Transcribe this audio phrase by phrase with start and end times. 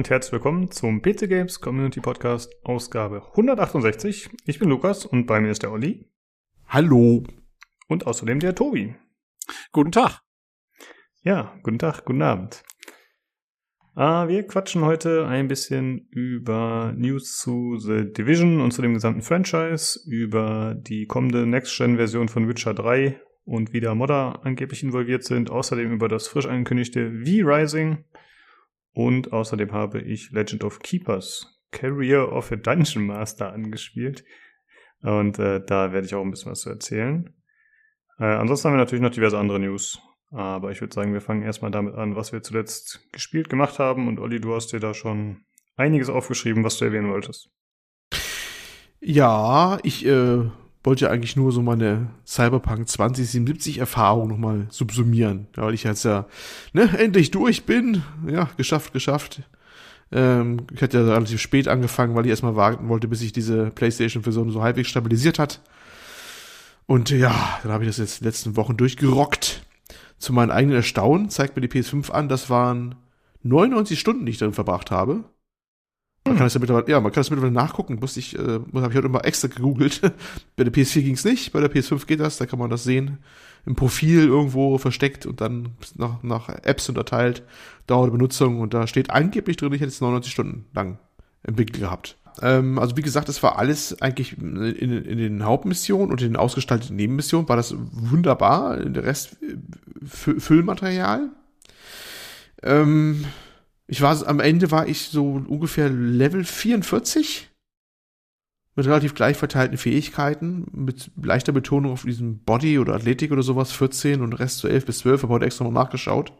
[0.00, 4.30] Und herzlich willkommen zum PC Games Community Podcast Ausgabe 168.
[4.46, 6.08] Ich bin Lukas und bei mir ist der Olli.
[6.66, 7.22] Hallo.
[7.86, 8.94] Und außerdem der Tobi.
[9.72, 10.22] Guten Tag.
[11.22, 12.62] Ja, guten Tag, guten Abend.
[13.94, 19.20] Uh, wir quatschen heute ein bisschen über News zu The Division und zu dem gesamten
[19.20, 25.50] Franchise, über die kommende Next-Gen-Version von Witcher 3 und wie da Modder angeblich involviert sind,
[25.50, 28.06] außerdem über das frisch angekündigte V-Rising
[28.92, 34.24] und außerdem habe ich Legend of Keepers Career of a Dungeon Master angespielt
[35.02, 37.34] und äh, da werde ich auch ein bisschen was zu erzählen.
[38.18, 40.00] Äh, ansonsten haben wir natürlich noch diverse andere News.
[40.32, 44.06] Aber ich würde sagen, wir fangen erstmal damit an, was wir zuletzt gespielt gemacht haben.
[44.06, 45.44] Und Olli, du hast dir da schon
[45.76, 47.50] einiges aufgeschrieben, was du erwähnen wolltest.
[49.00, 50.50] Ja, ich äh,
[50.82, 56.04] wollte ja eigentlich nur so meine Cyberpunk 2077 Erfahrung nochmal subsumieren, ja, weil ich jetzt
[56.04, 56.26] ja
[56.72, 58.02] ne, endlich durch bin.
[58.26, 59.42] Ja, geschafft, geschafft.
[60.12, 63.70] Ähm, ich hatte ja relativ spät angefangen, weil ich erstmal warten wollte, bis sich diese
[63.70, 65.60] PlayStation-Version so halbwegs stabilisiert hat.
[66.86, 69.64] Und ja, dann habe ich das jetzt in den letzten Wochen durchgerockt.
[70.18, 72.96] Zu meinem eigenen Erstaunen zeigt mir die PS5 an, das waren
[73.42, 75.24] 99 Stunden, die ich darin verbracht habe.
[76.24, 77.98] Man kann das ja mittlerweile, ja, man kann das mittlerweile nachgucken.
[78.00, 80.00] Muss ich, äh, habe ich heute immer extra gegoogelt.
[80.56, 83.18] bei der PS4 ging's nicht, bei der PS5 geht das, da kann man das sehen.
[83.66, 87.42] Im Profil irgendwo versteckt und dann nach, nach Apps unterteilt,
[87.86, 90.98] Dauer der Benutzung und da steht angeblich drin, ich hätte es 99 Stunden lang
[91.42, 92.16] entwickelt gehabt.
[92.42, 96.36] Ähm, also wie gesagt, das war alles eigentlich in, in den Hauptmissionen und in den
[96.36, 98.76] ausgestalteten Nebenmissionen war das wunderbar.
[98.76, 99.56] Der Rest äh,
[100.06, 101.30] Füllmaterial.
[102.62, 103.24] Ähm,
[103.90, 107.50] ich war am Ende war ich so ungefähr Level 44
[108.76, 113.72] mit relativ gleich verteilten Fähigkeiten, mit leichter Betonung auf diesem Body oder Athletik oder sowas,
[113.72, 116.32] 14 und Rest so 11 bis 12, habe heute extra noch nachgeschaut.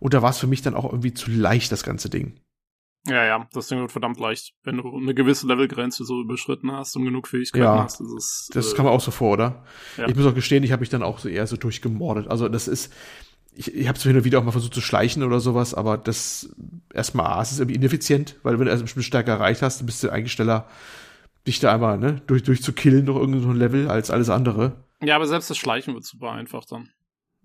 [0.00, 2.40] Und da war es für mich dann auch irgendwie zu leicht, das ganze Ding.
[3.06, 4.54] Ja, ja, das Ding wird verdammt leicht.
[4.62, 8.00] Wenn du eine gewisse Levelgrenze so überschritten hast und genug Fähigkeiten ja, hast.
[8.00, 9.64] Das, ist, das äh, kam auch so vor, oder?
[9.98, 10.08] Ja.
[10.08, 12.28] Ich muss auch gestehen, ich habe mich dann auch so eher so durchgemordet.
[12.28, 12.94] Also das ist,
[13.54, 15.98] ich, ich habe es hin und wieder auch mal versucht zu schleichen oder sowas, aber
[15.98, 16.54] das
[16.92, 19.86] erstmal A, es ist irgendwie ineffizient, weil wenn du erst eine Stärke erreicht hast, dann
[19.86, 20.66] bist du eigentlich schneller,
[21.46, 24.84] dich da einmal ne, durch, durch zu killen durch irgendein Level als alles andere.
[25.02, 26.90] Ja, aber selbst das Schleichen wird super einfach dann.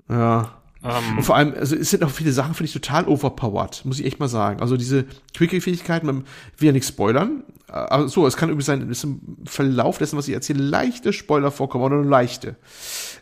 [0.10, 3.84] Ja, um, und vor allem, also es sind auch viele Sachen, finde ich, total overpowered,
[3.86, 4.62] muss ich echt mal sagen.
[4.62, 6.24] Also diese Quickie-Fähigkeiten, man
[6.58, 7.44] will ja nichts spoilern.
[7.68, 11.52] Aber so, es kann übrigens sein, dass im Verlauf dessen, was ich erzähle, leichte Spoiler
[11.52, 12.56] vorkommen oder nur leichte.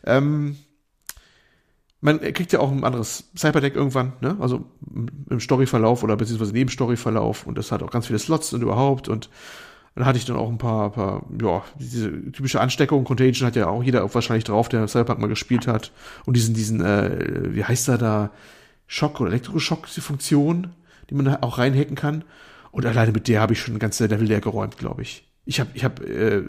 [0.05, 0.57] Ähm,
[2.05, 4.37] man kriegt ja auch ein anderes Cyberdeck irgendwann, ne?
[4.39, 4.65] Also
[5.29, 9.09] im Storyverlauf oder beziehungsweise neben Storyverlauf und das hat auch ganz viele Slots und überhaupt
[9.09, 9.29] und
[9.95, 13.67] dann hatte ich dann auch ein paar, paar, ja, diese typische Ansteckung, Contagion hat ja
[13.67, 15.93] auch jeder wahrscheinlich drauf, der Cyberpunk mal gespielt hat.
[16.25, 18.31] Und diesen, diesen, äh, wie heißt da da,
[18.87, 20.73] Schock oder Elektroschock, die Funktion,
[21.09, 22.25] die man auch reinhacken kann.
[22.71, 25.31] Und alleine mit der habe ich schon ein ganzes Level leer geräumt, glaube ich.
[25.45, 26.43] Ich habe ich hab, äh,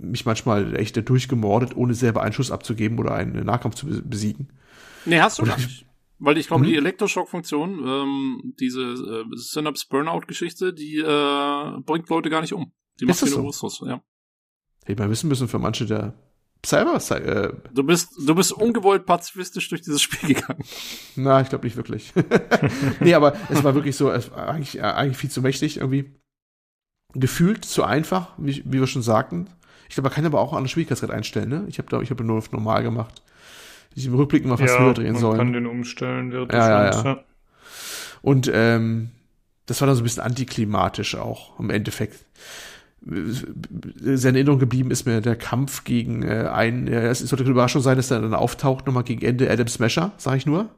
[0.00, 4.48] mich manchmal echt durchgemordet, ohne selber einen Schuss abzugeben oder einen Nahkampf zu besiegen.
[5.06, 5.86] Nee, hast du oder nicht.
[6.18, 6.68] Weil ich glaube, mhm.
[6.68, 12.72] die Elektroschock-Funktion, ähm, diese äh, Synapse-Burnout-Geschichte, die äh, bringt Leute gar nicht um.
[13.00, 14.02] Die macht keine Ursus, ja.
[14.84, 16.14] Hätte man wissen müssen für manche der
[16.64, 17.00] Cyber.
[17.10, 20.64] Äh, du bist, du bist ungewollt pazifistisch durch dieses Spiel gegangen.
[21.16, 22.12] Na, ich glaube nicht wirklich.
[23.00, 26.18] nee, aber es war wirklich so, es war eigentlich, äh, eigentlich viel zu mächtig irgendwie.
[27.14, 29.48] Gefühlt zu einfach, wie, wie wir schon sagten.
[29.88, 31.64] Ich glaube, man kann aber auch an der Schwierigkeitsgrad einstellen, ne?
[31.68, 33.22] Ich habe ich habe nur auf normal gemacht.
[33.96, 35.36] Ich im Rückblick mal fast ja, höher drehen man sollen.
[35.38, 37.24] Man kann den umstellen, während ja, ja, ja.
[38.22, 39.10] Und ähm,
[39.64, 42.24] das war dann so ein bisschen antiklimatisch auch im Endeffekt
[43.08, 47.80] sehr in Erinnerung geblieben ist mir der Kampf gegen äh, einen, es sollte eine Überraschung
[47.80, 50.68] sein, dass er dann auftaucht, nochmal gegen Ende Adam Smasher, sag ich nur.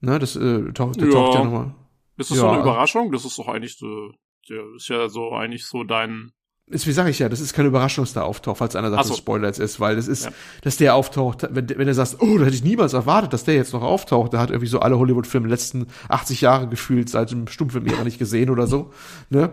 [0.00, 1.12] Ne, das äh, taucht, der ja.
[1.12, 1.74] taucht ja nochmal.
[2.16, 2.42] Ist das ja.
[2.42, 3.12] so eine Überraschung?
[3.12, 4.12] Das ist doch eigentlich so,
[4.48, 6.32] der ist ja so eigentlich so dein.
[6.70, 9.04] Ist, wie sage ich ja, das ist keine Überraschung, dass der auftaucht, falls einer sagt,
[9.04, 9.10] so.
[9.10, 10.30] dass Spoiler jetzt ist, weil das ist, ja.
[10.62, 13.54] dass der auftaucht, wenn, wenn er sagt, oh, da hätte ich niemals erwartet, dass der
[13.54, 17.48] jetzt noch auftaucht, der hat irgendwie so alle Hollywood-Filme letzten 80 Jahre gefühlt seit dem
[17.48, 18.92] Stummfilm nicht gesehen oder so,
[19.30, 19.50] ne?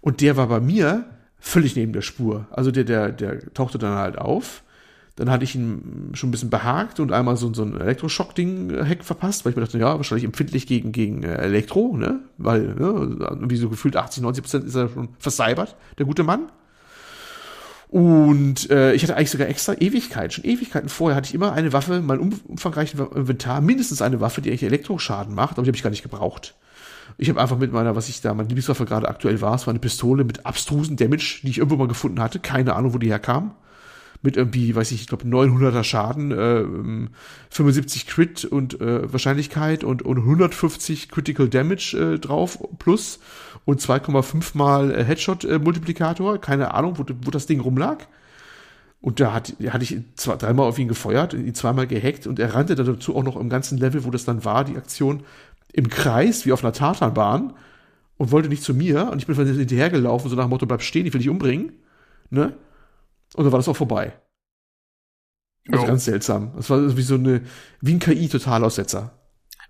[0.00, 1.04] Und der war bei mir
[1.38, 2.46] völlig neben der Spur.
[2.50, 4.64] Also der, der, der tauchte dann halt auf.
[5.16, 9.04] Dann hatte ich ihn schon ein bisschen behagt und einmal so, so ein Elektroschock-Ding-Heck äh,
[9.04, 12.20] verpasst, weil ich mir dachte, ja, wahrscheinlich empfindlich gegen, gegen äh, Elektro, ne?
[12.38, 16.50] Weil, ne, wie so gefühlt 80, 90 Prozent ist er schon verseibert, der gute Mann.
[17.88, 21.74] Und äh, ich hatte eigentlich sogar extra Ewigkeiten, schon Ewigkeiten vorher hatte ich immer eine
[21.74, 25.82] Waffe, mein umfangreichen Inventar, mindestens eine Waffe, die eigentlich Elektroschaden macht, aber die habe ich
[25.82, 26.54] gar nicht gebraucht.
[27.18, 29.72] Ich habe einfach mit meiner, was ich da, meine Lieblingswaffe gerade aktuell war, es war
[29.72, 32.38] eine Pistole mit abstrusen Damage, die ich irgendwo mal gefunden hatte.
[32.38, 33.54] Keine Ahnung, wo die herkam.
[34.22, 37.08] Mit irgendwie, weiß ich, ich glaube 900er Schaden, äh,
[37.50, 43.18] 75 Crit und äh, Wahrscheinlichkeit und, und 150 Critical Damage äh, drauf plus
[43.64, 46.40] und 2,5 mal äh, Headshot-Multiplikator.
[46.40, 48.06] Keine Ahnung, wo, wo das Ding rumlag.
[49.00, 52.54] Und da hat, hatte ich zwei, dreimal auf ihn gefeuert, ihn zweimal gehackt und er
[52.54, 55.24] rannte dazu auch noch im ganzen Level, wo das dann war, die Aktion
[55.72, 57.54] im Kreis, wie auf einer Tatanbahn
[58.16, 61.04] und wollte nicht zu mir und ich bin hinterhergelaufen, so nach dem Motto, bleib stehen,
[61.04, 61.72] ich will dich umbringen.
[62.30, 62.54] Ne?
[63.34, 64.12] Und dann war das auch vorbei.
[65.70, 65.86] Also oh.
[65.86, 66.52] ganz seltsam.
[66.56, 67.42] Das war wie so eine,
[67.80, 69.18] wie ein KI-Totalaussetzer.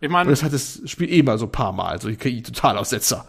[0.00, 0.30] Ich meine.
[0.30, 3.26] das hat das Spiel eh mal so ein paar Mal, so ein KI-Totalaussetzer.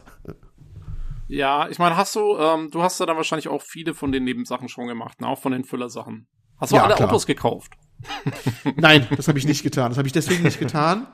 [1.27, 4.24] Ja, ich meine, hast du, ähm, du hast ja dann wahrscheinlich auch viele von den
[4.24, 5.27] Nebensachen schon gemacht, ne?
[5.27, 6.27] auch von den Füllersachen.
[6.57, 7.09] Hast du ja, alle klar.
[7.09, 7.74] Autos gekauft?
[8.75, 9.89] Nein, das habe ich nicht getan.
[9.89, 11.07] Das habe ich deswegen nicht getan,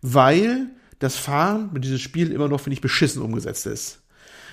[0.00, 4.02] weil das Fahren mit diesem Spiel immer noch, finde ich, beschissen umgesetzt ist.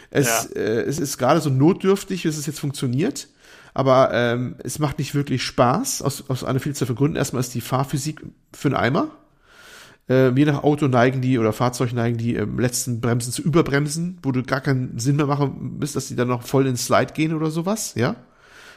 [0.10, 0.62] Es, ja.
[0.62, 3.28] äh, es ist gerade so notdürftig, wie es jetzt funktioniert,
[3.74, 7.18] aber ähm, es macht nicht wirklich Spaß, aus, aus einer Vielzahl von Gründen.
[7.18, 8.22] Erstmal ist die Fahrphysik
[8.54, 9.12] für einen Eimer.
[10.10, 14.18] Äh, je nach Auto neigen die oder Fahrzeug neigen die ähm, letzten Bremsen zu überbremsen,
[14.24, 17.14] wo du gar keinen Sinn mehr machen müsst, dass die dann noch voll ins Slide
[17.14, 18.16] gehen oder sowas, ja.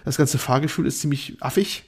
[0.05, 1.85] Das ganze Fahrgefühl ist ziemlich affig.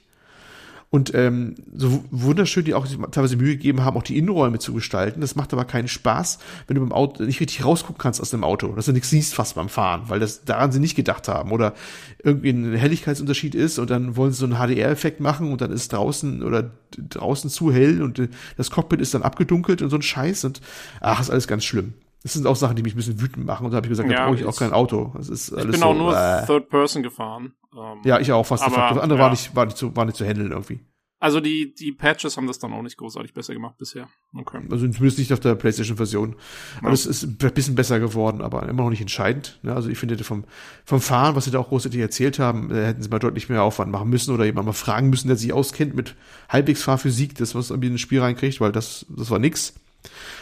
[0.95, 5.23] Und ähm, so wunderschön, die auch teilweise Mühe gegeben haben, auch die Innenräume zu gestalten.
[5.23, 6.39] Das macht aber keinen Spaß,
[6.69, 9.35] wenn du beim Auto nicht richtig rausgucken kannst aus dem Auto, dass du nichts siehst
[9.35, 11.51] fast beim Fahren, weil das daran sie nicht gedacht haben.
[11.51, 11.75] Oder
[12.23, 15.93] irgendwie ein Helligkeitsunterschied ist und dann wollen sie so einen HDR-Effekt machen und dann ist
[15.93, 20.03] draußen oder draußen zu hell und äh, das Cockpit ist dann abgedunkelt und so ein
[20.03, 20.61] Scheiß und
[21.01, 21.95] ach, ist alles ganz schlimm.
[22.25, 23.67] Das sind auch Sachen, die mich ein bisschen wütend machen.
[23.67, 25.13] Und da habe ich gesagt, ja, da brauche ich auch kein Auto.
[25.15, 27.53] Das ist alles ich bin so, auch nur äh, Third Person gefahren.
[27.77, 28.65] Ähm, ja, ich auch fast.
[28.65, 29.25] Aber, das andere ja.
[29.25, 30.81] war nicht, war nicht zu, war nicht zu handeln irgendwie.
[31.25, 34.09] Also die, die Patches haben das dann auch nicht großartig besser gemacht bisher.
[34.35, 34.59] Okay.
[34.71, 36.37] Also zumindest nicht auf der PlayStation-Version.
[36.83, 36.89] Ja.
[36.89, 39.59] Also es ist ein bisschen besser geworden, aber immer noch nicht entscheidend.
[39.63, 39.75] Ne?
[39.75, 40.45] Also ich finde vom,
[40.85, 43.63] vom Fahren, was sie da auch großartig erzählt haben, äh, hätten sie mal deutlich mehr
[43.63, 46.15] Aufwand machen müssen oder jemand mal fragen müssen, der sich auskennt mit
[46.51, 49.75] halbwegs Fahrphysik, das was irgendwie in ein Spiel reinkriegt, weil das, das war nix.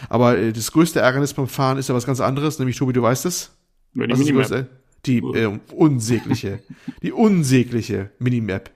[0.08, 3.02] Aber äh, das größte Ärgernis beim Fahren ist ja was ganz anderes, nämlich Tobi, du
[3.02, 3.50] weißt es.
[3.94, 4.66] Die Minimap.
[5.06, 6.60] Die äh, unsägliche,
[7.02, 8.70] die unsägliche Minimap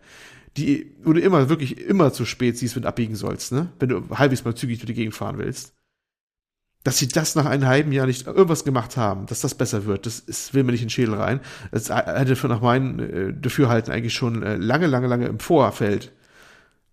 [0.56, 3.72] die, wo du immer, wirklich immer zu spät siehst, wenn du abbiegen sollst, ne?
[3.78, 5.74] Wenn du halbwegs mal zügig durch die Gegend fahren willst.
[6.82, 10.06] Dass sie das nach einem halben Jahr nicht irgendwas gemacht haben, dass das besser wird,
[10.06, 11.40] das ist, will mir nicht in den Schädel rein.
[11.72, 16.12] Das hätte für nach meinem äh, Dafürhalten eigentlich schon äh, lange, lange, lange im Vorfeld,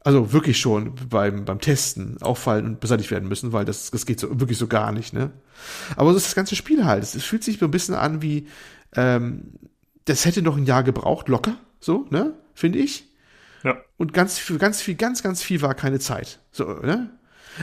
[0.04, 4.20] also wirklich schon beim, beim Testen auffallen und beseitigt werden müssen, weil das, das geht
[4.20, 5.32] so wirklich so gar nicht, ne?
[5.96, 7.04] Aber so ist das ganze Spiel halt.
[7.04, 8.48] Es fühlt sich so ein bisschen an wie,
[8.96, 9.54] ähm,
[10.06, 12.34] das hätte noch ein Jahr gebraucht, locker, so, ne?
[12.54, 13.06] Finde ich.
[13.64, 13.78] Ja.
[13.98, 16.40] Und ganz viel, ganz viel, ganz, ganz viel war keine Zeit.
[16.52, 17.10] So, ne?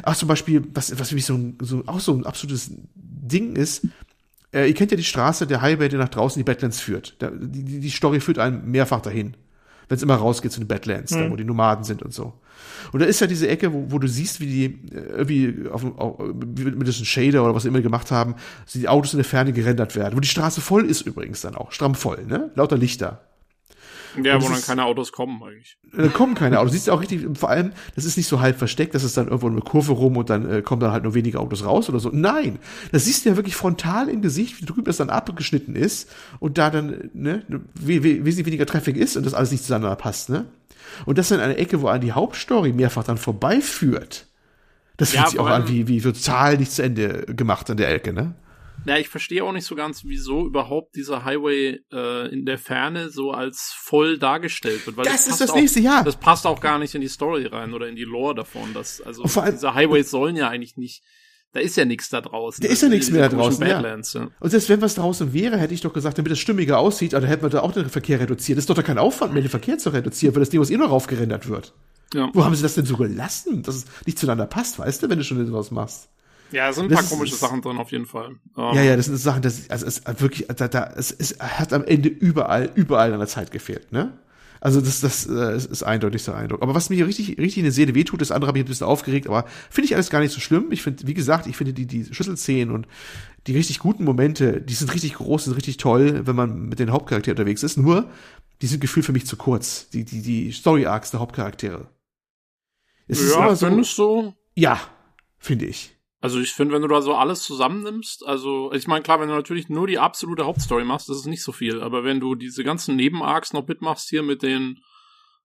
[0.03, 3.57] Ach, zum Beispiel, was, was für mich so ein, so, auch so ein absolutes Ding
[3.57, 3.87] ist,
[4.53, 7.17] äh, ihr kennt ja die Straße, der Highway, der nach draußen die Badlands führt.
[7.19, 9.37] Da, die, die Story führt einen mehrfach dahin.
[9.91, 11.19] Wenn es immer rausgeht zu den Badlands, mhm.
[11.19, 12.33] da wo die Nomaden sind und so.
[12.93, 14.65] Und da ist ja diese Ecke, wo, wo du siehst, wie die
[14.95, 18.37] äh, irgendwie auf, auf, mit diesem Shader oder was sie immer gemacht haben,
[18.73, 20.17] die Autos in der Ferne gerendert werden.
[20.17, 22.53] Wo die Straße voll ist übrigens dann auch, stramm voll, ne?
[22.55, 23.21] Lauter Lichter.
[24.23, 25.79] Ja, wo dann keine Autos kommen eigentlich.
[25.93, 26.73] Da kommen keine Autos.
[26.73, 29.27] Siehst du auch richtig, vor allem, das ist nicht so halb versteckt, dass es dann
[29.27, 32.01] irgendwo eine Kurve rum und dann äh, kommen dann halt nur wenige Autos raus oder
[32.01, 32.11] so.
[32.13, 32.59] Nein,
[32.93, 36.59] das siehst du ja wirklich frontal im Gesicht, wie drüben das dann abgeschnitten ist und
[36.59, 40.31] da dann, ne, wie, wie, wesentlich weniger Traffic ist und das alles nicht zueinander passt,
[40.31, 40.47] ne?
[41.07, 44.27] Und das in einer Ecke, wo an die Hauptstory mehrfach dann vorbeiführt.
[44.97, 47.95] Das fühlt ja, sich auch an wie, wie total nicht zu Ende gemacht an der
[47.95, 48.35] Ecke, ne?
[48.87, 53.11] Ja, ich verstehe auch nicht so ganz, wieso überhaupt dieser Highway äh, in der Ferne
[53.11, 54.97] so als voll dargestellt wird.
[54.97, 56.03] Weil das, das ist das auch, nächste Jahr.
[56.05, 58.73] Das passt auch gar nicht in die Story rein oder in die Lore davon.
[58.73, 61.03] Dass, also allem, diese Highways sollen ja eigentlich nicht.
[61.53, 62.63] Da ist ja nichts da draußen.
[62.65, 63.67] Da ist ja nichts mehr da draußen.
[63.67, 63.83] Ja.
[63.83, 64.29] ja.
[64.39, 67.27] Und selbst wenn was draußen wäre, hätte ich doch gesagt, damit es stimmiger aussieht, also
[67.27, 68.57] hätten wir da auch den Verkehr reduziert.
[68.57, 70.71] Das ist doch da kein Aufwand mehr, den Verkehr zu reduzieren, weil das Ding was
[70.71, 71.75] eh noch raufgerendert wird.
[72.15, 72.31] Ja.
[72.33, 75.19] Wo haben sie das denn so gelassen, dass es nicht zueinander passt, weißt du, wenn
[75.19, 76.09] du schon sowas machst?
[76.53, 78.37] Ja, es sind ein paar komische ist, Sachen drin auf jeden Fall.
[78.55, 81.73] Um, ja, ja, das sind Sachen, das, also es wirklich, da, da, es, es hat
[81.73, 84.19] am Ende überall, überall an der Zeit gefehlt, ne?
[84.61, 86.61] Also das, das, das ist eindeutig so Eindruck.
[86.63, 88.87] Aber was mir richtig, richtig in der Seele wehtut, das andere habe ich ein bisschen
[88.87, 90.71] aufgeregt, aber finde ich alles gar nicht so schlimm.
[90.71, 92.87] Ich finde, wie gesagt, ich finde die, die Schlüsselszenen und
[93.47, 96.93] die richtig guten Momente, die sind richtig groß, sind richtig toll, wenn man mit den
[96.93, 97.79] Hauptcharakteren unterwegs ist.
[97.79, 98.11] Nur,
[98.61, 99.89] die sind gefühlt für mich zu kurz.
[99.91, 101.89] Die, die, die Story-Arcs der Hauptcharaktere.
[103.09, 104.35] Es ja, ist immer so, findest du?
[104.55, 104.79] Ja,
[105.39, 105.97] finde ich.
[106.21, 109.35] Also ich finde, wenn du da so alles zusammennimmst, also ich meine, klar, wenn du
[109.35, 112.63] natürlich nur die absolute Hauptstory machst, das ist nicht so viel, aber wenn du diese
[112.63, 114.81] ganzen Nebenarcs noch mitmachst hier mit den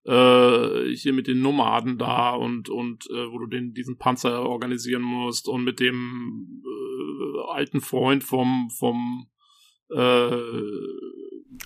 [0.05, 5.01] äh, hier mit den Nomaden da und und äh, wo du den diesen Panzer organisieren
[5.01, 9.27] musst und mit dem äh, alten Freund vom vom
[9.89, 10.38] äh,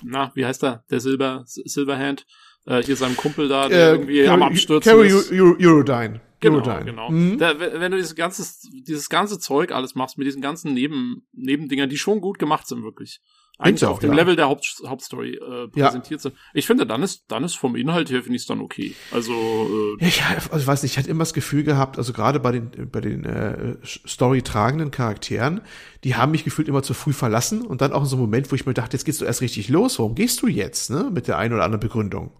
[0.03, 2.27] na wie heißt er der Silber Silverhand
[2.65, 5.31] äh, hier seinem Kumpel da, der Äh, irgendwie am Abstürzen Carry ist.
[5.31, 6.21] Euro, Eurodyne.
[6.39, 6.85] Genau, Eurodyne.
[6.85, 7.09] genau.
[7.11, 7.37] Mhm.
[7.37, 8.43] Da, wenn du dieses ganze,
[8.85, 12.83] dieses ganze Zeug alles machst mit diesen ganzen Neben, Nebendingern, die schon gut gemacht sind,
[12.83, 13.19] wirklich.
[13.61, 14.15] Eigentlich auch, auf dem ja.
[14.15, 15.87] Level der Haupt, Hauptstory äh, Ja.
[15.87, 16.33] präsentiert sind.
[16.53, 18.95] Ich finde, dann ist, dann ist vom Inhalt her, finde ich es dann okay.
[19.11, 22.13] Also, äh, Ja, Ich, also ich weiß nicht, ich hatte immer das Gefühl gehabt, also
[22.13, 25.59] gerade bei den, bei den äh, story-tragenden Charakteren,
[26.05, 28.49] die haben mich gefühlt immer zu früh verlassen und dann auch in so einem Moment,
[28.49, 31.09] wo ich mir dachte, jetzt geht's du erst richtig los, warum gehst du jetzt, ne?
[31.11, 32.31] Mit der einen oder anderen Begründung.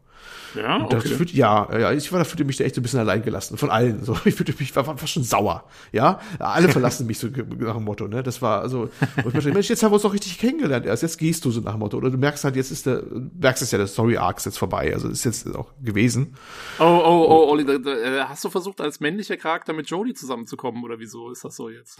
[0.55, 1.15] Ja, Das okay.
[1.15, 3.57] fühlt, ja, ja, ich war da fühlte mich da echt so ein bisschen allein gelassen.
[3.57, 4.03] Von allen.
[4.03, 4.17] So.
[4.29, 5.63] Ich fühlte mich, war, war schon sauer.
[5.91, 6.19] Ja.
[6.39, 8.21] Alle verlassen mich so nach dem Motto, ne?
[8.21, 8.89] Das war also,
[9.23, 11.03] wo ich Mensch, jetzt haben wir uns doch richtig kennengelernt erst.
[11.03, 11.97] Jetzt gehst du so nach dem Motto.
[11.97, 13.03] Oder du merkst halt, jetzt ist der,
[13.39, 14.93] merkst es ja, der Story Arc ist jetzt vorbei.
[14.93, 16.35] Also ist jetzt auch gewesen.
[16.79, 20.13] Oh, oh, oh, Olli, da, da, äh, hast du versucht, als männlicher Charakter mit Jodie
[20.13, 21.99] zusammenzukommen, oder wieso ist das so jetzt?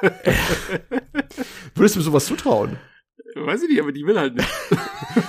[1.74, 2.78] Würdest du mir sowas zutrauen?
[3.34, 4.48] Weiß ich nicht, aber die will halt nicht.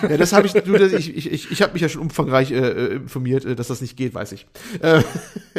[0.03, 2.51] Ja, das habe ich, du, das, ich, ich, ich, ich habe mich ja schon umfangreich
[2.51, 4.45] äh, äh, informiert, äh, dass das nicht geht, weiß ich.
[4.81, 5.01] Äh,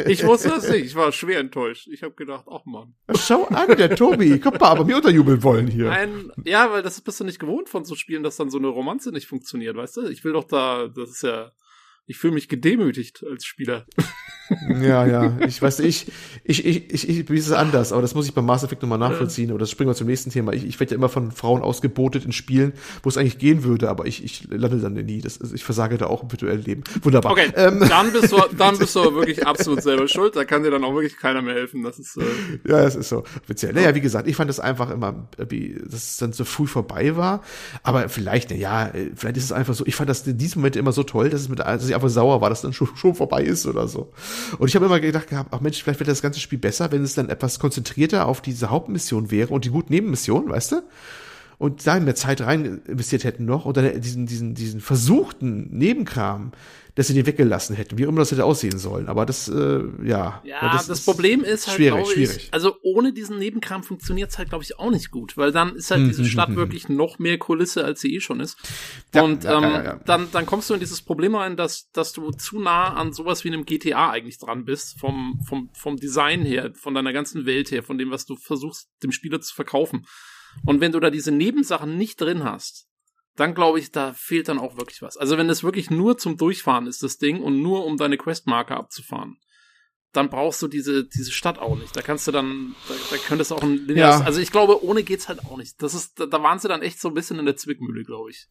[0.07, 1.87] Ich wusste das nicht, ich war schwer enttäuscht.
[1.91, 2.95] Ich habe gedacht, ach man.
[3.15, 5.91] schau an, der Tobi, guck mal, aber mir unterjubeln wollen hier.
[5.91, 8.67] Ein, ja, weil das bist du nicht gewohnt von so Spielen, dass dann so eine
[8.67, 10.07] Romanze nicht funktioniert, weißt du?
[10.07, 11.51] Ich will doch da, das ist ja,
[12.07, 13.85] ich fühle mich gedemütigt als Spieler.
[14.81, 16.11] Ja, ja, ich weiß, ich,
[16.43, 18.81] ich, ich, ich, ich wie ist es anders, aber das muss ich beim Mass Effect
[18.81, 20.53] nochmal nachvollziehen, aber das springen wir zum nächsten Thema.
[20.53, 23.89] Ich, ich werde ja immer von Frauen ausgebotet in Spielen, wo es eigentlich gehen würde,
[23.89, 25.21] aber ich, ich lande dann nie.
[25.21, 26.83] Das, ich versage da auch im virtuellen Leben.
[27.01, 27.31] Wunderbar.
[27.31, 30.35] Okay, Ähm, dann bist du, dann bist du aber wirklich absolut selber schuld.
[30.35, 31.83] Da kann dir dann auch wirklich keiner mehr helfen.
[31.83, 32.21] Das ist, äh,
[32.67, 33.73] Ja, das ist so speziell.
[33.73, 37.15] Naja, wie gesagt, ich fand das einfach immer, wie, dass es dann so früh vorbei
[37.15, 37.41] war.
[37.83, 40.75] Aber vielleicht, ja, äh, vielleicht ist es einfach so, ich fand das in diesem Moment
[40.75, 43.15] immer so toll, dass es mit, dass ich einfach sauer war, dass dann schon, schon
[43.15, 44.11] vorbei ist oder so.
[44.57, 47.03] Und ich habe immer gedacht gehabt, ach Mensch, vielleicht wird das ganze Spiel besser, wenn
[47.03, 50.81] es dann etwas konzentrierter auf diese Hauptmission wäre und die guten Nebenmissionen, weißt du?
[51.61, 56.53] Und da mehr Zeit rein investiert hätten noch und dann diesen, diesen, diesen versuchten Nebenkram,
[56.95, 59.07] dass sie den weggelassen hätten, wie auch immer das hätte aussehen sollen.
[59.07, 60.41] Aber das, äh, ja.
[60.43, 62.37] ja, das, ist Problem ist halt, schwierig, glaube schwierig.
[62.45, 65.91] ich, also ohne diesen Nebenkram funktioniert's halt, glaube ich, auch nicht gut, weil dann ist
[65.91, 68.57] halt diese Mhm, Stadt mhm, wirklich noch mehr Kulisse, als sie eh schon ist.
[69.13, 69.99] Ja, Und ja, ähm, ja.
[70.03, 73.43] dann, dann kommst du in dieses Problem rein, dass, dass du zu nah an sowas
[73.43, 77.69] wie einem GTA eigentlich dran bist, vom, vom, vom Design her, von deiner ganzen Welt
[77.69, 80.07] her, von dem, was du versuchst, dem Spieler zu verkaufen.
[80.65, 82.87] Und wenn du da diese Nebensachen nicht drin hast,
[83.35, 85.17] dann glaube ich, da fehlt dann auch wirklich was.
[85.17, 88.75] Also wenn es wirklich nur zum Durchfahren ist, das Ding, und nur um deine Questmarker
[88.77, 89.37] abzufahren,
[90.11, 91.95] dann brauchst du diese, diese Stadt auch nicht.
[91.95, 94.25] Da kannst du dann, da, da könntest du auch ein lineares, Ja.
[94.25, 95.81] also ich glaube, ohne geht's halt auch nicht.
[95.81, 98.29] Das ist, da, da waren sie dann echt so ein bisschen in der Zwickmühle, glaube
[98.29, 98.47] ich.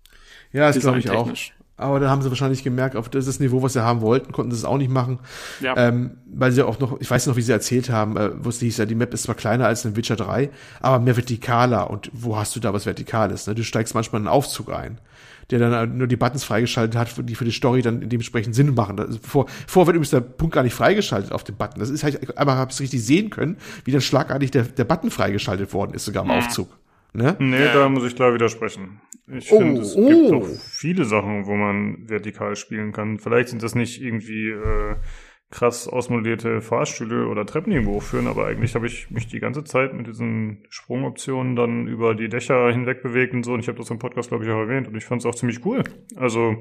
[0.52, 1.30] Ja, das glaube ich auch.
[1.80, 4.58] Aber da haben sie wahrscheinlich gemerkt, auf das Niveau, was sie haben wollten, konnten sie
[4.58, 5.18] es auch nicht machen.
[5.60, 5.74] Ja.
[5.76, 8.60] Ähm, weil sie auch noch, ich weiß noch, wie sie erzählt haben, äh, wo es
[8.60, 11.90] hieß, ja, die Map ist zwar kleiner als in Witcher 3, aber mehr vertikaler.
[11.90, 13.46] Und wo hast du da was Vertikales?
[13.46, 13.54] Ne?
[13.54, 14.98] Du steigst manchmal in einen Aufzug ein,
[15.50, 18.74] der dann äh, nur die Buttons freigeschaltet hat, die für die Story dann dementsprechend Sinn
[18.74, 18.96] machen.
[18.96, 21.80] Das vor, vor wird übrigens der Punkt gar nicht freigeschaltet auf dem Button.
[21.80, 25.10] Das ist halt, aber habe es richtig sehen können, wie dann schlagartig der, der Button
[25.10, 26.34] freigeschaltet worden ist, sogar im Mhm.
[26.36, 26.68] Aufzug.
[27.12, 27.36] Ne?
[27.38, 27.74] Nee, Ja.
[27.74, 29.00] da muss ich klar widersprechen.
[29.26, 30.08] Ich Oh, finde, es oh.
[30.08, 33.18] gibt auch viele Sachen, wo man vertikal spielen kann.
[33.18, 34.96] Vielleicht sind das nicht irgendwie äh,
[35.50, 39.64] krass ausmodellierte Fahrstühle oder Treppen, die irgendwo hochführen, aber eigentlich habe ich mich die ganze
[39.64, 43.52] Zeit mit diesen Sprungoptionen dann über die Dächer hinweg bewegt und so.
[43.52, 44.86] Und ich habe das im Podcast, glaube ich, auch erwähnt.
[44.88, 45.82] Und ich fand es auch ziemlich cool.
[46.16, 46.56] Also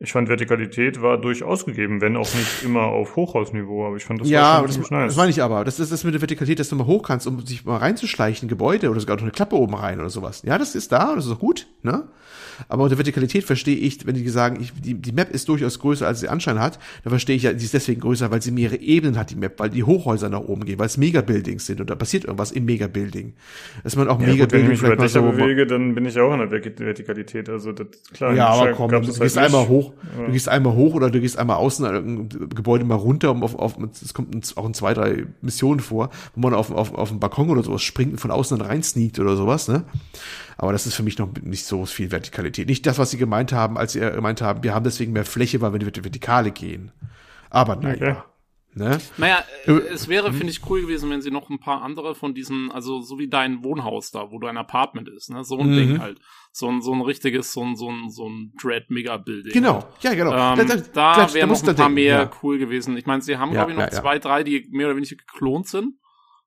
[0.00, 4.20] ich fand Vertikalität war durchaus gegeben, wenn auch nicht immer auf Hochhausniveau, aber ich fand
[4.20, 5.06] das ja, war schon das, ziemlich nice.
[5.08, 5.64] das meine ich aber.
[5.64, 8.48] Das ist das mit der Vertikalität, dass du mal hoch kannst, um sich mal reinzuschleichen,
[8.48, 10.42] Gebäude oder sogar noch eine Klappe oben rein oder sowas.
[10.44, 12.08] Ja, das ist da und das ist auch gut, ne?
[12.68, 16.06] Aber unter Vertikalität verstehe ich, wenn die sagen, ich, die, die Map ist durchaus größer,
[16.06, 18.76] als sie Anschein hat, dann verstehe ich ja, die ist deswegen größer, weil sie mehrere
[18.80, 21.90] Ebenen hat, die Map, weil die Hochhäuser nach oben gehen, weil es Megabuildings sind und
[21.90, 23.32] da passiert irgendwas im Megabuilding.
[23.82, 25.66] Dass man auch Ja, gut, wenn ich Megabuilding mich über vielleicht mal Dächer so bewege,
[25.66, 27.48] dann bin ich auch in der Vertik- Vertikalität.
[27.48, 28.34] Also das klar.
[28.34, 29.70] Ja, aber komm, du gehst halt einmal nicht.
[29.70, 30.26] hoch, Ja.
[30.26, 33.54] du gehst einmal hoch oder du gehst einmal außen an Gebäude mal runter, um auf,
[33.58, 37.20] auf es kommt auch in zwei, drei Missionen vor, wo man auf, auf, auf den
[37.20, 39.84] Balkon oder sowas springt und von außen dann rein sneakt oder sowas, ne?
[40.56, 42.68] Aber das ist für mich noch nicht so viel Vertikalität.
[42.68, 45.60] Nicht das, was sie gemeint haben, als sie gemeint haben, wir haben deswegen mehr Fläche,
[45.60, 46.92] weil wir in die Vertikale gehen.
[47.50, 47.94] Aber naja.
[48.10, 48.16] Okay.
[48.76, 48.98] Ne?
[49.18, 52.16] Naja, äh, Äh, es wäre, finde ich, cool gewesen, wenn sie noch ein paar andere
[52.16, 55.44] von diesen, also so wie dein Wohnhaus da, wo dein Apartment ist, ne?
[55.44, 55.76] So ein Mhm.
[55.76, 56.18] Ding halt.
[56.50, 59.52] So ein, so ein richtiges, so ein, so ein, so ein Dread-Mega-Building.
[59.52, 60.32] Genau, ja, genau.
[60.32, 62.30] Ähm, Da- da musst noch ein du paar denken, mehr ja.
[62.42, 62.96] cool gewesen.
[62.96, 64.00] Ich meine, sie haben, Ja, glaube ich, noch ja, ja.
[64.02, 65.94] zwei, drei, die mehr oder weniger geklont sind.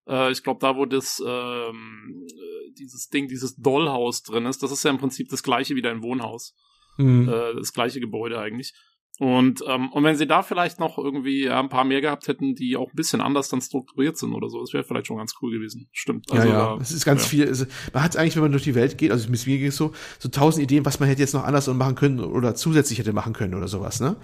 [0.06, 2.32] Äh, ich glaube, da wo das ähm, äh,
[2.80, 6.02] dieses Ding, dieses Dollhaus drin ist, das ist ja im Prinzip das gleiche wie dein
[6.02, 6.56] Wohnhaus.
[6.98, 7.30] Mhm.
[7.30, 8.74] Äh, das gleiche Gebäude eigentlich.
[9.20, 12.54] Und, ähm, und wenn sie da vielleicht noch irgendwie ja, ein paar mehr gehabt hätten,
[12.54, 15.34] die auch ein bisschen anders dann strukturiert sind oder so, das wäre vielleicht schon ganz
[15.42, 15.90] cool gewesen.
[15.92, 16.32] Stimmt.
[16.32, 16.78] Also, ja, ja.
[16.80, 17.30] Es ist ganz ja.
[17.30, 17.48] viel.
[17.48, 19.78] Also, man hat eigentlich, wenn man durch die Welt geht, also mit mir geht es
[19.78, 23.12] so, so tausend Ideen, was man hätte jetzt noch anders machen können oder zusätzlich hätte
[23.12, 24.18] machen können oder sowas, ne?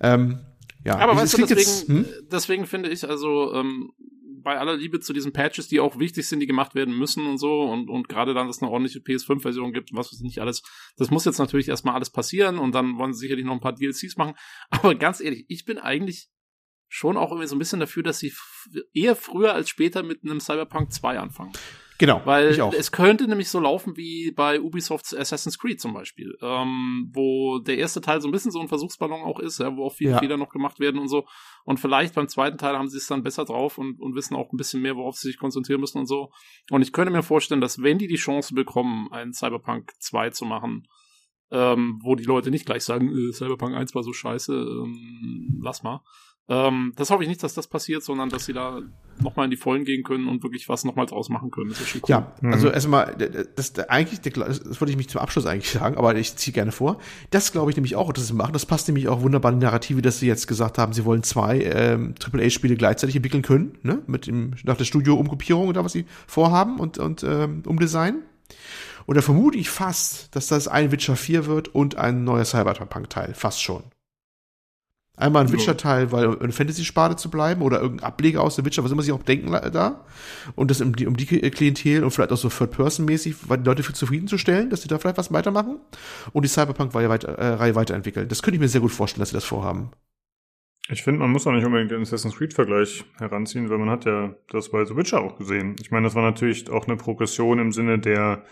[0.00, 0.38] Ähm,
[0.84, 2.06] ja, aber weißt du, deswegen, jetzt, hm?
[2.32, 3.92] deswegen finde ich, also ähm,
[4.42, 7.38] bei aller Liebe zu diesen Patches, die auch wichtig sind, die gemacht werden müssen und
[7.38, 10.40] so und, und gerade dann, dass es eine ordentliche PS5-Version gibt, was weiß ich nicht
[10.40, 10.62] alles,
[10.96, 13.74] das muss jetzt natürlich erstmal alles passieren und dann wollen sie sicherlich noch ein paar
[13.74, 14.34] DLCs machen.
[14.70, 16.28] Aber ganz ehrlich, ich bin eigentlich
[16.88, 18.32] schon auch irgendwie so ein bisschen dafür, dass sie
[18.92, 21.52] eher früher als später mit einem Cyberpunk 2 anfangen.
[22.00, 22.22] Genau.
[22.24, 27.58] Weil es könnte nämlich so laufen wie bei Ubisofts Assassin's Creed zum Beispiel, ähm, wo
[27.58, 30.12] der erste Teil so ein bisschen so ein Versuchsballon auch ist, ja, wo auch viele
[30.12, 30.18] ja.
[30.18, 31.26] Fehler noch gemacht werden und so.
[31.66, 34.50] Und vielleicht beim zweiten Teil haben sie es dann besser drauf und, und wissen auch
[34.50, 36.30] ein bisschen mehr, worauf sie sich konzentrieren müssen und so.
[36.70, 40.46] Und ich könnte mir vorstellen, dass wenn die die Chance bekommen, einen Cyberpunk 2 zu
[40.46, 40.88] machen,
[41.50, 45.82] ähm, wo die Leute nicht gleich sagen, äh, Cyberpunk 1 war so scheiße, ähm, lass
[45.82, 46.00] mal,
[46.50, 48.80] ähm, das hoffe ich nicht, dass das passiert, sondern dass sie da
[49.20, 51.70] nochmal in die Vollen gehen können und wirklich was nochmal draus machen können.
[51.70, 52.10] Das ist schon cool.
[52.10, 52.52] Ja, mhm.
[52.52, 53.14] also erstmal,
[53.54, 56.72] das, das eigentlich, das wollte ich mich zum Abschluss eigentlich sagen, aber ich ziehe gerne
[56.72, 56.98] vor.
[57.30, 58.52] Das glaube ich nämlich auch, dass sie machen.
[58.52, 61.22] Das passt nämlich auch wunderbar in die Narrative, dass sie jetzt gesagt haben, sie wollen
[61.22, 64.02] zwei ähm, AAA-Spiele gleichzeitig entwickeln können, ne?
[64.08, 68.24] Mit dem, nach der Studio-Umgruppierung oder was sie vorhaben und, und ähm, umdesignen.
[69.06, 73.34] Und da vermute ich fast, dass das ein Witcher 4 wird und ein neuer Cyberpunk-Teil.
[73.34, 73.84] Fast schon.
[75.16, 78.90] Einmal ein Witcher-Teil, weil eine Fantasy-Sparte zu bleiben oder irgendein Ableger aus der Witcher, was
[78.90, 80.06] immer sie auch denken da.
[80.54, 83.82] Und das um die, um die Klientel und vielleicht auch so Third-Person-mäßig, weil die Leute
[83.82, 85.78] für zufriedenzustellen, dass sie da vielleicht was weitermachen.
[86.32, 88.28] Und die Cyberpunk-Reihe weiter, äh, weiterentwickeln.
[88.28, 89.90] Das könnte ich mir sehr gut vorstellen, dass sie das vorhaben.
[90.88, 94.34] Ich finde, man muss auch nicht unbedingt den Assassin's Creed-Vergleich heranziehen, weil man hat ja
[94.48, 95.76] das bei The Witcher auch gesehen.
[95.80, 98.44] Ich meine, das war natürlich auch eine Progression im Sinne der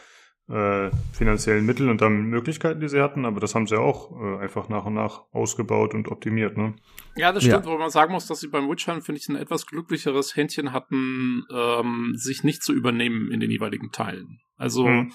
[0.48, 4.38] äh, finanziellen Mittel und dann Möglichkeiten, die sie hatten, aber das haben sie auch äh,
[4.38, 6.74] einfach nach und nach ausgebaut und optimiert, ne?
[7.16, 7.72] Ja, das stimmt, ja.
[7.72, 11.44] wo man sagen muss, dass sie beim Witcher, finde ich, ein etwas glücklicheres Händchen hatten,
[11.52, 14.40] ähm, sich nicht zu übernehmen in den jeweiligen Teilen.
[14.56, 15.12] Also hm.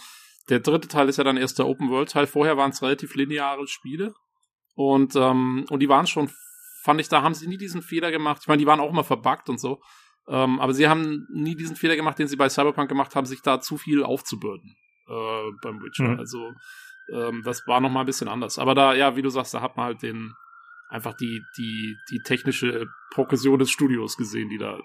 [0.49, 2.27] der dritte Teil ist ja dann erst der Open-World-Teil.
[2.27, 4.13] Vorher waren es relativ lineare Spiele
[4.75, 6.29] und, ähm, und die waren schon,
[6.83, 8.41] fand ich, da haben sie nie diesen Fehler gemacht.
[8.43, 9.81] Ich meine, die waren auch immer verbuggt und so.
[10.27, 13.41] Ähm, aber sie haben nie diesen Fehler gemacht, den sie bei Cyberpunk gemacht haben, sich
[13.41, 16.09] da zu viel aufzubürden äh, beim Witcher.
[16.09, 16.19] Mhm.
[16.19, 16.53] Also
[17.11, 18.59] ähm, das war noch mal ein bisschen anders.
[18.59, 20.33] Aber da, ja, wie du sagst, da hat man halt den
[20.89, 24.79] einfach die die die technische Progression des Studios gesehen, die da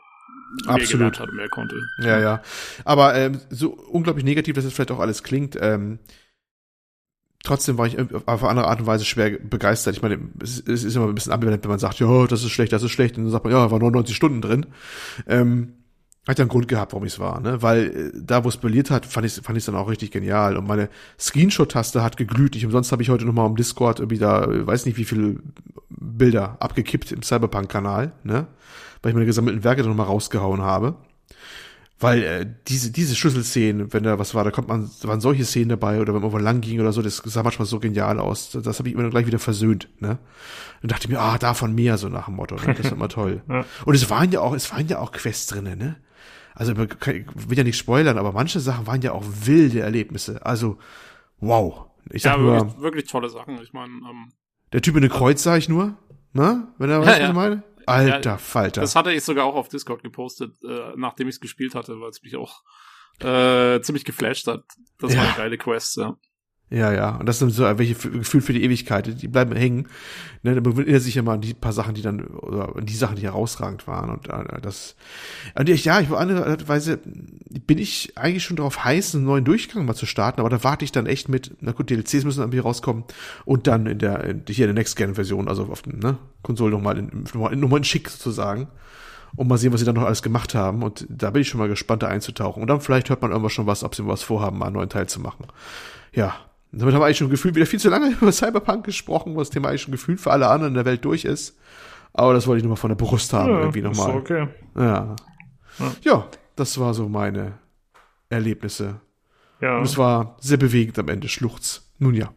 [0.66, 1.20] Absolut.
[1.20, 1.76] hat und mehr konnte.
[1.98, 2.42] Ja, ja.
[2.84, 5.58] Aber ähm, so unglaublich negativ, dass es vielleicht auch alles klingt.
[5.60, 5.98] Ähm,
[7.44, 9.96] trotzdem war ich auf eine andere Art und Weise schwer begeistert.
[9.96, 12.50] Ich meine, es, es ist immer ein bisschen ambivalent, wenn man sagt, ja, das ist
[12.50, 14.66] schlecht, das ist schlecht, und dann sagt man, ja, war 99 Stunden drin.
[15.26, 15.77] Ähm,
[16.28, 17.62] hat ja einen Grund gehabt, warum ich es war, ne?
[17.62, 20.56] Weil äh, da, wo es brilliert hat, fand ich fand ich dann auch richtig genial.
[20.56, 22.54] Und meine Screenshot-Taste hat geglüht.
[22.54, 25.36] Ich umsonst habe ich heute noch mal im Discord irgendwie da, weiß nicht wie viele
[25.88, 28.46] Bilder abgekippt im Cyberpunk-Kanal, ne?
[29.02, 30.96] Weil ich meine gesammelten Werke dann noch mal rausgehauen habe.
[32.00, 35.44] Weil äh, diese diese Schlüsselszenen, wenn da was war, da kommt man, da waren solche
[35.44, 38.20] Szenen dabei oder wenn man irgendwo lang ging oder so, das sah manchmal so genial
[38.20, 38.50] aus.
[38.50, 40.18] Das, das habe ich immer gleich wieder versöhnt, ne?
[40.82, 42.74] Und dachte mir, ah, davon mehr so nach dem Motto, ne?
[42.74, 43.42] Das ist immer toll.
[43.48, 43.64] ja.
[43.84, 45.96] Und es waren ja auch, es waren ja auch Quests drinnen, ne?
[46.58, 50.44] Also ich will ja nicht spoilern, aber manche Sachen waren ja auch wilde Erlebnisse.
[50.44, 50.76] Also,
[51.38, 51.86] wow.
[52.10, 53.62] Ich sag ja, nur, wirklich, wirklich tolle Sachen.
[53.62, 54.32] Ich meine, ähm,
[54.72, 55.96] der Typ in der Kreuz sah ich nur,
[56.32, 56.66] ne?
[56.78, 57.28] Wenn er weiß, ja, was ja.
[57.28, 57.62] ich meine.
[57.86, 58.80] Alter ja, Falter.
[58.80, 62.10] Das hatte ich sogar auch auf Discord gepostet, äh, nachdem ich es gespielt hatte, weil
[62.10, 62.62] es mich auch
[63.20, 64.64] äh, ziemlich geflasht hat.
[64.98, 66.16] Das war eine geile Quest, ja.
[66.70, 67.16] Ja, ja.
[67.16, 69.22] Und das sind so welche Gefühl für die Ewigkeit.
[69.22, 69.88] Die bleiben hängen.
[70.42, 72.94] Ne, man erinnert sich ja mal an die paar Sachen, die dann, oder an die
[72.94, 74.10] Sachen, die herausragend waren.
[74.10, 74.94] Und äh, das.
[75.54, 77.00] Und ich, ja, ich war andere Weise,
[77.66, 80.84] bin ich eigentlich schon darauf heiß, einen neuen Durchgang mal zu starten, aber da warte
[80.84, 83.04] ich dann echt mit, na gut, DLCs müssen irgendwie rauskommen
[83.46, 87.24] und dann in der, hier in der Next-Gen-Version, also auf den, ne, Konsole nochmal in,
[87.32, 88.68] nochmal in, nochmal in schick sozusagen.
[89.36, 90.82] Und mal sehen, was sie dann noch alles gemacht haben.
[90.82, 92.62] Und da bin ich schon mal gespannt, da einzutauchen.
[92.62, 94.88] Und dann vielleicht hört man irgendwas schon was, ob sie was vorhaben, mal einen neuen
[94.88, 95.44] Teil zu machen.
[96.14, 96.34] Ja,
[96.72, 99.50] damit haben wir eigentlich schon gefühlt wieder viel zu lange über Cyberpunk gesprochen, wo das
[99.50, 101.58] Thema eigentlich schon gefühlt für alle anderen in der Welt durch ist.
[102.12, 104.16] Aber das wollte ich nochmal von der Brust haben, ja, irgendwie nochmal.
[104.16, 104.48] Okay.
[104.76, 105.16] Ja.
[105.78, 105.92] ja.
[106.02, 107.58] Ja, das war so meine
[108.28, 109.00] Erlebnisse.
[109.60, 109.78] Ja.
[109.78, 111.92] Und es war sehr bewegend am Ende, Schluchz.
[111.98, 112.32] Nun ja.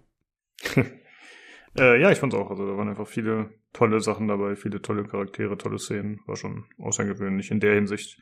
[1.77, 2.49] äh, ja, ich fand's auch.
[2.49, 6.19] Also da waren einfach viele tolle Sachen dabei, viele tolle Charaktere, tolle Szenen.
[6.25, 8.19] War schon außergewöhnlich in der Hinsicht.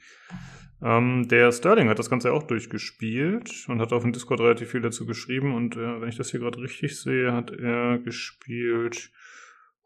[0.81, 4.81] Ähm, der Sterling hat das Ganze auch durchgespielt und hat auf dem Discord relativ viel
[4.81, 5.53] dazu geschrieben.
[5.53, 9.11] Und äh, wenn ich das hier gerade richtig sehe, hat er gespielt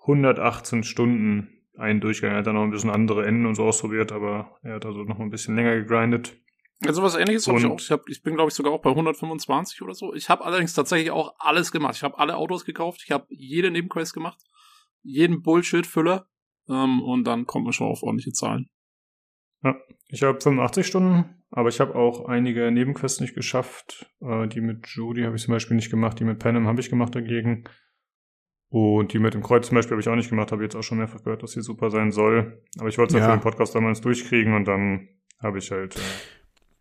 [0.02, 2.32] 118 Stunden einen Durchgang.
[2.32, 5.04] Er hat dann noch ein bisschen andere Enden und so ausprobiert, aber er hat also
[5.04, 6.38] noch ein bisschen länger gegrindet.
[6.86, 7.80] Also was ähnliches habe ich auch.
[7.80, 10.14] Ich, hab, ich bin, glaube ich, sogar auch bei 125 oder so.
[10.14, 11.96] Ich habe allerdings tatsächlich auch alles gemacht.
[11.96, 14.40] Ich habe alle Autos gekauft, ich habe jede Nebenquest gemacht.
[15.02, 16.28] jeden Bullshit-Füller
[16.70, 18.70] ähm, und dann kommt man schon auf ordentliche Zahlen.
[19.64, 19.76] Ja,
[20.10, 24.12] ich habe 85 Stunden, aber ich habe auch einige Nebenquests nicht geschafft.
[24.22, 26.90] Äh, die mit Judy habe ich zum Beispiel nicht gemacht, die mit Panem habe ich
[26.90, 27.64] gemacht dagegen.
[28.70, 30.82] Und die mit dem Kreuz zum Beispiel habe ich auch nicht gemacht, habe jetzt auch
[30.82, 32.64] schon mehrfach gehört, dass sie super sein soll.
[32.80, 33.30] Aber ich wollte es ja.
[33.30, 36.00] für den Podcast damals durchkriegen und dann habe ich halt äh,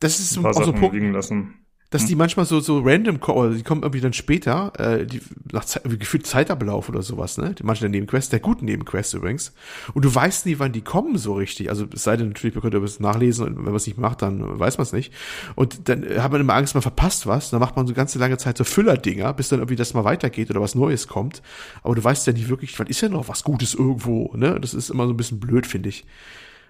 [0.00, 2.18] das ist ein paar Sachen so Punkt, liegen lassen dass die hm.
[2.18, 5.20] manchmal so so random kommen, die kommen irgendwie dann später, äh, die
[5.52, 7.54] nach Zeit, gefühlt Zeitablauf oder sowas, ne?
[7.54, 9.52] Die manche der Nebenquests, der guten Nebenquests übrigens.
[9.92, 11.68] Und du weißt nie, wann die kommen so richtig.
[11.68, 14.22] Also es sei denn natürlich, man könnte es nachlesen und wenn man es nicht macht,
[14.22, 15.12] dann weiß man es nicht.
[15.54, 17.50] Und dann hat man immer Angst, man verpasst was.
[17.50, 20.48] Dann macht man so ganze lange Zeit so Füllerdinger, bis dann irgendwie das mal weitergeht
[20.50, 21.42] oder was Neues kommt.
[21.82, 24.58] Aber du weißt ja nicht wirklich, wann ist ja noch was Gutes irgendwo, ne?
[24.58, 26.06] Das ist immer so ein bisschen blöd, finde ich.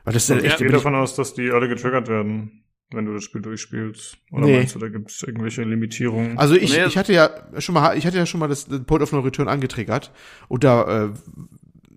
[0.02, 0.46] Weil das ist ja echt.
[0.46, 2.61] Ich gehe davon aus, dass die alle getriggert werden
[2.94, 4.18] wenn du das Spiel durchspielst?
[4.30, 4.56] Oder nee.
[4.58, 6.38] meinst du, da gibt es irgendwelche Limitierungen?
[6.38, 9.12] Also ich, ich hatte ja schon mal, ich hatte ja schon mal das, Point of
[9.12, 10.12] No Return angetriggert
[10.48, 11.12] und da äh,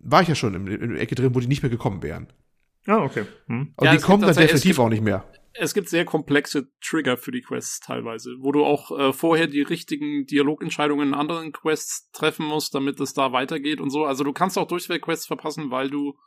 [0.04, 2.28] war ich ja schon in, in der Ecke drin, wo die nicht mehr gekommen wären.
[2.88, 3.26] Ah, okay.
[3.48, 3.74] Hm.
[3.76, 5.26] Und ja, die kommen dann definitiv auch nicht mehr.
[5.58, 9.62] Es gibt sehr komplexe Trigger für die Quests teilweise, wo du auch äh, vorher die
[9.62, 14.04] richtigen Dialogentscheidungen in anderen Quests treffen musst, damit es da weitergeht und so.
[14.04, 16.18] Also du kannst auch durchweg Quests verpassen, weil du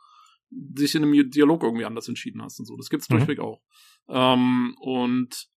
[0.49, 2.75] dich in einem Dialog irgendwie anders entschieden hast und so.
[2.75, 3.17] Das gibt's mhm.
[3.17, 3.61] durchweg auch.
[4.07, 5.47] Ähm, und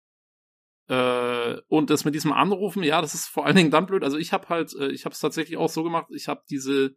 [0.89, 4.05] äh, und das mit diesem Anrufen, ja, das ist vor allen Dingen dann blöd.
[4.05, 6.07] Also ich habe halt, äh, ich habe es tatsächlich auch so gemacht.
[6.11, 6.97] Ich habe diese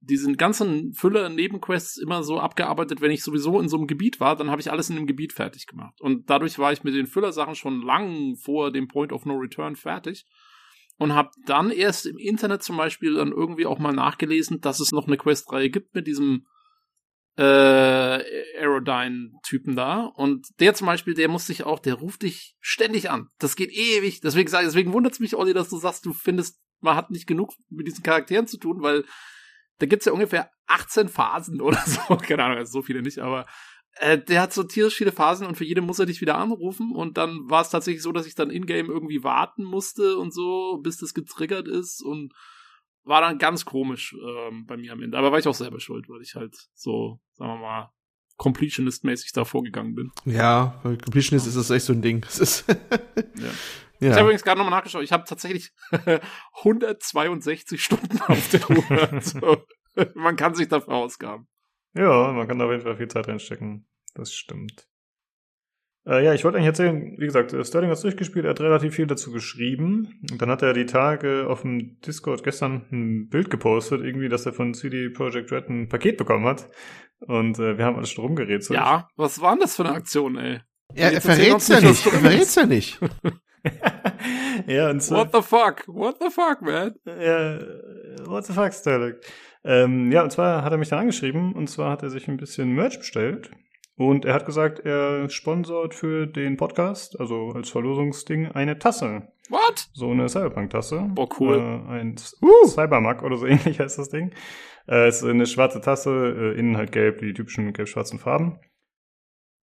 [0.00, 4.36] diesen ganzen Füller Nebenquests immer so abgearbeitet, wenn ich sowieso in so einem Gebiet war,
[4.36, 6.00] dann habe ich alles in dem Gebiet fertig gemacht.
[6.00, 9.76] Und dadurch war ich mit den Füllersachen schon lang vor dem Point of No Return
[9.76, 10.26] fertig
[10.98, 14.92] und habe dann erst im Internet zum Beispiel dann irgendwie auch mal nachgelesen, dass es
[14.92, 16.46] noch eine Questreihe gibt mit diesem
[17.36, 17.42] äh,
[18.60, 20.04] Aerodyne-Typen da.
[20.04, 23.28] Und der zum Beispiel, der muss sich auch, der ruft dich ständig an.
[23.38, 24.20] Das geht ewig.
[24.20, 27.26] Deswegen sage deswegen wundert es mich, Olli, dass du sagst, du findest, man hat nicht
[27.26, 29.04] genug mit diesen Charakteren zu tun, weil
[29.78, 32.16] da gibt's ja ungefähr 18 Phasen oder so.
[32.16, 33.46] Keine Ahnung, also so viele nicht, aber
[33.98, 36.92] äh, der hat so tierisch viele Phasen und für jede muss er dich wieder anrufen
[36.94, 40.80] und dann war es tatsächlich so, dass ich dann in-game irgendwie warten musste und so,
[40.82, 42.32] bis das getriggert ist und
[43.06, 45.16] war dann ganz komisch ähm, bei mir am Ende.
[45.16, 47.92] Aber war ich auch selber schuld, weil ich halt so, sagen wir mal,
[48.38, 50.10] Completionist-mäßig da vorgegangen bin.
[50.26, 52.20] Ja, weil Completionist ist das echt so ein Ding.
[52.20, 52.76] Das ist ja.
[53.98, 54.08] Ja.
[54.08, 55.02] Ich habe übrigens gerade nochmal nachgeschaut.
[55.02, 55.72] Ich habe tatsächlich
[56.58, 58.84] 162 Stunden auf der Uhr.
[59.12, 59.64] Also,
[60.14, 61.48] man kann sich dafür ausgaben.
[61.94, 63.88] Ja, man kann da auf jeden Fall viel Zeit reinstecken.
[64.14, 64.86] Das stimmt.
[66.06, 68.94] Äh, ja, ich wollte eigentlich erzählen, wie gesagt, Sterling hat es durchgespielt, er hat relativ
[68.94, 70.20] viel dazu geschrieben.
[70.30, 74.46] Und dann hat er die Tage auf dem Discord gestern ein Bild gepostet, irgendwie, dass
[74.46, 76.68] er von CD Projekt Red ein Paket bekommen hat.
[77.20, 78.78] Und äh, wir haben alles schon rumgerätselt.
[78.78, 80.60] Ja, was war denn das für eine Aktion, ey?
[80.94, 82.06] Ja, er verrät's ja nicht.
[82.06, 83.00] Er verrät's ja nicht.
[84.68, 85.16] ja, und so.
[85.16, 85.84] What the fuck?
[85.88, 86.94] What the fuck, man?
[87.04, 87.58] Ja,
[88.26, 89.14] what the fuck, Sterling?
[89.64, 92.36] Ähm, ja, und zwar hat er mich dann angeschrieben, und zwar hat er sich ein
[92.36, 93.50] bisschen Merch bestellt.
[93.96, 99.28] Und er hat gesagt, er sponsort für den Podcast, also als Verlosungsding, eine Tasse.
[99.48, 99.88] What?
[99.94, 101.10] So eine Cyberpunk-Tasse.
[101.14, 101.56] Boah, cool.
[101.56, 102.66] Äh, ein uh.
[102.66, 104.32] Cybermug oder so ähnlich heißt das Ding.
[104.86, 108.58] Äh, es ist eine schwarze Tasse, äh, innen halt gelb, die typischen gelb-schwarzen Farben.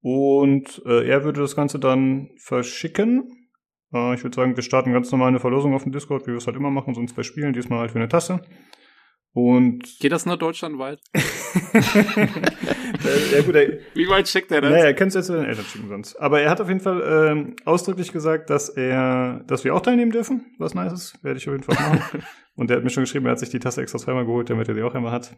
[0.02, 3.50] Und äh, er würde das Ganze dann verschicken.
[3.93, 6.38] Äh, ich würde sagen, wir starten ganz normal eine Verlosung auf dem Discord, wie wir
[6.38, 8.41] es halt immer machen, sonst bei Spielen, diesmal halt für eine Tasse.
[9.34, 11.00] Und Geht das nur deutschlandweit?
[11.74, 14.69] ja, gut, er, Wie weit schickt er das?
[14.69, 16.15] Naja, er könnte es jetzt zu den Eltern schicken sonst.
[16.17, 20.12] Aber er hat auf jeden Fall ähm, ausdrücklich gesagt, dass er, dass wir auch teilnehmen
[20.12, 21.24] dürfen, was nice ist.
[21.24, 22.24] Werde ich auf jeden Fall machen.
[22.56, 24.67] Und er hat mir schon geschrieben, er hat sich die Tasse extra zweimal geholt, damit
[24.67, 25.36] er die auch einmal hat.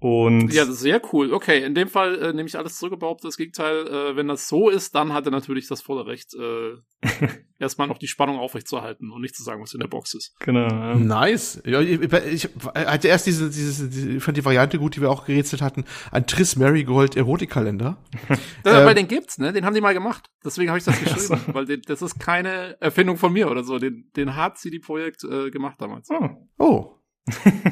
[0.00, 1.32] Und ja, sehr cool.
[1.34, 3.86] Okay, in dem Fall äh, nehme ich alles zurück, behaupte das Gegenteil.
[3.86, 6.78] Äh, wenn das so ist, dann hat er natürlich das volle Recht, äh,
[7.58, 10.34] erstmal noch die Spannung aufrechtzuerhalten und nicht zu sagen, was in der Box ist.
[10.40, 10.68] Genau.
[10.68, 10.94] Ja.
[10.94, 11.62] Nice.
[11.66, 15.10] Ja, ich, ich hatte erst diese, diese, diese, ich fand die Variante gut, die wir
[15.10, 17.98] auch gerätselt hatten, ein Triss Marigold Erotikkalender.
[18.64, 19.52] das, ähm, weil den gibt's, ne?
[19.52, 20.30] Den haben die mal gemacht.
[20.42, 23.78] Deswegen habe ich das geschrieben, weil den, das ist keine Erfindung von mir oder so.
[23.78, 26.08] Den, den hat CD Projekt äh, gemacht damals.
[26.10, 26.48] Oh.
[26.58, 26.94] oh.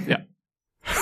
[0.06, 0.18] ja.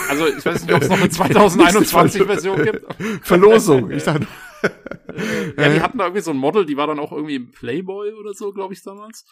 [0.09, 2.87] Also ich weiß nicht, ob es noch eine 2021-Version gibt.
[3.23, 3.91] Verlosung.
[3.91, 4.27] Ich dachte.
[5.57, 8.13] ja, die hatten da irgendwie so ein Model, die war dann auch irgendwie im Playboy
[8.13, 9.25] oder so, glaube ich, damals.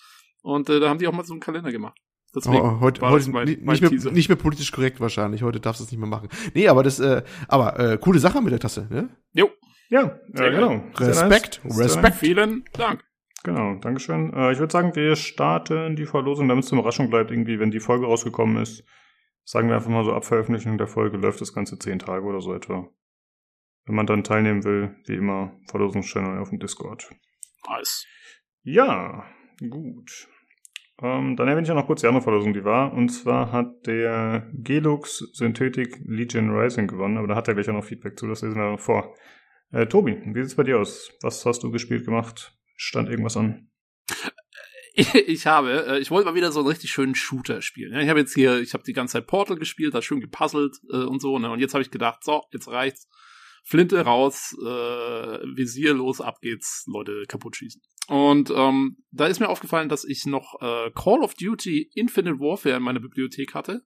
[0.42, 1.98] Und äh, da haben die auch mal so einen Kalender gemacht.
[2.34, 5.42] Deswegen oh, heute, heute mein, nicht, mein mehr, nicht mehr politisch korrekt wahrscheinlich.
[5.42, 6.28] Heute darfst du es nicht mehr machen.
[6.52, 9.08] Nee, aber das, äh, aber äh, coole Sache mit der Tasse, ne?
[9.32, 9.50] Jo.
[9.88, 10.82] Ja, ja genau.
[10.96, 11.60] Respekt.
[11.64, 12.16] Respekt.
[12.16, 13.04] Vielen Dank.
[13.44, 14.32] Genau, Dankeschön.
[14.32, 17.70] Äh, ich würde sagen, wir starten die Verlosung, damit es eine Überraschung bleibt, irgendwie, wenn
[17.70, 18.82] die Folge rausgekommen ist
[19.44, 22.40] sagen wir einfach mal so, ab Veröffentlichung der Folge läuft das Ganze zehn Tage oder
[22.40, 22.88] so etwa.
[23.87, 27.11] Wenn man dann teilnehmen will, wie immer, Verlosungschannel auf dem Discord.
[27.68, 28.07] Nice.
[28.62, 29.26] Ja,
[29.68, 30.28] gut.
[31.02, 32.92] Ähm, dann erwähne ich ja noch kurz die andere Verlosung, die war.
[32.92, 37.74] Und zwar hat der Gelux Synthetic Legion Rising gewonnen, aber da hat er gleich auch
[37.74, 39.14] noch Feedback zu, das lesen wir noch vor.
[39.70, 41.12] Äh, Tobi, wie sieht's bei dir aus?
[41.20, 42.57] Was hast du gespielt gemacht?
[42.76, 43.70] Stand irgendwas an?
[45.26, 47.98] Ich habe, äh, ich wollte mal wieder so einen richtig schönen Shooter spielen.
[47.98, 50.98] Ich habe jetzt hier, ich habe die ganze Zeit Portal gespielt, da schön gepuzzelt äh,
[50.98, 51.50] und so, ne?
[51.50, 53.09] Und jetzt habe ich gedacht, so, jetzt reicht's.
[53.66, 54.66] Flinte raus, äh,
[55.57, 57.80] Visier los, ab geht's, Leute kaputt schießen.
[58.09, 62.76] Und ähm, da ist mir aufgefallen, dass ich noch äh, Call of Duty Infinite Warfare
[62.76, 63.83] in meiner Bibliothek hatte,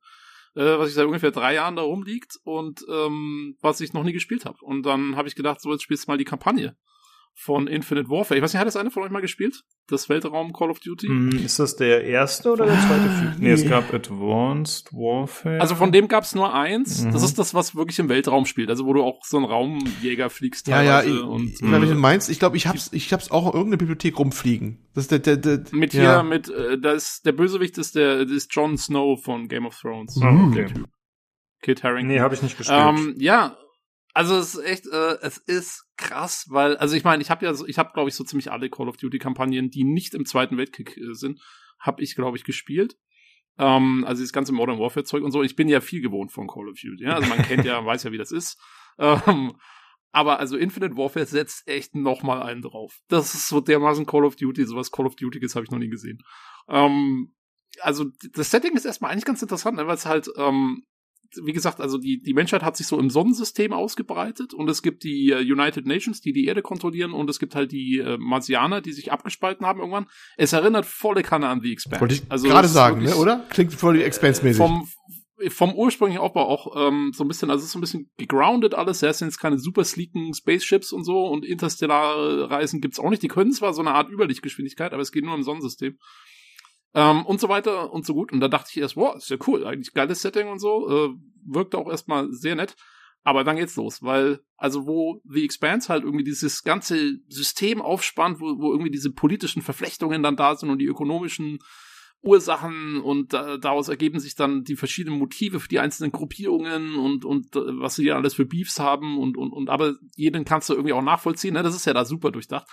[0.57, 4.13] äh, was ich seit ungefähr drei Jahren da rumliegt und ähm, was ich noch nie
[4.13, 4.59] gespielt habe.
[4.63, 6.77] Und dann habe ich gedacht, so jetzt spielst du mal die Kampagne
[7.41, 8.37] von Infinite Warfare.
[8.37, 9.63] Ich weiß nicht, hat das eine von euch mal gespielt?
[9.87, 11.09] Das Weltraum Call of Duty?
[11.09, 13.35] Mm, ist das der erste oder der zweite Film?
[13.39, 15.61] Nee, es gab Advanced Warfare.
[15.61, 17.05] Also von dem gab es nur eins.
[17.05, 17.13] Mhm.
[17.13, 18.71] Das ist das, was wirklich im Weltraum spielt.
[18.71, 20.67] Also wo du auch so einen Raumjäger fliegst.
[20.67, 23.47] Ja, ja, ich, und, ich glaube, ich meinst, ich glaube, ich hab's, ich hab's auch
[23.47, 24.89] in irgendeiner Bibliothek rumfliegen.
[24.95, 26.01] Das ist der, der, der Mit ja.
[26.01, 29.65] hier, mit, äh, da ist, der Bösewicht ist der, das ist Jon Snow von Game
[29.65, 30.21] of Thrones.
[30.21, 30.67] Ah, okay.
[30.67, 30.89] Der Typ.
[31.63, 32.09] Kit Harington.
[32.09, 32.81] Nee, habe ich nicht gespielt.
[32.81, 33.57] Ähm, ja,
[34.19, 37.55] also es ist echt, äh, es ist krass, weil, also ich meine, ich habe ja,
[37.55, 40.27] so, ich habe glaube ich so ziemlich alle Call of Duty Kampagnen, die nicht im
[40.27, 41.41] Zweiten Weltkrieg äh, sind,
[41.79, 42.97] habe ich glaube ich gespielt.
[43.59, 45.45] Ähm, also das ganze Modern Warfare Zeug und so.
[45.45, 47.05] Ich bin ja viel gewohnt von Call of Duty.
[47.05, 47.15] Ja?
[47.15, 48.61] Also man kennt ja, weiß ja, wie das ist.
[48.99, 49.57] Ähm,
[50.11, 52.99] aber also Infinite Warfare setzt echt noch mal einen drauf.
[53.07, 55.79] Das ist so dermaßen Call of Duty, sowas Call of Duty ist habe ich noch
[55.79, 56.25] nie gesehen.
[56.67, 57.37] Ähm,
[57.83, 60.83] also das Setting ist erstmal eigentlich ganz interessant, ne, weil es halt ähm,
[61.43, 65.05] wie gesagt, also die, die Menschheit hat sich so im Sonnensystem ausgebreitet und es gibt
[65.05, 68.81] die äh, United Nations, die die Erde kontrollieren und es gibt halt die äh, Marsianer,
[68.81, 70.07] die sich abgespalten haben irgendwann.
[70.37, 72.01] Es erinnert volle Kanne an The Expanse.
[72.01, 73.45] wollte ich also gerade es sagen, wirklich ne, oder?
[73.51, 74.57] Klingt voll Expense-mäßig.
[74.57, 74.89] Vom,
[75.49, 78.75] vom ursprünglichen Aufbau auch ähm, so ein bisschen, also es ist so ein bisschen gegroundet
[78.75, 79.01] alles.
[79.01, 83.11] Ja, es sind jetzt keine super sleeken Spaceships und so und interstellare Reisen gibt's auch
[83.11, 83.23] nicht.
[83.23, 85.99] Die können zwar so eine Art Überlichtgeschwindigkeit, aber es geht nur im Sonnensystem.
[86.95, 88.33] Ähm, und so weiter und so gut.
[88.33, 90.89] Und da dachte ich erst, wow, ist ja cool, eigentlich geiles Setting und so.
[90.89, 92.77] Äh, wirkte auch erstmal sehr nett.
[93.25, 98.41] Aber dann geht's los, weil, also wo The Expanse halt irgendwie dieses ganze System aufspannt,
[98.41, 101.59] wo, wo irgendwie diese politischen Verflechtungen dann da sind und die ökonomischen
[102.23, 107.25] Ursachen und äh, daraus ergeben sich dann die verschiedenen Motive für die einzelnen Gruppierungen und,
[107.25, 110.69] und äh, was sie ja alles für Beefs haben und, und, und aber jeden kannst
[110.69, 111.63] du irgendwie auch nachvollziehen, ne?
[111.63, 112.67] Das ist ja da super durchdacht.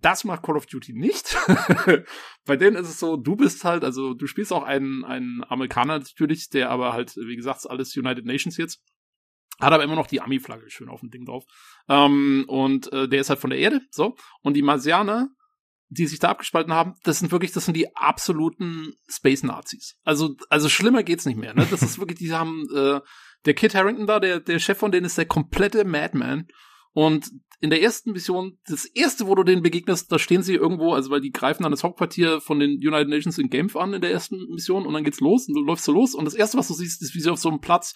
[0.00, 1.36] Das macht Call of Duty nicht.
[2.44, 5.98] Bei denen ist es so, du bist halt, also du spielst auch einen, einen Amerikaner
[5.98, 8.82] natürlich, der aber halt, wie gesagt, alles United Nations jetzt.
[9.60, 11.44] Hat aber immer noch die Ami-Flagge schön auf dem Ding drauf.
[11.88, 14.14] Ähm, und äh, der ist halt von der Erde, so.
[14.42, 15.30] Und die Marsianer,
[15.88, 19.98] die sich da abgespalten haben, das sind wirklich, das sind die absoluten Space-Nazis.
[20.04, 21.66] Also, also schlimmer geht's nicht mehr, ne?
[21.70, 23.00] Das ist wirklich, die haben, äh,
[23.46, 26.46] der Kit Harrington da, der, der Chef von denen ist der komplette Madman.
[26.98, 27.30] Und
[27.60, 31.10] in der ersten Mission, das erste, wo du denen begegnest, da stehen sie irgendwo, also
[31.10, 34.10] weil die greifen dann das Hauptquartier von den United Nations in Genf an in der
[34.10, 36.66] ersten Mission und dann geht's los und du läufst so los und das erste, was
[36.66, 37.94] du siehst, ist, wie sie auf so einem Platz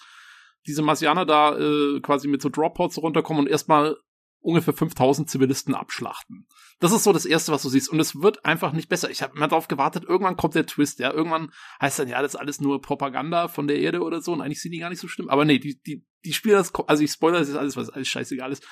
[0.65, 3.97] diese Marsianer da äh, quasi mit so Droppods runterkommen und erstmal
[4.39, 6.47] ungefähr 5000 Zivilisten abschlachten.
[6.79, 7.89] Das ist so das Erste, was du siehst.
[7.89, 9.09] Und es wird einfach nicht besser.
[9.09, 10.99] Ich habe immer darauf gewartet, irgendwann kommt der Twist.
[10.99, 14.33] Ja, irgendwann heißt dann, ja, das ist alles nur Propaganda von der Erde oder so.
[14.33, 15.29] Und eigentlich sind die gar nicht so schlimm.
[15.29, 18.09] Aber nee, die, die, die spielen das, also ich spoilere das ist alles, was alles
[18.09, 18.67] scheißegal ist.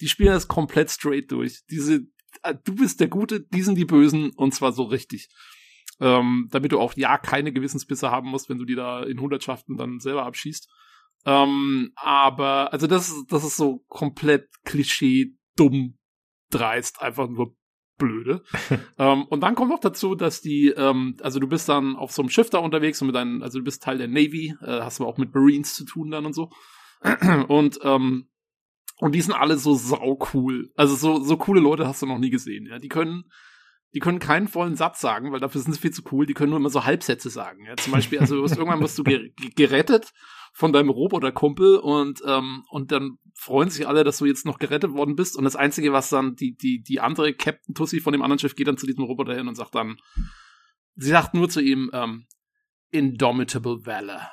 [0.00, 1.62] Die spielen das komplett straight durch.
[1.70, 2.06] Diese,
[2.42, 5.28] äh, du bist der Gute, die sind die Bösen und zwar so richtig.
[5.98, 9.76] Ähm, damit du auch ja keine Gewissensbisse haben musst, wenn du die da in Hundertschaften
[9.78, 10.68] dann selber abschießt.
[11.24, 15.96] Ähm, aber, also das, ist- das ist so komplett Klischee, dumm,
[16.50, 17.56] dreist, einfach nur
[17.98, 18.42] blöde.
[18.98, 22.20] ähm, und dann kommt noch dazu, dass die, ähm, also du bist dann auf so
[22.20, 25.00] einem Schiff da unterwegs und mit deinen, also du bist Teil der Navy, äh, hast
[25.00, 26.50] aber auch mit Marines zu tun dann und so.
[27.48, 28.28] und, ähm,
[28.98, 30.70] und die sind alle so sau cool.
[30.76, 32.78] Also so, so coole Leute hast du noch nie gesehen, ja.
[32.78, 33.24] Die können,
[33.94, 36.26] die können keinen vollen Satz sagen, weil dafür sind sie viel zu cool.
[36.26, 37.64] Die können nur immer so Halbsätze sagen.
[37.64, 37.76] Ja?
[37.76, 40.12] Zum Beispiel, also irgendwann wirst du ge ge- gerettet
[40.52, 44.92] von deinem Roboterkumpel und ähm, und dann freuen sich alle, dass du jetzt noch gerettet
[44.92, 45.36] worden bist.
[45.36, 48.56] Und das Einzige, was dann die die die andere Captain Tussi von dem anderen Schiff
[48.56, 49.96] geht dann zu diesem Roboter hin und sagt dann,
[50.94, 52.26] sie sagt nur zu ihm, ähm,
[52.90, 54.30] Indomitable Valor.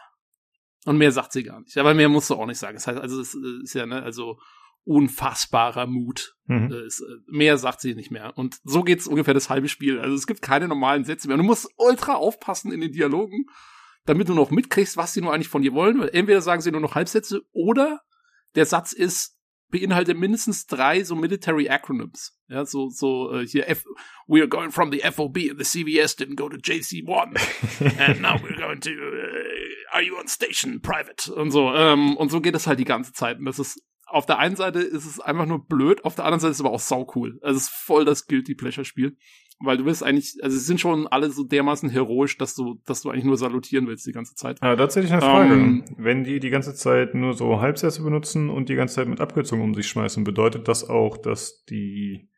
[0.85, 1.77] Und mehr sagt sie gar nicht.
[1.77, 2.75] Aber mehr musst du auch nicht sagen.
[2.75, 4.37] Das heißt, also es äh, ist ja ne, also
[4.85, 6.35] unfassbarer Mut.
[6.45, 6.71] Mhm.
[6.71, 8.37] Äh, ist, äh, mehr sagt sie nicht mehr.
[8.37, 9.99] Und so geht's ungefähr das halbe Spiel.
[9.99, 11.35] Also es gibt keine normalen Sätze mehr.
[11.35, 13.45] Und du musst ultra aufpassen in den Dialogen,
[14.05, 15.99] damit du noch mitkriegst, was sie nur eigentlich von dir wollen.
[15.99, 18.01] Weil entweder sagen sie nur noch Halbsätze oder
[18.55, 19.37] der Satz ist
[19.73, 22.38] beinhaltet mindestens drei so Military Acronyms.
[22.47, 23.83] Ja, so, so, äh, hier, F,
[24.27, 27.36] we are going from the FOB and the CVS didn't go to JC1.
[27.99, 31.33] And now we're going to, uh, are you on station, private?
[31.33, 33.39] Und so, ähm, und so geht es halt die ganze Zeit.
[33.39, 36.39] Und das ist, auf der einen Seite ist es einfach nur blöd, auf der anderen
[36.39, 37.39] Seite ist es aber auch sau cool.
[37.41, 39.17] Also es ist voll das Guilty Pleasure Spiel.
[39.59, 43.01] Weil du willst eigentlich, also sie sind schon alle so dermaßen heroisch, dass du, dass
[43.01, 44.57] du eigentlich nur salutieren willst die ganze Zeit.
[44.61, 45.53] Ah, tatsächlich eine Frage.
[45.53, 49.21] Ähm, Wenn die die ganze Zeit nur so Halbsätze benutzen und die ganze Zeit mit
[49.21, 52.29] Abkürzungen um sich schmeißen, bedeutet das auch, dass die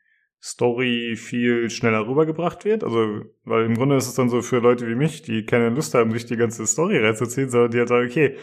[0.42, 2.84] Story viel schneller rübergebracht wird.
[2.84, 5.94] Also, weil im Grunde ist es dann so für Leute wie mich, die keine Lust
[5.96, 8.38] haben, sich die ganze Story reinzuziehen, sondern die halt sagen, okay,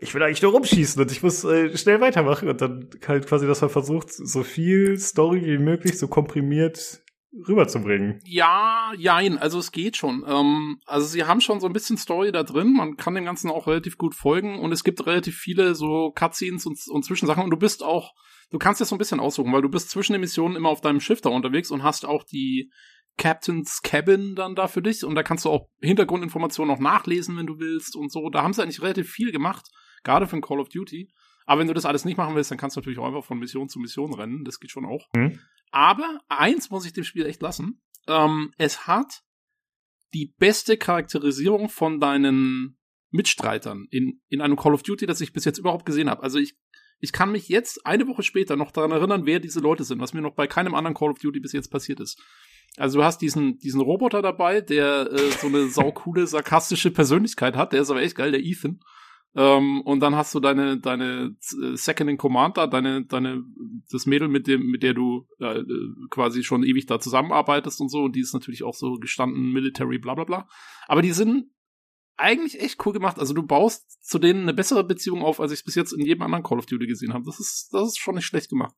[0.00, 3.46] ich will eigentlich nur rumschießen und ich muss äh, schnell weitermachen und dann halt quasi,
[3.46, 7.03] dass man versucht, so viel Story wie möglich so komprimiert
[7.48, 8.20] rüberzubringen.
[8.24, 10.24] Ja, jein, also es geht schon.
[10.26, 13.50] Ähm, also sie haben schon so ein bisschen Story da drin, man kann dem Ganzen
[13.50, 17.50] auch relativ gut folgen und es gibt relativ viele so Cutscenes und, und Zwischensachen und
[17.50, 18.12] du bist auch
[18.50, 20.80] du kannst jetzt so ein bisschen aussuchen, weil du bist zwischen den Missionen immer auf
[20.80, 22.70] deinem Schiff da unterwegs und hast auch die
[23.16, 27.46] Captain's Cabin dann da für dich und da kannst du auch Hintergrundinformationen noch nachlesen, wenn
[27.46, 28.28] du willst und so.
[28.30, 29.66] Da haben sie eigentlich relativ viel gemacht,
[30.02, 31.10] gerade für ein Call of Duty.
[31.44, 33.38] Aber wenn du das alles nicht machen willst, dann kannst du natürlich auch einfach von
[33.38, 34.44] Mission zu Mission rennen.
[34.44, 35.08] Das geht schon auch.
[35.14, 35.38] Mhm.
[35.70, 37.82] Aber eins muss ich dem Spiel echt lassen.
[38.06, 39.22] Ähm, es hat
[40.14, 42.78] die beste Charakterisierung von deinen
[43.10, 46.22] Mitstreitern in, in einem Call of Duty, das ich bis jetzt überhaupt gesehen habe.
[46.22, 46.56] Also ich
[47.04, 50.14] ich kann mich jetzt eine Woche später noch daran erinnern, wer diese Leute sind, was
[50.14, 52.18] mir noch bei keinem anderen Call of Duty bis jetzt passiert ist.
[52.76, 57.72] Also du hast diesen, diesen Roboter dabei, der äh, so eine saukoole, sarkastische Persönlichkeit hat,
[57.72, 58.80] der ist aber echt geil, der Ethan.
[59.36, 63.44] Ähm, und dann hast du deine, deine äh, Second in Command da, deine, deine,
[63.90, 65.62] das Mädel, mit dem, mit der du äh,
[66.10, 69.98] quasi schon ewig da zusammenarbeitest und so, und die ist natürlich auch so gestanden, Military,
[69.98, 70.48] bla bla bla.
[70.86, 71.50] Aber die sind
[72.16, 73.18] eigentlich echt cool gemacht.
[73.18, 76.06] Also du baust zu denen eine bessere Beziehung auf, als ich es bis jetzt in
[76.06, 77.24] jedem anderen Call of Duty gesehen habe.
[77.24, 78.74] Das ist, das ist schon nicht schlecht gemacht.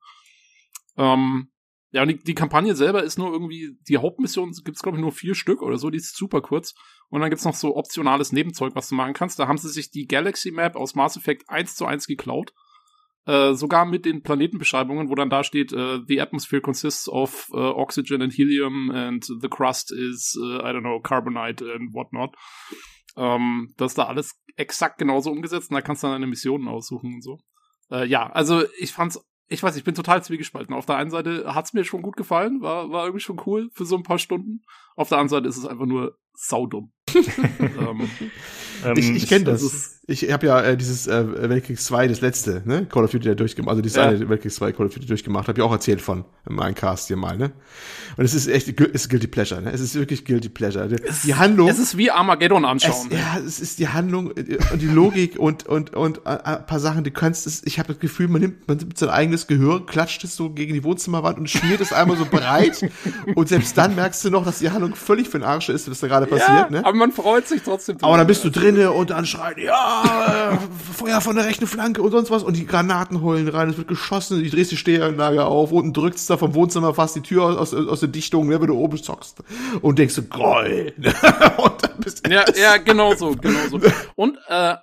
[0.97, 1.51] Ähm,
[1.97, 5.03] ja, und die, die Kampagne selber ist nur irgendwie, die Hauptmission gibt es, glaube ich,
[5.03, 6.75] nur vier Stück oder so, die ist super kurz.
[7.09, 9.39] Und dann gibt's noch so optionales Nebenzeug, was du machen kannst.
[9.39, 12.53] Da haben sie sich die Galaxy Map aus Mass Effect 1 zu 1 geklaut.
[13.25, 17.73] Äh, sogar mit den Planetenbeschreibungen, wo dann da steht, uh, the atmosphere consists of uh,
[17.75, 22.37] oxygen and helium and the crust is, uh, I don't know, carbonite and whatnot.
[23.17, 26.69] Ähm, das ist da alles exakt genauso umgesetzt und da kannst du dann deine Missionen
[26.69, 27.39] aussuchen und so.
[27.91, 30.75] Äh, ja, also ich fand's, ich weiß, ich bin total zwiegespalten.
[30.75, 33.85] Auf der einen Seite hat's mir schon gut gefallen, war, war irgendwie schon cool für
[33.85, 34.63] so ein paar Stunden.
[34.97, 36.93] Auf der anderen Seite ist es einfach nur saudum.
[37.15, 38.11] ähm,
[38.95, 39.63] ich ich kenne das.
[39.63, 42.87] das ich habe ja äh, dieses äh, Weltkrieg 2, das letzte, ne?
[42.87, 44.05] Call of Duty durchgemacht, also dieses ja.
[44.05, 47.09] eine Weltkrieg 2 Call of Duty durchgemacht, habe ich auch erzählt von in meinem Cast
[47.09, 47.51] hier mal, ne?
[48.17, 49.73] Und es ist echt, es ist Guilty Pleasure, ne?
[49.73, 50.89] Es ist wirklich Guilty Pleasure.
[51.25, 51.69] Die Handlung.
[51.69, 53.07] Es ist wie Armageddon anschauen.
[53.07, 53.19] Es, ne?
[53.19, 56.79] Ja, es ist die Handlung äh, und die Logik und und und äh, ein paar
[56.79, 59.85] Sachen, die kannst es, ich habe das Gefühl, man nimmt, man nimmt sein eigenes Gehör,
[59.85, 62.89] klatscht es so gegen die Wohnzimmerwand und schmiert es einmal so breit
[63.35, 65.99] und selbst dann merkst du noch, dass die Handlung völlig für den Arsch ist, was
[65.99, 66.87] da gerade passiert, ja, ne?
[66.87, 67.97] Aber man freut sich trotzdem.
[68.03, 70.59] Aber dann bist du drinne und dann schreit, ja,
[70.95, 73.89] Feuer von der rechten Flanke und sonst was und die Granaten heulen rein, es wird
[73.89, 77.73] geschossen, die drehst die Stehanlage auf, unten drückst da vom Wohnzimmer fast die Tür aus,
[77.73, 79.43] aus, aus der Dichtung, ne, wenn du oben zockst
[79.81, 80.93] und denkst du, geil.
[82.31, 83.81] ja, ja, genau so, genau so.
[84.15, 84.75] Und äh,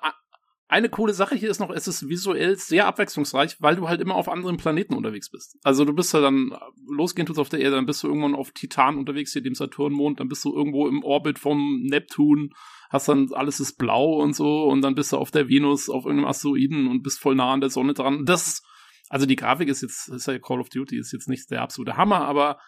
[0.68, 4.16] eine coole Sache hier ist noch, es ist visuell sehr abwechslungsreich, weil du halt immer
[4.16, 5.58] auf anderen Planeten unterwegs bist.
[5.64, 6.52] Also du bist ja dann,
[6.88, 10.20] losgehend tut's auf der Erde, dann bist du irgendwann auf Titan unterwegs, hier dem Saturnmond,
[10.20, 12.54] dann bist du irgendwo im Orbit vom Neptun,
[12.94, 16.06] hast dann alles ist blau und so und dann bist du auf der Venus, auf
[16.06, 18.24] irgendeinem Asteroiden und bist voll nah an der Sonne dran.
[18.24, 18.62] Das,
[19.10, 21.98] also die Grafik ist jetzt, ist ja Call of Duty, ist jetzt nicht der absolute
[21.98, 22.60] Hammer, aber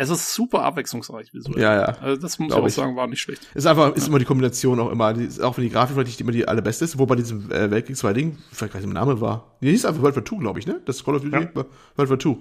[0.00, 1.60] es ist super abwechslungsreich visuell.
[1.60, 1.84] Ja, ja.
[2.00, 3.42] Also das muss ich auch sagen, war nicht schlecht.
[3.52, 4.08] Ist einfach, ist ja.
[4.08, 6.84] immer die Kombination auch immer, die, auch wenn die Grafik vielleicht nicht immer die allerbeste
[6.84, 9.56] ist, wo bei diesem äh, Weltkrieg 2 Ding, vielleicht gar nicht der Name war.
[9.60, 10.80] Die hieß einfach World War 2, glaube ich, ne?
[10.84, 11.64] Das Call of Duty ja.
[11.96, 12.36] World War 2.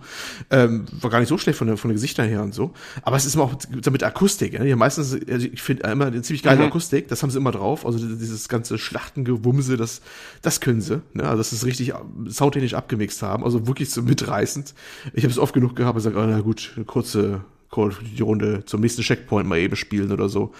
[0.52, 2.74] Ähm, war gar nicht so schlecht von der, von den Gesichtern her und so.
[3.02, 3.56] Aber es ist immer auch
[3.92, 4.72] mit Akustik, ne?
[4.72, 6.68] Haben meistens, also ich finde immer eine ziemlich geile mhm.
[6.68, 7.88] Akustik, das haben sie immer drauf.
[7.88, 10.02] Also dieses ganze Schlachtengewumse, das,
[10.44, 11.24] das können sie, ne?
[11.24, 11.94] Also das ist richtig
[12.30, 14.76] soundtechnisch abgemixt haben, also wirklich so mitreißend.
[15.14, 18.00] Ich habe es oft genug gehabt und gesagt, oh, na gut, eine kurze Call of
[18.00, 20.54] Duty Runde zum nächsten Checkpoint mal eben spielen oder so.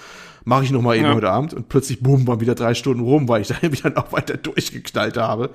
[0.48, 1.14] Mache ich noch mal eben ja.
[1.14, 3.98] heute Abend und plötzlich boom, waren wieder drei Stunden rum, weil ich da irgendwie dann
[3.98, 5.50] auch weiter durchgeknallt habe.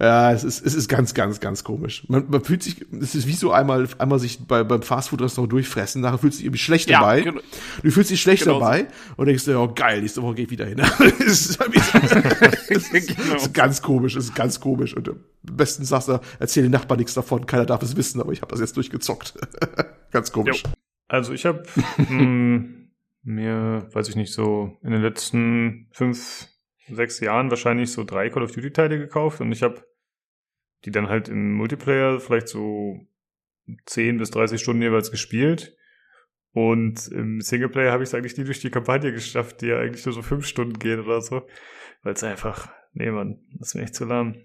[0.00, 2.04] Ja, es ist, es ist ganz, ganz, ganz komisch.
[2.08, 6.00] Man, man fühlt sich, es ist wie so einmal, einmal sich bei, beim Fastfood-Restaurant durchfressen,
[6.00, 7.20] nachher fühlt sich irgendwie schlecht ja, dabei.
[7.20, 7.40] Genau.
[7.82, 9.14] Du fühlst dich schlecht genau dabei so.
[9.18, 10.78] und denkst dir, oh geil, nächste Woche geh ich wieder hin.
[11.18, 13.34] das ist, genau.
[13.36, 14.96] ist ganz komisch, es ist ganz komisch.
[14.96, 18.32] Und am besten sagst du, erzähl den Nachbarn nichts davon, keiner darf es wissen, aber
[18.32, 19.34] ich habe das jetzt durchgezockt.
[20.12, 20.62] ganz komisch.
[20.64, 20.70] Jo.
[21.10, 21.64] Also ich habe
[21.96, 22.88] hm,
[23.24, 26.46] mir, weiß ich nicht, so in den letzten fünf,
[26.88, 29.84] sechs Jahren wahrscheinlich so drei Call of Duty Teile gekauft und ich habe
[30.84, 33.00] die dann halt im Multiplayer vielleicht so
[33.86, 35.76] 10 bis 30 Stunden jeweils gespielt.
[36.52, 40.06] Und im Singleplayer habe ich es eigentlich nie durch die Kampagne geschafft, die ja eigentlich
[40.06, 41.46] nur so fünf Stunden geht oder so.
[42.02, 44.36] Weil es einfach, nee, man, das ist mir echt zu lahm.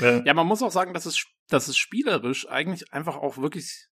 [0.00, 3.85] Äh, ja, man muss auch sagen, dass es, dass es spielerisch eigentlich einfach auch wirklich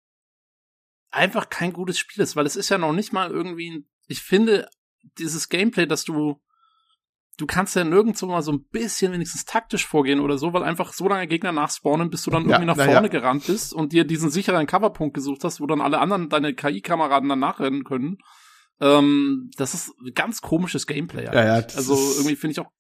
[1.15, 4.69] einfach kein gutes Spiel ist, weil es ist ja noch nicht mal irgendwie, ich finde,
[5.19, 6.41] dieses Gameplay, dass du,
[7.37, 10.93] du kannst ja nirgendwo mal so ein bisschen wenigstens taktisch vorgehen oder so, weil einfach
[10.93, 13.13] so lange Gegner nachspawnen, bis du dann Ja, irgendwie nach na vorne ja.
[13.13, 17.29] gerannt bist und dir diesen sicheren Coverpunkt gesucht hast, wo dann alle anderen deine KI-Kameraden
[17.29, 18.19] dann nachrennen können.
[18.81, 21.25] Ähm, das ist ein ganz komisches Gameplay.
[21.27, 22.71] Ja, ja, also irgendwie finde ich auch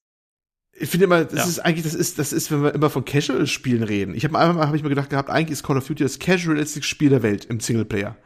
[0.76, 1.44] Ich finde immer, das Ja.
[1.44, 4.14] ist eigentlich, das ist, das ist, wenn wir immer von Casual-Spielen reden.
[4.14, 6.82] Ich habe einmal habe ich mir gedacht gehabt, eigentlich ist Call of Duty das casualste
[6.82, 8.16] Spiel der Welt im Singleplayer.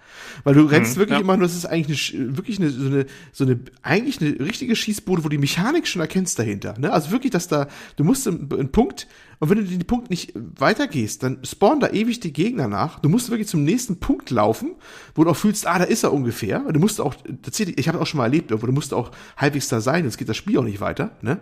[0.44, 1.22] Weil du rennst Mhm, wirklich ja.
[1.24, 4.74] immer nur, das ist eigentlich eine, wirklich eine, so eine, so eine, eigentlich eine richtige
[4.76, 6.74] Schießbude, wo die Mechanik schon erkennst dahinter.
[6.78, 6.90] Ne?
[6.92, 9.06] Also wirklich, dass da, du musst einen, einen Punkt,
[9.40, 12.98] und wenn du den Punkt nicht weitergehst, dann spawnen da ewig die Gegner nach.
[12.98, 14.74] Du musst wirklich zum nächsten Punkt laufen,
[15.14, 16.64] wo du auch fühlst, ah, da ist er ungefähr.
[16.66, 19.10] Und du musst auch, tatsächlich, ich habe auch schon mal erlebt, wo du musst auch
[19.36, 21.12] halbwegs da sein, sonst geht das Spiel auch nicht weiter.
[21.20, 21.38] Ne?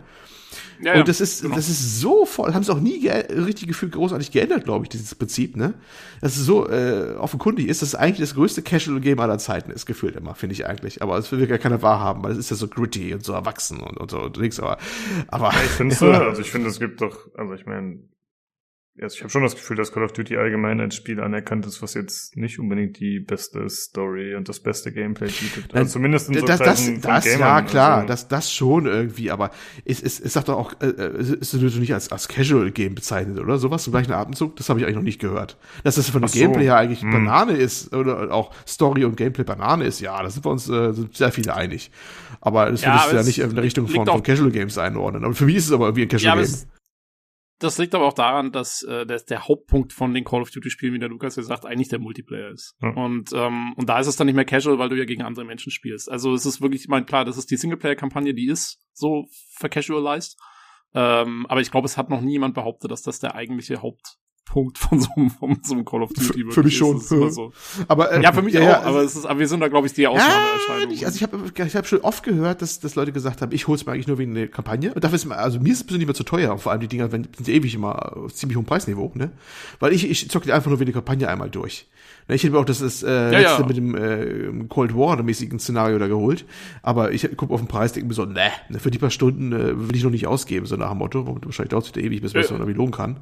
[0.80, 1.54] Ja, ja, und das ist, genau.
[1.54, 5.14] das ist so voll, haben sie auch nie richtig gefühlt großartig geändert, glaube ich, dieses
[5.14, 5.74] Prinzip, ne?
[6.20, 9.86] Dass es so äh, offenkundig ist, dass es eigentlich das größte Casual-Game aller Zeiten ist,
[9.86, 11.02] gefühlt immer, finde ich eigentlich.
[11.02, 13.80] Aber das will ja keiner wahrhaben, weil es ist ja so gritty und so erwachsen
[13.80, 14.78] und, und so und nix, aber,
[15.28, 16.06] aber Findest du?
[16.26, 18.00] Also ich finde, es gibt doch, also ich meine,
[19.00, 21.82] also ich habe schon das Gefühl, dass Call of Duty allgemein als Spiel anerkannt ist,
[21.82, 25.74] was jetzt nicht unbedingt die beste Story und das beste Gameplay bietet.
[25.74, 28.86] Also zumindest in so das, das, von das Gamern, ja klar, also, das, das schon
[28.86, 29.50] irgendwie, aber
[29.84, 32.94] es, es, es sagt doch auch, äh, äh, es wird nicht als, als Casual Game
[32.94, 33.58] bezeichnet, oder?
[33.58, 35.58] Sowas im gleichen Atemzug, das habe ich eigentlich noch nicht gehört.
[35.84, 36.38] Dass das von dem so.
[36.38, 37.12] Gameplay her eigentlich Hm.
[37.12, 40.92] Banane ist, oder auch Story und Gameplay Banane ist, ja, da sind wir uns äh,
[40.92, 41.90] sind sehr viele einig.
[42.40, 45.24] Aber das Ja, würdest du ja nicht in der Richtung von, von Casual Games einordnen.
[45.24, 46.54] Aber für mich ist es aber irgendwie ein Ja, Casual aber Game.
[47.58, 50.70] Das liegt aber auch daran, dass äh, der, der Hauptpunkt von den Call of Duty
[50.70, 52.76] Spielen, wie der Lukas ja sagt, eigentlich der Multiplayer ist.
[52.82, 52.90] Ja.
[52.90, 55.44] Und ähm, und da ist es dann nicht mehr casual, weil du ja gegen andere
[55.44, 56.10] Menschen spielst.
[56.10, 60.36] Also es ist wirklich, ich meine, klar, das ist die Singleplayer-Kampagne, die ist so vercasualized.
[60.94, 63.82] Ähm, aber ich glaube, es hat noch nie jemand behauptet, dass das der eigentliche
[64.48, 66.78] Hauptpunkt von so einem, von so einem Call of Duty Für- für mich ist.
[66.78, 66.96] schon.
[66.98, 67.52] Ist immer so.
[67.88, 69.68] aber, äh, Ja, für mich ja, auch, ja, aber es ist, aber wir sind da,
[69.68, 70.88] glaube ich, die Ja, Ausnahmeerscheinung.
[70.88, 71.04] nicht.
[71.04, 73.84] Also ich habe ich hab schon oft gehört, dass, dass Leute gesagt haben, ich hol's
[73.86, 74.92] mir eigentlich nur wegen der Kampagne.
[74.94, 76.52] Und dafür ist mir, also mir ist es persönlich immer zu teuer.
[76.52, 79.30] Und vor allem die Dinger wenn, sind ewig immer auf ziemlich hohem Preisniveau, ne?
[79.80, 81.86] Weil ich, ich zocke die einfach nur wegen der Kampagne einmal durch.
[82.28, 83.66] Ne, Ich hätte mir auch das, das äh, Ja, letzte ja.
[83.68, 86.44] mit dem äh, Cold War mäßigen Szenario da geholt.
[86.82, 89.52] Aber ich gucke auf den Preis, denke mir so, ne, ne, für die paar Stunden
[89.52, 91.26] äh, will ich noch nicht ausgeben, so nach dem Motto.
[91.44, 92.56] Wahrscheinlich dauert es wieder ewig, bis man es Ja.
[92.56, 93.18] irgendwie lohnen kann.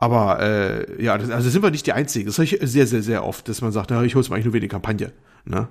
[0.00, 2.26] Aber äh, ja, das, also sind wir nicht die Einzigen.
[2.26, 4.44] Das höre ich sehr, sehr, sehr oft, dass man sagt, na, ich hol's mir eigentlich
[4.44, 5.12] nur wegen der Kampagne.
[5.44, 5.68] Ne?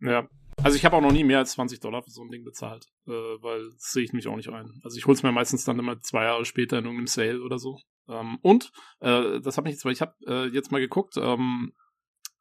[0.00, 0.28] Ja.
[0.62, 2.88] Also ich habe auch noch nie mehr als 20 Dollar für so ein Ding bezahlt,
[3.06, 4.78] äh, weil das sehe ich mich auch nicht ein.
[4.84, 7.78] Also ich hol's mir meistens dann immer zwei Jahre später in irgendeinem Sale oder so.
[8.10, 11.16] Ähm, und äh, das hat mich jetzt, weil ich habe äh, jetzt mal geguckt.
[11.16, 11.72] Ähm,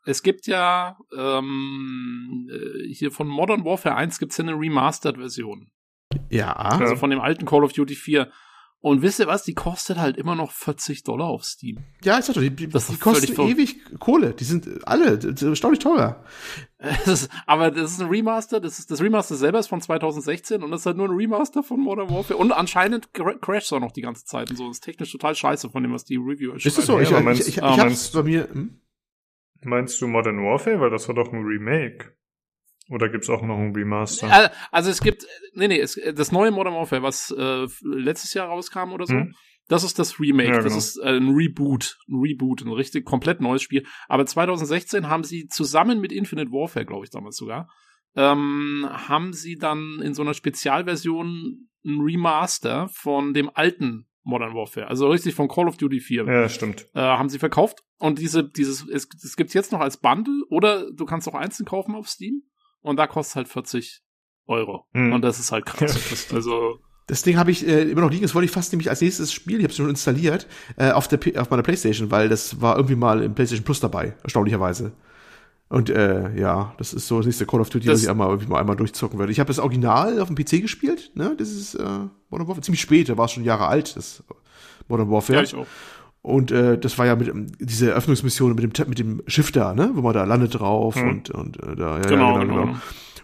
[0.04, 5.72] es gibt ja ähm, äh, hier von Modern Warfare 1 gibt's ja eine Remastered-Version.
[6.30, 6.54] Ja.
[6.54, 8.30] Also von dem alten Call of Duty 4.
[8.84, 9.44] Und wisst ihr was?
[9.44, 11.78] Die kostet halt immer noch 40 Dollar auf Steam.
[12.04, 14.34] Ja, ich sag doch, die, die, Das die kosten ewig Kohle.
[14.34, 16.24] Die sind alle das ist erstaunlich teuer.
[16.80, 20.64] Es ist, aber das ist ein Remaster, das ist das Remaster selber ist von 2016
[20.64, 23.74] und das ist halt nur ein Remaster von Modern Warfare und anscheinend cra- crasht es
[23.74, 24.68] auch noch die ganze Zeit und so.
[24.68, 26.96] Das ist technisch total scheiße von dem, was die Reviewer Ist das so?
[26.98, 28.50] Ja, ich, aber ich, meinst- ich, ich, ah, ich hab's meinst- bei mir.
[28.52, 28.80] Hm?
[29.64, 30.80] Meinst du Modern Warfare?
[30.82, 32.14] Weil das war doch ein Remake.
[32.92, 34.28] Oder gibt's auch noch ein Remaster?
[34.28, 38.48] Äh, Also es gibt, nee, nee, es, das neue Modern Warfare, was äh, letztes Jahr
[38.50, 39.34] rauskam oder so, Hm.
[39.70, 40.78] das ist das Remake, Ja, das genau.
[40.78, 43.86] ist äh, ein Reboot, ein Reboot, ein richtig komplett neues Spiel.
[44.10, 47.70] Aber 2016 haben sie zusammen mit Infinite Warfare, glaube ich damals sogar,
[48.16, 54.88] ähm, haben sie dann in so einer Spezialversion ein Remaster von dem alten Modern Warfare,
[54.88, 56.88] also richtig von Call of Duty 4 ja, stimmt.
[56.94, 57.80] äh, haben sie verkauft.
[57.98, 61.66] Und diese, dieses, es, es gibt's jetzt noch als Bundle oder du kannst auch einzeln
[61.66, 62.44] kaufen auf Steam
[62.82, 64.02] und da kostet halt 40
[64.48, 64.86] Euro.
[64.94, 65.14] Hm.
[65.14, 65.98] Und das ist halt krass.
[66.10, 68.24] Das, also, Das Ding habe ich äh, immer noch liegen.
[68.24, 69.58] Das wollte ich fast nämlich als nächstes Spiel.
[69.58, 72.76] Ich habe es schon installiert äh, auf der P auf meiner PlayStation, weil das war
[72.76, 74.92] irgendwie mal im PlayStation Plus dabei, erstaunlicherweise.
[75.70, 78.28] Und äh, ja, das ist so das nächste Call of Duty, Das- was ich einmal
[78.28, 79.32] irgendwie mal einmal durchzocken werde.
[79.32, 81.12] Ich habe das Original auf dem PC gespielt.
[81.16, 81.84] Ne, das ist äh,
[82.30, 83.08] Modern Warfare ziemlich spät.
[83.08, 83.96] Da war es schon Jahre alt.
[83.96, 84.22] Das
[84.90, 85.38] Modern Warfare.
[85.40, 85.68] ja, ich auch.
[86.24, 89.90] Und äh, das war ja mit diese Eröffnungsmission mit dem mit dem Schiff da, ne,
[89.96, 91.10] wo man da landet drauf Mhm.
[91.10, 92.76] und und äh, da ja, Genau, ja, genau.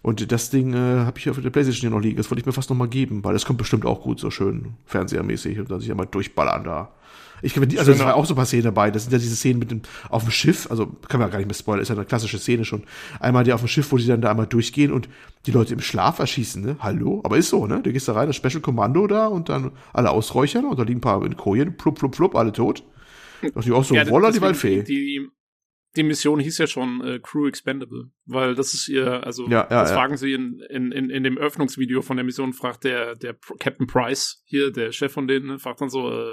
[0.01, 2.17] Und das Ding äh, habe ich auf der PlayStation hier noch liegen.
[2.17, 4.31] Das wollte ich mir fast noch mal geben, weil das kommt bestimmt auch gut so
[4.31, 6.89] schön fernsehermäßig und dann sich einmal durchballern da.
[7.41, 8.89] Ich kann mir die, also es Schöner- war auch so ein paar Szenen dabei.
[8.89, 11.37] Das sind ja diese Szenen mit dem auf dem Schiff, also kann man ja gar
[11.37, 12.83] nicht mehr spoilern, ist ja eine klassische Szene schon.
[13.19, 15.07] Einmal die auf dem Schiff, wo die dann da einmal durchgehen und
[15.45, 16.77] die Leute im Schlaf erschießen, ne?
[16.79, 17.21] Hallo?
[17.23, 17.81] Aber ist so, ne?
[17.83, 20.97] Du gehst da rein, das Special Kommando da und dann alle ausräuchern und da liegen
[20.97, 22.83] ein paar in Kojen, plupp, plupp, plupp, alle tot.
[23.41, 24.81] Dachte ich auch so, Ja, Woller die Waldfee.
[24.83, 25.29] Die,
[25.95, 29.81] die Mission hieß ja schon äh, Crew Expendable, weil das ist ihr, also Ja, ja,
[29.81, 29.95] das ja.
[29.95, 33.85] fragen sie in, in, in, in dem Öffnungsvideo von der Mission, fragt der, der Captain
[33.87, 36.31] Price hier, der Chef von denen, ne, fragt dann so, äh,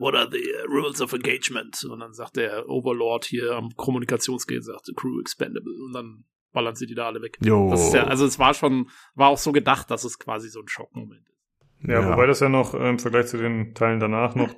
[0.00, 1.84] what are the uh, rules of engagement?
[1.84, 5.74] Und dann sagt der Overlord hier am Kommunikationsgate, sagt the crew expendable.
[5.84, 7.38] Und dann ballern sie die da alle weg.
[7.40, 7.70] Jo.
[7.70, 10.60] Das ist ja, also es war schon, war auch so gedacht, dass es quasi so
[10.60, 11.88] ein Schockmoment ist.
[11.88, 14.54] Ja, wobei das ja noch äh, im Vergleich zu den Teilen danach noch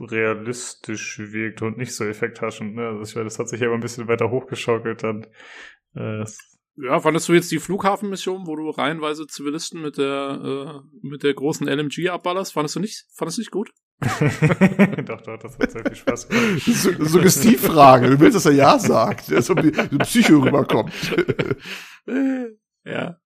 [0.00, 2.74] realistisch wirkt und nicht so effekthaschend.
[2.74, 2.88] Ne?
[2.88, 5.26] Also ich meine, das hat sich aber ein bisschen weiter hochgeschaukelt dann.
[5.94, 6.24] Äh,
[6.82, 11.34] Ja, fandest du jetzt die Flughafenmission, wo du reihenweise Zivilisten mit der äh, mit der
[11.34, 12.52] großen LMG abballerst?
[12.52, 13.04] Fandest du nicht?
[13.14, 13.70] Fandest du nicht gut?
[14.00, 16.60] doch, doch, das hat sehr viel Spaß gemacht.
[16.66, 18.08] Su Suggestivfrage.
[18.10, 20.92] Du willst, dass er Ja sagt, als ob die so Psycho rüberkommt.
[22.84, 23.16] ja.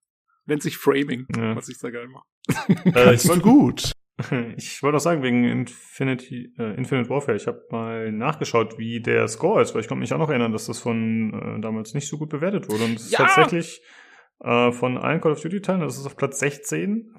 [0.46, 1.56] Nennt sich Framing, Ja.
[1.56, 2.24] was ich da geil mache.
[2.94, 3.92] Äh, ich Ist wollte gut.
[4.56, 9.26] ich wollte auch sagen, wegen Infinity, äh, Infinite Warfare, ich habe mal nachgeschaut, wie der
[9.28, 12.08] Score ist, weil ich konnte mich auch noch erinnern, dass das von äh, damals nicht
[12.08, 12.84] so gut bewertet wurde.
[12.84, 13.24] Und es Ja!
[13.24, 13.82] ist tatsächlich
[14.44, 17.14] äh, von allen Call of Duty-Teilen, das ist auf Platz 16.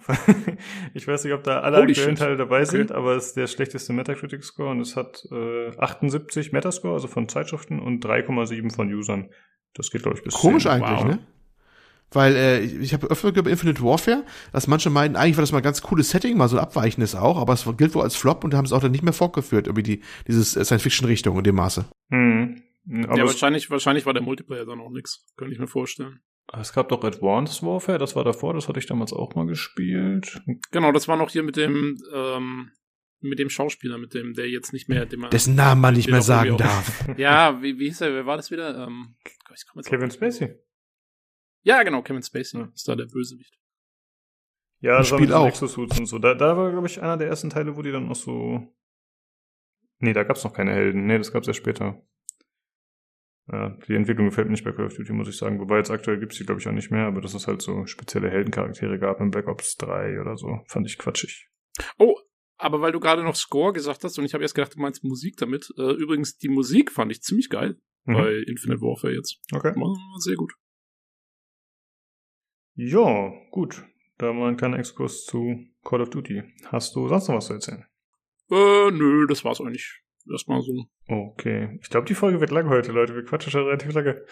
[0.93, 2.19] ich weiß nicht, ob da alle Holy aktuellen shit.
[2.19, 2.65] Teile dabei Okay.
[2.77, 7.27] sind, aber es ist der schlechteste Metacritic-Score und es hat äh, 78 Metascore, also von
[7.27, 9.29] Zeitschriften, und 3,7 von Usern.
[9.73, 10.71] Das geht, glaube ich, bis Komisch 10.
[10.71, 11.05] eigentlich, Wow.
[11.05, 11.19] ne?
[12.11, 15.51] Weil äh, ich, habe öfter gehört bei Infinite Warfare, dass manche meinen, eigentlich war das
[15.51, 18.15] mal ein ganz cooles Setting, mal so ein abweichendes auch, aber es gilt wohl als
[18.15, 21.55] Flop und haben es auch dann nicht mehr fortgeführt, irgendwie die, dieses Science-Fiction-Richtung in dem
[21.55, 21.85] Maße.
[22.09, 22.61] Hm.
[23.07, 25.25] Aber ja, wahrscheinlich, wahrscheinlich war der Multiplayer dann auch nix.
[25.35, 26.19] Könnte ich mir vorstellen.
[26.53, 30.39] es gab doch Advanced Warfare, das war davor, das hatte ich damals auch mal gespielt.
[30.71, 32.71] Genau, das war noch hier mit dem, ähm,
[33.21, 36.09] mit dem Schauspieler, mit dem, der jetzt nicht mehr, dem man, Dessen Namen man nicht
[36.09, 37.03] mehr sagen darf.
[37.17, 38.85] Ja, wie, wie hieß er, wer war das wieder?
[38.85, 39.15] Ähm,
[39.55, 40.55] ich komm jetzt Kevin auf- Spacey.
[41.65, 42.71] Ja, genau, Kevin Spacey Ja.
[42.73, 43.57] ist da der Bösewicht.
[44.81, 45.47] Ja, das war Spiel auch.
[45.47, 46.19] Exosuits und so.
[46.19, 48.71] Da, da war, glaube ich, einer der ersten Teile, wo die dann noch so.
[49.99, 51.07] Nee, da gab's noch keine Helden.
[51.07, 52.01] Nee, das gab's erst später.
[53.51, 55.59] Ja, die Entwicklung gefällt mir nicht bei Call of Duty, muss ich sagen.
[55.59, 57.85] Wobei jetzt aktuell gibt's die, glaube ich, auch nicht mehr, aber dass es halt so
[57.85, 61.49] spezielle Heldencharaktere gab in Black Ops 3 oder so, fand ich quatschig.
[61.97, 62.19] Oh,
[62.57, 65.03] aber weil du gerade noch Score gesagt hast und ich habe erst gedacht, du meinst
[65.03, 65.71] Musik damit.
[65.77, 68.13] Äh, übrigens, die Musik fand ich ziemlich geil Mhm.
[68.13, 69.39] bei Infinite Warfare jetzt.
[69.51, 69.73] Okay.
[69.75, 70.53] War sehr gut.
[72.75, 73.85] Ja, gut.
[74.17, 76.43] Da mal ein kleiner Exkurs zu Call of Duty.
[76.65, 77.85] Hast du sonst noch was zu erzählen?
[78.49, 80.01] Äh, nö, das war's eigentlich.
[80.29, 80.85] Erstmal so.
[81.07, 81.77] Okay.
[81.81, 83.15] Ich glaube, die Folge wird lang heute, Leute.
[83.15, 84.25] Wir quatschen schon relativ lange.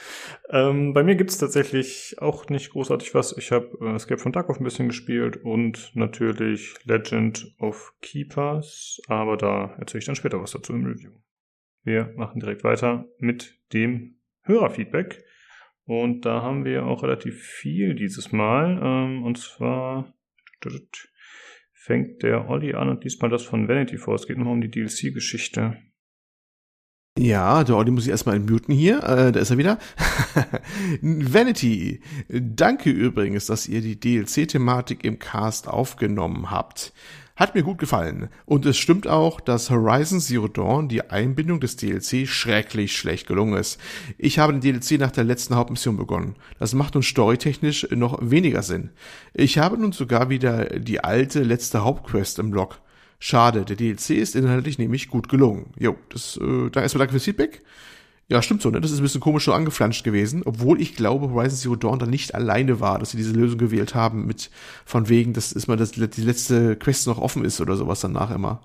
[0.49, 3.37] Ähm, bei mir gibt's tatsächlich auch nicht großartig was.
[3.37, 9.37] Ich habe äh, Escape from Tarkov ein bisschen gespielt und natürlich Legend of Keepers, aber
[9.37, 11.11] da erzähle ich dann später was dazu im Review.
[11.83, 15.23] Wir machen direkt weiter mit dem Hörerfeedback.
[15.85, 18.79] Und da haben wir auch relativ viel dieses Mal.
[18.81, 20.13] Ähm, und zwar
[21.73, 24.15] fängt der Olli an und diesmal das von Vanity vor.
[24.15, 25.77] Es geht nochmal um die DLC-Geschichte.
[27.19, 29.03] Ja, der Olli muss ich erstmal entmuten hier.
[29.03, 29.77] Äh, da ist er wieder.
[31.01, 36.91] Vanity, danke übrigens, dass ihr die DLC-Thematik im Cast aufgenommen habt.
[37.35, 38.29] Hat mir gut gefallen.
[38.45, 43.59] Und es stimmt auch, dass Horizon Zero Dawn die Einbindung des DLC schrecklich schlecht gelungen
[43.59, 43.79] ist.
[44.17, 46.35] Ich habe den DLC nach der letzten Hauptmission begonnen.
[46.57, 48.89] Das macht nun storytechnisch noch weniger Sinn.
[49.35, 52.79] Ich habe nun sogar wieder die alte letzte Hauptquest im Log.
[53.25, 55.71] Schade, der DLC ist inhaltlich nämlich gut gelungen.
[55.79, 57.61] Jo, das, äh, da erstmal danke fürs Feedback.
[58.27, 58.81] Ja, stimmt so, ne?
[58.81, 62.05] Das ist ein bisschen komisch so angeflanscht gewesen, obwohl ich glaube, Horizon Zero Dawn da
[62.05, 64.51] nicht alleine war, dass sie diese Lösung gewählt haben mit
[64.85, 68.29] von wegen, dass ist mal das, die letzte Quest noch offen ist oder sowas danach
[68.29, 68.61] immer.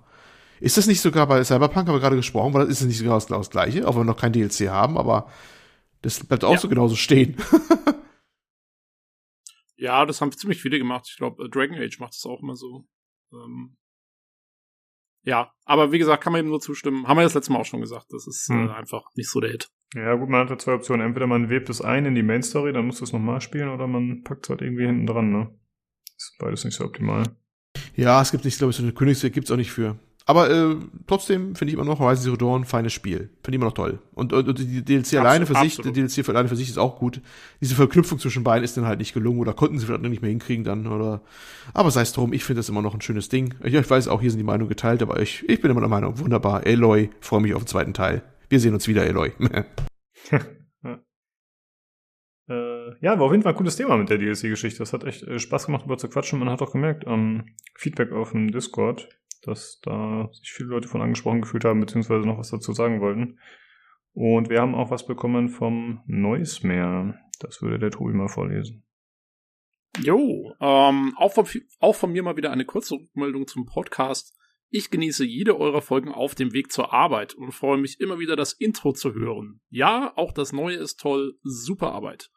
[0.59, 3.15] Ist das nicht sogar bei Cyberpunk, haben wir gerade gesprochen, weil das ist nicht sogar
[3.15, 5.31] das, das gleiche, auch wenn wir noch kein DLC haben, aber
[6.03, 6.59] das bleibt auch Ja.
[6.59, 7.37] so genauso stehen.
[9.77, 11.07] Ja, das haben ziemlich viele gemacht.
[11.09, 12.85] Ich glaube, äh, Dragon Age macht das auch immer so.
[13.33, 13.77] Ähm,
[15.23, 17.07] ja, aber wie gesagt, kann man ihm nur zustimmen.
[17.07, 18.07] Haben wir das letzte Mal auch schon gesagt.
[18.11, 18.69] Das ist Hm.
[18.69, 19.71] äh, einfach nicht so der Hit.
[19.95, 21.07] Ja, gut, man hat ja zwei Optionen.
[21.07, 23.87] Entweder man webt es ein in die Main Story, dann muss es nochmal spielen, oder
[23.87, 25.51] man packt es halt irgendwie hinten dran, ne?
[26.17, 27.25] Ist beides nicht so optimal.
[27.95, 29.99] Ja, es gibt nicht, glaube ich, so eine Königsweg gibt's auch nicht für.
[30.29, 30.77] Aber äh,
[31.07, 33.31] trotzdem finde ich immer noch Horizon Zero Dawn ein feines Spiel.
[33.43, 33.99] Finde ich immer noch toll.
[34.13, 35.97] Und, und, und die DLC alleine für sich, absolut.
[35.97, 37.23] die DLC für alleine für sich ist auch gut.
[37.63, 40.31] Diese Verknüpfung zwischen beiden ist dann halt nicht gelungen oder konnten sie vielleicht nicht mehr
[40.31, 41.23] hinkriegen dann oder.
[41.73, 43.55] Aber sei es drum, ich finde das immer noch ein schönes Ding.
[43.65, 45.89] Ich, ich weiß auch, hier sind die Meinungen geteilt, aber ich, ich bin immer der
[45.89, 46.67] Meinung, wunderbar.
[46.67, 48.23] Aloy, freue mich auf den zweiten Teil.
[48.51, 49.33] Wir sehen uns wieder, Aloy.
[52.51, 54.79] Äh, ja, war auf jeden Fall ein cooles Thema mit der DLC-Geschichte.
[54.79, 56.39] Das hat echt äh, Spaß gemacht, darüber zu quatschen.
[56.39, 59.09] Man hat auch gemerkt, ähm, Feedback auf dem Discord,
[59.43, 63.39] dass da sich viele Leute von angesprochen gefühlt haben, beziehungsweise noch was dazu sagen wollten.
[64.13, 67.15] Und wir haben auch was bekommen vom Neusmeer.
[67.41, 68.85] Das würde der Tobi mal vorlesen.
[70.01, 71.47] Jo, ähm, auch, von,
[71.81, 74.37] auch von mir mal wieder eine kurze Rückmeldung zum Podcast.
[74.71, 78.37] Ich genieße jede eurer Folgen auf dem Weg zur Arbeit und freue mich immer wieder,
[78.37, 79.61] das Intro zu hören.
[79.71, 82.31] Ja, auch das Neue ist toll, super Arbeit.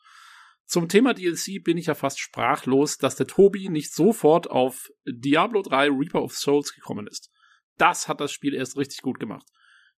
[0.71, 5.63] Zum Thema DLC bin ich ja fast sprachlos, dass der Tobi nicht sofort auf Diablo
[5.63, 7.29] 3 Reaper of Souls gekommen ist.
[7.75, 9.45] das hat das Spiel erst richtig gut gemacht.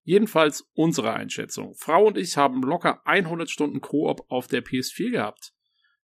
[0.02, 1.76] Jedenfalls unsere Einschätzung.
[1.76, 5.54] Frau und ich haben locker 100 Stunden Koop auf der PS4 gehabt.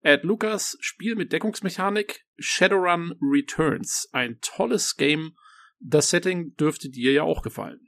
[0.00, 4.08] Ed Lucas Spiel mit Deckungsmechanik Shadowrun Returns.
[4.10, 5.36] Ein tolles Game.
[5.78, 7.86] Das Setting dürfte dir ja auch gefallen.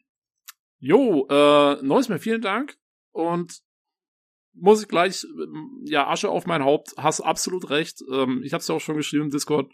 [0.78, 2.78] Jo, äh, neues mehr vielen Dank.
[3.10, 3.62] Und
[4.60, 8.02] muss ich gleich, ähm, ja, Asche auf mein Haupt, hast absolut recht.
[8.10, 9.72] Ähm, ich hab's ja auch schon geschrieben im Discord.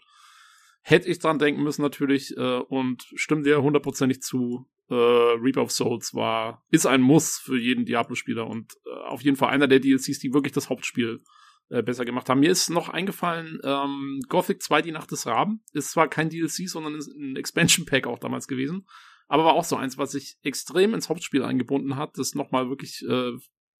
[0.81, 4.67] Hätte ich dran denken müssen natürlich äh, und stimme dir hundertprozentig zu.
[4.87, 9.35] Äh, Reaper of Souls war, ist ein Muss für jeden Diablo-Spieler und äh, auf jeden
[9.35, 11.23] Fall einer der DLCs, die wirklich das Hauptspiel
[11.69, 12.41] äh, besser gemacht haben.
[12.41, 16.69] Mir ist noch eingefallen, ähm, Gothic 2, die Nacht des Raben, ist zwar kein DLC,
[16.69, 18.85] sondern ein Expansion Pack auch damals gewesen,
[19.27, 23.03] aber war auch so eins, was sich extrem ins Hauptspiel eingebunden hat, das nochmal wirklich
[23.09, 23.31] äh,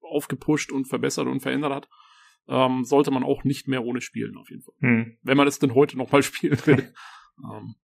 [0.06, 1.88] aufgepusht und verbessert und verändert hat.
[2.48, 4.74] Ähm, sollte man auch nicht mehr ohne spielen, auf jeden Fall.
[4.80, 5.16] Hm.
[5.22, 6.92] Wenn man es denn heute nochmal spielen will.
[7.44, 7.74] ähm,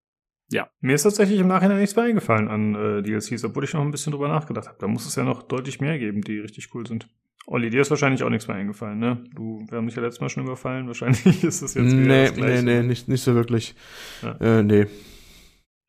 [0.51, 0.71] ja.
[0.81, 3.91] Mir ist tatsächlich im Nachhinein nichts mehr eingefallen an äh, DLCs, obwohl ich noch ein
[3.91, 4.79] bisschen drüber nachgedacht habe.
[4.79, 7.09] Da muss es ja noch deutlich mehr geben, die richtig cool sind.
[7.47, 9.25] Olli, dir ist wahrscheinlich auch nichts mehr eingefallen, ne?
[9.35, 10.87] Du, wir haben dich ja letztes Mal schon überfallen.
[10.87, 12.63] Wahrscheinlich ist es jetzt wieder nee, das Gleiche.
[12.63, 13.75] Nee, nee, nicht, nicht so wirklich.
[14.23, 14.37] Ja.
[14.41, 14.87] Äh, nee.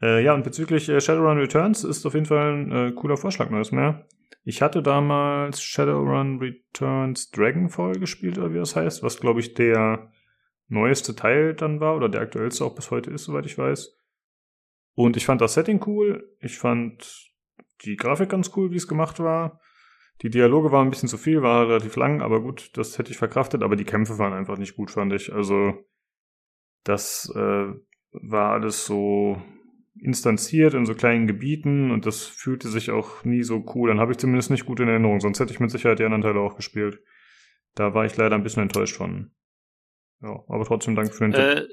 [0.02, 3.50] Äh, ja, und bezüglich äh, Shadowrun Returns ist auf jeden Fall ein äh, cooler Vorschlag,
[3.52, 4.06] neues mehr.
[4.44, 10.12] Ich hatte damals Shadowrun Returns Dragonfall gespielt, oder wie das heißt, was, glaube ich, der
[10.68, 13.98] neueste Teil dann war, oder der aktuellste auch bis heute ist, soweit ich weiß.
[14.96, 16.36] Und ich fand das Setting cool.
[16.40, 17.32] Ich fand
[17.84, 19.60] die Grafik ganz cool, wie es gemacht war.
[20.22, 23.18] Die Dialoge waren ein bisschen zu viel, war relativ lang, aber gut, das hätte ich
[23.18, 25.34] verkraftet, aber die Kämpfe waren einfach nicht gut, fand ich.
[25.34, 25.74] Also,
[26.84, 27.74] das äh,
[28.12, 29.42] war alles so
[29.96, 33.90] instanziert in so kleinen Gebieten und das fühlte sich auch nie so cool.
[33.90, 36.24] Dann habe ich zumindest nicht gut in Erinnerung, sonst hätte ich mit Sicherheit die anderen
[36.24, 37.00] Teile auch gespielt.
[37.76, 39.32] Da war ich leider ein bisschen enttäuscht von.
[40.22, 41.70] Ja, aber trotzdem danke für den äh, Tipp.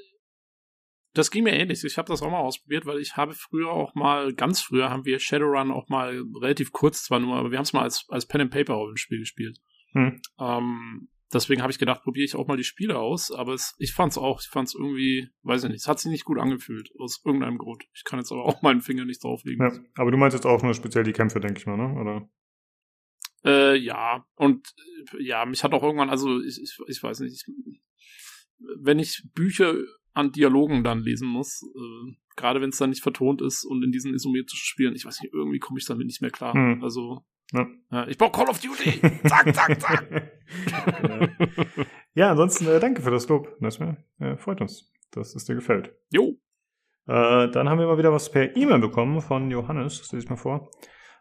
[1.12, 1.82] Das ging mir ähnlich.
[1.82, 5.04] Ich habe das auch mal ausprobiert, weil ich habe früher auch mal, ganz früher haben
[5.04, 8.26] wir Shadowrun auch mal relativ kurz zwar nur, aber wir haben es mal als, als
[8.26, 9.58] Pen and Paper Rollenspiel gespielt.
[9.92, 10.20] Hm.
[10.38, 13.92] Ähm, deswegen habe ich gedacht, probiere ich auch mal die Spiele aus, aber es, ich
[13.92, 17.22] fand's auch, ich fand's irgendwie, weiß ich nicht, es hat sich nicht gut angefühlt, aus
[17.24, 17.84] irgendeinem Grund.
[17.94, 19.64] Ich kann jetzt aber auch meinen Finger nicht drauflegen.
[19.64, 22.00] Ja, aber du meinst jetzt auch nur speziell die Kämpfe, denke ich mal, ne?
[22.00, 22.28] Oder?
[23.44, 24.74] Äh, ja, und
[25.18, 27.54] ja, mich hat auch irgendwann, also ich, ich, ich weiß nicht, ich,
[28.78, 29.74] wenn ich Bücher
[30.12, 33.92] an Dialogen dann lesen muss, äh, gerade wenn es dann nicht vertont ist und in
[33.92, 36.54] diesen isometrischen Spielen, ich weiß nicht, irgendwie komme ich damit nicht mehr klar.
[36.54, 36.82] Hm.
[36.82, 37.66] Also ja.
[37.90, 38.08] ja.
[38.08, 39.00] ich brauche Call of Duty.
[39.28, 40.32] zack, zack, zack.
[40.70, 41.28] ja.
[42.14, 43.56] ja, ansonsten äh, danke für das Lob.
[43.60, 45.94] Das äh, freut uns, dass es dir gefällt.
[46.10, 46.38] Jo.
[47.06, 49.98] Äh, dann haben wir mal wieder was per E-Mail bekommen von Johannes.
[49.98, 50.70] Das lese ich mal vor.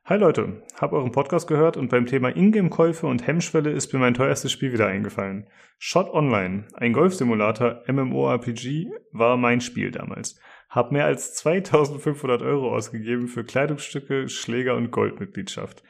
[0.10, 4.16] Hi Leute, hab euren Podcast gehört und beim Thema Ingame-Käufe und Hemmschwelle ist mir mein
[4.16, 5.46] teuerstes Spiel wieder eingefallen.
[5.78, 10.40] Shot Online, ein Golfsimulator MMORPG, war mein Spiel damals.
[10.68, 15.84] Hab mehr als 2500 Euro ausgegeben für Kleidungsstücke, Schläger und Goldmitgliedschaft.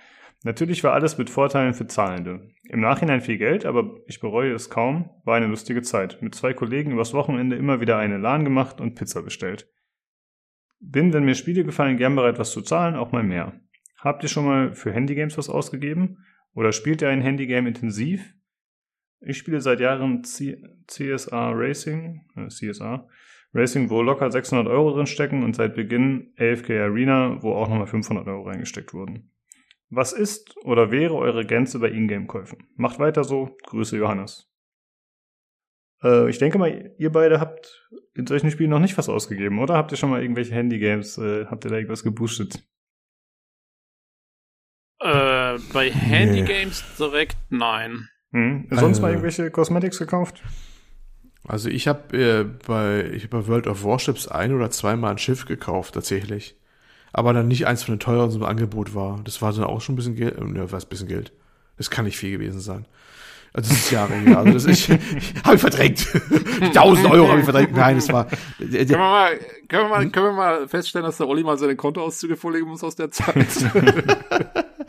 [0.43, 2.49] Natürlich war alles mit Vorteilen für Zahlende.
[2.67, 6.21] Im Nachhinein viel Geld, aber ich bereue es kaum, war eine lustige Zeit.
[6.21, 9.69] Mit zwei Kollegen übers Wochenende immer wieder eine LAN gemacht und Pizza bestellt.
[10.81, 13.61] Bin, wenn mir Spiele gefallen, gern bereit, was zu zahlen, auch mal mehr.
[14.01, 16.25] Habt ihr schon mal für Handygames was ausgegeben?
[16.53, 18.33] Oder spielt ihr ein Handygame intensiv?
[19.21, 23.07] Ich spiele seit Jahren C CSR Racing, äh, CSR
[23.53, 27.87] Racing, wo locker 600 Euro drin stecken und seit Beginn AFK Arena, wo auch nochmal
[27.87, 29.31] 500 Euro reingesteckt wurden.
[29.89, 32.59] Was ist oder wäre eure Grenze bei Ingame-Käufen?
[32.75, 33.57] Macht weiter so.
[33.65, 34.49] Grüße Johannes.
[36.03, 39.75] Äh, ich denke mal, ihr beide habt in solchen Spielen noch nicht was ausgegeben, oder?
[39.75, 42.63] Habt ihr schon mal irgendwelche Handygames, äh, habt ihr da irgendwas geboostet?
[45.01, 47.05] Äh, bei Handygames nee.
[47.05, 48.09] direkt nein.
[48.31, 48.67] Hm.
[48.71, 50.43] Sonst äh, mal irgendwelche Cosmetics gekauft?
[51.47, 55.17] Also ich habe äh, bei ich hab bei World of Warships ein oder zweimal ein
[55.17, 56.55] Schiff gekauft tatsächlich,
[57.13, 59.21] aber dann nicht eins von den teuren so ein Angebot war.
[59.23, 61.31] Das war dann auch schon ein bisschen Geld, äh, ja, was bisschen Geld.
[61.77, 62.85] Das kann nicht viel gewesen sein.
[63.53, 64.37] Also das ist Jahre her.
[64.37, 64.89] Also das ist,
[65.43, 66.05] habe ich verdrängt.
[66.61, 67.73] 1000 Euro habe ich verdrängt.
[67.73, 68.25] Nein, das war.
[68.25, 71.75] Können wir mal, können wir mal, können wir mal feststellen, dass der Olli mal seine
[71.75, 73.47] Kontoauszüge vorlegen muss aus der Zeit?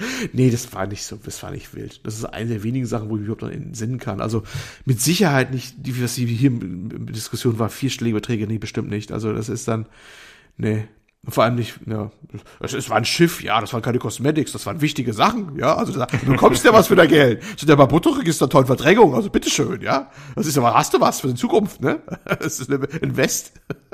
[0.33, 2.01] nee, das war nicht so, das war nicht wild.
[2.05, 4.21] Das ist eine der wenigen Sachen, wo ich überhaupt noch entsinnen kann.
[4.21, 4.43] Also
[4.85, 9.13] mit Sicherheit nicht, die, was hier in Diskussion war, vierstellige Beträge, nee, bestimmt nicht.
[9.13, 9.87] Also das ist dann,
[10.57, 10.87] nee,
[11.29, 12.11] vor allem nicht, ja,
[12.61, 15.77] es, es war ein Schiff, ja, das waren keine Cosmetics, das waren wichtige Sachen, ja,
[15.77, 17.43] also da, du bekommst ja was für dein Geld.
[17.43, 20.11] Das sind ja mal Bruttoregister, toll Verdrängung, also bitteschön, ja.
[20.35, 22.01] Das ist aber, hast du was für die Zukunft, ne?
[22.25, 23.53] Das ist ein Invest.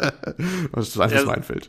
[0.77, 1.69] Ist das was ja, einfällt.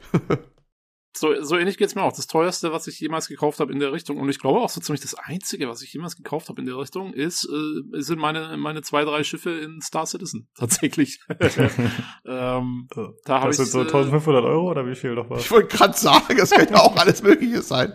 [1.19, 2.13] So, so ähnlich geht's mir auch.
[2.13, 4.81] Das teuerste, was ich jemals gekauft habe in der Richtung, und ich glaube auch so
[4.81, 8.57] ziemlich das einzige, was ich jemals gekauft habe in der Richtung, ist, äh, sind meine,
[8.57, 10.49] meine zwei, drei Schiffe in Star Citizen.
[10.55, 11.19] Tatsächlich.
[12.25, 12.87] ähm,
[13.25, 15.41] da das sind so 1500 äh, Euro oder wie viel doch was?
[15.41, 17.93] Ich wollte gerade sagen, es könnte auch alles Mögliche sein.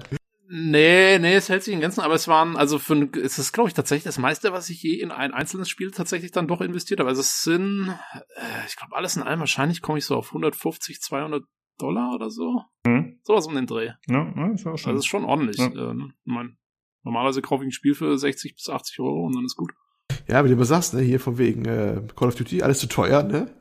[0.55, 3.53] Nee, nee, es hält sich in Grenzen, aber es waren, also für ein, es ist,
[3.53, 6.61] glaube ich, tatsächlich das meiste, was ich je in ein einzelnes Spiel tatsächlich dann doch
[6.61, 7.09] investiert habe.
[7.09, 7.89] Also es sind,
[8.35, 11.43] äh, ich glaube, alles in allem, wahrscheinlich komme ich so auf 150, 200
[11.79, 12.63] Dollar oder so.
[12.87, 13.19] Hm.
[13.23, 13.91] Sowas um den Dreh.
[14.09, 14.91] Ja, ja ist auch schon.
[14.91, 15.59] Also ist schon ordentlich.
[15.59, 15.67] Ja.
[15.67, 16.13] Äh, ne?
[16.25, 16.57] ich mein,
[17.03, 19.73] normalerweise kaufe ich ein Spiel für 60 bis 80 Euro und dann ist gut.
[20.29, 22.87] Ja, wie du immer sagst, ne, hier von wegen äh, Call of Duty, alles zu
[22.87, 23.55] teuer, ne?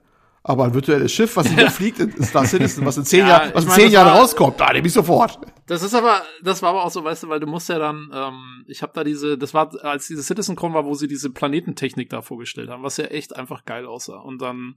[0.43, 3.53] Aber ein virtuelles Schiff, was nicht fliegt, ist Star Citizen, was in zehn, ja, Jahr,
[3.53, 5.39] was in mein, zehn Jahren war, rauskommt, da nehme ich sofort.
[5.67, 8.09] Das ist aber, das war aber auch so, weißt du, weil du musst ja dann,
[8.13, 12.09] ähm, ich habe da diese, das war, als diese CitizenCon war, wo sie diese Planetentechnik
[12.09, 14.17] da vorgestellt haben, was ja echt einfach geil aussah.
[14.17, 14.75] Und dann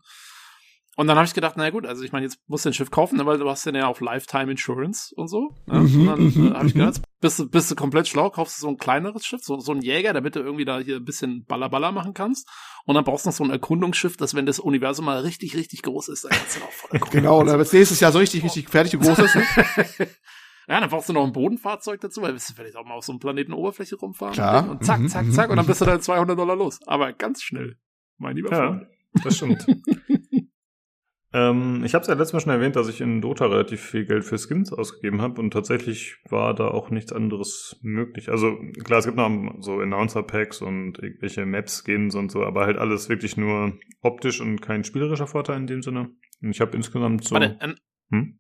[0.96, 2.90] und dann habe ich gedacht, na gut, also ich meine, jetzt musst du ein Schiff
[2.90, 5.50] kaufen, weil du hast ja auch Lifetime Insurance und so.
[5.66, 5.80] Ne?
[5.80, 8.58] Mhm, und dann äh, mhm, habe ich gedacht, bist du, bist du komplett schlau, kaufst
[8.58, 11.04] du so ein kleineres Schiff, so, so ein Jäger, damit du irgendwie da hier ein
[11.04, 12.48] bisschen Ballerballer machen kannst.
[12.84, 15.82] Und dann brauchst du noch so ein Erkundungsschiff, dass wenn das Universum mal richtig, richtig
[15.82, 18.68] groß ist, dann kannst du auch voll Genau, und dann nächstes Jahr so richtig, richtig
[18.68, 19.34] fertig und groß ist.
[19.34, 19.44] Ne?
[20.66, 23.12] Ja, dann brauchst du noch ein Bodenfahrzeug dazu, weil du vielleicht auch mal auf so
[23.12, 24.32] einem Planetenoberfläche rumfahren.
[24.32, 24.70] Klar.
[24.70, 26.80] Und zack, zack, zack, und dann bist du dann 200 Dollar los.
[26.86, 27.76] Aber ganz schnell,
[28.16, 28.86] mein lieber ja, Freund.
[29.22, 29.66] Das stimmt.
[31.34, 34.06] Ähm, ich habe es ja letztes Mal schon erwähnt, dass ich in Dota relativ viel
[34.06, 38.28] Geld für Skins ausgegeben habe und tatsächlich war da auch nichts anderes möglich.
[38.28, 43.08] Also klar, es gibt noch so Announcer-Packs und irgendwelche Maps-Skins und so, aber halt alles
[43.08, 46.12] wirklich nur optisch und kein spielerischer Vorteil in dem Sinne.
[46.40, 47.34] Und ich habe insgesamt so...
[47.34, 47.80] Warte, an
[48.10, 48.38] hm?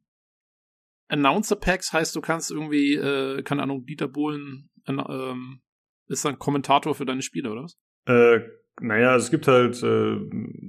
[1.08, 5.62] Announcer-Packs heißt, du kannst irgendwie, äh, keine Ahnung, Dieter Bohlen ähm,
[6.06, 7.76] ist dann Kommentator für deine Spiele, oder was?
[8.06, 8.40] Äh,
[8.80, 10.16] naja, es gibt halt, äh,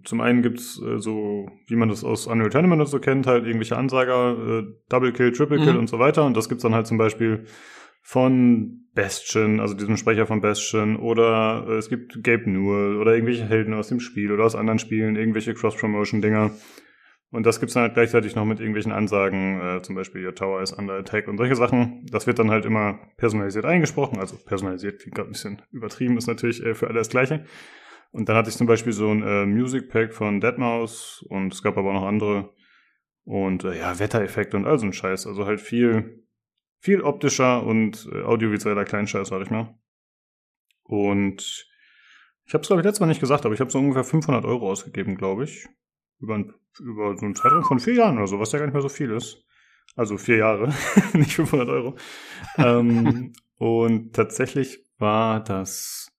[0.04, 3.78] zum einen gibt's äh, so, wie man das aus Unreal Tournament so kennt, halt irgendwelche
[3.78, 5.80] Ansager, äh, Double Kill, Triple Kill mhm.
[5.80, 6.26] und so weiter.
[6.26, 7.46] Und das gibt's dann halt zum Beispiel
[8.02, 13.46] von Bastion, also diesem Sprecher von Bastion, oder äh, es gibt Gabe Newell oder irgendwelche
[13.46, 16.52] Helden aus dem Spiel oder aus anderen Spielen, irgendwelche Cross-Promotion-Dinger.
[17.32, 20.62] Und das gibt's dann halt gleichzeitig noch mit irgendwelchen Ansagen, äh, zum Beispiel Your Tower
[20.62, 22.06] is under attack und solche Sachen.
[22.12, 26.28] Das wird dann halt immer personalisiert eingesprochen, also personalisiert klingt gerade ein bisschen übertrieben, ist
[26.28, 27.44] natürlich äh, für alle das Gleiche.
[28.16, 31.62] Und dann hatte ich zum Beispiel so ein äh, Music Pack von Deadmau5 und es
[31.62, 32.54] gab aber auch noch andere.
[33.26, 35.28] Und äh, ja, Wettereffekte und all so ein Scheiß.
[35.28, 36.26] Also halt viel,
[36.80, 39.78] viel optischer und äh, audiovisueller Kleinscheiß, sag ich mal.
[40.84, 41.68] Und
[42.46, 44.46] ich habe es, glaube ich, letztes Mal nicht gesagt, aber ich habe so ungefähr 500
[44.46, 45.68] Euro ausgegeben, glaube ich.
[46.22, 48.76] Über, ein, über so einen Zeitraum von vier Jahren oder so, was ja gar nicht
[48.76, 49.44] mehr so viel ist.
[49.98, 50.74] Also vier Jahre,
[51.14, 51.98] nicht 500 Euro.
[52.60, 56.15] ähm, und tatsächlich war das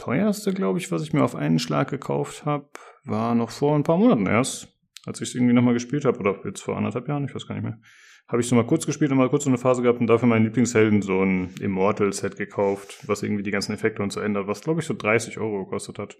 [0.00, 2.70] teuerste, glaube ich, was ich mir auf einen Schlag gekauft habe,
[3.04, 4.68] war noch vor ein paar Monaten erst,
[5.04, 7.54] als ich es irgendwie nochmal gespielt habe, oder jetzt vor anderthalb Jahren, ich weiß gar
[7.54, 7.78] nicht mehr.
[8.26, 10.28] Habe ich so mal kurz gespielt und mal kurz so eine Phase gehabt und dafür
[10.28, 14.62] meinen Lieblingshelden so ein Immortal-Set gekauft, was irgendwie die ganzen Effekte und so ändert, was
[14.62, 16.16] glaube ich so 30 Euro gekostet hat.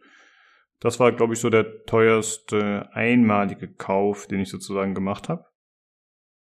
[0.81, 5.45] Das war, glaube ich, so der teuerste einmalige Kauf, den ich sozusagen gemacht habe.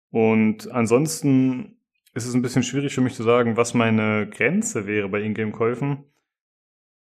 [0.09, 1.79] Und ansonsten
[2.13, 6.10] ist es ein bisschen schwierig für mich zu sagen, was meine Grenze wäre bei Ingame-Käufen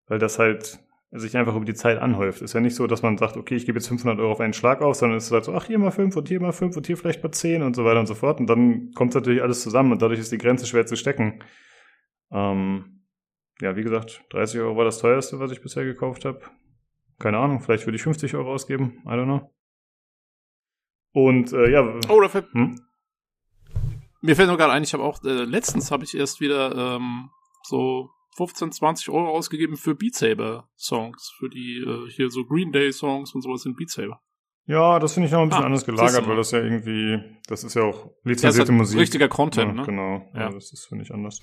[0.07, 0.79] weil das halt
[1.11, 2.41] sich einfach über die Zeit anhäuft.
[2.41, 4.53] Ist ja nicht so, dass man sagt, okay, ich gebe jetzt 500 Euro auf einen
[4.53, 6.75] Schlag auf, sondern es ist halt so, ach, hier mal 5 und hier mal 5
[6.75, 8.39] und hier vielleicht mal 10 und so weiter und so fort.
[8.39, 11.43] Und dann kommt natürlich alles zusammen und dadurch ist die Grenze schwer zu stecken.
[12.31, 13.03] Ähm,
[13.61, 16.41] ja, wie gesagt, 30 Euro war das teuerste, was ich bisher gekauft habe.
[17.19, 19.53] Keine Ahnung, vielleicht würde ich 50 Euro ausgeben, I don't know.
[21.11, 21.99] Und äh, ja.
[22.09, 22.47] Oh, dafür.
[22.53, 22.81] Hm?
[24.21, 27.29] Mir fällt nur gerade ein, ich habe auch, äh, letztens habe ich erst wieder ähm,
[27.61, 32.71] so 15, 20 Euro ausgegeben für Beat Saber Songs, für die äh, hier so Green
[32.71, 34.21] Day Songs und sowas in Beat Saber.
[34.65, 37.65] Ja, das finde ich noch ein bisschen ah, anders gelagert, weil das ja irgendwie, das
[37.65, 38.99] ist ja auch lizenzierte ja, halt Musik.
[38.99, 39.85] Richtiger Content, ja, ne?
[39.85, 40.41] Genau, ja.
[40.41, 41.41] ja das ist finde ich anders.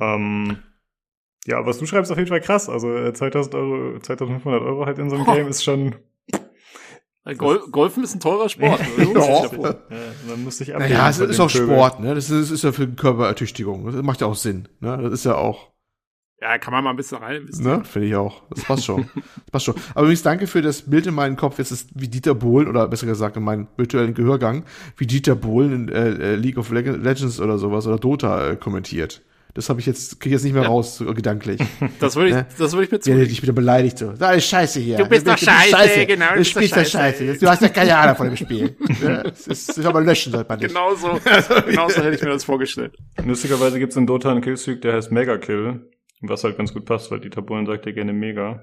[0.00, 0.58] Ähm,
[1.46, 2.68] ja, was du schreibst, auf jeden Fall krass.
[2.68, 5.96] Also 2000 äh, Euro, 2500 Euro halt in so einem Game ist schon.
[7.38, 8.80] Gol Golfen ist ein teurer Sport.
[8.98, 9.74] ja, ja,
[10.28, 10.92] man muss sich abgeben.
[10.92, 12.14] Ja, es ist auch Sport, ne?
[12.14, 13.86] Das ist, ist ja für Körperertüchtigung.
[13.86, 14.98] Das macht ja auch Sinn, ne?
[15.02, 15.73] Das ist ja auch.
[16.40, 17.48] Ja, kann man mal ein bisschen rein.
[17.58, 17.82] Ne?
[17.84, 18.42] Finde ich auch.
[18.50, 19.08] Das passt schon.
[19.14, 19.74] das passt schon.
[19.94, 21.58] Aber übrigens danke für das Bild in meinem Kopf.
[21.58, 24.64] Jetzt ist wie Dieter Bohlen, oder besser gesagt in meinem virtuellen Gehörgang,
[24.96, 29.22] wie Dieter Bohlen in äh, äh League of Legends oder sowas oder Dota äh, kommentiert.
[29.54, 30.68] Das habe ich jetzt, kriege ich jetzt nicht mehr ja.
[30.68, 31.60] raus, so, gedanklich.
[32.00, 32.46] Das würde ich, ne?
[32.58, 33.10] das würde ich mir zu.
[33.10, 34.12] Ja, dich wieder beleidigt so.
[34.12, 34.96] Das ist scheiße hier.
[34.96, 36.30] Du bist doch scheiße, scheiße, genau.
[36.32, 37.38] Du, du spielst doch scheiße.
[37.38, 38.76] Du hast ja keine Ahnung von dem Spiel.
[39.02, 40.68] ja, das ist, aber löschen sollte man nicht.
[40.68, 41.08] Genau so,
[41.66, 42.96] genau so hätte ich mir das vorgestellt.
[43.24, 45.88] Lustigerweise gibt's in Dota einen Killstreak, der heißt Mega Kill.
[46.28, 48.60] Was halt ganz gut passt, weil Dieter Bohlen sagt ja gerne mega.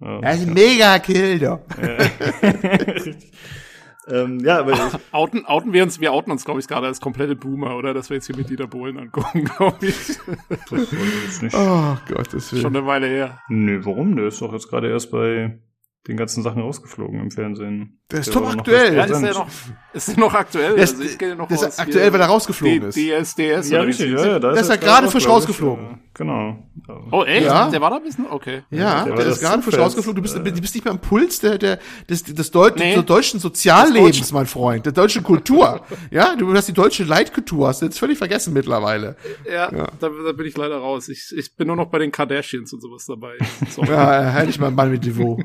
[0.00, 0.54] Äh, das ist ein ja.
[0.54, 1.60] Mega-Kill, doch.
[4.08, 4.80] ähm, ja, aber ich,
[5.12, 7.94] outen, outen wir uns, wir outen uns, glaube ich, gerade als komplette Boomer, oder?
[7.94, 10.18] Dass wir jetzt hier mit Dieter Bohlen angucken, glaube ich.
[11.52, 13.38] oh Gott, das ist Schon eine Weile her.
[13.48, 14.16] Nö, warum?
[14.16, 15.58] Der ist doch jetzt gerade erst bei
[16.08, 18.00] den ganzen Sachen rausgeflogen im Fernsehen.
[18.10, 18.94] Der ist top aktuell.
[18.94, 19.46] Ja, ist der noch,
[19.92, 20.74] ist der noch aktuell?
[20.74, 22.96] Der ist, also ich noch der ist aktuell, weil er rausgeflogen ist.
[22.96, 23.70] DSDS.
[23.70, 26.00] Ja, richtig, ja, ja, da ist, er gerade frisch rausgeflogen.
[26.14, 26.58] Genau.
[27.10, 27.46] Oh, echt?
[27.46, 27.70] Ja.
[27.70, 28.26] Der war da ein bisschen?
[28.28, 28.62] Okay.
[28.70, 30.16] Ja, der, der ist gerade frisch rausgeflogen.
[30.16, 31.78] Du bist, du bist nicht mehr am Puls der, der,
[32.10, 33.00] des, des Deut nee.
[33.00, 34.32] deutschen Soziallebens, Deutsch.
[34.32, 35.82] mein Freund, der deutschen Kultur.
[36.10, 39.16] ja, du hast die deutsche Leitkultur, hast du jetzt völlig vergessen mittlerweile.
[39.46, 39.86] Ja, ja.
[40.00, 41.08] Da, da bin ich leider raus.
[41.08, 43.36] Ich, ich bin nur noch bei den Kardashians und sowas dabei.
[43.86, 45.38] ja, hätte ich mal einen Mann mit Niveau.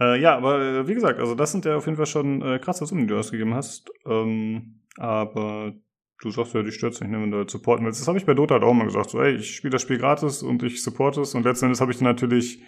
[0.00, 2.58] Äh, ja, aber äh, wie gesagt, also das sind ja auf jeden Fall schon äh,
[2.58, 3.90] krasse Summen, die du ausgegeben hast.
[4.06, 5.74] Ähm, aber
[6.20, 8.00] du sagst ja, die stört nicht, wenn du halt supporten willst.
[8.00, 9.10] Das habe ich bei Dota halt auch mal gesagt.
[9.10, 11.34] So, ey, ich spiele das Spiel gratis und ich supporte es.
[11.34, 12.62] Und letzten Endes habe ich dann natürlich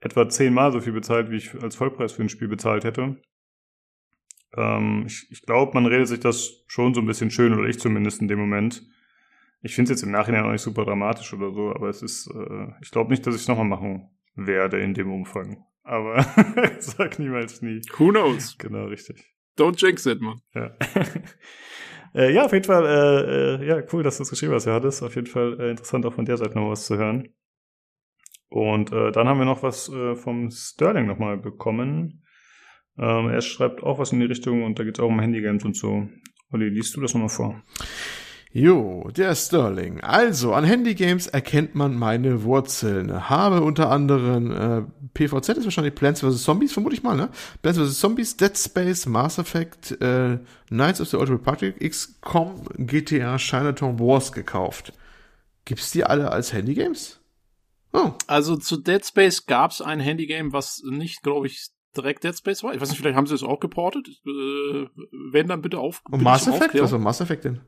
[0.00, 3.16] etwa zehnmal so viel bezahlt, wie ich als Vollpreis für ein Spiel bezahlt hätte.
[4.56, 7.78] Ähm, ich ich glaube, man redet sich das schon so ein bisschen schön, oder ich
[7.78, 8.82] zumindest in dem Moment.
[9.60, 12.30] Ich finde es jetzt im Nachhinein auch nicht super dramatisch oder so, aber es ist,
[12.32, 16.22] äh, ich glaube nicht, dass ich es nochmal machen werde in dem Umfang aber
[16.78, 17.80] sag niemals nie.
[17.96, 18.56] Who knows?
[18.58, 19.24] Genau, richtig.
[19.58, 20.40] Don't jinx it, man.
[20.54, 20.76] Ja.
[22.14, 25.02] äh, ja, auf jeden Fall, äh, äh, ja, cool, dass du es geschrieben hast, Johannes.
[25.02, 27.28] Auf jeden Fall äh, interessant, auch von der Seite noch was zu hören.
[28.50, 32.24] Und äh, dann haben wir noch was äh, vom Sterling nochmal bekommen.
[32.98, 35.64] Ähm, er schreibt auch was in die Richtung und da geht es auch um Handygames
[35.64, 36.08] und so.
[36.52, 37.62] Olli, liest du das nochmal vor?
[38.50, 40.00] Jo, der Sterling.
[40.00, 43.28] Also, an Handygames erkennt man meine Wurzeln.
[43.28, 44.82] Habe unter anderem äh,
[45.12, 46.44] PVZ ist wahrscheinlich Plants vs.
[46.44, 47.28] Zombies, vermute ich mal, ne?
[47.60, 48.00] Plants vs.
[48.00, 50.38] Zombies, Dead Space, Mass Effect, äh,
[50.68, 54.94] Knights of the Old Republic, XCOM, GTA, Chinatown Wars gekauft.
[55.66, 57.20] Gibt's die alle als Handygames?
[57.92, 58.12] Oh.
[58.26, 62.74] Also zu Dead Space gab's ein Handygame, was nicht, glaube ich, direkt Dead Space war.
[62.74, 64.08] Ich weiß nicht, vielleicht haben sie es auch geportet.
[64.26, 64.86] Äh,
[65.32, 66.02] wenn dann bitte auf.
[66.10, 66.80] Und Mass Effect?
[66.80, 67.60] Was war Mass Effect denn?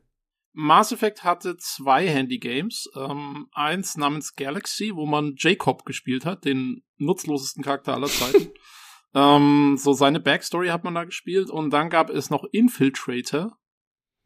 [0.53, 2.91] Mass Effect hatte zwei Handy-Games.
[2.97, 8.51] Ähm, eins namens Galaxy, wo man Jacob gespielt hat, den nutzlosesten Charakter aller Zeiten.
[9.15, 11.51] ähm, so seine Backstory hat man da gespielt.
[11.51, 13.57] Und dann gab es noch Infiltrator.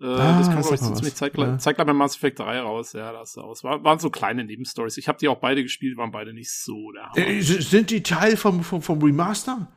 [0.01, 1.59] Äh, ah, das kam, glaube ich, ziemlich zeitgleich, ja.
[1.59, 2.95] zeitgleich bei Mass Effect 3 raus.
[2.95, 3.62] Ja, das aus.
[3.62, 4.97] War, waren so kleine Nebenstories.
[4.97, 8.37] Ich habe die auch beide gespielt, waren beide nicht so der äh, Sind die Teil
[8.37, 9.72] vom, vom, vom Remaster?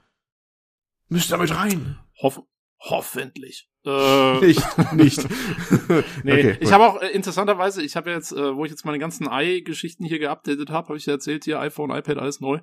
[1.09, 1.99] Müsst damit rein.
[2.21, 2.41] Hoff
[2.79, 3.69] hoffentlich.
[3.87, 5.27] Äh, nicht, nicht.
[6.23, 8.99] nee, okay, ich habe auch äh, interessanterweise, ich habe jetzt, äh, wo ich jetzt meine
[8.99, 12.59] ganzen i-Geschichten hier geupdatet habe, habe ich ja erzählt, hier iPhone, iPad, alles neu.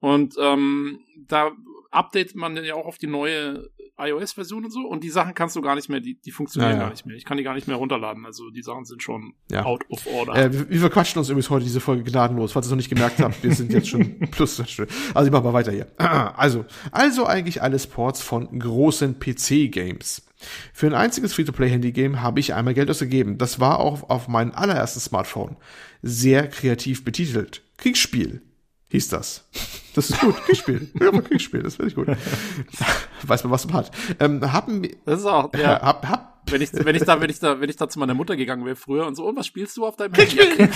[0.00, 1.52] Und ähm, da
[1.90, 3.68] updatet man ja auch auf die neue
[4.02, 4.80] iOS-Version und so.
[4.80, 6.82] Und die Sachen kannst du gar nicht mehr, die, die funktionieren ja, ja.
[6.84, 7.16] gar nicht mehr.
[7.16, 8.26] Ich kann die gar nicht mehr runterladen.
[8.26, 9.64] Also die Sachen sind schon ja.
[9.64, 10.34] out of order.
[10.34, 12.52] Äh, wir, wir verquatschen uns übrigens heute diese Folge gnadenlos.
[12.52, 14.60] Falls ihr es noch nicht gemerkt habt, wir sind jetzt schon plus.
[14.60, 15.86] Also ich mach mal weiter hier.
[16.42, 20.22] Also, also eigentlich alles Ports von großen PC-Games.
[20.72, 23.38] Für ein einziges Free-to-Play-Handy-Game habe ich einmal Geld ausgegeben.
[23.38, 25.56] Das war auch auf meinem allerersten Smartphone.
[26.02, 27.62] Sehr kreativ betitelt.
[27.76, 28.42] Kriegsspiel
[28.92, 29.44] hieß das.
[29.94, 30.90] Das ist gut, Kriegsspiel.
[31.00, 32.08] Ja, Kriegsspiel, das finde ich gut.
[33.26, 33.90] Weiß man, was man hat.
[34.20, 35.80] Ähm, haben, das ist auch, ja.
[35.80, 38.14] Hab, hab, wenn ich, wenn ich da, wenn ich da, wenn ich da zu meiner
[38.14, 40.38] Mutter gegangen wäre früher und so, oh, was spielst du auf deinem Handy?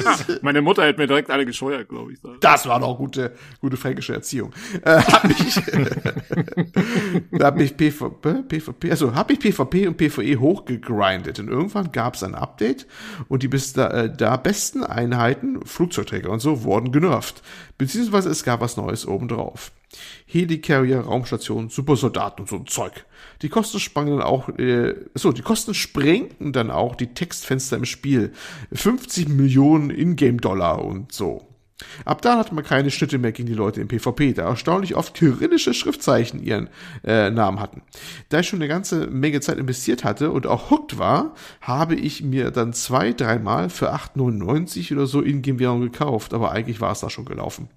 [0.42, 2.20] Meine Mutter hätte mir direkt alle gescheuert, glaube ich.
[2.40, 4.52] Das war doch gute, gute fränkische Erziehung.
[4.82, 5.56] Äh, hab ich,
[7.40, 12.22] hab ich PvP, PvP, also hab ich PvP und PvE hochgegrindet und irgendwann gab es
[12.22, 12.86] ein Update
[13.28, 17.42] und die bis da, äh, da besten Einheiten, Flugzeugträger und so, wurden genervt.
[17.78, 19.72] Beziehungsweise es gab was Neues obendrauf.
[20.26, 23.04] Helicarrier, Raumstation, Supersoldaten und so ein Zeug.
[23.42, 27.84] Die Kosten sprangen dann auch, äh, so, die Kosten sprengten dann auch die Textfenster im
[27.84, 28.32] Spiel.
[28.72, 31.49] 50 Millionen Ingame-Dollar und so.
[32.04, 35.14] Ab da hatte man keine Schnitte mehr gegen die Leute im PvP, da erstaunlich oft
[35.14, 36.68] kyrillische Schriftzeichen ihren
[37.04, 37.82] äh, Namen hatten.
[38.28, 42.22] Da ich schon eine ganze Menge Zeit investiert hatte und auch hooked war, habe ich
[42.22, 47.10] mir dann zwei, dreimal für 8,99 oder so Ingame-Währung gekauft, aber eigentlich war es da
[47.10, 47.68] schon gelaufen.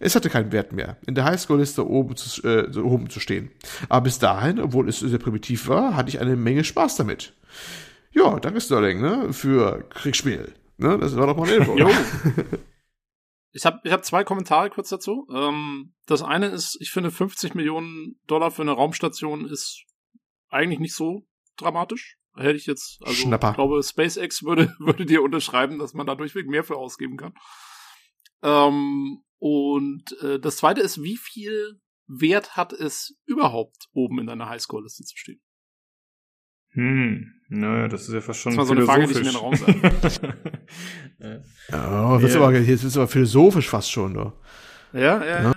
[0.00, 3.50] Es hatte keinen Wert mehr, in der Highscore-Liste oben zu, äh, oben zu stehen.
[3.88, 7.32] Aber bis dahin, obwohl es sehr primitiv war, hatte ich eine Menge Spaß damit.
[8.12, 10.52] Ja, danke Sterling, ne, für Kriegsspiel.
[10.78, 11.76] Ne, das war doch mal eine Info.
[13.56, 15.26] Ich habe ich hab zwei Kommentare kurz dazu.
[15.34, 19.86] Ähm, das eine ist, ich finde 50 Millionen Dollar für eine Raumstation ist
[20.50, 21.26] eigentlich nicht so
[21.56, 22.18] dramatisch.
[22.36, 23.48] Hätte ich jetzt, also Schnapper.
[23.48, 27.32] ich glaube, SpaceX würde, würde dir unterschreiben, dass man da durchweg mehr für ausgeben kann.
[28.42, 34.50] Ähm, und äh, das zweite ist, wie viel Wert hat es überhaupt oben in deiner
[34.50, 35.40] Highscore-Liste zu stehen?
[36.76, 39.24] Hm, naja, das ist ja fast schon das war so eine Frage, die ich in
[39.24, 39.74] den Raum sage.
[41.72, 42.40] oh, das ja.
[42.40, 44.34] aber, jetzt ist aber philosophisch fast schon, doch.
[44.92, 45.52] Ja, ja, ja.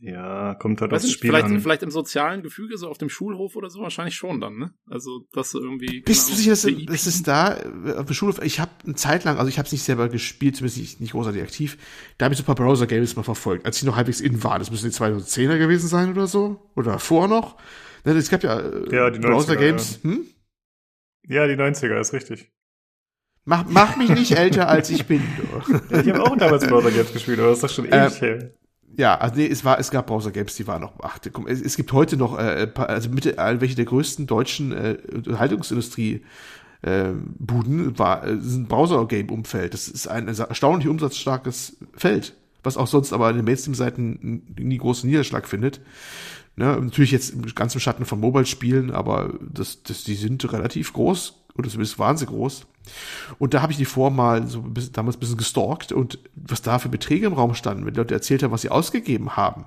[0.00, 1.60] Ja, kommt halt Weiß aufs nicht, Spiel vielleicht, an.
[1.60, 4.72] vielleicht im sozialen Gefüge, so auf dem Schulhof oder so, wahrscheinlich schon dann, ne?
[4.88, 6.02] Also, dass du irgendwie.
[6.02, 8.34] Bist du sicher, dass das ist da äh, auf der Schule?
[8.44, 11.12] Ich habe eine Zeit lang, also ich habe es nicht selber gespielt, zumindest nicht, nicht
[11.12, 11.78] großartig aktiv.
[12.16, 14.60] Da habe ich so ein paar Browser-Games mal verfolgt, als die noch halbwegs in waren.
[14.60, 17.56] Das müssen die 2010er gewesen sein oder so oder davor noch.
[18.04, 20.00] Es gab ja, äh, Ja, die 90er, Browser-Games.
[20.02, 20.26] Hm?
[21.26, 22.50] Ja, die 90er, ist richtig.
[23.44, 25.22] Mach, mach mich nicht älter, als ich bin.
[25.90, 28.20] Ja, die haben auch damals Browser Games gespielt, aber das ist doch schon Äh, ewig
[28.20, 28.50] her.
[28.96, 31.76] Ja, also nee, es war, es gab Browser-Games, die waren noch, ach, guck, es, es
[31.76, 36.24] gibt heute noch, äh, also mit äh, welche der größten deutschen äh, Unterhaltungsindustrie
[36.82, 39.72] äh, Buden war, ein Browser-Game-Umfeld.
[39.72, 45.08] Das ist ein erstaunlich umsatzstarkes Feld, was auch sonst aber in den Mainstream-Seiten nie großen
[45.08, 45.80] Niederschlag findet.
[46.58, 51.34] Ne, natürlich jetzt im ganzen Schatten von Mobile-Spielen, aber das, das, die sind relativ groß,
[51.56, 52.66] oder zumindest sie groß.
[53.38, 56.60] Und da habe ich die vor mal so ein damals ein bisschen gestalkt und was
[56.60, 59.66] da für Beträge im Raum standen, wenn Leute erzählt haben, was sie ausgegeben haben.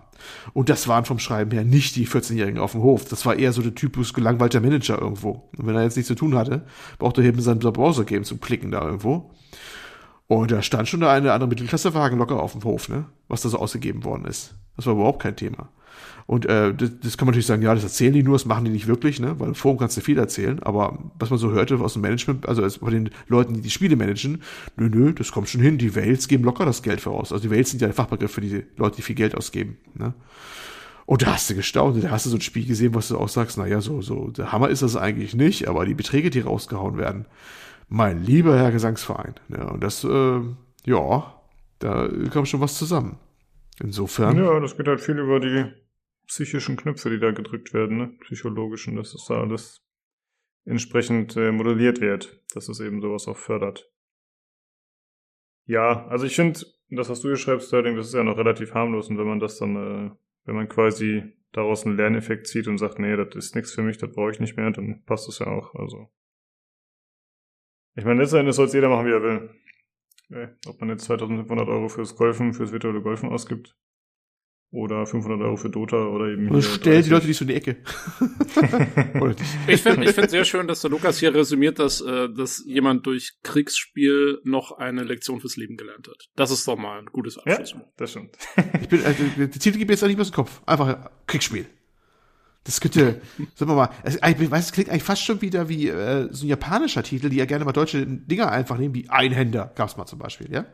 [0.52, 3.06] Und das waren vom Schreiben her nicht die 14-Jährigen auf dem Hof.
[3.06, 5.50] Das war eher so der typisch gelangweilter Manager irgendwo.
[5.58, 6.66] Und wenn er jetzt nichts zu tun hatte,
[7.00, 9.32] brauchte er eben sein Browser-Game zum Klicken da irgendwo.
[10.28, 13.06] Und da stand schon der eine oder andere Mittelklassewagen locker auf dem Hof, ne?
[13.30, 14.56] Was da so ausgegeben worden ist.
[14.76, 15.70] Das war überhaupt kein Thema.
[16.26, 18.66] Und äh, das, das kann man natürlich sagen, ja, das erzählen die nur, das machen
[18.66, 19.40] die nicht wirklich, ne?
[19.40, 22.48] Weil im Forum kannst du viel erzählen, aber was man so hörte aus dem Management,
[22.48, 24.42] also als bei den Leuten, die die Spiele managen,
[24.78, 27.32] nö, nö, das kommt schon hin, die Wales geben locker das Geld voraus.
[27.32, 30.14] Also die Wales sind ja ein Fachbegriff für die Leute, die viel Geld ausgeben, ne?
[31.06, 33.28] Und da hast du gestaunt, da hast du so ein Spiel gesehen, was du auch
[33.28, 36.98] sagst, naja, so, so, der Hammer ist das eigentlich nicht, aber die Beträge, die rausgehauen
[36.98, 37.26] werden,
[37.90, 39.68] mein lieber Herr Gesangsverein, ne?
[39.70, 40.40] Und das, äh,
[40.86, 41.34] ja,
[41.80, 43.18] da kam schon was zusammen.
[43.84, 44.38] Insofern.
[44.38, 45.66] Ja, das geht halt viel über die
[46.32, 48.08] psychischen Knöpfe, die da gedrückt werden, ne?
[48.22, 49.86] Psychologischen, dass das da alles
[50.64, 53.92] entsprechend äh, modelliert wird, dass es eben sowas auch fördert.
[55.66, 58.74] Ja, also ich finde, das, was du hier schreibst, Sterling, das ist ja noch relativ
[58.74, 60.12] harmlos und wenn man das dann, äh,
[60.46, 63.98] wenn man quasi daraus einen Lerneffekt zieht und sagt, nee, das ist nichts für mich,
[63.98, 65.76] das brauche ich nicht mehr, dann passt das ja auch.
[65.76, 66.10] Also
[67.96, 69.50] ich meine, letztendlich soll es jeder machen, wie er will.
[70.30, 73.76] Äh, ob man jetzt 2500 Euro fürs Golfen, fürs virtuelle Golfen ausgibt
[74.72, 77.12] oder 500 Euro für Dota oder eben Und hier stell die 30.
[77.12, 77.78] Leute nicht so in die Ecke.
[79.68, 83.06] Ich finde ich find sehr schön, dass der Lukas hier resümiert, dass, äh, dass jemand
[83.06, 86.30] durch Kriegsspiel noch eine Lektion fürs Leben gelernt hat.
[86.36, 87.84] Das ist doch mal ein gutes Ja, Abschluss.
[87.98, 88.38] das stimmt.
[88.82, 90.62] Ich bin, also, der Titel gibt mir jetzt auch nicht mehr aus dem Kopf.
[90.66, 91.66] Einfach Kriegsspiel.
[92.64, 93.22] Das könnte,
[93.56, 96.46] sagen wir mal, es, ich weiß, es klingt eigentlich fast schon wieder wie äh, so
[96.46, 100.06] ein japanischer Titel, die ja gerne mal deutsche Dinger einfach nehmen, wie Einhänder, gab's mal
[100.06, 100.66] zum Beispiel, ja.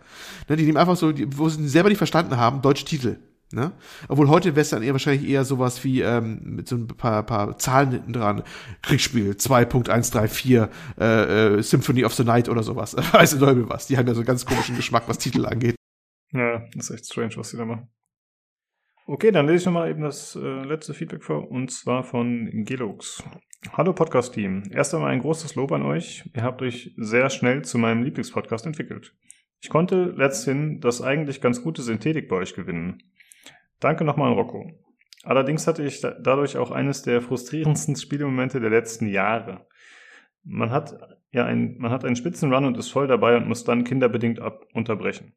[0.50, 3.18] Ne, die nehmen einfach so, die, wo sie selber nicht verstanden haben, deutsche Titel.
[3.54, 3.72] Ne?
[4.10, 7.24] Obwohl heute wäre es dann eher wahrscheinlich eher sowas wie ähm, mit so ein paar,
[7.24, 8.44] paar Zahlen hinten dran.
[8.82, 10.70] Kriegsspiel 2.134
[11.00, 12.96] äh, äh, Symphony of the Night oder sowas.
[13.14, 13.88] Weiß der Teufel was.
[13.88, 15.76] Die haben ja so einen ganz komischen Geschmack, was Titel angeht.
[16.34, 17.88] Ja, das ist echt strange, was die da machen.
[19.06, 23.24] Okay, dann lese ich nochmal eben das äh, letzte Feedback vor, und zwar von Gelux.
[23.72, 24.64] Hallo Podcast-Team.
[24.72, 26.30] Erst einmal ein großes Lob an euch.
[26.36, 29.16] Ihr habt euch sehr schnell zu meinem Lieblingspodcast entwickelt.
[29.62, 33.02] Ich konnte letzthin das eigentlich ganz gute Synthetik bei euch gewinnen.
[33.80, 34.72] Danke nochmal an Rocco.
[35.24, 39.68] Allerdings hatte ich da dadurch auch eines der frustrierendsten Spielemomente der letzten Jahre.
[40.44, 40.98] Man hat
[41.32, 44.40] ja ein, man hat einen spitzen Run und ist voll dabei und muss dann kinderbedingt
[44.40, 45.34] ab unterbrechen.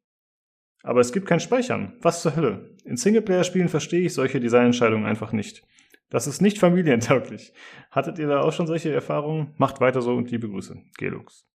[0.82, 1.94] Aber es gibt kein Speichern.
[2.00, 2.76] Was zur Hölle?
[2.84, 5.62] In Singleplayer-Spielen verstehe ich solche Designentscheidungen einfach nicht.
[6.08, 7.52] Das ist nicht familientauglich.
[7.90, 9.54] Hattet ihr da auch schon solche Erfahrungen?
[9.58, 10.76] Macht weiter so und liebe Grüße.
[10.98, 11.46] Gelux.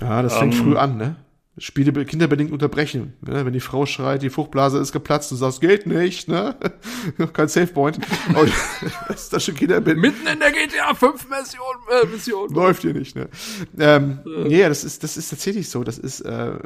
[0.00, 1.16] Ja, das fängt Ähm, früh an, ne?
[1.56, 3.12] Spiele be- kinderbedingt unterbrechen.
[3.20, 3.46] Ne?
[3.46, 6.56] Wenn die Frau schreit, die Fruchtblase ist geplatzt, du sagst, geht nicht, ne?
[7.32, 7.98] Kein Savepoint.
[9.08, 10.02] Das ist das schon kinderbedingt.
[10.02, 12.48] Mitten in der GTA 5 Mission, äh, Mission.
[12.52, 13.28] Läuft hier nicht, ne?
[13.78, 15.84] Ähm, nee, ja, das ist, das ist tatsächlich so.
[15.84, 16.58] Das ist, äh,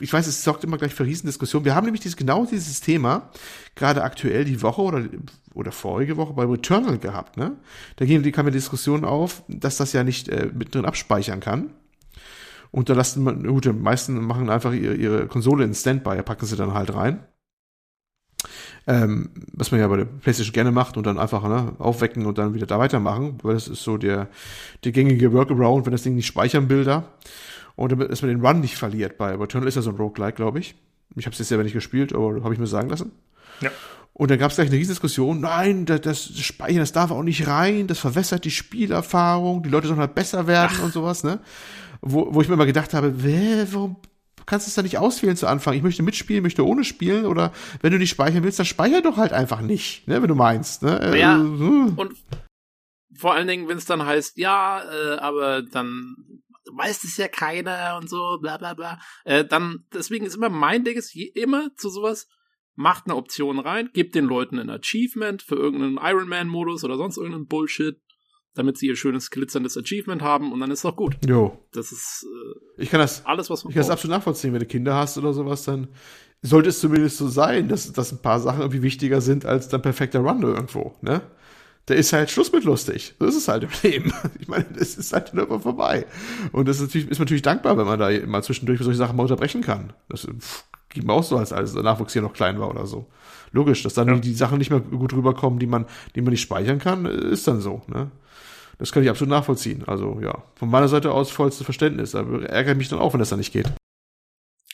[0.00, 1.64] ich weiß, es sorgt immer gleich für Riesendiskussionen.
[1.64, 3.30] Wir haben nämlich dieses, genau dieses Thema
[3.74, 5.02] gerade aktuell die Woche oder,
[5.54, 7.56] oder vorige Woche bei Returnal gehabt, ne?
[7.96, 11.70] Da ging, die kam ja Diskussion auf, dass das ja nicht äh, mittendrin abspeichern kann.
[12.70, 16.46] Und da lassen man, gut, die meisten machen einfach ihre, ihre Konsole in Standby, packen
[16.46, 17.24] sie dann halt rein.
[18.86, 22.38] Ähm, was man ja bei der PlayStation gerne macht und dann einfach ne, aufwecken und
[22.38, 24.28] dann wieder da weitermachen, weil das ist so der,
[24.84, 27.04] der gängige Workaround, wenn das Ding nicht speichern will da.
[27.76, 29.18] Und damit, dass man den Run nicht verliert.
[29.18, 30.74] Bei Returnal ist ja so ein Roguelike, glaube ich.
[31.16, 33.12] Ich habe es jetzt selber nicht gespielt, aber habe ich mir sagen lassen.
[33.60, 33.70] Ja.
[34.12, 37.46] Und dann gab es gleich eine Riesendiskussion, nein, das, das Speichern, das darf auch nicht
[37.46, 41.40] rein, das verwässert die Spielerfahrung, die Leute sollen halt besser werden und sowas, ne?
[42.02, 43.96] Wo, wo ich mir immer gedacht habe, warum
[44.46, 45.74] kannst du es da nicht auswählen zu Anfang?
[45.74, 49.16] Ich möchte mitspielen, möchte ohne spielen oder wenn du nicht speichern willst, dann speicher doch
[49.16, 51.00] halt einfach nicht, ne, wenn du meinst, ne?
[51.00, 51.36] Äh, Ja.
[51.36, 51.94] hm.
[51.96, 52.14] Und
[53.16, 56.16] vor allen Dingen, wenn es dann heißt, ja, äh, aber dann
[56.72, 58.98] weiß es ja keiner und so, bla bla bla.
[59.24, 62.28] Äh, dann, deswegen ist immer mein Ding ist immer zu sowas,
[62.74, 66.96] macht eine Option rein, gibt den Leuten ein Achievement für irgendeinen Iron Man Modus oder
[66.96, 68.00] sonst irgendeinen Bullshit,
[68.54, 71.16] damit sie ihr schönes glitzerndes Achievement haben und dann ist doch gut.
[71.26, 71.58] Jo.
[71.72, 72.26] Das ist
[72.78, 74.94] äh, ich kann das, alles, was man Ich kann das absolut nachvollziehen, wenn du Kinder
[74.94, 75.88] hast oder sowas, dann
[76.42, 79.82] sollte es zumindest so sein, dass, dass ein paar Sachen irgendwie wichtiger sind als dein
[79.82, 81.22] perfekter Run irgendwo, ne?
[81.88, 83.14] Der ist halt Schluss mit lustig.
[83.18, 84.12] So ist es halt im Leben.
[84.38, 86.06] Ich meine, das ist halt nur vorbei.
[86.52, 89.24] Und das ist natürlich, ist natürlich dankbar, wenn man da mal zwischendurch solche Sachen mal
[89.24, 89.92] unterbrechen kann.
[90.08, 92.86] Das pff, ging mir auch so, als, als der Nachwuchs hier noch klein war oder
[92.86, 93.06] so.
[93.50, 94.14] Logisch, dass dann ja.
[94.14, 97.48] die, die Sachen nicht mehr gut rüberkommen, die man, die man nicht speichern kann, ist
[97.48, 98.10] dann so, ne?
[98.80, 99.84] Das kann ich absolut nachvollziehen.
[99.86, 102.14] Also ja, von meiner Seite aus vollstes Verständnis.
[102.14, 103.70] Aber ärgert mich dann auch, wenn das dann nicht geht.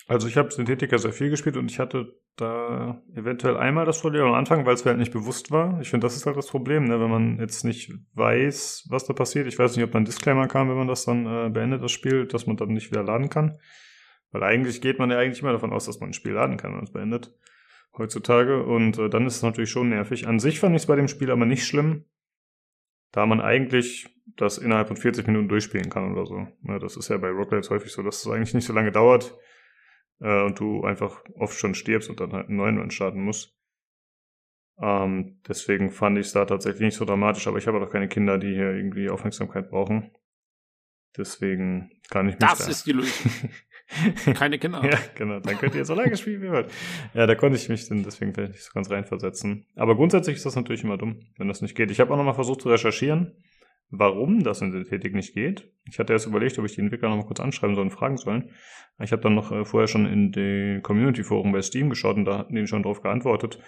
[0.06, 4.22] Also ich habe Synthetika sehr viel gespielt und ich hatte da eventuell einmal das Problem
[4.22, 5.80] am Anfang, weil es mir halt nicht bewusst war.
[5.80, 7.00] Ich finde, das ist halt das Problem, ne?
[7.00, 9.48] wenn man jetzt nicht weiß, was da passiert.
[9.48, 11.90] Ich weiß nicht, ob da ein Disclaimer kam, wenn man das dann äh, beendet, das
[11.90, 13.58] Spiel, dass man dann nicht wieder laden kann.
[14.30, 16.70] Weil eigentlich geht man ja eigentlich immer davon aus, dass man ein Spiel laden kann,
[16.70, 17.34] wenn man es beendet.
[17.98, 18.62] Heutzutage.
[18.62, 20.28] Und äh, dann ist es natürlich schon nervig.
[20.28, 22.04] An sich fand ich es bei dem Spiel aber nicht schlimm
[23.12, 26.46] da man eigentlich das innerhalb von 40 Minuten durchspielen kann oder so.
[26.62, 29.36] Ja, das ist ja bei Rocklights häufig so, dass es eigentlich nicht so lange dauert
[30.20, 33.56] äh, und du einfach oft schon stirbst und dann halt einen neuen Run starten musst.
[34.78, 38.08] Ähm, deswegen fand ich es da tatsächlich nicht so dramatisch, aber ich habe auch keine
[38.08, 40.10] Kinder, die hier irgendwie Aufmerksamkeit brauchen.
[41.16, 43.30] Deswegen kann ich mich Das da ist die Lösung.
[44.34, 44.82] Keine Kinder.
[44.90, 45.40] ja, genau.
[45.40, 46.72] Dann könnt ihr so lange spielen, wie ihr wollt.
[47.14, 49.66] Ja, da konnte ich mich dann deswegen vielleicht nicht so ganz reinversetzen.
[49.76, 51.90] Aber grundsätzlich ist das natürlich immer dumm, wenn das nicht geht.
[51.90, 53.32] Ich habe auch nochmal versucht zu recherchieren,
[53.90, 55.70] warum das in Synthetik nicht geht.
[55.88, 58.50] Ich hatte erst überlegt, ob ich die Entwickler nochmal kurz anschreiben soll und fragen sollen.
[59.00, 62.38] Ich habe dann noch äh, vorher schon in den Community-Foren bei Steam geschaut und da
[62.38, 63.60] hatten die schon drauf geantwortet.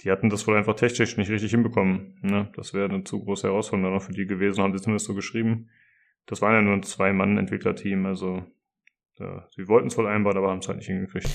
[0.00, 2.18] Die hatten das wohl einfach technisch nicht richtig hinbekommen.
[2.20, 2.50] Ne?
[2.56, 5.70] Das wäre eine zu große Herausforderung für die gewesen, haben sie zumindest so geschrieben.
[6.26, 8.44] Das waren ja nur ein Zwei-Mann-Entwicklerteam, also
[9.18, 11.26] ja, sie wollten es wohl einbauen, aber haben es halt nicht hingekriegt.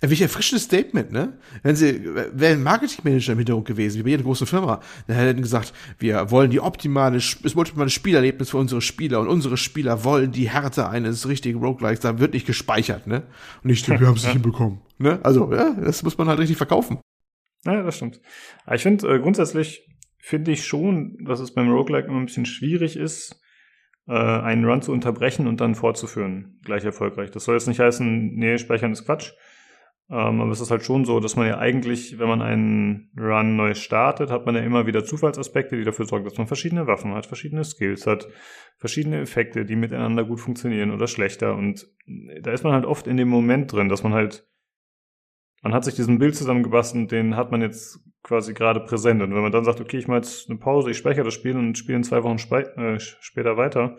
[0.00, 1.38] Äh, welch erfrischendes Statement, ne?
[1.62, 5.42] Wenn sie, wäre ein Marketingmanager im Hintergrund gewesen, wie bei jeder großen Firma, dann hätten
[5.42, 10.32] gesagt, wir wollen die optimale, das optimale Spielerlebnis für unsere Spieler und unsere Spieler wollen
[10.32, 13.24] die Härte eines richtigen Roguelikes, da wird nicht gespeichert, ne?
[13.62, 15.20] Und nicht, wir haben es nicht hinbekommen, ne?
[15.22, 16.98] Also, ja, das muss man halt richtig verkaufen.
[17.64, 18.20] Ja, das stimmt.
[18.64, 19.86] Aber ich finde, äh, grundsätzlich
[20.18, 23.38] finde ich schon, dass es beim Roguelike immer ein bisschen schwierig ist,
[24.08, 27.30] äh, einen Run zu unterbrechen und dann fortzuführen, gleich erfolgreich.
[27.30, 29.32] Das soll jetzt nicht heißen, nee, speichern ist Quatsch.
[30.10, 33.56] Ähm, aber es ist halt schon so, dass man ja eigentlich, wenn man einen Run
[33.56, 37.12] neu startet, hat man ja immer wieder Zufallsaspekte, die dafür sorgen, dass man verschiedene Waffen
[37.12, 38.26] hat, verschiedene Skills hat,
[38.78, 41.54] verschiedene Effekte, die miteinander gut funktionieren oder schlechter.
[41.54, 41.86] Und
[42.40, 44.48] da ist man halt oft in dem Moment drin, dass man halt
[45.62, 49.22] man hat sich diesen Bild zusammengebastelt den hat man jetzt quasi gerade präsent.
[49.22, 51.56] Und wenn man dann sagt, okay, ich mache jetzt eine Pause, ich speichere das Spiel
[51.56, 53.96] und spiele in zwei Wochen äh, später weiter,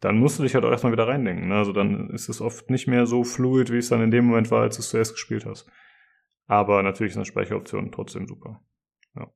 [0.00, 1.48] dann musst du dich halt auch erstmal wieder reindenken.
[1.48, 1.56] Ne?
[1.56, 4.50] Also dann ist es oft nicht mehr so fluid, wie es dann in dem Moment
[4.50, 5.68] war, als du es zuerst gespielt hast.
[6.46, 8.60] Aber natürlich ist eine Speicheroption trotzdem super.
[9.16, 9.32] Ja.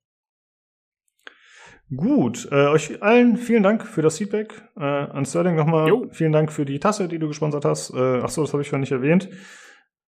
[1.94, 4.62] Gut, äh, euch allen vielen Dank für das Feedback.
[4.76, 7.90] Äh, an Sterling nochmal vielen Dank für die Tasse, die du gesponsert hast.
[7.90, 9.28] Äh, ach so, das habe ich vorhin nicht erwähnt.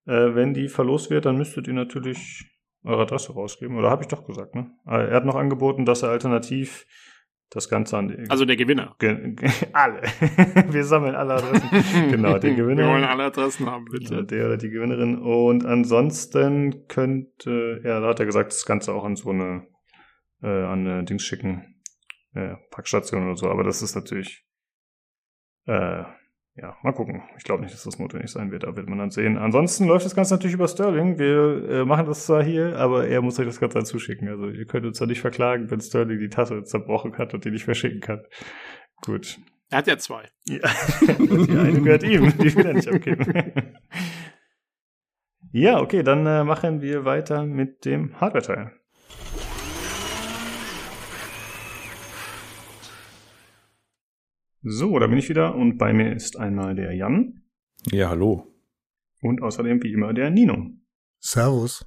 [0.07, 2.44] Äh, wenn die verlost wird, dann müsstet ihr natürlich
[2.84, 3.76] eure Adresse rausgeben.
[3.78, 4.70] Oder habe ich doch gesagt, ne?
[4.86, 6.86] Äh, er hat noch angeboten, dass er alternativ
[7.50, 8.96] das Ganze an die, Also der Gewinner.
[8.98, 9.36] Ge
[9.72, 10.03] alle.
[10.70, 12.11] Wir sammeln alle Adressen.
[12.11, 12.84] genau, der Gewinner.
[12.84, 14.24] Wir wollen alle Adressen haben, bitte.
[14.24, 15.18] Der oder die Gewinnerin.
[15.18, 19.66] Und ansonsten könnte, ja, da hat er gesagt, das Ganze auch an so eine,
[20.42, 21.76] äh, an eine Dings schicken.
[22.34, 23.50] Äh, Packstation oder so.
[23.50, 24.46] Aber das ist natürlich,
[25.66, 26.05] äh,
[26.55, 27.22] ja, mal gucken.
[27.38, 29.38] Ich glaube nicht, dass das notwendig sein wird, da wird man dann sehen.
[29.38, 31.18] Ansonsten läuft das Ganze natürlich über Sterling.
[31.18, 34.28] Wir äh, machen das zwar hier, aber er muss euch das Ganze dann zuschicken.
[34.28, 37.50] Also ihr könnt uns da nicht verklagen, wenn Sterling die Tasse zerbrochen hat und die
[37.50, 38.22] nicht verschicken kann.
[39.03, 39.38] Gut.
[39.70, 40.28] Er hat ja zwei.
[40.44, 40.59] Ja,
[41.09, 43.32] die eine gehört ihm, die will er nicht abgeben.
[45.53, 48.72] ja, okay, dann äh, machen wir weiter mit dem Hardware-Teil.
[54.64, 57.43] So, da bin ich wieder und bei mir ist einmal der Jan.
[57.91, 58.47] Ja, hallo.
[59.21, 60.71] Und außerdem wie immer der Nino.
[61.18, 61.84] Servus.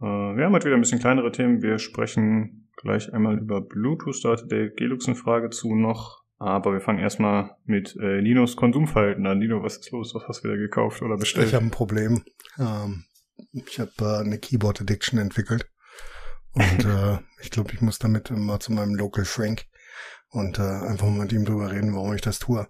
[0.00, 1.60] Äh, wir haben heute wieder ein bisschen kleinere Themen.
[1.60, 4.24] Wir sprechen gleich einmal über Bluetooth.
[4.24, 6.22] Da hatte der Gelux eine Frage zu noch.
[6.38, 9.38] Aber wir fangen erstmal mit äh, Ninos Konsumverhalten an.
[9.38, 10.14] Nino, was ist los?
[10.14, 11.48] Was hast du wieder gekauft oder bestellt?
[11.48, 12.24] Ich habe ein Problem.
[12.58, 13.04] Ähm,
[13.52, 15.70] ich habe äh, eine Keyboard Addiction entwickelt.
[16.52, 19.66] Und äh, ich glaube, ich muss damit mal zu meinem Local Shrink
[20.30, 22.68] und äh, einfach mal mit ihm drüber reden, warum ich das tue.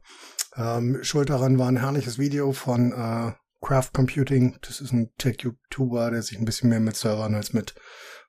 [0.56, 3.32] Ähm, Schuld daran war ein herrliches Video von äh,
[3.64, 4.58] Craft Computing.
[4.62, 7.74] Das ist ein Tech-YouTuber, der sich ein bisschen mehr mit Servern als mit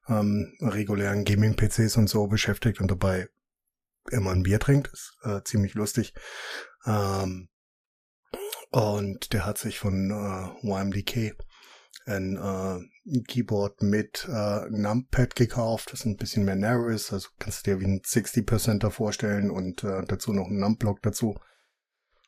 [0.08, 3.28] ähm, regulären Gaming-PCs und so beschäftigt und dabei
[4.10, 4.90] immer ein Bier trinkt.
[4.92, 6.14] ist äh, ziemlich lustig.
[6.86, 7.50] Ähm,
[8.72, 11.36] und der hat sich von äh, YMDK
[12.06, 17.12] ein, äh, Keyboard mit äh, Numpad gekauft, das ein bisschen mehr narrow ist.
[17.12, 21.40] Also kannst du dir wie ein 60%er vorstellen und äh, dazu noch ein Numblock dazu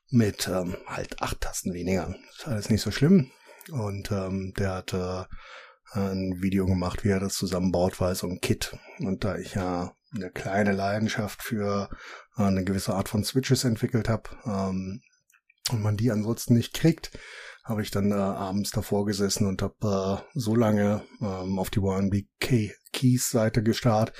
[0.09, 2.15] mit ähm, halt acht Tasten weniger.
[2.37, 3.31] Ist alles nicht so schlimm.
[3.71, 5.23] Und ähm, der hat äh,
[5.93, 8.77] ein Video gemacht, wie er das zusammenbaut, weil so ein Kit.
[8.99, 11.89] Und da ich ja eine kleine Leidenschaft für
[12.37, 15.01] äh, eine gewisse Art von Switches entwickelt habe ähm,
[15.71, 17.11] und man die ansonsten nicht kriegt,
[17.63, 21.79] habe ich dann äh, abends davor gesessen und habe äh, so lange ähm, auf die
[21.79, 24.13] YNB Keys Seite gestarrt,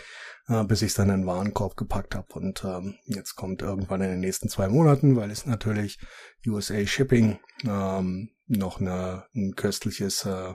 [0.47, 2.27] äh, bis ich es dann in den Warenkorb gepackt habe.
[2.33, 5.99] Und ähm, jetzt kommt irgendwann in den nächsten zwei Monaten, weil es natürlich
[6.47, 10.53] USA Shipping ähm, noch eine, ein köstliches äh,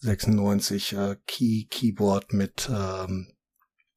[0.00, 3.32] 96 äh, Key Keyboard mit ähm,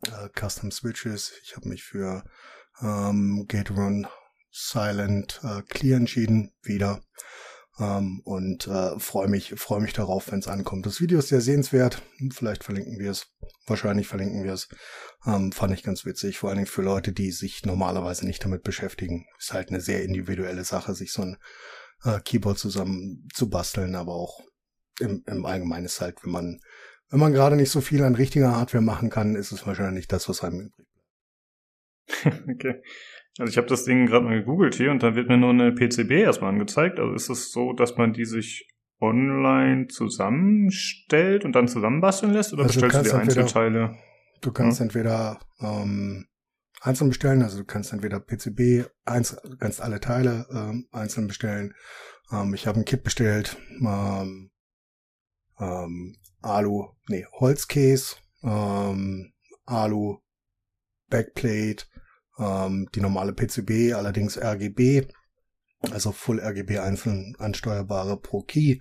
[0.07, 1.33] äh, Custom Switches.
[1.43, 2.23] Ich habe mich für
[2.81, 4.07] ähm, Gateron
[4.51, 7.01] Silent äh, Clear entschieden wieder
[7.79, 10.85] ähm, und äh, freue mich freue mich darauf, wenn es ankommt.
[10.85, 12.01] Das Video ist sehr sehenswert.
[12.31, 13.27] Vielleicht verlinken wir es.
[13.65, 14.69] Wahrscheinlich verlinken wir es.
[15.25, 18.63] Ähm, fand ich ganz witzig, vor allen Dingen für Leute, die sich normalerweise nicht damit
[18.63, 19.25] beschäftigen.
[19.39, 21.37] Ist halt eine sehr individuelle Sache, sich so ein
[22.03, 24.41] äh, Keyboard zusammen zu basteln, aber auch
[24.99, 26.59] im, im Allgemeinen ist halt, wenn man
[27.13, 30.27] wenn man gerade nicht so viel an richtiger Hardware machen kann, ist es wahrscheinlich das,
[30.29, 30.87] was einem übrig
[32.25, 32.43] bleibt.
[32.49, 32.81] okay.
[33.39, 35.71] Also ich habe das Ding gerade mal gegoogelt hier und da wird mir nur eine
[35.71, 36.99] PCB erstmal angezeigt.
[36.99, 38.67] Also ist es so, dass man die sich
[38.99, 43.97] online zusammenstellt und dann zusammenbasteln lässt oder also bestellst du die entweder, Einzelteile?
[44.41, 44.85] Du kannst ja?
[44.85, 46.27] entweder ähm,
[46.81, 51.73] einzeln bestellen, also du kannst entweder PCB, eins, kannst alle Teile ähm, einzeln bestellen.
[52.31, 54.51] Ähm, ich habe ein Kit bestellt, ähm,
[55.59, 59.33] ähm, Alu, nee, Holzcase, ähm,
[59.65, 60.19] Alu,
[61.09, 61.85] Backplate,
[62.37, 65.07] ähm, die normale PCB, allerdings RGB,
[65.91, 68.79] also Full RGB einzeln ansteuerbare Pro Key,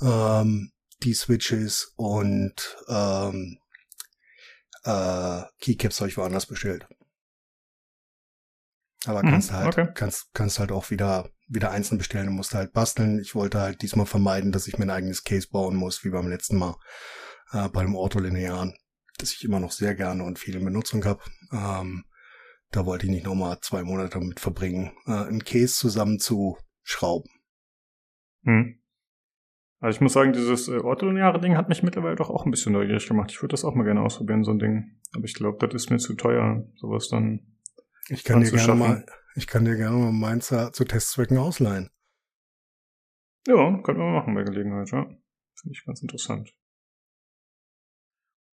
[0.00, 0.72] ähm,
[1.02, 3.58] die Switches und ähm,
[4.84, 6.86] äh, Keycaps habe ich woanders bestellt.
[9.04, 9.88] Aber kannst mhm, halt, okay.
[9.94, 13.18] kannst, kannst halt auch wieder, wieder einzeln bestellen und musst halt basteln.
[13.20, 16.28] Ich wollte halt diesmal vermeiden, dass ich mir ein eigenes Case bauen muss, wie beim
[16.28, 16.76] letzten Mal,
[17.52, 18.76] äh, bei dem Ortholinearen,
[19.18, 21.20] das ich immer noch sehr gerne und viel in Benutzung habe.
[21.52, 22.04] Ähm,
[22.72, 27.30] da wollte ich nicht nochmal zwei Monate damit verbringen, äh, einen Case zusammenzuschrauben.
[28.44, 28.78] Hm.
[29.78, 32.72] Also ich muss sagen, dieses äh, ortholineare Ding hat mich mittlerweile doch auch ein bisschen
[32.72, 33.30] neugierig gemacht.
[33.30, 35.00] Ich würde das auch mal gerne ausprobieren, so ein Ding.
[35.14, 37.58] Aber ich glaube, das ist mir zu teuer, sowas dann.
[38.08, 41.90] Ich kann dir gerne mal, ich kann dir gerne mal meins zu Testzwecken ausleihen.
[43.46, 45.04] Ja, können wir machen bei Gelegenheit, ja.
[45.04, 46.54] Finde ich ganz interessant.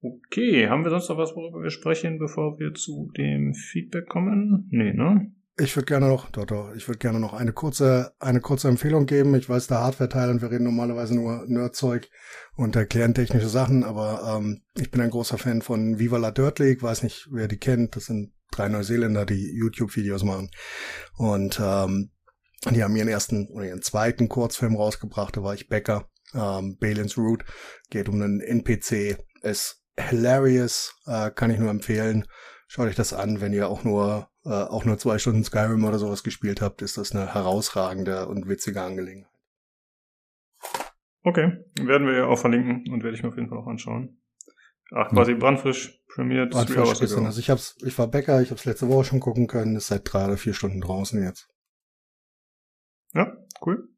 [0.01, 4.67] Okay, haben wir sonst noch was, worüber wir sprechen, bevor wir zu dem Feedback kommen?
[4.71, 5.33] Nee, ne?
[5.61, 9.05] Ich würde gerne noch, doch, doch, ich würde gerne noch eine kurze, eine kurze Empfehlung
[9.05, 9.35] geben.
[9.35, 12.09] Ich weiß, der Hardware-Teil und wir reden normalerweise nur Nerdzeug
[12.55, 16.59] und erklären technische Sachen, aber ähm, ich bin ein großer Fan von Viva la Dirt
[16.59, 17.97] League, weiß nicht, wer die kennt.
[17.97, 20.49] Das sind drei Neuseeländer, die YouTube-Videos machen.
[21.17, 22.11] Und ähm,
[22.71, 26.09] die haben ihren ersten oder ihren zweiten Kurzfilm rausgebracht, da war ich Bäcker.
[26.33, 27.43] Ähm, Balin's Root
[27.89, 29.17] geht um einen NPC.
[29.41, 32.25] Es hilarious, äh, kann ich nur empfehlen.
[32.67, 35.99] Schaut euch das an, wenn ihr auch nur äh, auch nur zwei Stunden Skyrim oder
[35.99, 39.31] sowas gespielt habt, ist das eine herausragende und witzige Angelegenheit.
[41.23, 44.21] Okay, werden wir ja auch verlinken und werde ich mir auf jeden Fall auch anschauen.
[44.91, 45.39] Ach, quasi hm.
[45.39, 46.51] brandfrisch premiert.
[46.51, 47.25] Brandfrisch gestern.
[47.25, 50.11] Also ich hab's, ich war Bäcker, ich hab's letzte Woche schon gucken können, ist seit
[50.11, 51.47] drei oder vier Stunden draußen jetzt.
[53.13, 53.35] Ja,
[53.65, 53.89] cool.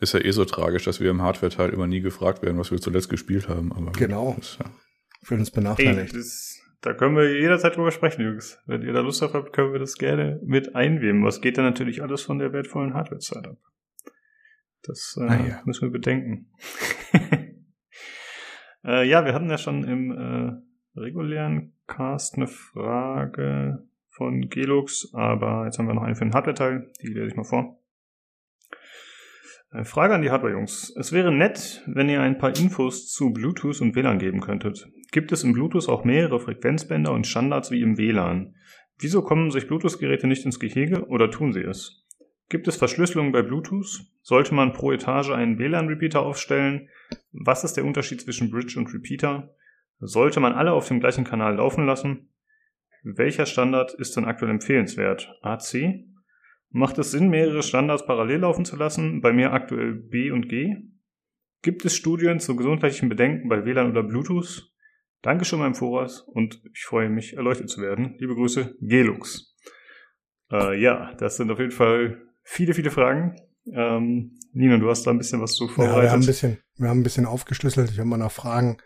[0.00, 2.80] Ist ja eh so tragisch, dass wir im Hardware-Teil immer nie gefragt werden, was wir
[2.80, 3.72] zuletzt gespielt haben.
[3.72, 4.36] Aber genau.
[4.38, 4.70] Ist, ja.
[5.22, 6.12] Fühlen uns benachteiligt.
[6.12, 8.58] Ey, das, da können wir jederzeit drüber sprechen, Jungs.
[8.66, 11.24] Wenn ihr da Lust drauf habt, können wir das gerne mit einweben.
[11.24, 13.58] Was geht dann natürlich alles von der wertvollen Hardware-Zeit ab?
[14.82, 15.62] Das äh, ah, ja.
[15.64, 16.50] müssen wir bedenken.
[18.84, 25.66] äh, ja, wir hatten ja schon im äh, regulären Cast eine Frage von Gelux, aber
[25.66, 26.90] jetzt haben wir noch eine für den Hardware-Teil.
[27.02, 27.79] Die lese ich mal vor.
[29.72, 30.94] Äh, Frage an die Hardware-Jungs.
[30.96, 34.88] Es wäre nett, wenn ihr ein paar Infos zu Bluetooth und WLAN geben könntet.
[35.12, 38.54] Gibt es im Bluetooth auch mehrere Frequenzbänder und Standards wie im WLAN?
[38.98, 42.04] Wieso kommen sich Bluetooth-Geräte nicht ins Gehege oder tun sie es?
[42.48, 44.06] Gibt es Verschlüsselung bei Bluetooth?
[44.22, 46.88] Sollte man pro Etage einen WLAN-Repeater aufstellen?
[47.32, 49.54] Was ist der Unterschied zwischen Bridge und Repeater?
[50.00, 52.30] Sollte man alle auf dem gleichen Kanal laufen lassen?
[53.04, 55.38] Welcher Standard ist denn aktuell empfehlenswert?
[55.42, 56.04] AC?
[56.70, 60.76] Macht es Sinn, mehrere Standards parallel laufen zu lassen, bei mir aktuell B und G?
[61.62, 64.70] Gibt es Studien zu gesundheitlichen Bedenken bei WLAN oder Bluetooth?
[65.20, 68.14] Danke schon mal im Voraus und ich freue mich, erleuchtet zu werden.
[68.18, 69.54] Liebe Grüße, Gelux.
[70.50, 73.36] Äh, ja, das sind auf jeden Fall viele, viele Fragen.
[73.72, 76.02] Ähm, Nina, du hast da ein bisschen was zu Ja, vorbereitet.
[76.04, 77.90] wir haben ein bisschen, wir haben ein bisschen aufgeschlüsselt.
[77.90, 78.78] Ich habe mal nach Fragen,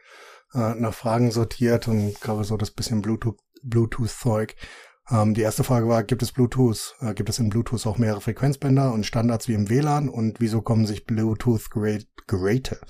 [0.55, 4.57] äh, nach Fragen sortiert und gerade so das bisschen Bluetooth, Bluetooth-Zeug.
[5.11, 8.21] Ähm, die erste Frage war, gibt es Bluetooth, äh, gibt es in Bluetooth auch mehrere
[8.21, 12.81] Frequenzbänder und Standards wie im WLAN und wieso kommen sich Bluetooth-Geräte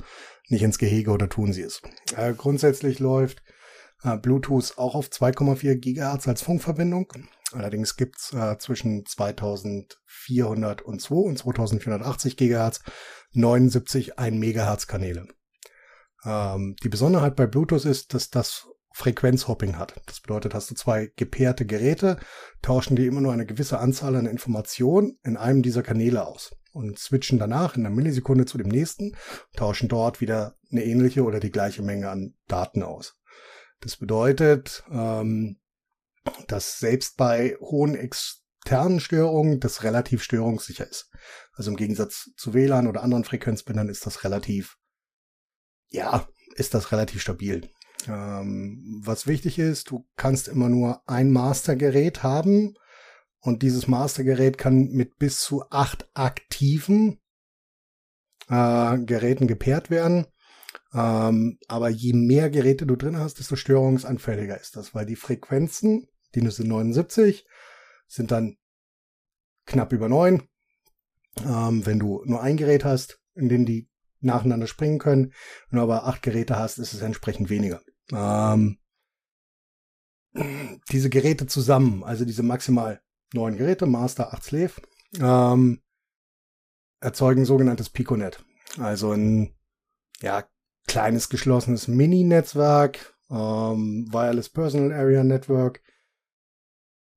[0.48, 1.82] nicht ins Gehege oder tun sie es?
[2.16, 3.42] Äh, grundsätzlich läuft
[4.04, 7.12] äh, Bluetooth auch auf 2,4 Gigahertz als Funkverbindung.
[7.52, 12.80] Allerdings gibt's äh, zwischen 2402 und 2480 Gigahertz
[13.32, 15.26] 79 1 Megahertz Kanäle.
[16.24, 20.00] Ähm, die Besonderheit bei Bluetooth ist, dass das Frequenzhopping hat.
[20.06, 22.16] Das bedeutet, hast du zwei gepaarte Geräte,
[22.62, 26.96] tauschen die immer nur eine gewisse Anzahl an Informationen in einem dieser Kanäle aus und
[27.00, 29.16] switchen danach in einer Millisekunde zu dem nächsten,
[29.56, 33.16] tauschen dort wieder eine ähnliche oder die gleiche Menge an Daten aus.
[33.80, 35.58] Das bedeutet, ähm,
[36.46, 41.10] dass selbst bei hohen externen Störungen das relativ störungssicher ist.
[41.52, 44.76] Also im Gegensatz zu WLAN oder anderen Frequenzbändern ist das relativ,
[45.88, 47.68] ja, ist das relativ stabil.
[48.08, 52.74] Ähm, was wichtig ist, du kannst immer nur ein Mastergerät haben
[53.40, 57.20] und dieses Mastergerät kann mit bis zu acht aktiven
[58.48, 60.26] äh, Geräten gepaart werden.
[60.92, 66.06] Ähm, aber je mehr Geräte du drin hast, desto störungsanfälliger ist das, weil die Frequenzen,
[66.34, 67.46] die sind 79,
[68.06, 68.56] sind dann
[69.66, 70.48] knapp über neun.
[71.44, 73.88] Ähm, wenn du nur ein Gerät hast, in dem die
[74.20, 75.32] nacheinander springen können,
[75.68, 77.80] wenn du aber acht Geräte hast, ist es entsprechend weniger.
[78.12, 78.78] Ähm,
[80.90, 83.00] diese Geräte zusammen, also diese maximal
[83.32, 84.72] neun Geräte, Master, 8 Slave,
[85.20, 85.80] ähm,
[87.00, 88.44] erzeugen sogenanntes Piconet.
[88.78, 89.54] Also ein
[90.20, 90.44] ja,
[90.86, 95.82] kleines geschlossenes Mini-Netzwerk, ähm, Wireless Personal Area Network.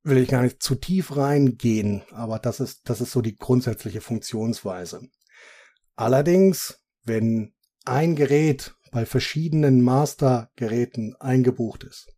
[0.03, 3.99] Will ich gar nicht zu tief reingehen, aber das ist, das ist so die grundsätzliche
[3.99, 5.09] Funktionsweise.
[5.95, 7.53] Allerdings, wenn
[7.85, 12.13] ein Gerät bei verschiedenen Master-Geräten eingebucht ist,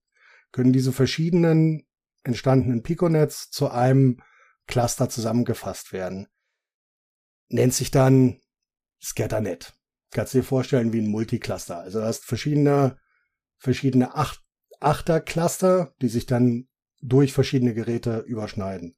[0.51, 1.87] können diese verschiedenen
[2.23, 4.21] entstandenen Piconets zu einem
[4.67, 6.27] Cluster zusammengefasst werden.
[7.47, 8.39] Nennt sich dann
[9.01, 9.73] Scatternet.
[10.11, 11.77] Kannst dir vorstellen wie ein Multicluster.
[11.79, 12.97] Also du hast verschiedene,
[13.57, 14.43] verschiedene Acht
[14.79, 16.67] Achter-Cluster, die sich dann
[17.01, 18.95] durch verschiedene Geräte überschneiden.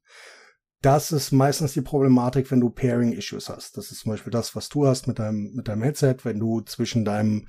[0.82, 3.76] Das ist meistens die Problematik, wenn du Pairing-Issues hast.
[3.76, 6.60] Das ist zum Beispiel das, was du hast mit deinem, mit deinem Headset, wenn du
[6.62, 7.46] zwischen deinem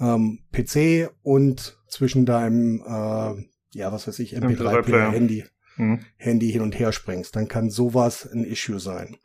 [0.00, 5.10] ähm, PC und zwischen deinem, äh, ja, was weiß ich, MP3-Player, MP3-Player.
[5.12, 5.44] Handy,
[5.76, 6.00] Mhm.
[6.16, 9.16] Handy hin und her springst, dann kann sowas ein Issue sein.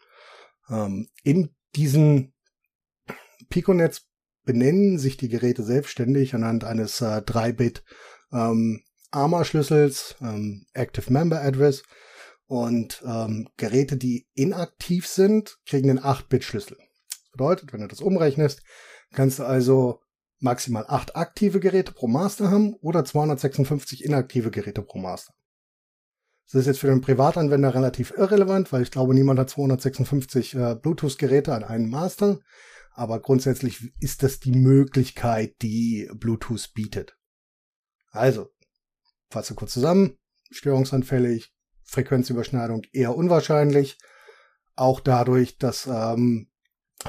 [0.69, 2.33] Ähm, in diesen
[3.49, 4.07] Piconets
[4.43, 7.83] benennen sich die Geräte selbstständig anhand eines äh, 3-Bit
[8.31, 11.83] ähm, ARMA-Schlüssels, ähm, Active Member Address
[12.47, 16.77] und ähm, Geräte, die inaktiv sind, kriegen einen 8-Bit-Schlüssel.
[16.77, 18.63] Das bedeutet, wenn du das umrechnest,
[19.11, 19.99] kannst du also
[20.39, 25.33] maximal 8 aktive Geräte pro Master haben oder 256 inaktive Geräte pro Master.
[26.45, 30.75] Das ist jetzt für den Privatanwender relativ irrelevant, weil ich glaube, niemand hat 256 äh,
[30.75, 32.39] Bluetooth-Geräte an einem Master.
[32.91, 37.17] Aber grundsätzlich ist das die Möglichkeit, die Bluetooth bietet.
[38.11, 38.49] Also,
[39.29, 40.17] fasse kurz zusammen.
[40.49, 41.53] Störungsanfällig,
[41.87, 43.97] Frequenzüberschneidung eher unwahrscheinlich.
[44.75, 46.49] Auch dadurch, dass ähm,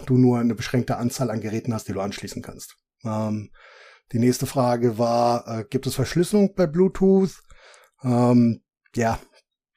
[0.06, 2.76] du nur eine beschränkte Anzahl an Geräten hast, die du anschließen kannst.
[3.04, 3.50] Ähm,
[4.12, 7.42] die nächste Frage war, äh, gibt es Verschlüsselung bei Bluetooth?
[8.02, 8.62] Ähm,
[8.94, 9.18] ja,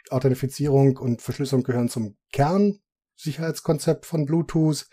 [0.09, 4.87] Authentifizierung und Verschlüsselung gehören zum Kernsicherheitskonzept von Bluetooth.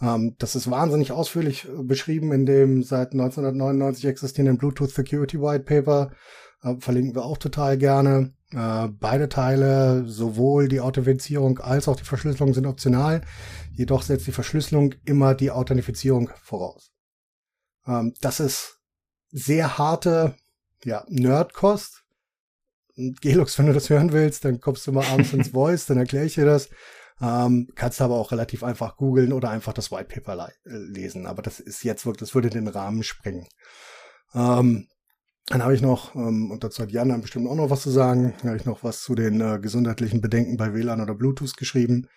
[0.00, 5.64] Ähm, das ist wahnsinnig ausführlich äh, beschrieben in dem seit 1999 existierenden Bluetooth Security White
[5.64, 6.12] Paper.
[6.64, 8.32] Äh, verlinken wir auch total gerne.
[8.50, 13.20] Äh, beide Teile, sowohl die Authentifizierung als auch die Verschlüsselung sind optional.
[13.72, 16.92] Jedoch setzt die Verschlüsselung immer die Authentifizierung voraus.
[17.86, 18.80] Ähm, das ist
[19.30, 20.36] sehr harte
[20.84, 22.02] ja, Nerdkost.
[22.96, 26.26] Gelux, wenn du das hören willst, dann kommst du mal abends ins Voice, dann erkläre
[26.26, 26.68] ich dir das.
[27.20, 31.26] Ähm, kannst aber auch relativ einfach googeln oder einfach das White Paper äh, lesen.
[31.26, 33.48] Aber das ist jetzt wirklich, das würde den Rahmen sprengen.
[34.34, 34.88] Ähm,
[35.46, 37.90] dann habe ich noch, ähm, und dazu hat Jan dann bestimmt auch noch was zu
[37.90, 42.08] sagen, habe ich noch was zu den äh, gesundheitlichen Bedenken bei WLAN oder Bluetooth geschrieben.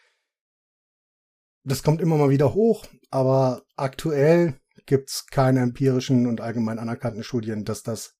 [1.66, 7.66] Das kommt immer mal wieder hoch, aber aktuell gibt's keine empirischen und allgemein anerkannten Studien,
[7.66, 8.14] dass das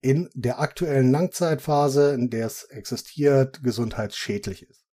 [0.00, 4.84] in der aktuellen Langzeitphase, in der es existiert, gesundheitsschädlich ist.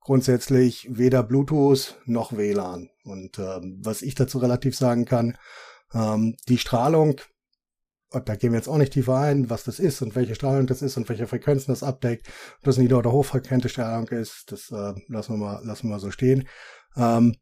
[0.00, 2.90] Grundsätzlich weder Bluetooth noch WLAN.
[3.04, 5.36] Und ähm, was ich dazu relativ sagen kann,
[5.92, 7.20] ähm, die Strahlung
[8.10, 10.66] und da gehen wir jetzt auch nicht tiefer ein, was das ist und welche Strahlung
[10.66, 12.28] das ist und welche Frequenzen das abdeckt.
[12.58, 16.00] Ob das nieder- oder hochfrequente Strahlung ist, das äh, lassen wir mal, lassen wir mal
[16.00, 16.48] so stehen.
[16.96, 17.36] Ähm,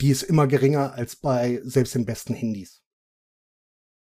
[0.00, 2.82] die ist immer geringer als bei selbst den besten Handys.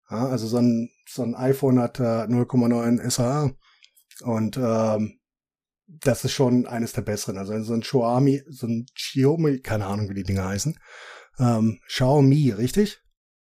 [0.10, 3.52] Ja, also so ein, so ein iPhone hat äh, 0,9 SAA
[4.24, 5.20] und ähm,
[5.86, 7.38] das ist schon eines der besseren.
[7.38, 10.78] Also so ein Xiaomi, so ein Xiaomi, keine Ahnung, wie die Dinge heißen.
[11.40, 13.02] Ähm, Xiaomi, richtig?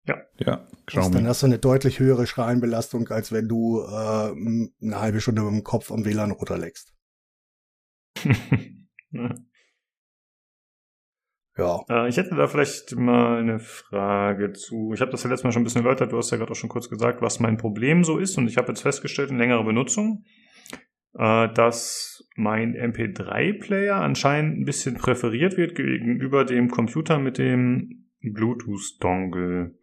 [0.05, 1.23] Ja, Dann Xiaomi.
[1.23, 4.33] hast du eine deutlich höhere Strahlenbelastung, als wenn du äh,
[4.83, 6.93] eine halbe Stunde mit dem Kopf am WLAN runterlegst.
[9.15, 9.35] Ja.
[11.59, 11.85] Ja.
[11.91, 14.93] Äh, ich hätte da vielleicht mal eine Frage zu.
[14.95, 16.13] Ich habe das ja letztes Mal schon ein bisschen erläutert.
[16.13, 18.39] Du hast ja gerade auch schon kurz gesagt, was mein Problem so ist.
[18.39, 20.25] Und ich habe jetzt festgestellt in längerer Benutzung,
[21.19, 29.75] äh, dass mein MP3-Player anscheinend ein bisschen präferiert wird gegenüber dem Computer mit dem Bluetooth-Dongle.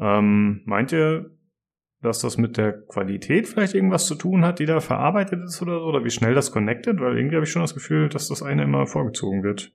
[0.00, 1.30] Ähm, meint ihr,
[2.00, 5.80] dass das mit der Qualität vielleicht irgendwas zu tun hat, die da verarbeitet ist oder
[5.80, 5.86] so?
[5.86, 7.00] Oder wie schnell das connected?
[7.00, 9.72] Weil irgendwie habe ich schon das Gefühl, dass das eine immer vorgezogen wird.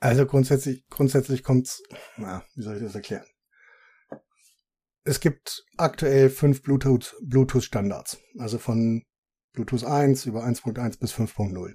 [0.00, 1.82] Also grundsätzlich, grundsätzlich kommt's,
[2.16, 3.26] na, wie soll ich das erklären?
[5.04, 8.18] Es gibt aktuell fünf Bluetooth, Bluetooth Standards.
[8.38, 9.02] Also von
[9.52, 11.74] Bluetooth 1 über 1.1 bis 5.0.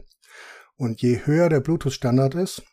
[0.76, 2.64] Und je höher der Bluetooth Standard ist,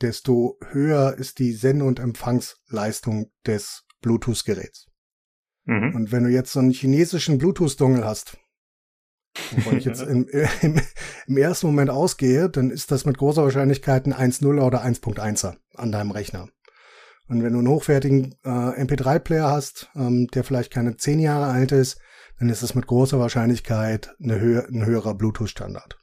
[0.00, 4.86] desto höher ist die Sende- und Empfangsleistung des Bluetooth Geräts.
[5.64, 5.94] Mhm.
[5.94, 8.36] Und wenn du jetzt so einen chinesischen Bluetooth-Dongle hast,
[9.52, 10.28] wovon ich jetzt im,
[10.62, 10.80] im,
[11.26, 15.92] im ersten Moment ausgehe, dann ist das mit großer Wahrscheinlichkeit ein 1.0er oder 1.1er an
[15.92, 16.48] deinem Rechner.
[17.26, 21.72] Und wenn du einen hochwertigen äh, MP3-Player hast, ähm, der vielleicht keine 10 Jahre alt
[21.72, 21.98] ist,
[22.38, 25.98] dann ist es mit großer Wahrscheinlichkeit eine Hö ein höherer Bluetooth-Standard.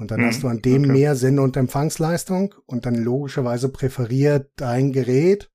[0.00, 0.92] Und dann Mhm, hast du an dem okay.
[0.92, 5.50] mehr Sende- und Empfangsleistung und dann logischerweise präferiert dein Gerät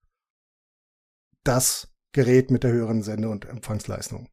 [1.44, 4.30] das Gerät mit der höheren Sende- und Empfangsleistung.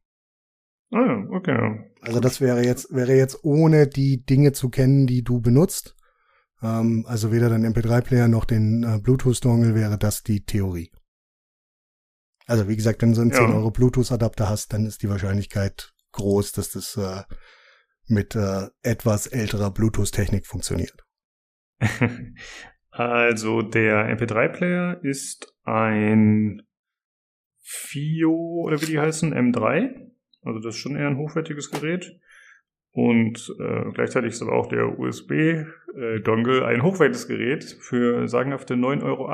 [0.91, 1.91] Ah, ja, okay.
[2.01, 5.95] Also das wäre jetzt, wäre jetzt ohne die Dinge zu kennen, die du benutzt.
[6.61, 10.91] Ähm, also weder dein MP3-Player noch den äh, Bluetooth-Dongle wäre das die Theorie.
[12.45, 13.37] Also wie gesagt, wenn du einen Ja.
[13.37, 17.23] 10 Euro Bluetooth-Adapter hast, dann ist die Wahrscheinlichkeit groß, dass das äh,
[18.07, 21.03] mit äh, etwas älterer Bluetooth-Technik funktioniert.
[22.95, 26.61] Also der MP3-Player ist ein
[27.63, 30.11] FIO oder wie die heißen, M3.
[30.43, 32.19] Also das ist schon eher ein hochwertiges Gerät.
[32.91, 39.27] Und äh, gleichzeitig ist aber auch der USB-Dongle ein hochwertiges Gerät für sagenhafte 9,80 Euro,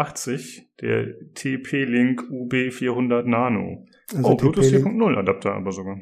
[0.79, 3.85] der TP-Link UB400 Nano.
[4.15, 5.99] Also oh, Bluetooth TP-Link- 4.0 Adapter aber sogar.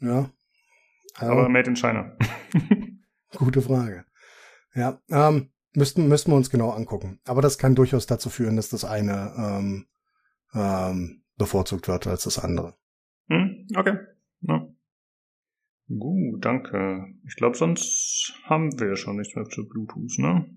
[0.00, 0.30] Ja.
[1.20, 2.16] Aber Aber made in China.
[3.36, 4.04] gute Frage.
[4.74, 7.20] Ja, ähm, müssten, müssten wir uns genau angucken.
[7.24, 9.86] Aber das kann durchaus dazu führen, dass das eine ähm,
[10.54, 12.74] ähm, bevorzugt wird als das andere.
[13.28, 13.98] Hm, okay.
[14.42, 14.66] Ja.
[15.88, 17.06] Gut, danke.
[17.26, 20.54] Ich glaube, sonst haben wir schon nichts mehr zu Bluetooth, ne?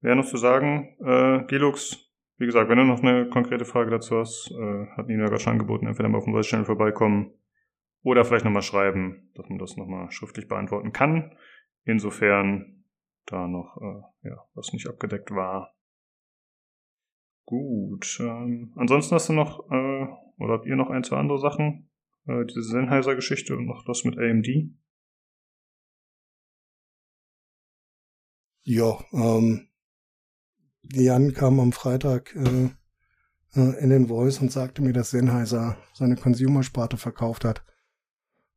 [0.00, 4.18] Wäre noch zu sagen, äh, Gelux, wie gesagt, wenn du noch eine konkrete Frage dazu
[4.18, 7.32] hast, äh, hat Nina gerade schon angeboten, entweder mal auf dem Voice Channel vorbeikommen
[8.04, 11.36] oder vielleicht nochmal schreiben, dass man das nochmal schriftlich beantworten kann.
[11.84, 12.84] Insofern
[13.26, 15.74] da noch äh, ja, was nicht abgedeckt war.
[17.46, 18.18] Gut.
[18.20, 20.06] Ähm, ansonsten hast du noch, äh,
[20.38, 21.90] oder habt ihr noch ein, zwei andere Sachen?
[22.26, 24.48] Äh, diese Sennheiser-Geschichte und noch das mit AMD?
[28.66, 29.68] Ja, ähm,
[30.92, 32.70] Jan kam am Freitag äh,
[33.54, 37.64] äh, in den Voice und sagte mir, dass Sennheiser seine Consumer-Sparte verkauft hat.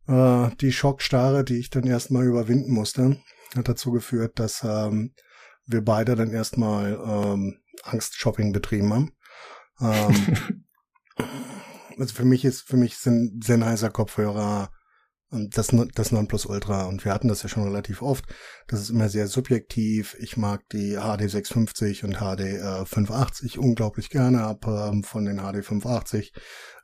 [0.08, 3.22] Äh, die Schockstarre, die ich dann erstmal überwinden musste,
[3.56, 5.14] hat dazu geführt, dass ähm,
[5.66, 9.12] wir beide dann erstmal ähm, Angst-Shopping betrieben haben.
[9.82, 10.60] Ähm,
[11.98, 14.72] also für mich ist, für mich sind Sennheiser Kopfhörer
[15.32, 18.26] ähm, das, das Nonplusultra und wir hatten das ja schon relativ oft.
[18.68, 20.16] Das ist immer sehr subjektiv.
[20.20, 25.40] Ich mag die HD 650 und HD äh, 580 unglaublich gerne ab ähm, von den
[25.40, 26.34] HD 580.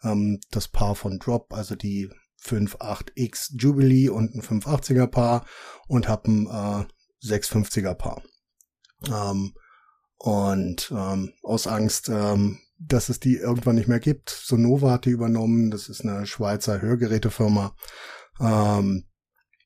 [0.04, 2.10] Ähm, das Paar von Drop, also die
[2.46, 5.46] 58X Jubilee und ein 580er Paar
[5.88, 8.22] und hab ein äh, 650er Paar.
[9.08, 9.54] Ähm,
[10.18, 14.30] und ähm, aus Angst, ähm, dass es die irgendwann nicht mehr gibt.
[14.30, 15.72] Sonova hat die übernommen.
[15.72, 17.76] Das ist eine Schweizer Hörgerätefirma.
[18.40, 19.06] Ähm,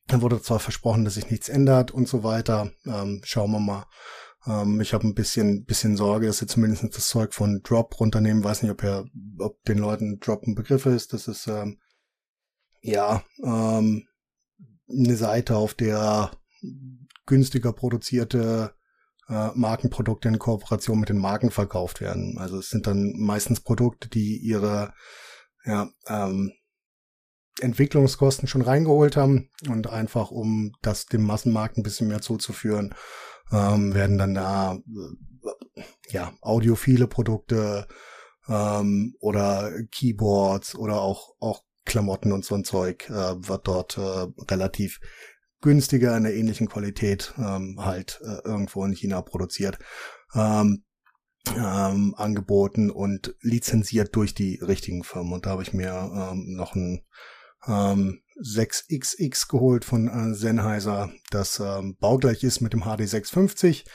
[0.06, 2.72] dann wurde zwar versprochen, dass sich nichts ändert und so weiter.
[2.86, 3.86] Ähm, schauen wir mal.
[4.46, 8.44] Ähm, ich habe ein bisschen, bisschen Sorge, dass sie zumindest das Zeug von Drop runternehmen.
[8.44, 9.04] Weiß nicht, ob er,
[9.38, 11.12] ob den Leuten Drop ein Begriff ist.
[11.12, 11.78] Das ist ähm,
[12.80, 14.06] ja ähm,
[14.88, 16.30] eine Seite, auf der
[17.26, 18.74] günstiger produzierte
[19.28, 22.38] äh, Markenprodukte in Kooperation mit den Marken verkauft werden.
[22.38, 24.94] Also es sind dann meistens Produkte, die ihre
[25.64, 26.52] ja, ähm,
[27.60, 32.94] Entwicklungskosten schon reingeholt haben und einfach um das dem Massenmarkt ein bisschen mehr zuzuführen,
[33.52, 37.86] ähm, werden dann da äh, ja audiophile Produkte
[38.48, 43.12] ähm, oder Keyboards oder auch auch Klamotten und so ein Zeug äh,
[43.48, 45.00] wird dort äh, relativ
[45.60, 49.78] günstiger in der ähnlichen Qualität ähm, halt äh, irgendwo in China produziert.
[50.34, 50.84] Ähm,
[51.56, 55.32] ähm, angeboten und lizenziert durch die richtigen Firmen.
[55.32, 57.02] Und da habe ich mir ähm, noch ein
[57.66, 63.86] ähm, 6XX geholt von äh, Sennheiser, das ähm, baugleich ist mit dem HD 650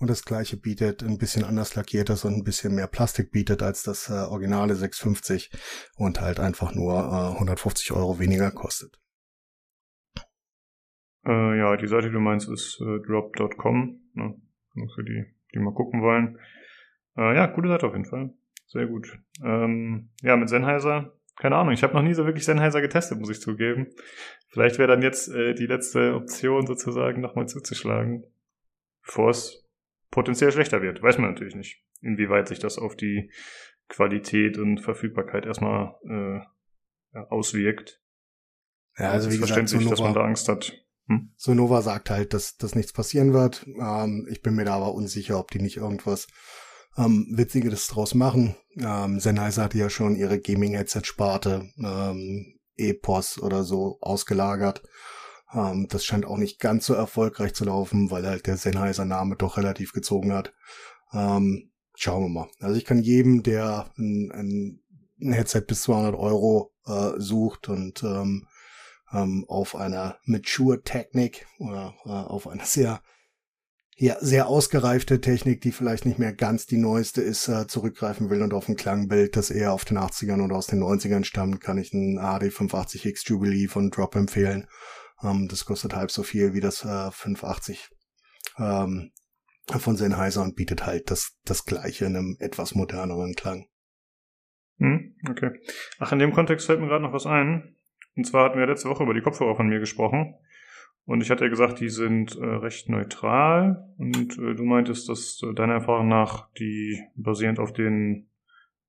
[0.00, 3.82] und das gleiche bietet, ein bisschen anders lackiertes und ein bisschen mehr Plastik bietet als
[3.82, 5.50] das äh, originale 650
[5.96, 8.98] und halt einfach nur äh, 150 Euro weniger kostet.
[11.26, 14.34] Äh, ja, die Seite, die du meinst, ist äh, drop.com, ne?
[14.94, 16.38] für die, die mal gucken wollen.
[17.16, 18.32] Äh, ja, coole Seite auf jeden Fall.
[18.68, 19.18] Sehr gut.
[19.44, 23.30] Ähm, ja, mit Sennheiser, keine Ahnung, ich habe noch nie so wirklich Sennheiser getestet, muss
[23.30, 23.88] ich zugeben.
[24.48, 28.24] Vielleicht wäre dann jetzt äh, die letzte Option sozusagen nochmal zuzuschlagen,
[29.04, 29.69] bevor es
[30.10, 31.02] potenziell schlechter wird.
[31.02, 33.30] Weiß man natürlich nicht, inwieweit sich das auf die
[33.88, 38.00] Qualität und Verfügbarkeit erstmal äh, auswirkt.
[38.96, 40.72] Ja, also wie gesagt, Sonova, dass man da Angst hat.
[41.06, 41.32] Hm?
[41.36, 43.66] Sonova sagt halt, dass, dass nichts passieren wird.
[43.80, 46.28] Ähm, ich bin mir da aber unsicher, ob die nicht irgendwas
[46.96, 48.56] ähm, Witziges draus machen.
[48.76, 54.82] Ähm, Sennheiser hatte ja schon ihre Gaming-Headset-Sparte, ähm, EPOS oder so ausgelagert.
[55.54, 59.56] Ähm, das scheint auch nicht ganz so erfolgreich zu laufen, weil halt der Sennheiser-Name doch
[59.56, 60.52] relativ gezogen hat.
[61.12, 62.48] Ähm, schauen wir mal.
[62.60, 64.80] Also ich kann jedem, der ein, ein,
[65.20, 68.46] ein Headset bis 200 Euro äh, sucht und ähm,
[69.12, 73.02] ähm, auf einer mature Technik oder äh, auf einer sehr
[73.96, 78.40] ja, sehr ausgereifte Technik, die vielleicht nicht mehr ganz die neueste ist, äh, zurückgreifen will
[78.40, 81.76] und auf ein Klangbild, das eher auf den 80ern oder aus den 90ern stammt, kann
[81.76, 84.66] ich ein AD580X Jubilee von Drop empfehlen.
[85.22, 87.88] Ähm, das kostet halb so viel wie das äh, 580
[88.58, 89.12] ähm,
[89.66, 93.66] von Sennheiser und bietet halt das, das gleiche in einem etwas moderneren Klang.
[94.78, 95.50] Hm, okay.
[95.98, 97.76] Ach, in dem Kontext fällt mir gerade noch was ein.
[98.16, 100.34] Und zwar hatten wir letzte Woche über die Kopfhörer von mir gesprochen.
[101.04, 103.94] Und ich hatte ja gesagt, die sind äh, recht neutral.
[103.98, 108.29] Und äh, du meintest, dass äh, deiner Erfahrung nach die basierend auf den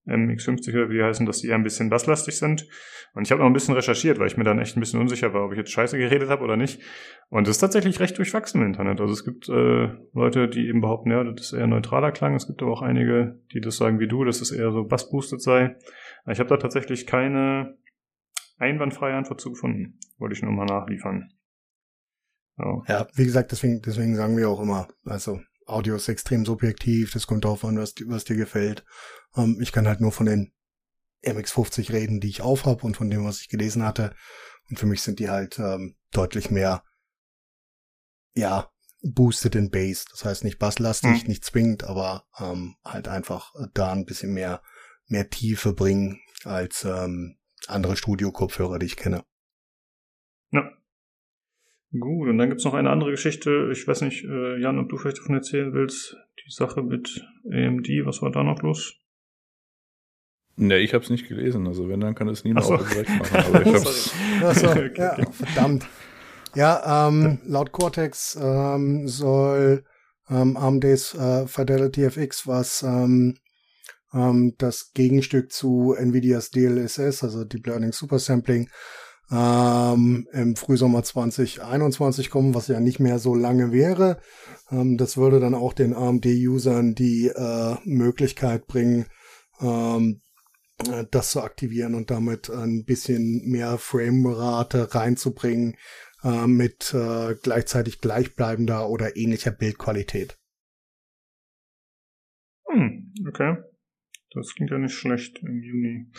[0.07, 2.67] MX50 oder wie heißen, dass die eher ein bisschen basslastig sind.
[3.13, 5.33] Und ich habe noch ein bisschen recherchiert, weil ich mir dann echt ein bisschen unsicher
[5.33, 6.81] war, ob ich jetzt scheiße geredet habe oder nicht.
[7.29, 9.01] Und es ist tatsächlich recht durchwachsen im Internet.
[9.01, 12.35] Also es gibt äh, Leute, die eben behaupten, ja, das ist eher neutraler Klang.
[12.35, 15.41] Es gibt aber auch einige, die das sagen wie du, dass es eher so bassboosted
[15.41, 15.75] sei.
[16.27, 17.77] Ich habe da tatsächlich keine
[18.57, 19.99] einwandfreie Antwort zu gefunden.
[20.17, 21.33] Wollte ich nur mal nachliefern.
[22.57, 22.83] So.
[22.87, 25.39] Ja, wie gesagt, deswegen, deswegen sagen wir auch immer, also
[25.71, 28.85] Audio ist extrem subjektiv, das kommt darauf an, was, was dir gefällt.
[29.35, 30.53] Ähm, ich kann halt nur von den
[31.23, 34.15] MX50 reden, die ich aufhab und von dem, was ich gelesen hatte.
[34.69, 36.83] Und für mich sind die halt ähm, deutlich mehr,
[38.33, 38.71] ja,
[39.01, 40.05] boosted in Bass.
[40.09, 41.27] Das heißt nicht basslastig, mhm.
[41.27, 44.61] nicht zwingend, aber ähm, halt einfach da ein bisschen mehr,
[45.07, 47.37] mehr Tiefe bringen als ähm,
[47.67, 49.23] andere Studio-Kopfhörer, die ich kenne.
[50.51, 50.71] Ja.
[51.99, 53.69] Gut, und dann gibt's noch eine andere Geschichte.
[53.71, 56.15] Ich weiß nicht, äh, Jan, ob du vielleicht davon erzählen willst.
[56.45, 58.95] Die Sache mit AMD, was war da noch los?
[60.55, 61.67] Ne, ich habe es nicht gelesen.
[61.67, 62.75] Also wenn, dann kann es Nina so.
[62.75, 63.35] auch direkt machen.
[63.35, 64.13] Aber ich hab's
[64.63, 65.25] okay, ja, okay.
[65.31, 65.87] verdammt.
[66.55, 69.83] Ja, ähm, laut Cortex ähm, soll
[70.29, 73.37] ähm, AMDs äh, Fidelity FX, was ähm,
[74.13, 78.69] ähm, das Gegenstück zu NVIDIAs DLSS, also Deep Learning Super Sampling,
[79.31, 84.19] ähm, im Frühsommer 2021 kommen, was ja nicht mehr so lange wäre.
[84.69, 89.05] Ähm, das würde dann auch den AMD-Usern die äh, Möglichkeit bringen,
[89.61, 90.21] ähm,
[91.11, 95.77] das zu aktivieren und damit ein bisschen mehr Framerate reinzubringen
[96.23, 100.37] äh, mit äh, gleichzeitig gleichbleibender oder ähnlicher Bildqualität.
[102.67, 103.57] Hm, okay.
[104.33, 106.11] Das klingt ja nicht schlecht im Juni.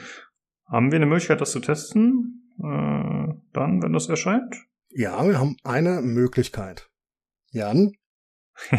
[0.67, 2.42] Haben wir eine Möglichkeit, das zu testen?
[2.59, 4.57] Äh, dann, wenn das erscheint?
[4.91, 6.91] Ja, wir haben eine Möglichkeit.
[7.51, 7.93] Jan?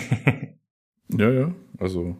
[1.10, 2.18] ja, ja, also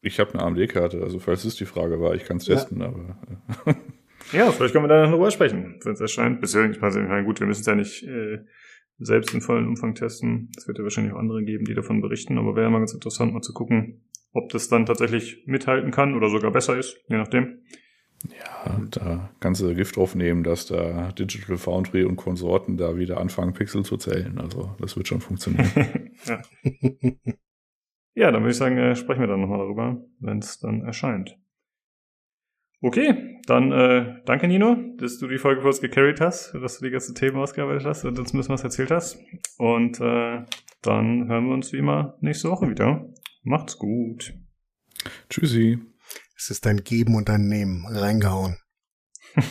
[0.00, 2.88] ich habe eine AMD-Karte, also falls es die Frage war, ich kann es testen, ja.
[2.88, 3.16] aber.
[4.32, 6.40] ja, vielleicht können wir da darüber sprechen, wenn es erscheint.
[6.40, 8.38] Bisher, ich meine, gut, wir müssen es ja nicht äh,
[8.98, 10.50] selbst in vollen Umfang testen.
[10.56, 13.32] Es wird ja wahrscheinlich auch andere geben, die davon berichten, aber wäre mal ganz interessant,
[13.32, 14.02] mal zu gucken,
[14.32, 17.60] ob das dann tatsächlich mithalten kann oder sogar besser ist, je nachdem.
[18.28, 23.18] Ja, da kannst du Gift drauf nehmen, dass da Digital Foundry und Konsorten da wieder
[23.20, 24.38] anfangen, Pixel zu zählen.
[24.38, 26.12] Also das wird schon funktionieren.
[26.26, 26.42] ja.
[28.14, 31.38] Ja, dann würde ich sagen, äh, sprechen wir dann nochmal darüber, wenn es dann erscheint.
[32.82, 36.84] Okay, dann äh, danke Nino, dass du die Folge für uns gecarried hast, dass du
[36.84, 39.18] die ganzen Themen ausgearbeitet hast und uns ein bisschen was erzählt hast.
[39.56, 40.44] Und äh,
[40.82, 43.08] dann hören wir uns wie immer nächste Woche wieder.
[43.44, 44.34] Macht's gut.
[45.30, 45.78] Tschüssi.
[46.42, 47.86] Es ist dein Geben und dein Nehmen.
[47.86, 48.56] Reingehauen.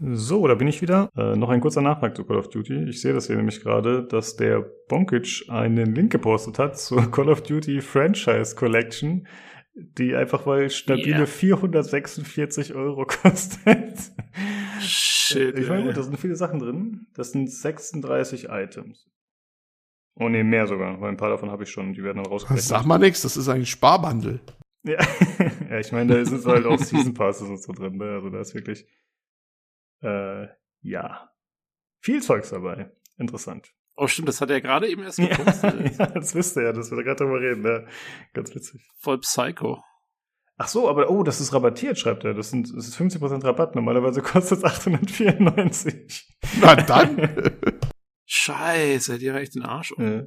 [0.00, 1.10] So, da bin ich wieder.
[1.16, 2.84] Äh, noch ein kurzer Nachtrag zu Call of Duty.
[2.84, 7.28] Ich sehe das hier nämlich gerade, dass der Bonkic einen Link gepostet hat zur Call
[7.28, 9.26] of Duty Franchise Collection,
[9.74, 11.26] die einfach mal stabile Yeah.
[11.26, 14.12] 446 Euro kostet.
[14.78, 15.58] Shit.
[15.58, 17.08] Ich meine, gut, da sind viele Sachen drin.
[17.14, 19.08] Das sind 36 Items.
[20.20, 22.64] Oh nee, mehr sogar, weil ein paar davon habe ich schon, die werden dann rausgerechnet.
[22.64, 24.40] Sag mal nix, das ist ein Sparbundle.
[24.82, 24.98] Ja,
[25.70, 28.14] ja ich meine, da sind halt auch Season Passes und so drin, ne?
[28.14, 28.86] Also da ist wirklich,
[30.02, 30.46] äh,
[30.80, 31.30] ja,
[32.00, 32.90] viel Zeugs dabei.
[33.16, 33.72] Interessant.
[33.94, 35.96] Oh, stimmt, das hat er gerade eben erst gepostet.
[35.98, 37.86] ja, das wisst ihr ja, dass wir da gerade drüber reden, ne?
[38.34, 38.88] Ganz witzig.
[38.98, 39.82] Voll Psycho.
[40.56, 42.34] Ach so, aber, oh, das ist rabattiert, schreibt er.
[42.34, 43.76] Das, sind, das ist 50% Rabatt.
[43.76, 46.36] Normalerweise kostet es 894.
[46.60, 47.30] Na dann.
[48.30, 50.04] Scheiße, die reicht den Arsch um.
[50.04, 50.22] ja,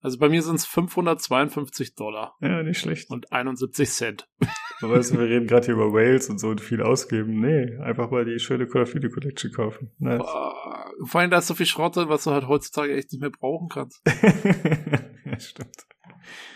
[0.00, 3.10] Also bei mir sind es 552 Dollar ja, nicht schlecht.
[3.10, 4.28] und 71 Cent.
[4.80, 7.40] Aber weißt du, wir reden gerade hier über Wales und so und viel ausgeben.
[7.40, 9.90] Nee, einfach mal die schöne Call of Duty Collection kaufen.
[9.98, 10.18] Nice.
[10.18, 13.20] Boah, Vor allem da ist so viel Schrott drin, was du halt heutzutage echt nicht
[13.20, 14.00] mehr brauchen kannst.
[15.24, 15.74] ja, stimmt.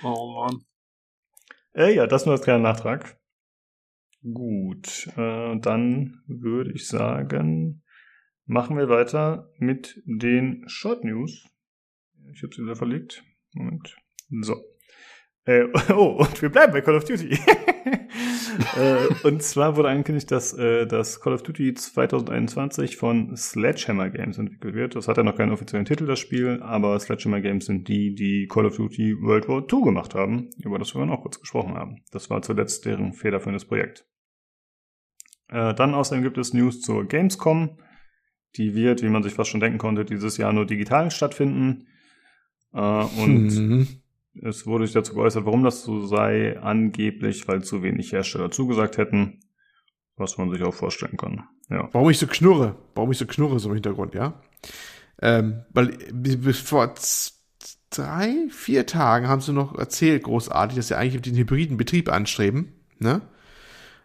[0.04, 0.62] Oh Mann.
[1.74, 3.18] Äh, ja, das nur als kleiner Nachtrag.
[4.22, 7.81] Gut, äh, dann würde ich sagen,
[8.52, 11.48] machen wir weiter mit den Short News.
[12.32, 13.24] Ich habe sie wieder verlegt.
[13.54, 13.96] Moment.
[14.42, 14.62] So.
[15.44, 15.64] Äh,
[15.94, 17.30] oh, und wir bleiben bei Call of Duty.
[18.76, 24.36] äh, und zwar wurde angekündigt, dass äh, das Call of Duty 2021 von Sledgehammer Games
[24.36, 24.96] entwickelt wird.
[24.96, 28.46] Das hat ja noch keinen offiziellen Titel, das Spiel, aber Sledgehammer Games sind die, die
[28.48, 31.74] Call of Duty World War II gemacht haben, über das wir dann auch kurz gesprochen
[31.74, 32.04] haben.
[32.12, 34.06] Das war zuletzt deren federführendes Projekt.
[35.48, 37.78] Äh, dann außerdem gibt es News zur Gamescom.
[38.56, 41.86] Die wird, wie man sich fast schon denken konnte, dieses Jahr nur digital stattfinden.
[42.74, 43.86] Äh, und Mhm.
[44.42, 48.98] es wurde sich dazu geäußert, warum das so sei, angeblich, weil zu wenig Hersteller zugesagt
[48.98, 49.40] hätten,
[50.16, 51.44] was man sich auch vorstellen kann.
[51.70, 51.88] Ja.
[51.92, 52.76] Warum ich so knurre?
[52.94, 54.40] Warum ich so knurre so im Hintergrund, ja?
[55.20, 56.94] Ähm, weil bis vor
[57.90, 62.72] drei, vier Tagen haben sie noch erzählt, großartig, dass sie eigentlich den hybriden Betrieb anstreben,
[62.98, 63.22] ne?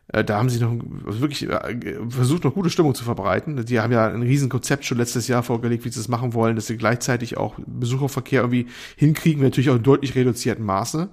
[0.09, 0.73] Äh, Da haben sie noch
[1.05, 3.65] also wirklich äh, versucht, noch gute Stimmung zu verbreiten.
[3.65, 6.55] Die haben ja ein riesen Konzept schon letztes Jahr vorgelegt, wie sie das machen wollen,
[6.55, 11.09] dass sie gleichzeitig auch Besucherverkehr irgendwie hinkriegen, natürlich auch in deutlich reduzierten Maße.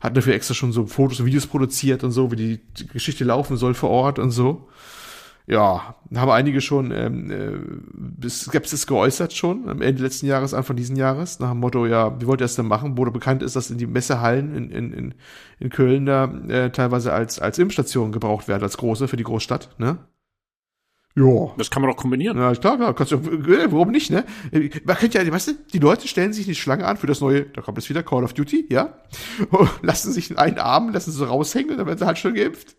[0.00, 3.56] Hat dafür extra schon so Fotos und Videos produziert und so, wie die Geschichte laufen
[3.56, 4.68] soll vor Ort und so.
[5.50, 10.94] Ja, haben einige schon ähm, äh, Skepsis geäußert schon am Ende letzten Jahres, Anfang diesen
[10.94, 12.96] Jahres, nach dem Motto, ja, wie wollt ihr das denn machen?
[12.96, 15.14] Wo bekannt ist, dass in die Messehallen in, in, in,
[15.58, 19.74] in Köln da äh, teilweise als, als Impfstation gebraucht werden, als große für die Großstadt,
[19.78, 19.98] ne?
[21.16, 21.52] Ja.
[21.58, 22.38] Das kann man doch kombinieren.
[22.38, 24.24] Ja, klar, klar, kannst du, äh, warum nicht, ne?
[24.84, 27.46] Man könnte ja, weißt du, die Leute stellen sich eine Schlange an für das neue,
[27.46, 28.94] da kommt jetzt wieder Call of Duty, ja?
[29.82, 32.76] lassen sich einen Arm, lassen sie so raushängen, dann werden sie halt schon geimpft.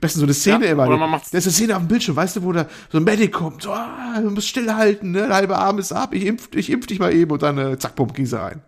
[0.00, 0.86] Besten so eine Szene Ja, immer.
[0.86, 2.98] oder man macht's- da ist eine Szene auf dem Bildschirm, weißt du, wo da so
[2.98, 5.26] ein Medic kommt, so, ah, du musst stillhalten, ne?
[5.26, 7.78] Der halbe Arm ist ab, ich impf, ich impf dich mal eben und dann, äh,
[7.78, 8.62] zack, bumm, sie rein.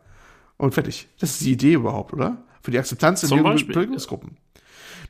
[0.56, 1.08] Und fertig.
[1.20, 2.38] Das ist die Idee überhaupt, oder?
[2.62, 4.36] Für die Akzeptanz in jungen Bevölkerungsgruppen.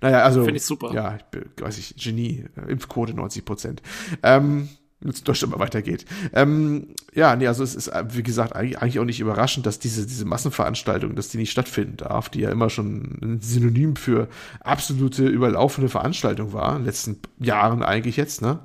[0.00, 0.44] Naja, also.
[0.44, 0.92] Find ich super.
[0.94, 3.82] Ja, ich bin, weiß ich, Genie, äh, Impfquote 90 Prozent.
[4.22, 4.68] Ähm,
[5.01, 6.05] wenn es in weitergeht.
[6.32, 10.06] Ähm, ja, nee, also es ist, äh, wie gesagt, eigentlich, auch nicht überraschend, dass diese,
[10.06, 14.28] diese Massenveranstaltung, dass die nicht stattfinden darf, die ja immer schon ein Synonym für
[14.60, 18.60] absolute überlaufende Veranstaltung war, in den letzten Jahren eigentlich jetzt, ne?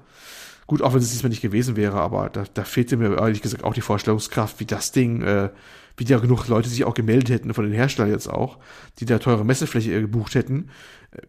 [0.68, 3.64] Gut, auch wenn es diesmal nicht gewesen wäre, aber da, da fehlte mir ehrlich gesagt
[3.64, 5.50] auch die Vorstellungskraft, wie das Ding, äh,
[5.96, 8.58] wie da genug Leute sich auch gemeldet hätten, von den Herstellern jetzt auch,
[9.00, 10.70] die da teure Messefläche gebucht hätten,
[11.12, 11.22] äh,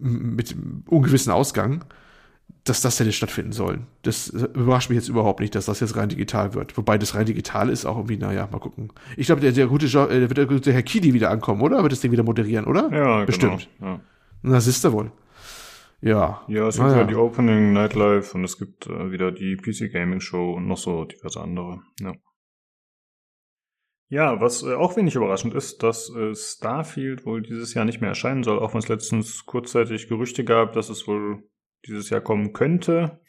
[0.00, 0.56] mit
[0.86, 1.84] ungewissen Ausgang,
[2.64, 3.86] dass das hätte stattfinden sollen.
[4.02, 6.76] Das äh, überrascht mich jetzt überhaupt nicht, dass das jetzt rein digital wird.
[6.76, 8.92] Wobei das rein digital ist auch irgendwie, naja, mal gucken.
[9.16, 11.82] Ich glaube, der, der gute, jo äh, wird der gute Herr Kidi wieder ankommen, oder?
[11.82, 12.90] Wird das Ding wieder moderieren, oder?
[12.92, 13.68] Ja, Bestimmt.
[13.78, 13.92] Genau.
[13.92, 14.00] Ja.
[14.42, 15.12] Na, siehst du wohl.
[16.00, 16.42] Ja.
[16.48, 17.02] Ja, es gibt Naja.
[17.02, 20.78] ja die Opening Nightlife und es gibt äh, wieder die PC Gaming Show und noch
[20.78, 21.82] so diverse andere.
[22.00, 22.12] Ja,
[24.08, 28.08] ja was äh, auch wenig überraschend ist, dass äh, Starfield wohl dieses Jahr nicht mehr
[28.08, 31.42] erscheinen soll, auch wenn es letztens kurzzeitig Gerüchte gab, dass es wohl
[31.86, 33.20] dieses Jahr kommen könnte,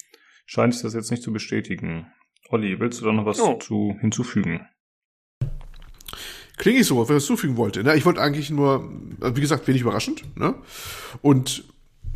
[0.45, 2.07] scheint sich das jetzt nicht zu bestätigen.
[2.49, 3.57] Olli, willst du da noch was Oh.
[3.59, 4.67] zu hinzufügen?
[6.57, 7.83] Klinge ich so, wenn ich was zufügen wollte.
[7.83, 7.95] Ne?
[7.95, 10.37] Ich wollte eigentlich nur, also wie gesagt, wenig überraschend.
[10.37, 10.55] Ne?
[11.21, 11.63] Und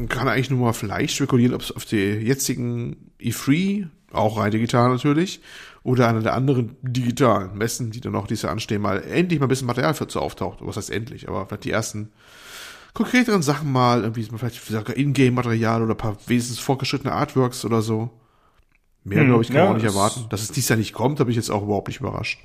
[0.10, 4.90] kann eigentlich nur mal vielleicht spekulieren, ob es auf der jetzigen E3, auch rein digital
[4.90, 5.42] natürlich,
[5.84, 9.50] oder einer der anderen digitalen Messen, die dann noch diese anstehen, mal endlich mal ein
[9.50, 10.60] bisschen Material für zu auftaucht.
[10.62, 11.28] Was heißt endlich?
[11.30, 12.12] Aber vielleicht die ersten
[12.96, 18.10] konkreteren Sachen mal, irgendwie vielleicht sogar Ingame-Material oder ein paar wesentlich fortgeschrittene Artworks oder so.
[19.04, 20.28] Mehr, Hm, glaube ich, kann ja, man auch nicht erwarten.
[20.30, 22.40] Dass es dies Jahr nicht kommt, habe ich jetzt auch überhaupt nicht überrascht.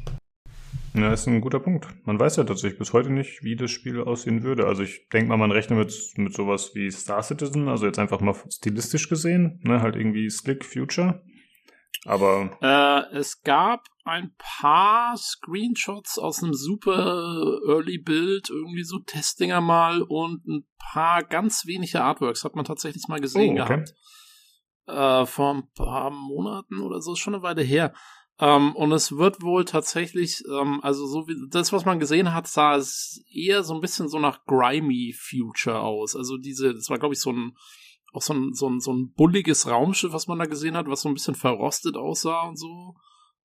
[0.94, 1.86] Ja, ist ein guter Punkt.
[2.04, 4.66] Man weiß ja tatsächlich bis heute nicht, wie das Spiel aussehen würde.
[4.66, 8.20] Also ich denke mal, man rechnet mit, mit sowas wie Star Citizen, also jetzt einfach
[8.20, 11.22] mal stilistisch gesehen, ne, halt irgendwie Slick Future.
[12.06, 19.60] Aber Äh, es gab ein paar Screenshots aus einem super Early Build, irgendwie so Testdinger
[19.60, 23.76] mal und ein paar ganz wenige Artworks hat man tatsächlich mal gesehen Oh, okay.
[23.84, 23.94] gehabt.
[24.86, 27.92] Äh, vor ein paar Monaten oder so, ist schon eine Weile her.
[28.40, 32.46] Ähm, und es wird wohl tatsächlich, ähm, also so wie das, was man gesehen hat,
[32.48, 36.16] sah es eher so ein bisschen so nach Grimy Future aus.
[36.16, 37.52] Also diese, das war glaube ich so ein
[38.12, 41.02] auch so ein, so ein, so ein bulliges Raumschiff, was man da gesehen hat, was
[41.02, 42.94] so ein bisschen verrostet aussah und so.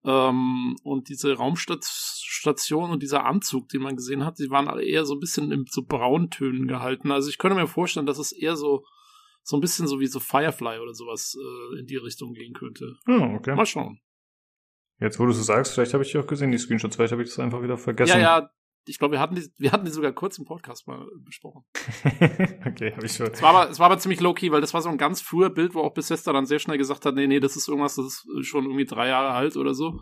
[0.04, 5.06] Ähm, und diese Raumstation und dieser Anzug, den man gesehen hat, die waren alle eher
[5.06, 7.12] so ein bisschen in so Brauntönen gehalten.
[7.12, 8.86] Also ich könnte mir vorstellen, dass es eher so,
[9.42, 12.98] so ein bisschen so wie so Firefly oder sowas äh, in die Richtung gehen könnte.
[13.08, 13.56] oh, okay.
[13.56, 14.00] Mal schauen.
[15.00, 17.24] Jetzt, wo du es sagst, vielleicht habe ich die auch gesehen, die Screenshots, vielleicht habe
[17.24, 18.20] ich das einfach wieder vergessen.
[18.20, 18.50] Ja, ja,
[18.88, 21.64] ich glaube, wir hatten die, wir hatten die sogar kurz im Podcast mal besprochen.
[22.66, 23.28] okay, habe ich schon.
[23.32, 25.50] Es war aber, es war aber ziemlich low-key, weil das war so ein ganz früher
[25.50, 28.26] Bild, wo auch Bethesda dann sehr schnell gesagt hat, nee, nee, das ist irgendwas, das
[28.40, 30.00] ist schon irgendwie drei Jahre alt oder so,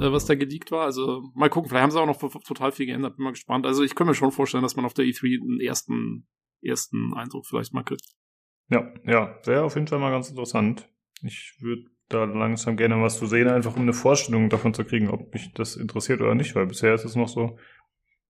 [0.00, 0.84] äh, was da geleakt war.
[0.84, 3.66] Also mal gucken, vielleicht haben sie auch noch total viel geändert, bin mal gespannt.
[3.66, 6.26] Also ich könnte mir schon vorstellen, dass man auf der E3 einen ersten,
[6.62, 8.06] ersten Eindruck vielleicht mal kriegt.
[8.68, 10.88] Ja, ja, wäre auf jeden Fall mal ganz interessant.
[11.22, 15.10] Ich würde da langsam gerne was zu sehen, einfach um eine Vorstellung davon zu kriegen,
[15.10, 17.58] ob mich das interessiert oder nicht, weil bisher ist es noch so,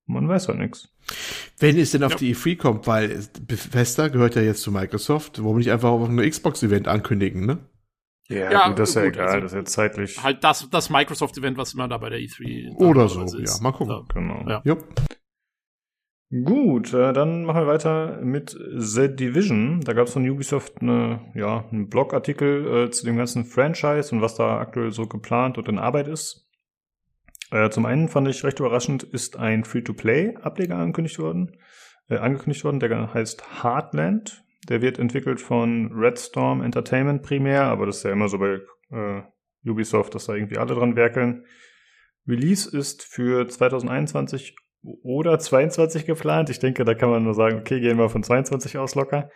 [0.07, 0.89] man weiß halt nichts.
[1.59, 2.19] Wenn es denn auf Ja.
[2.19, 6.09] die E3 kommt, weil es- Bethesda gehört ja jetzt zu Microsoft, warum nicht einfach auf
[6.09, 7.59] ein Xbox-Event ankündigen, ne?
[8.29, 10.23] Ja, Ja, gut, das ist ja gut, egal, also- das ist ja zeitlich.
[10.23, 14.05] Halt das, das Microsoft-Event, was immer da bei der E3 Oder so, ja, mal gucken.
[14.13, 14.45] Genau.
[14.49, 14.63] Ja.
[14.65, 14.85] Jupp.
[16.45, 19.81] Gut, äh, dann machen wir weiter mit The Division.
[19.83, 24.23] Da gab es von Ubisoft eine, ja, einen Blogartikel äh, zu dem ganzen Franchise und
[24.23, 26.46] was da aktuell so geplant und in Arbeit ist.
[27.51, 31.57] Äh, zum einen fand ich recht überraschend, ist ein Free-to-Play-Ableger angekündigt worden,
[32.09, 34.45] äh, angekündigt worden, der heißt Heartland.
[34.69, 38.61] Der wird entwickelt von Red Storm Entertainment primär, aber das ist ja immer so bei
[38.91, 39.23] äh,
[39.69, 41.45] Ubisoft, dass da irgendwie alle dran werkeln.
[42.27, 44.57] Release ist für 2021
[45.03, 46.51] oder 22 geplant.
[46.51, 49.31] Ich denke, da kann man nur sagen, okay, gehen wir von 22 aus locker.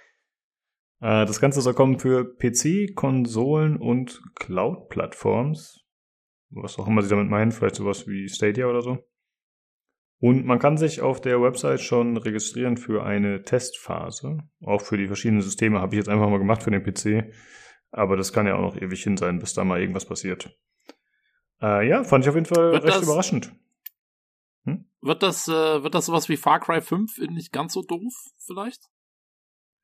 [1.00, 5.79] Äh, das Ganze soll kommen für PC, Konsolen und Cloud-Plattforms.
[6.50, 8.98] Was auch immer sie damit meinen, vielleicht sowas wie Stadia oder so.
[10.18, 14.38] Und man kann sich auf der Website schon registrieren für eine Testphase.
[14.64, 17.32] Auch für die verschiedenen Systeme habe ich jetzt einfach mal gemacht für den PC.
[17.90, 20.54] Aber das kann ja auch noch ewig hin sein, bis da mal irgendwas passiert.
[21.62, 23.52] Äh, ja, fand ich auf jeden Fall Wird recht das- überraschend.
[25.02, 28.12] Wird das, äh, wird das sowas wie Far Cry 5 in nicht ganz so doof,
[28.44, 28.82] vielleicht?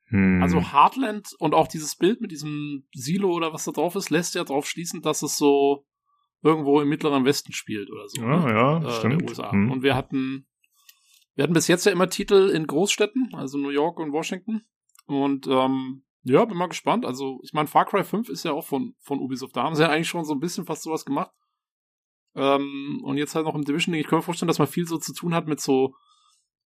[0.09, 0.43] Hm.
[0.43, 4.35] Also Heartland und auch dieses Bild mit diesem Silo oder was da drauf ist, lässt
[4.35, 5.87] ja drauf schließen, dass es so
[6.43, 8.21] irgendwo im mittleren Westen spielt oder so.
[8.21, 8.51] Ja, ne?
[8.51, 9.21] ja, äh, stimmt.
[9.21, 9.51] Der USA.
[9.51, 9.71] Hm.
[9.71, 10.47] Und wir hatten,
[11.35, 14.61] wir hatten bis jetzt ja immer Titel in Großstädten, also New York und Washington.
[15.05, 17.05] Und ähm, ja, bin mal gespannt.
[17.05, 19.55] Also, ich meine, Far Cry 5 ist ja auch von, von Ubisoft.
[19.55, 21.31] Da haben sie ja eigentlich schon so ein bisschen fast sowas gemacht.
[22.35, 24.01] Ähm, und jetzt halt noch im Division-Ding.
[24.01, 25.95] Ich kann mir vorstellen, dass man viel so zu tun hat mit so,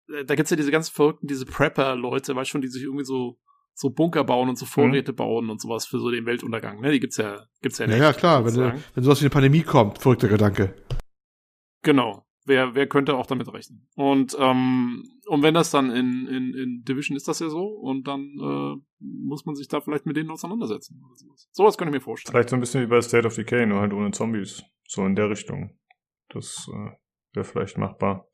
[0.09, 3.39] äh, da gibt's ja diese ganz verrückten, diese Prepper-Leute, weißt schon, die sich irgendwie so,
[3.80, 6.80] so Bunker bauen und so Vorräte bauen und sowas für so den Weltuntergang.
[6.80, 6.90] Ne?
[6.90, 8.00] Die gibt's ja, gibt's ja Ja, nicht.
[8.00, 8.56] ja, klar, wenn,
[8.94, 10.74] wenn sowas wie eine Pandemie kommt, verrückter Gedanke.
[11.82, 12.24] Genau.
[12.44, 13.86] Wer, wer könnte auch damit rechnen?
[13.94, 18.09] Und, ähm, und wenn das dann in, in, in Division ist das ja so, und
[18.09, 21.00] dann äh, muss man sich da vielleicht mit denen auseinandersetzen.
[21.05, 21.48] Oder sowas.
[21.52, 22.32] sowas könnte ich mir vorstellen.
[22.32, 24.64] Vielleicht so ein bisschen wie bei State of Decay, nur halt ohne Zombies.
[24.88, 25.78] So in der Richtung.
[26.30, 26.90] Das äh,
[27.34, 28.26] wäre vielleicht machbar.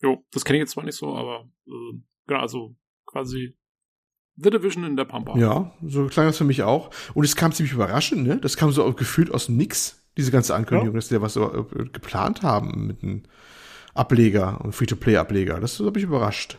[0.00, 2.76] Jo, das kenne ich jetzt zwar nicht so, aber äh, genau, also
[3.06, 3.57] quasi
[4.40, 5.36] The Division in der Pampa.
[5.38, 6.90] Ja, so klang das für mich auch.
[7.14, 8.38] Und es kam ziemlich überraschend, ne?
[8.38, 10.98] Das kam so gefühlt aus Nix, diese ganze Ankündigung, Ja.
[10.98, 13.22] dass die da was so, äh, geplant haben mit einem
[13.94, 15.58] Ableger und Free-to-Play-Ableger.
[15.60, 16.58] Das hat mich überrascht.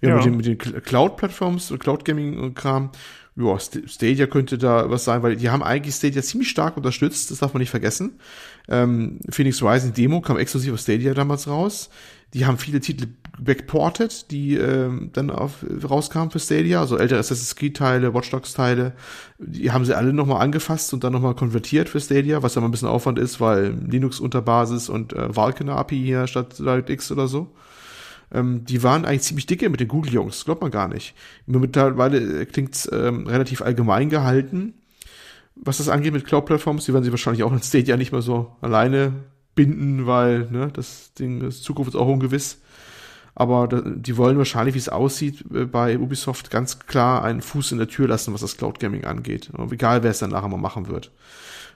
[0.00, 0.14] Ja, Ja.
[0.16, 2.90] mit den, mit den Cl- Cloud-Plattforms Cloud-Gaming-Kram.
[3.36, 7.30] Ja, St- Stadia könnte da was sein, weil die haben eigentlich Stadia ziemlich stark unterstützt,
[7.30, 8.18] das darf man nicht vergessen.
[8.68, 11.90] Ähm, Phoenix Rising Demo kam exklusiv auf Stadia damals raus.
[12.34, 13.06] Die haben viele Titel
[13.44, 18.52] backported, die ähm, dann auf, rauskamen für Stadia, also ältere Assassin's Creed Teile, Watch Dogs
[18.52, 18.92] Teile,
[19.38, 22.70] die haben sie alle nochmal angefasst und dann nochmal konvertiert für Stadia, was aber ein
[22.70, 27.52] bisschen Aufwand ist, weil Linux Unterbasis und äh, Vulkan API hier statt DirectX oder so.
[28.32, 31.14] ähm, die waren eigentlich ziemlich dicke mit den Google-Jungs, glaubt man gar nicht.
[31.46, 34.74] Mittlerweile klingt ähm, relativ allgemein gehalten,
[35.56, 36.84] was das angeht mit Cloud-Plattforms.
[36.84, 39.12] Die werden sie wahrscheinlich auch in Stadia nicht mehr so alleine
[39.54, 42.60] binden, weil ne, das Ding ist Zukunft ist auch ungewiss.
[43.34, 47.78] Aber die wollen wahrscheinlich, wie es aussieht, äh, bei Ubisoft ganz klar einen Fuß in
[47.78, 49.50] der Tür lassen, was das Cloud Gaming angeht.
[49.70, 51.10] Egal, wer es dann nachher mal machen wird.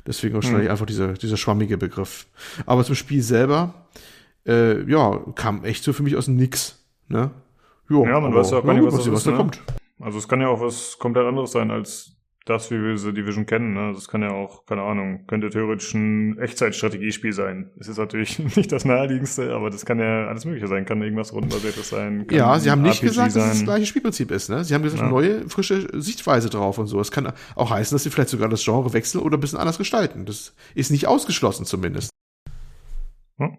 [0.06, 0.70] Deswegen wahrscheinlich hm.
[0.70, 2.26] einfach dieser, dieser schwammige Begriff.
[2.66, 3.86] Aber zum Spiel selber,
[4.46, 6.84] äh, ja, kam echt so für mich aus Nix.
[7.08, 7.30] Ne?
[7.88, 9.36] Jo, ja, man weiß ja auch gar nicht, was, was, was da ne?
[9.36, 9.60] kommt.
[10.00, 12.13] Also es kann ja auch was komplett anderes sein als
[12.44, 13.72] das, wie wir The Division kennen.
[13.72, 13.92] Ne?
[13.94, 17.70] Das kann ja auch, keine Ahnung, könnte theoretisch ein Echtzeitstrategiespiel sein.
[17.78, 20.84] Es ist natürlich nicht das naheliegendste, aber das kann ja alles Mögliche sein.
[20.84, 22.26] Kann irgendwas rundenbasiertes sein.
[22.30, 23.42] Ja, sie haben nicht RPG gesagt, sein.
[23.42, 24.50] dass es das gleiche Spielprinzip ist.
[24.50, 24.62] Ne?
[24.64, 25.08] Sie haben gesagt, ja.
[25.08, 27.00] neue, frische Sichtweise drauf und so.
[27.00, 29.78] Es kann auch heißen, dass sie vielleicht sogar das Genre wechseln oder ein bisschen anders
[29.78, 30.26] gestalten.
[30.26, 32.10] Das ist nicht ausgeschlossen zumindest.
[33.38, 33.56] Hm?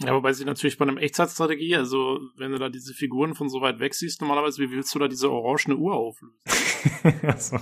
[0.00, 3.62] Ja, wobei sie natürlich bei einem Echtzeitstrategie, also wenn du da diese Figuren von so
[3.62, 6.36] weit weg siehst, normalerweise, wie willst du da diese orangene Uhr auflösen?
[7.22, 7.56] also,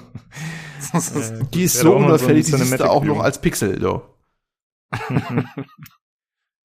[1.21, 4.03] äh, die ist so unauffällig, so die siehst du auch noch als Pixel, do.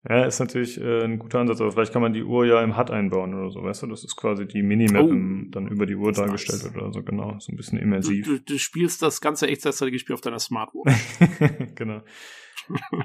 [0.09, 2.75] ja, ist natürlich äh, ein guter Ansatz, aber vielleicht kann man die Uhr ja im
[2.75, 3.87] HUD einbauen oder so, weißt du?
[3.87, 6.75] Das ist quasi die Minimap oh, dann über die Uhr dargestellt nice.
[6.75, 7.37] oder so, genau.
[7.37, 8.25] So ein bisschen immersiv.
[8.25, 10.95] Du, du, du spielst das ganze Echtzeitstrategie-Spiel auf deiner Smartwatch.
[11.75, 12.01] genau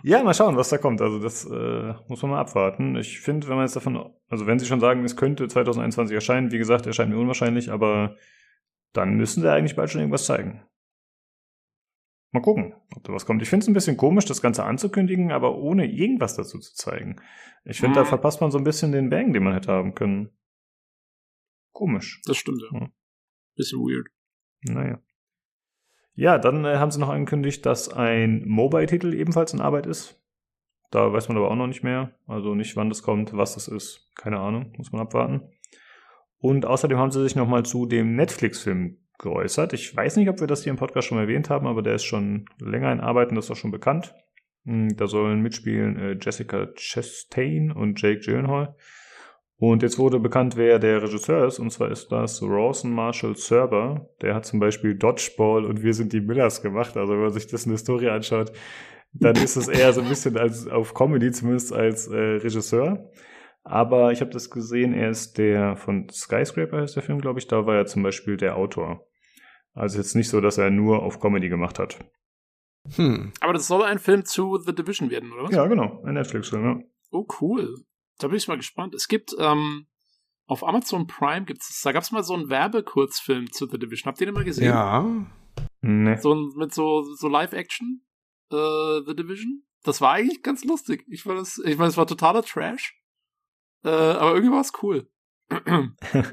[0.03, 1.01] ja, mal schauen, was da kommt.
[1.01, 2.97] Also das äh, muss man mal abwarten.
[2.97, 6.53] Ich finde, wenn man jetzt davon, also wenn sie schon sagen, es könnte 2021 erscheinen,
[6.53, 8.17] wie gesagt, erscheint mir unwahrscheinlich, aber
[8.93, 10.63] dann müssen sie eigentlich bald schon irgendwas zeigen.
[12.33, 13.43] Mal gucken, ob da was kommt.
[13.43, 17.21] Ich finde es ein bisschen komisch, das Ganze anzukündigen, aber ohne irgendwas dazu zu zeigen.
[17.65, 18.03] Ich finde, mhm.
[18.03, 20.31] da verpasst man so ein bisschen den Bang, den man hätte haben können.
[21.73, 22.21] Komisch.
[22.27, 22.81] Das stimmt, ja.
[22.81, 22.89] ja.
[23.55, 24.09] Bisschen weird.
[24.63, 25.04] Naja.
[26.15, 30.21] Ja, dann äh, haben sie noch angekündigt, dass ein Mobile-Titel ebenfalls in Arbeit ist.
[30.91, 32.13] Da weiß man aber auch noch nicht mehr.
[32.27, 34.13] Also nicht, wann das kommt, was das ist.
[34.15, 35.43] Keine Ahnung, muss man abwarten.
[36.39, 39.73] Und außerdem haben sie sich nochmal zu dem Netflix-Film geäußert.
[39.73, 42.05] Ich weiß nicht, ob wir das hier im Podcast schon erwähnt haben, aber der ist
[42.05, 44.15] schon länger in Arbeit und das ist auch schon bekannt.
[44.65, 48.77] Hm, da sollen mitspielen äh, Jessica Chastain und Jake Gyllenhaal.
[49.57, 54.09] Und jetzt wurde bekannt, wer der Regisseur ist, und zwar ist das Rawson Marshall Serber.
[54.21, 56.97] Der hat zum Beispiel Dodgeball und Wir sind die Millers gemacht.
[56.97, 58.53] Also wenn man sich das in der Story anschaut,
[59.13, 63.11] dann ist es eher so ein bisschen als auf Comedy, zumindest als äh, Regisseur.
[63.63, 67.47] Aber ich habe das gesehen, er ist der von Skyscraper heißt der Film, glaube ich,
[67.47, 69.07] da war er zum Beispiel der Autor.
[69.73, 71.99] Also jetzt nicht so, dass er nur auf Comedy gemacht hat.
[72.97, 73.33] Hm.
[73.41, 75.55] Aber das soll ein Film zu The Division werden, oder was?
[75.55, 76.81] Ja, genau, ein Netflix-Film, ja.
[77.11, 77.75] Oh, cool.
[78.19, 78.95] Da bin ich mal gespannt.
[78.95, 79.87] Es gibt ähm,
[80.47, 84.09] auf Amazon Prime gibt's, da gab's mal so einen Werbekurzfilm zu The Division.
[84.09, 84.67] Habt ihr den mal gesehen?
[84.67, 85.05] Ja.
[85.81, 86.17] Nee.
[86.19, 88.03] So ein, mit so, so Live-Action,
[88.51, 89.63] äh, The Division.
[89.83, 91.05] Das war eigentlich ganz lustig.
[91.09, 92.99] Ich fand das, ich meine, es war totaler Trash.
[93.85, 95.09] Äh, aber irgendwie war es cool.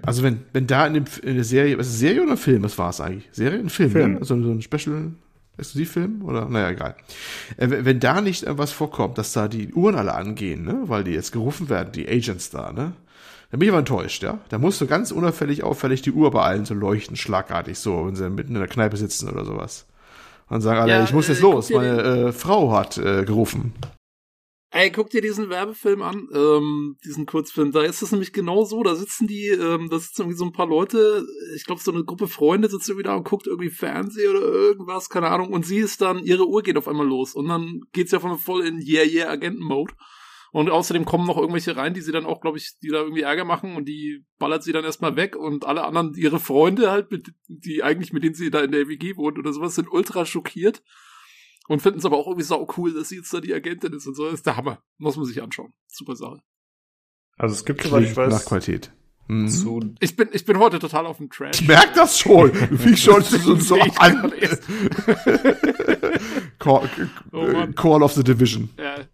[0.05, 2.63] also wenn, wenn da in, dem, in der Serie, was ist Serie oder Film?
[2.63, 3.29] Was war es eigentlich?
[3.33, 3.59] Serie?
[3.59, 4.13] Ein Film, Film.
[4.13, 4.19] Ne?
[4.19, 5.15] Also so ein Special
[5.61, 6.95] Exklusivfilm oder naja, egal.
[7.57, 11.03] Äh, wenn da nicht äh, was vorkommt, dass da die Uhren alle angehen, ne, weil
[11.03, 12.93] die jetzt gerufen werden, die Agents da, ne,
[13.51, 14.39] dann bin ich aber enttäuscht, ja.
[14.49, 18.15] Da musst du ganz unauffällig, auffällig die Uhr bei allen so leuchten, schlagartig so, wenn
[18.15, 19.85] sie mitten in der Kneipe sitzen oder sowas.
[20.47, 23.73] Und sagen alle, ja, ich muss jetzt äh, los, meine äh, Frau hat äh, gerufen.
[24.73, 27.73] Ey, guck dir diesen Werbefilm an, ähm, diesen Kurzfilm.
[27.73, 28.83] Da ist es nämlich genau so.
[28.83, 31.25] Da sitzen die, ähm, da sitzen irgendwie so ein paar Leute.
[31.57, 35.09] Ich glaube, so eine Gruppe Freunde sitzt irgendwie da und guckt irgendwie Fernsehen oder irgendwas,
[35.09, 35.51] keine Ahnung.
[35.51, 37.35] Und sie ist dann, ihre Uhr geht auf einmal los.
[37.35, 39.93] Und dann geht sie auf einmal voll in Yeah, Yeah, Agenten-Mode.
[40.53, 43.23] Und außerdem kommen noch irgendwelche rein, die sie dann auch, glaube ich, die da irgendwie
[43.23, 47.11] Ärger machen und die ballert sie dann erstmal weg und alle anderen, ihre Freunde halt,
[47.11, 50.25] mit, die eigentlich mit denen sie da in der WG wohnt oder sowas, sind ultra
[50.25, 50.81] schockiert
[51.71, 54.05] und finden es aber auch irgendwie sau cool, dass sie jetzt da die Agentin ist
[54.05, 54.25] und so.
[54.25, 54.83] Das ist der Hammer.
[54.97, 55.71] Muss man sich anschauen.
[55.87, 56.41] Super Sache.
[57.37, 58.91] Also es gibt, soweit ich weiß, nach Qualität.
[59.29, 59.47] Mhm.
[59.47, 61.61] So ich bin, ich bin heute total auf dem Trash.
[61.61, 62.53] Ich merk das schon.
[62.77, 64.33] Fängst schon so, so an.
[66.59, 66.89] Call,
[67.31, 68.69] oh Call of the Division.
[68.77, 69.05] Ja.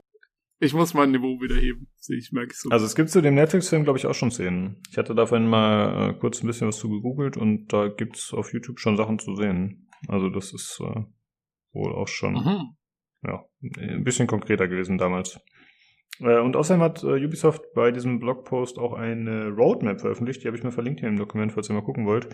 [0.60, 1.88] Ich muss mein Niveau wieder heben.
[2.10, 2.70] Ich merke so.
[2.70, 4.82] Also es gibt zu dem Netflix-Film, glaube ich, auch schon Szenen.
[4.90, 8.52] Ich hatte davon mal äh, kurz ein bisschen was zu gegoogelt und da gibt's auf
[8.52, 9.88] YouTube schon Sachen zu sehen.
[10.08, 11.04] Also das ist äh,
[11.74, 12.76] wohl auch schon mhm.
[13.24, 13.46] ja,
[13.80, 15.40] ein bisschen konkreter gewesen damals.
[16.20, 20.44] Äh, und außerdem hat äh, Ubisoft bei diesem Blogpost auch eine Roadmap veröffentlicht.
[20.44, 22.28] Die habe ich mir verlinkt hier im Dokument, falls ihr mal gucken wollt.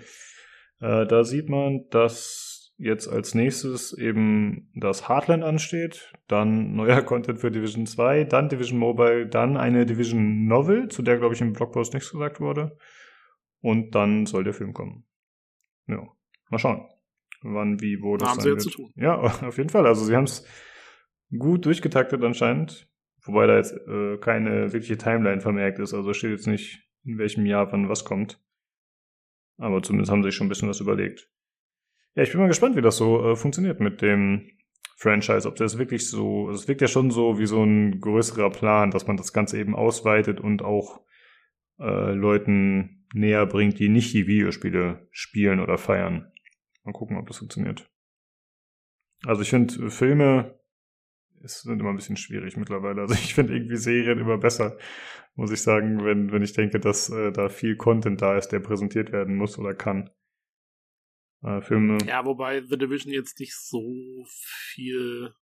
[0.80, 7.40] Äh, da sieht man, dass jetzt als nächstes eben das Heartland ansteht, dann neuer Content
[7.40, 11.54] für Division 2, dann Division Mobile, dann eine Division Novel, zu der, glaube ich, im
[11.54, 12.78] Blogpost nichts gesagt wurde.
[13.62, 15.06] Und dann soll der Film kommen.
[15.88, 16.06] Ja,
[16.50, 16.88] mal schauen
[17.44, 18.62] wann, wie, wo das haben sein sie wird.
[18.62, 18.92] zu tun.
[18.96, 19.18] Ja,
[19.48, 19.86] auf jeden Fall.
[19.86, 20.46] Also sie haben es
[21.38, 22.90] gut durchgetaktet anscheinend.
[23.26, 25.94] Wobei da jetzt äh, keine wirkliche Timeline vermerkt ist.
[25.94, 28.40] Also steht jetzt nicht, in welchem Jahr wann was kommt.
[29.58, 31.30] Aber zumindest haben sie sich schon ein bisschen was überlegt.
[32.16, 34.50] Ja, ich bin mal gespannt, wie das so äh, funktioniert mit dem
[34.98, 35.48] Franchise.
[35.48, 39.08] Ob das wirklich so, es wirkt ja schon so wie so ein größerer Plan, dass
[39.08, 41.02] man das Ganze eben ausweitet und auch
[41.80, 46.32] äh, Leuten näher bringt, die nicht die Videospiele spielen oder feiern.
[46.84, 47.90] Mal gucken, ob das funktioniert.
[49.26, 50.60] Also ich finde Filme
[51.44, 53.02] es sind immer ein bisschen schwierig mittlerweile.
[53.02, 54.78] Also ich finde irgendwie Serien immer besser,
[55.36, 58.60] muss ich sagen, wenn, wenn ich denke, dass äh, da viel Content da ist, der
[58.60, 60.10] präsentiert werden muss oder kann.
[61.42, 61.98] Äh, Filme.
[62.06, 65.34] Ja, wobei The Division jetzt nicht so viel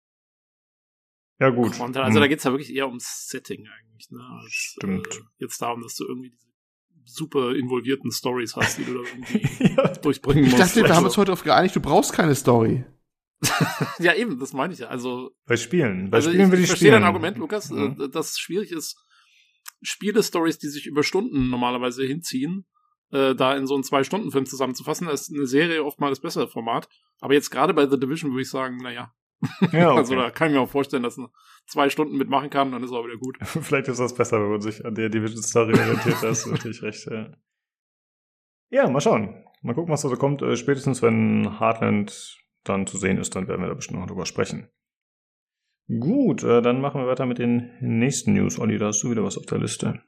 [1.39, 1.73] ja, gut.
[1.73, 1.97] Content.
[1.97, 2.21] Also hm.
[2.21, 4.19] da geht's ja wirklich eher ums Setting eigentlich, ne?
[4.41, 5.07] Als, Stimmt.
[5.07, 6.50] Äh, jetzt darum, dass du irgendwie diese
[7.13, 9.87] super involvierten Stories hast, die du da irgendwie ja.
[9.87, 10.53] durchbringen musst.
[10.53, 10.95] Ich dachte, wir also.
[10.95, 12.85] haben uns heute auf geeinigt, du brauchst keine Story.
[13.99, 14.87] ja, eben, das meine ich ja.
[14.87, 17.01] Also bei Spielen, bei also Spielen ich, will ich ich verstehe spielen.
[17.01, 18.09] dein Argument, Lukas, mhm.
[18.11, 18.97] dass es schwierig ist,
[19.81, 22.65] Spiele-Stories, die sich über Stunden normalerweise hinziehen,
[23.11, 25.07] äh, da in so einen Zwei-Stunden-Film zusammenzufassen.
[25.07, 26.87] Da ist eine Serie oftmals das bessere Format.
[27.19, 29.13] Aber jetzt gerade bei The Division würde ich sagen, naja.
[29.71, 29.97] Ja, okay.
[29.97, 31.29] Also da kann ich mir auch vorstellen, dass man
[31.67, 33.37] zwei Stunden mitmachen kann, dann ist auch wieder gut.
[33.43, 36.17] Vielleicht ist das besser, wenn man sich an der Division-Story orientiert.
[36.21, 37.31] da hast du natürlich recht, ja.
[38.69, 39.43] Ja, mal schauen.
[39.61, 40.41] Mal gucken, was da so kommt.
[40.41, 44.25] Äh, spätestens, wenn Heartland dann zu sehen ist, dann werden wir da bestimmt noch drüber
[44.25, 44.69] sprechen.
[45.87, 48.59] Gut, äh, dann machen wir weiter mit den nächsten News.
[48.59, 50.01] Olli, da hast du wieder was auf der Liste.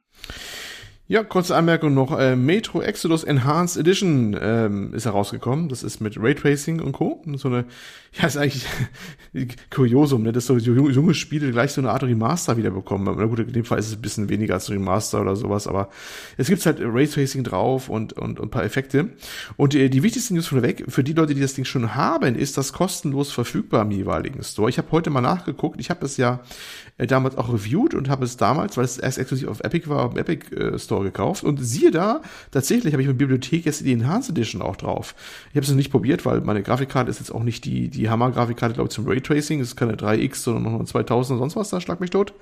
[1.06, 2.18] Ja, kurze Anmerkung noch.
[2.18, 5.68] Äh, Metro Exodus Enhanced Edition ähm, ist herausgekommen.
[5.68, 7.22] Das ist mit Raytracing und Co.
[7.36, 7.66] So eine,
[8.18, 8.64] ja, ist eigentlich
[9.70, 10.32] Kuriosum, ne?
[10.32, 13.16] dass so junge, Spiele gleich so eine Art Remaster wiederbekommen.
[13.18, 15.90] Na gut, in dem Fall ist es ein bisschen weniger als Remaster oder sowas, aber
[16.38, 19.10] es gibt halt Raytracing drauf und, und, und ein paar Effekte.
[19.58, 22.34] Und äh, die wichtigste News von weg, für die Leute, die das Ding schon haben,
[22.34, 24.70] ist das kostenlos verfügbar im jeweiligen Store.
[24.70, 25.78] Ich habe heute mal nachgeguckt.
[25.80, 26.40] Ich habe es ja
[26.96, 30.06] äh, damals auch reviewed und habe es damals, weil es erst exklusiv auf Epic war,
[30.06, 33.84] auf Epic äh, Store Store gekauft und siehe da, tatsächlich habe ich mit Bibliothek jetzt
[33.84, 35.14] die Enhanced Edition auch drauf.
[35.50, 38.08] Ich habe es noch nicht probiert, weil meine Grafikkarte ist jetzt auch nicht die, die
[38.08, 39.60] Hammer-Grafikkarte, glaube ich, zum Raytracing.
[39.60, 42.32] Es ist keine 3X, sondern noch eine 2000 oder sonst was, da schlag mich tot.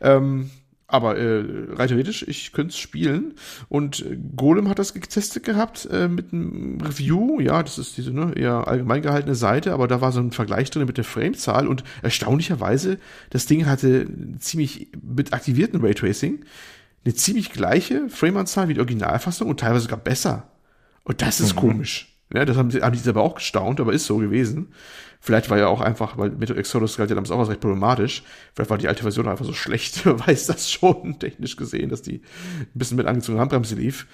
[0.00, 0.50] Ähm,
[0.88, 3.34] aber äh, rein theoretisch, ich könnte es spielen.
[3.70, 7.40] Und äh, Golem hat das getestet gehabt äh, mit einem Review.
[7.40, 10.70] Ja, das ist diese ne, eher allgemein gehaltene Seite, aber da war so ein Vergleich
[10.70, 12.98] drin mit der Framezahl und erstaunlicherweise,
[13.30, 14.06] das Ding hatte
[14.38, 16.44] ziemlich mit aktivierten Raytracing
[17.04, 20.48] eine ziemlich gleiche Frameanzahl wie die Originalfassung und teilweise sogar besser.
[21.04, 21.60] Und das ist mhm.
[21.60, 22.08] komisch.
[22.34, 24.72] Ja, das haben, sie, haben die aber auch gestaunt, aber ist so gewesen.
[25.20, 28.22] Vielleicht war ja auch einfach, weil Metro Exodus galt ja damals auch als recht problematisch.
[28.54, 30.00] Vielleicht war die alte Version einfach so schlecht.
[30.04, 32.22] Wer weiß das schon, technisch gesehen, dass die
[32.60, 34.06] ein bisschen mit angezogener Handbremse lief.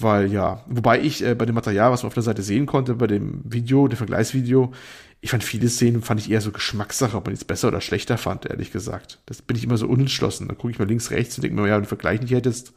[0.00, 2.94] Weil ja, wobei ich äh, bei dem Material, was man auf der Seite sehen konnte,
[2.94, 4.72] bei dem Video, dem Vergleichsvideo,
[5.20, 8.16] ich fand viele Szenen, fand ich eher so Geschmackssache, ob man jetzt besser oder schlechter
[8.16, 9.20] fand, ehrlich gesagt.
[9.26, 10.46] Das bin ich immer so unentschlossen.
[10.46, 12.72] Da gucke ich mal links, rechts und denke mir, ja, wenn du Vergleich nicht hättest,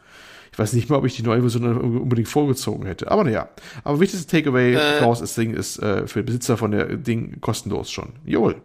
[0.52, 3.10] ich weiß nicht mal, ob ich die neue Version unbedingt vorgezogen hätte.
[3.10, 3.50] Aber naja.
[3.84, 7.92] Aber wichtigstes Takeaway äh, raus, das Ding ist äh, für Besitzer von der Ding kostenlos
[7.92, 8.14] schon.
[8.26, 8.62] Joel.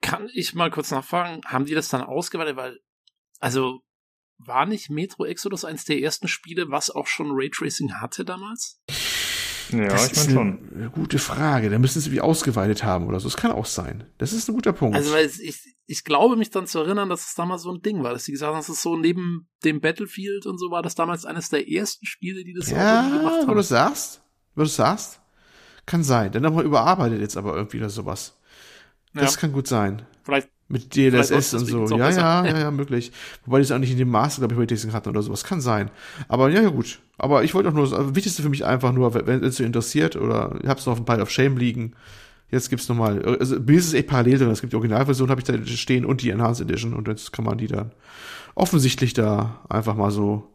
[0.00, 2.56] Kann ich mal kurz nachfragen, haben die das dann ausgeweitet?
[2.56, 2.80] Weil,
[3.38, 3.82] also,
[4.46, 8.80] war nicht Metro Exodus eines der ersten Spiele, was auch schon Raytracing hatte damals?
[9.72, 10.70] Ja, das ich meine schon.
[10.74, 11.70] Eine gute Frage.
[11.70, 13.28] Da müssen sie wie ausgeweitet haben oder so.
[13.28, 14.04] Das kann auch sein.
[14.18, 14.96] Das ist ein guter Punkt.
[14.96, 18.02] Also, weil ich, ich glaube mich dann zu erinnern, dass es damals so ein Ding
[18.02, 20.94] war, dass sie gesagt haben, das ist so neben dem Battlefield und so war das
[20.94, 23.48] damals eines der ersten Spiele, die das ja, auch gemacht haben.
[23.48, 24.22] Wo du sagst,
[24.54, 25.20] wo du sagst,
[25.86, 26.32] kann sein.
[26.32, 28.38] Dann nochmal überarbeitet jetzt aber irgendwie oder sowas.
[29.14, 29.40] Das ja.
[29.40, 30.06] kann gut sein.
[30.22, 31.98] Vielleicht mit DLSS und so.
[31.98, 33.10] Ja, ja, ja, ja, möglich.
[33.44, 35.44] Wobei die es auch nicht in dem Maße, glaube ich, Raytracing hatten oder sowas.
[35.44, 35.90] Kann sein.
[36.28, 37.00] Aber ja, ja, gut.
[37.18, 40.16] Aber ich wollte auch nur, das Wichtigste für mich einfach nur, wenn es so interessiert
[40.16, 41.92] oder ich hab's noch auf ein Pile of Shame liegen.
[42.50, 44.50] Jetzt gibt's nochmal, also mir ist es echt parallel drin.
[44.50, 47.44] Es gibt die Originalversion, habe ich da stehen und die Enhanced Edition und jetzt kann
[47.44, 47.92] man die dann
[48.54, 50.48] offensichtlich da einfach mal so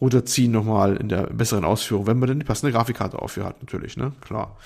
[0.00, 3.96] runterziehen nochmal in der besseren Ausführung, wenn man denn die passende Grafikkarte aufhört hat, natürlich,
[3.96, 4.12] ne?
[4.20, 4.56] Klar.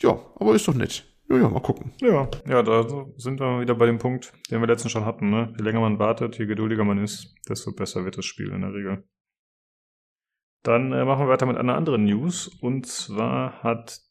[0.00, 1.04] Ja, aber ist doch nett.
[1.32, 1.92] Ja, ja, mal gucken.
[2.02, 2.86] Ja, ja, da
[3.16, 5.30] sind wir wieder bei dem Punkt, den wir letztens schon hatten.
[5.30, 5.54] Ne?
[5.56, 8.74] Je länger man wartet, je geduldiger man ist, desto besser wird das Spiel in der
[8.74, 9.04] Regel.
[10.62, 12.48] Dann äh, machen wir weiter mit einer anderen News.
[12.48, 14.02] Und zwar hat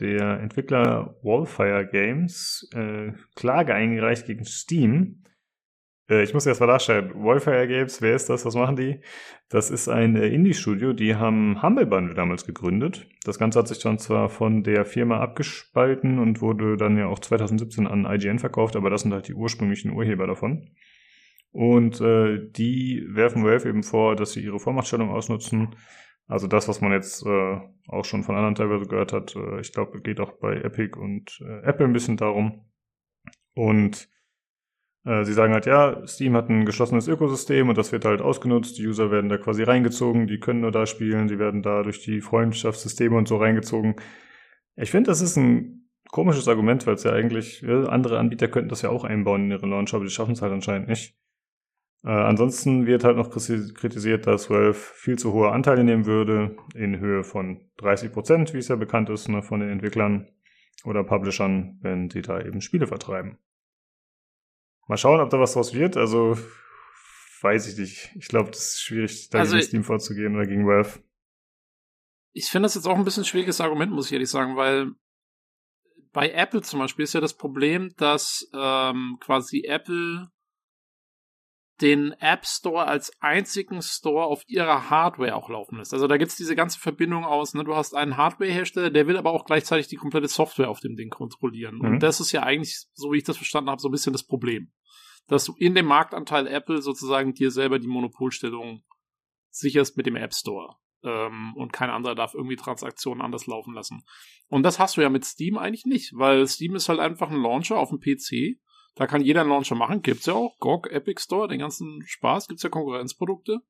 [0.00, 5.22] der Entwickler Wallfire Games äh, Klage eingereicht gegen Steam,
[6.08, 7.12] ich muss erst mal darstellen.
[7.14, 8.44] Wallfire Games, wer ist das?
[8.44, 9.00] Was machen die?
[9.48, 13.08] Das ist ein äh, Indie-Studio, die haben Humble Bundle damals gegründet.
[13.24, 17.18] Das Ganze hat sich dann zwar von der Firma abgespalten und wurde dann ja auch
[17.18, 20.70] 2017 an IGN verkauft, aber das sind halt die ursprünglichen Urheber davon.
[21.50, 25.74] Und äh, die werfen Valve eben vor, dass sie ihre Vormachtstellung ausnutzen.
[26.28, 29.34] Also das, was man jetzt äh, auch schon von anderen teilweise gehört hat.
[29.34, 32.64] Äh, ich glaube, geht auch bei Epic und äh, Apple ein bisschen darum.
[33.54, 34.15] Und Äh,
[35.22, 38.76] sie sagen halt, ja, Steam hat ein geschlossenes Ökosystem und das wird halt ausgenutzt.
[38.76, 42.02] Die User werden da quasi reingezogen, die können nur da spielen, sie werden da durch
[42.02, 43.94] die Freundschaftssysteme und so reingezogen.
[44.74, 48.68] Ich finde, das ist ein komisches Argument, weil es ja eigentlich, ja, andere Anbieter könnten
[48.68, 51.16] das ja auch einbauen in ihre Launcher, aber die schaffen es halt anscheinend nicht.
[52.04, 56.98] Äh, ansonsten wird halt noch kritisiert, dass Valve viel zu hohe Anteile nehmen würde, in
[56.98, 60.28] Höhe von 30 Prozent, wie es ja bekannt ist, ne, von den Entwicklern
[60.84, 63.38] oder Publishern, wenn sie da eben Spiele vertreiben.
[64.86, 65.96] Mal schauen, ob da was draus wird.
[65.96, 66.36] Also
[67.42, 68.10] weiß ich nicht.
[68.16, 71.02] Ich glaube, das ist schwierig, da also, gegen Steam vorzugehen oder gegen Valve.
[72.32, 74.92] Ich finde das jetzt auch ein bisschen ein schwieriges Argument, muss ich ehrlich sagen, weil
[76.12, 80.30] bei Apple zum Beispiel ist ja das Problem, dass ähm, quasi Apple
[81.80, 85.92] den App Store als einzigen Store auf ihrer Hardware auch laufen lässt.
[85.92, 87.64] Also da gibt's diese ganze Verbindung aus, ne?
[87.64, 91.10] du hast einen Hardware-Hersteller, der will aber auch gleichzeitig die komplette Software auf dem Ding
[91.10, 91.76] kontrollieren.
[91.76, 91.84] Mhm.
[91.84, 94.24] Und das ist ja eigentlich, so wie ich das verstanden habe, so ein bisschen das
[94.24, 94.72] Problem.
[95.26, 98.82] Dass du in dem Marktanteil Apple sozusagen dir selber die Monopolstellung
[99.50, 100.76] sicherst mit dem App Store.
[101.02, 104.02] Ähm, und kein anderer darf irgendwie Transaktionen anders laufen lassen.
[104.48, 107.42] Und das hast du ja mit Steam eigentlich nicht, weil Steam ist halt einfach ein
[107.42, 108.58] Launcher auf dem PC
[108.96, 110.00] da kann jeder einen Launcher machen.
[110.00, 110.58] Gibt's ja auch.
[110.58, 112.48] GOG, Epic Store, den ganzen Spaß.
[112.48, 113.60] Gibt's ja Konkurrenzprodukte.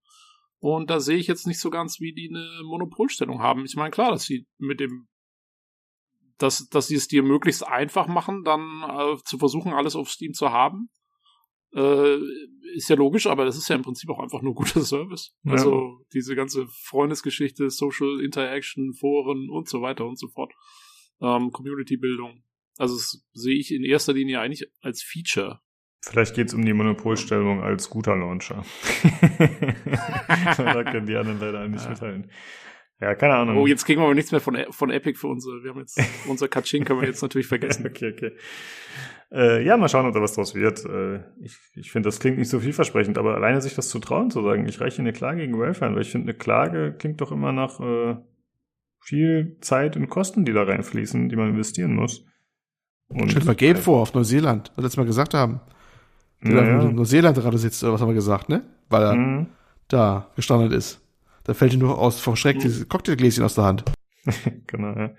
[0.61, 3.65] Und da sehe ich jetzt nicht so ganz, wie die eine Monopolstellung haben.
[3.65, 5.09] Ich meine, klar, dass sie mit dem,
[6.39, 10.33] dass, dass sie es dir möglichst einfach machen, dann äh, zu versuchen, alles auf Steam
[10.33, 10.91] zu haben.
[11.75, 12.19] Äh,
[12.75, 15.37] ist ja logisch, aber das ist ja im Prinzip auch einfach nur guter Service.
[15.43, 15.53] Ja.
[15.53, 20.53] Also diese ganze Freundesgeschichte, Social Interaction, Foren und so weiter und so fort.
[21.21, 22.45] Ähm, Community-Bildung.
[22.79, 25.61] Also das sehe ich in erster Linie eigentlich als Feature.
[26.03, 28.65] Vielleicht geht es um die Monopolstellung als guter Launcher.
[30.57, 31.91] da können die anderen leider nicht ja.
[31.91, 32.31] mitteilen.
[33.01, 33.59] Ja, keine Ahnung.
[33.59, 35.63] Oh, jetzt kriegen wir aber nichts mehr von, von Epic für unsere.
[35.63, 37.87] Wir haben jetzt unser Kaching können wir jetzt natürlich vergessen.
[37.91, 38.33] okay, okay.
[39.33, 40.85] Äh, ja, mal schauen, ob da was draus wird.
[40.85, 44.31] Äh, ich ich finde, das klingt nicht so vielversprechend, aber alleine sich das zu trauen,
[44.31, 47.33] zu sagen, ich reiche eine Klage gegen ein, weil ich finde, eine Klage klingt doch
[47.33, 48.17] immer nach äh,
[49.01, 52.25] viel Zeit und Kosten, die da reinfließen, die man investieren muss.
[53.09, 55.61] Und Stellt mal Gabe vor auf Neuseeland, was wir letztes Mal gesagt haben.
[56.43, 58.63] Der ja, in Neuseeland gerade sitzt, oder was haben wir gesagt, ne?
[58.89, 59.47] Weil er mhm.
[59.89, 61.01] da gestrandet ist.
[61.45, 62.61] Da fällt ihm nur aus vor Schreck mhm.
[62.61, 63.85] dieses Cocktailgläschen aus der Hand.
[64.67, 65.11] genau, ja.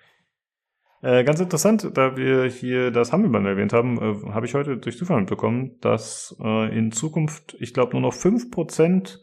[1.01, 4.97] Äh, ganz interessant, da wir hier das Hammelband erwähnt haben, äh, habe ich heute durch
[4.97, 9.21] Zufall mitbekommen, dass äh, in Zukunft, ich glaube, nur noch fünf Prozent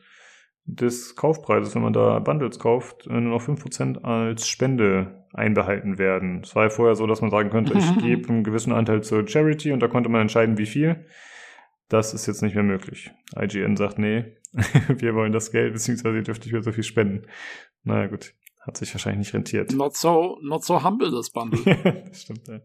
[0.67, 5.99] des Kaufpreises, wenn man da Bundles kauft, äh, nur noch fünf Prozent als Spende einbehalten
[5.99, 6.41] werden.
[6.43, 9.27] Es war ja vorher so, dass man sagen könnte, ich gebe einen gewissen Anteil zur
[9.27, 11.07] Charity und da konnte man entscheiden, wie viel.
[11.89, 13.11] Das ist jetzt nicht mehr möglich.
[13.37, 14.37] IGN sagt, nee,
[14.89, 17.27] wir wollen das Geld, beziehungsweise ihr dürft nicht mehr so viel spenden.
[17.83, 18.35] Naja, gut.
[18.61, 19.73] Hat sich wahrscheinlich nicht rentiert.
[19.75, 21.61] Not so, not so humble, das Bundle.
[22.09, 22.61] das stimmt, ja.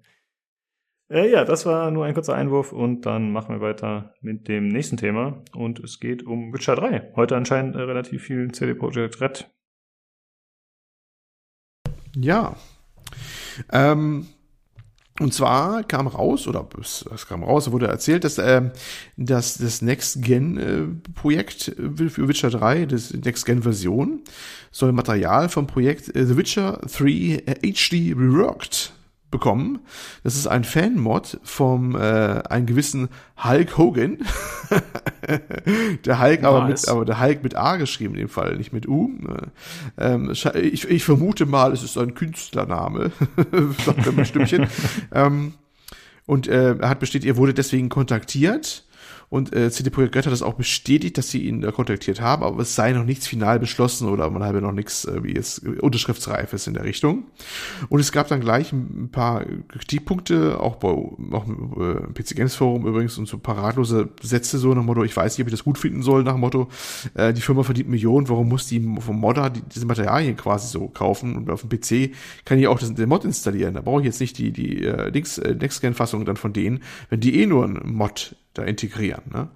[1.10, 4.68] Äh, ja, das war nur ein kurzer Einwurf und dann machen wir weiter mit dem
[4.68, 7.14] nächsten Thema und es geht um Witcher 3.
[7.16, 9.52] Heute anscheinend äh, relativ viel CD Projekt Red
[12.22, 12.56] ja.
[13.72, 14.28] Ähm,
[15.20, 18.72] und zwar kam raus, oder es, kam raus, wurde erzählt, dass, ähm,
[19.18, 24.22] dass das Next-Gen-Projekt äh, für Witcher 3, das Next-Gen-Version,
[24.72, 28.94] soll Material vom Projekt äh, The Witcher 3 HD Reworked
[29.32, 29.80] bekommen.
[30.24, 33.10] Das ist ein Fan-Mod vom äh, einen gewissen
[33.44, 34.18] Hulk Hogan.
[36.06, 36.46] der Hulk, nice.
[36.48, 39.12] aber mit, aber der Hulk mit A geschrieben in dem Fall, nicht mit U.
[39.98, 43.12] Ähm, ich, ich vermute mal, es ist ein Künstlername,
[43.86, 44.68] sagt er mit Stimmchen.
[45.14, 45.54] ähm,
[46.26, 48.86] und äh, er hat bestätigt, er wurde deswegen kontaktiert
[49.30, 52.44] und äh, CD Projekt Red hat das auch bestätigt, dass sie ihn äh, kontaktiert haben,
[52.44, 55.60] aber es sei noch nichts final beschlossen oder man habe noch nichts, äh, wie es
[55.60, 57.26] äh, unterschriftsreifes in der Richtung.
[57.90, 62.88] Und es gab dann gleich ein paar Kritikpunkte, auch bei auch äh, PC Games Forum
[62.88, 65.64] übrigens und so paratlose Sätze so nach dem Motto, ich weiß nicht, ob ich das
[65.64, 66.68] gut finden soll, nach dem Motto,
[67.14, 70.88] äh, die Firma verdient Millionen, warum muss die vom Modder die, diese Materialien quasi so
[70.88, 72.16] kaufen und auf dem PC
[72.46, 73.76] kann ich auch das, den Mod installieren.
[73.76, 77.40] Da brauche ich jetzt nicht die, die äh, äh Next-Gen-Fassung dann von denen, wenn die
[77.40, 79.24] eh nur ein Mod da integrieren.
[79.32, 79.50] Ne?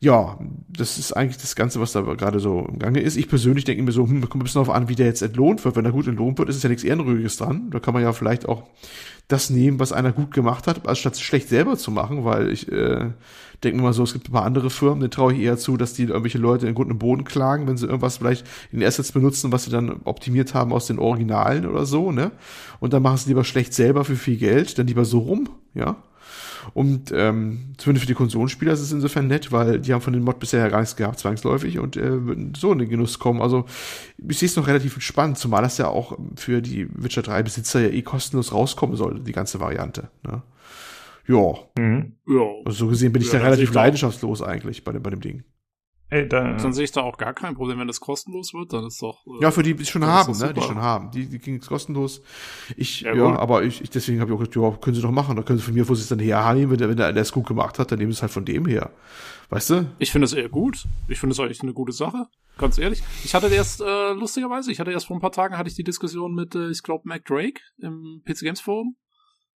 [0.00, 0.38] Ja,
[0.68, 3.16] das ist eigentlich das Ganze, was da gerade so im Gange ist.
[3.16, 5.64] Ich persönlich denke mir so, hm, kommt ein bisschen darauf an, wie der jetzt entlohnt
[5.64, 5.76] wird.
[5.76, 7.70] Wenn er gut entlohnt wird, ist es ja nichts Ehrenrühriges dran.
[7.70, 8.64] Da kann man ja vielleicht auch
[9.28, 13.12] das nehmen, was einer gut gemacht hat, anstatt schlecht selber zu machen, weil ich äh,
[13.62, 15.78] denke mir mal so, es gibt ein paar andere Firmen, denen traue ich eher zu,
[15.78, 19.52] dass die irgendwelche Leute in und Boden klagen, wenn sie irgendwas vielleicht in Assets benutzen,
[19.52, 22.32] was sie dann optimiert haben aus den Originalen oder so, ne?
[22.80, 25.96] Und dann machen sie lieber schlecht selber für viel Geld, dann lieber so rum, ja?
[26.72, 30.22] Und ähm, zumindest für die Konsolenspieler ist es insofern nett, weil die haben von den
[30.22, 32.18] Mod bisher ja gar nichts gehabt, zwangsläufig, und äh,
[32.56, 33.42] so in den Genuss kommen.
[33.42, 33.66] Also
[34.26, 37.80] ich sehe es noch relativ entspannt, zumal das ja auch für die Witcher 3 Besitzer
[37.80, 40.08] ja eh kostenlos rauskommen soll, die ganze Variante.
[40.26, 40.42] Ne?
[41.26, 42.12] Ja, Mhm.
[42.26, 42.42] Ja.
[42.64, 45.42] also so gesehen bin ich Ja, da relativ leidenschaftslos eigentlich bei dem, bei dem Ding.
[46.14, 48.86] Ey, da, Dann sehe ich da auch gar kein Problem, wenn das kostenlos wird, dann
[48.86, 49.26] ist doch.
[49.26, 50.54] äh, Ja, für die die schon Das haben, ne?
[50.54, 51.10] Die schon haben.
[51.10, 52.22] Die, die ging kostenlos.
[52.76, 55.10] Ich, Ja, ja, aber ich, ich deswegen habe ich auch gesagt, ja, können sie doch
[55.10, 55.34] machen.
[55.34, 57.22] Da können sie von mir, wo sie es dann hernehmen, wenn der, wenn der der
[57.22, 58.92] es gut gemacht hat, dann nehmen sie es halt von dem her.
[59.50, 59.86] Weißt du?
[59.98, 60.84] Ich finde es eher gut.
[61.08, 62.26] Ich finde es eigentlich eine gute Sache.
[62.58, 63.02] Ganz ehrlich.
[63.24, 65.82] Ich hatte erst, äh, lustigerweise, ich hatte erst vor ein paar Tagen hatte ich die
[65.82, 68.94] Diskussion mit, äh, ich glaube, Mac Drake im PC Games Forum.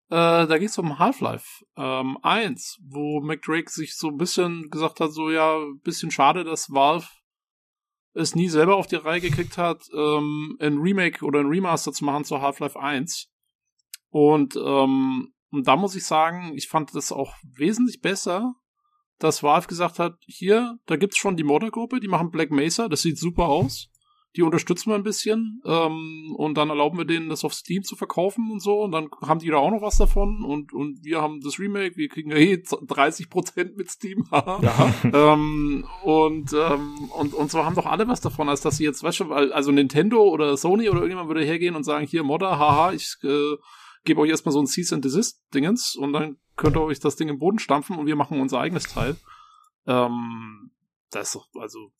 [0.10, 4.70] Äh, da ging es um Half-Life ähm, 1, wo Mac Drake sich so ein bisschen
[4.70, 7.08] gesagt hat, so ja, bisschen schade, dass Valve
[8.14, 12.06] es nie selber auf die Reihe gekriegt hat, ähm, ein Remake oder ein Remaster zu
[12.06, 13.30] machen zu Half-Life 1.
[14.10, 18.54] Und, ähm, und da muss ich sagen, ich fand das auch wesentlich besser,
[19.20, 23.02] dass Valve gesagt hat, hier, da gibt's schon die Moddergruppe, die machen Black Mesa, das
[23.02, 23.90] sieht super aus.
[24.38, 27.96] Die unterstützen wir ein bisschen ähm, und dann erlauben wir denen, das auf Steam zu
[27.96, 31.22] verkaufen und so und dann haben die da auch noch was davon und, und wir
[31.22, 34.26] haben das Remake, wir kriegen ja eh 30% mit Steam.
[34.32, 34.94] haha.
[35.04, 39.02] ähm, und, ähm, und, und so haben doch alle was davon, als dass sie jetzt,
[39.04, 42.60] weißt du, weil- also Nintendo oder Sony oder irgendjemand würde hergehen und sagen, hier Modder,
[42.60, 43.56] haha, ich äh,
[44.06, 47.16] gebe euch erstmal so ein Cease and Desist Dingens und dann könnt ihr euch das
[47.16, 49.16] Ding im Boden stampfen und wir machen unser eigenes Teil.
[49.88, 50.72] Ähm,
[51.10, 51.92] das ist doch, also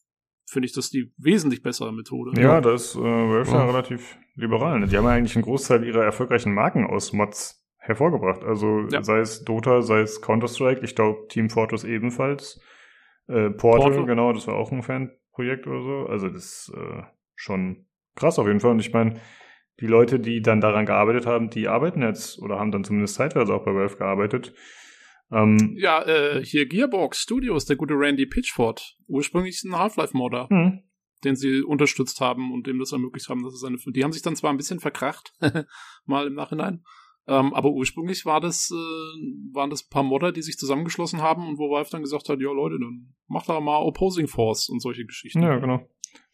[0.50, 2.40] finde ich das die wesentlich bessere Methode.
[2.42, 3.66] ja, da ist äh, Valve ja Ja.
[3.66, 4.80] relativ liberal.
[4.80, 4.88] Ne?
[4.88, 8.44] Die haben ja eigentlich einen Großteil ihrer erfolgreichen Marken aus Mods hervorgebracht.
[8.44, 9.04] Also Ja.
[9.04, 12.60] sei es Dota, sei es Counter-Strike, ich glaube Team Fortress ebenfalls.
[13.28, 14.06] Äh, Portal, Portal.
[14.06, 16.06] genau, das war auch ein Fanprojekt oder so.
[16.10, 17.04] Also das ist äh,
[17.36, 18.72] schon krass auf jeden Fall.
[18.72, 19.20] Und ich meine,
[19.80, 23.54] die Leute, die dann daran gearbeitet haben, die arbeiten jetzt oder haben dann zumindest zeitweise
[23.54, 24.54] auch bei Valve gearbeitet.
[25.32, 30.84] Ähm, Ja, äh, hier Gearbox Studios, der gute Randy Pitchford, ursprünglich ein Half-Life-Modder, hm.
[31.24, 34.22] den sie unterstützt haben und dem das ermöglicht haben, dass es eine, die haben sich
[34.22, 35.34] dann zwar ein bisschen verkracht,
[36.06, 36.84] mal im Nachhinein,
[37.28, 41.46] ähm, aber ursprünglich war das, äh, waren das ein paar Modder, die sich zusammengeschlossen haben
[41.48, 44.80] und wo Valve dann gesagt hat, ja Leute, dann macht da mal Opposing Force und
[44.80, 45.44] solche Geschichten.
[45.44, 45.86] Ja, genau.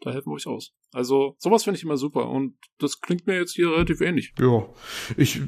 [0.04, 0.74] Da helfen wir euch aus.
[0.94, 4.34] Also, sowas finde ich immer super und das klingt mir jetzt hier relativ ähnlich.
[4.38, 4.66] Ja,
[5.16, 5.42] ich,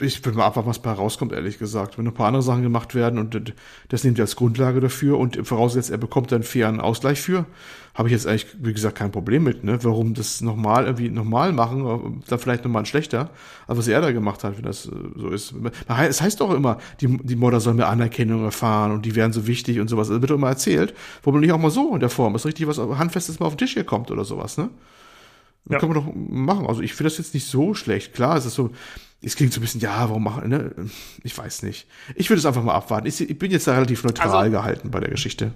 [0.00, 1.96] ich will mal abwarten, was bei rauskommt, ehrlich gesagt.
[1.96, 3.54] Wenn noch ein paar andere Sachen gemacht werden und
[3.88, 7.46] das- nimmt ihr als Grundlage dafür und vorausgesetzt, er bekommt dann fairen Ausgleich für,
[7.94, 9.78] habe ich jetzt eigentlich, wie gesagt, kein Problem mit, ne?
[9.84, 13.30] Warum das nochmal irgendwie nochmal machen, dann vielleicht nochmal ein schlechter,
[13.68, 15.54] als was er da gemacht hat, wenn das äh, so ist.
[16.08, 19.46] Es heißt doch immer, die, die Modder sollen mehr Anerkennung erfahren und die werden so
[19.46, 20.08] wichtig und sowas.
[20.08, 20.94] Das wird doch immer erzählt.
[21.22, 23.58] Warum nicht auch mal so in der Form, dass richtig was Handfestes mal auf den
[23.58, 24.70] Tisch hier kommt oder sowas, ne?
[25.68, 25.78] Ja.
[25.78, 26.66] Kann man doch machen.
[26.66, 28.14] Also ich finde das jetzt nicht so schlecht.
[28.14, 28.70] Klar, es ist so,
[29.20, 30.74] es klingt so ein bisschen, ja, warum machen, ne?
[31.22, 31.86] Ich weiß nicht.
[32.16, 33.06] Ich würde es einfach mal abwarten.
[33.06, 35.52] Ich, ich bin jetzt da relativ neutral Also- gehalten bei der Geschichte.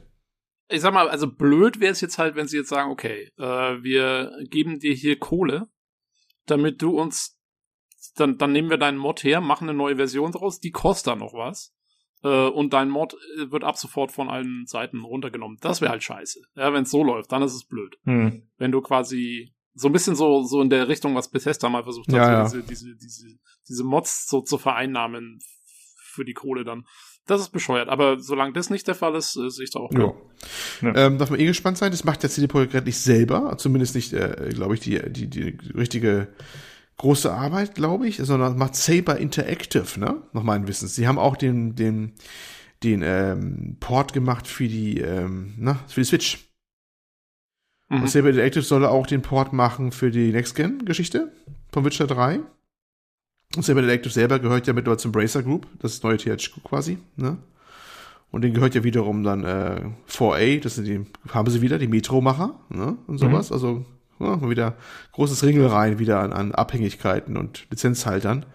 [0.68, 3.42] Ich sag mal, also blöd wäre es jetzt halt, wenn sie jetzt sagen, okay, äh,
[3.82, 5.68] wir geben dir hier Kohle,
[6.44, 7.38] damit du uns,
[8.16, 11.20] dann, dann nehmen wir deinen Mod her, machen eine neue Version draus, die kostet dann
[11.20, 11.72] noch was.
[12.22, 15.58] Äh, und dein Mod äh, wird ab sofort von allen Seiten runtergenommen.
[15.60, 16.40] Das wäre halt scheiße.
[16.54, 17.96] Ja, wenn es so läuft, dann ist es blöd.
[18.04, 18.42] Hm.
[18.58, 22.08] Wenn du quasi so ein bisschen so, so in der Richtung, was Bethesda mal versucht
[22.08, 23.26] hat, Ja, so Diese, diese, diese,
[23.68, 25.38] diese Mods so zu vereinnahmen
[25.96, 26.86] für die Kohle dann.
[27.26, 27.88] Das ist bescheuert.
[27.88, 29.92] Aber solange das nicht der Fall ist, äh, sehe ich da auch.
[29.92, 30.14] Ja.
[30.80, 30.94] Ja.
[31.06, 31.90] Ähm, darf man eh gespannt sein.
[31.90, 35.58] Das macht der CD Projekt nicht selber, zumindest nicht, äh, glaube ich, die, die, die
[35.74, 36.28] richtige
[36.98, 40.22] große Arbeit, glaube ich, sondern macht Saber Interactive, ne?
[40.32, 40.94] Nach meinem Wissens.
[40.94, 42.12] Sie haben auch den, den,
[42.82, 46.50] den ähm, Port gemacht für die, ähm, na, für die Switch.
[47.88, 48.02] Mhm.
[48.02, 51.32] Und Saber Interactive soll auch den Port machen für die Next-Gen-Geschichte
[51.70, 52.40] von Witcher 3.
[53.56, 56.98] Und Saber Interactive selber gehört ja mittlerweile zum Bracer Group, das ist neue THQ quasi,
[57.16, 57.38] ne?
[58.32, 61.86] Und den gehört ja wiederum dann äh, 4A, das sind die, haben sie wieder, die
[61.86, 62.96] Metro-Macher, ne?
[63.06, 63.52] Und sowas.
[63.52, 63.86] Also
[64.18, 64.74] ja, wieder
[65.12, 68.46] großes Ringelreihen wieder an, an Abhängigkeiten und Lizenzhaltern.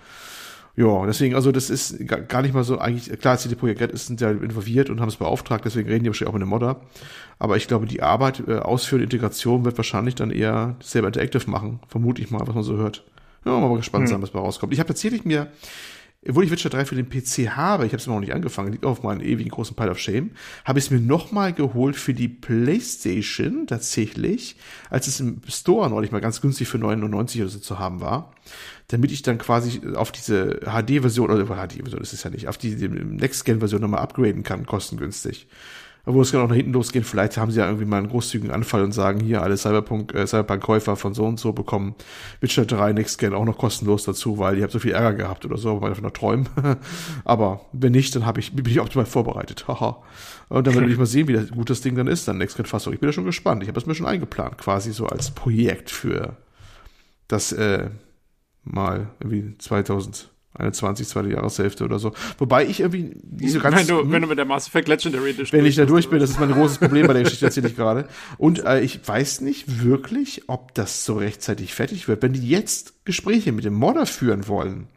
[0.77, 3.91] Ja, deswegen, also das ist ga- gar nicht mal so, eigentlich, klar, CD Projekt Red
[3.91, 6.49] ist sind ja involviert und haben es beauftragt, deswegen reden die wahrscheinlich auch mit dem
[6.49, 6.79] Modder.
[7.39, 11.81] Aber ich glaube, die Arbeit, äh, Ausführung, Integration wird wahrscheinlich dann eher selber Interactive machen,
[11.89, 13.03] vermute ich mal, was man so hört.
[13.43, 14.07] Ja, mal gespannt Hm.
[14.11, 14.71] sein, was bei rauskommt.
[14.71, 15.47] Ich habe tatsächlich mir,
[16.27, 18.71] obwohl ich Witcher 3 für den PC habe, ich habe es immer noch nicht angefangen,
[18.71, 20.31] liegt auf meinem ewigen großen Pile of Shame,
[20.65, 24.55] habe ich es mir nochmal geholt für die Playstation tatsächlich,
[24.91, 28.33] als es im Store neulich mal ganz günstig für 99 oder so zu haben war,
[28.89, 32.75] damit ich dann quasi auf diese HD-Version, oder HD-Version ist es ja nicht, auf die,
[32.75, 35.47] die Next-Gen-Version nochmal upgraden kann, kostengünstig.
[36.05, 38.53] Obwohl es kann auch nach hinten losgehen, vielleicht haben sie ja irgendwie mal einen großzügigen
[38.53, 41.95] Anfall und sagen, hier, alle Cyberpunk, äh, Cyberpunk-Käufer von so und so bekommen
[42.39, 45.45] Witcher 3 Next Gen auch noch kostenlos dazu, weil ihr habt so viel Ärger gehabt
[45.45, 46.49] oder so, weil davon noch träumen.
[47.23, 49.65] Aber wenn nicht, dann hab ich, bin ich optimal vorbereitet.
[49.67, 50.01] Haha.
[50.49, 52.57] und dann will ich mal sehen, wie das, gut das Ding dann ist, dann Next
[52.57, 52.93] Gen Fassung.
[52.93, 53.61] Ich bin da schon gespannt.
[53.61, 56.37] Ich habe es mir schon eingeplant, quasi so als Projekt für
[57.27, 57.89] das äh,
[58.63, 59.55] mal irgendwie
[60.53, 62.13] 21, zweite Jahreshälfte oder so.
[62.37, 63.77] Wobei ich irgendwie nicht so ganz.
[63.77, 66.19] wenn, du, wenn du mit der Mass Effect Legendary Edition wenn ich da durch bin,
[66.19, 68.07] das ist mein großes Problem bei der Geschichte, erzähle ich gerade.
[68.37, 72.21] Und äh, ich weiß nicht wirklich, ob das so rechtzeitig fertig wird.
[72.21, 74.87] Wenn die jetzt Gespräche mit dem Modder führen wollen,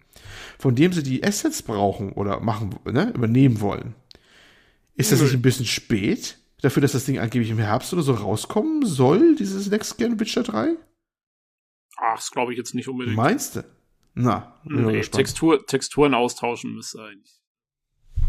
[0.59, 3.95] von dem sie die Assets brauchen oder machen, ne, übernehmen wollen,
[4.97, 6.39] ist das nicht ein bisschen spät?
[6.63, 10.43] Dafür, dass das Ding angeblich im Herbst oder so rauskommen soll, dieses Next Gen Witcher
[10.43, 10.77] 3?
[11.99, 13.17] Ach, das glaube ich jetzt nicht unbedingt.
[13.17, 13.65] Meinst du?
[14.15, 15.01] Na, nee.
[15.03, 17.41] Textur, Texturen austauschen ist eigentlich.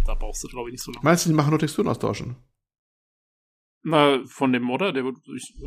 [0.06, 1.04] Da brauchst du, glaube ich, nicht so lange.
[1.04, 2.36] Meinst du, die machen nur Texturen austauschen?
[3.88, 5.04] Na, von dem Modder, der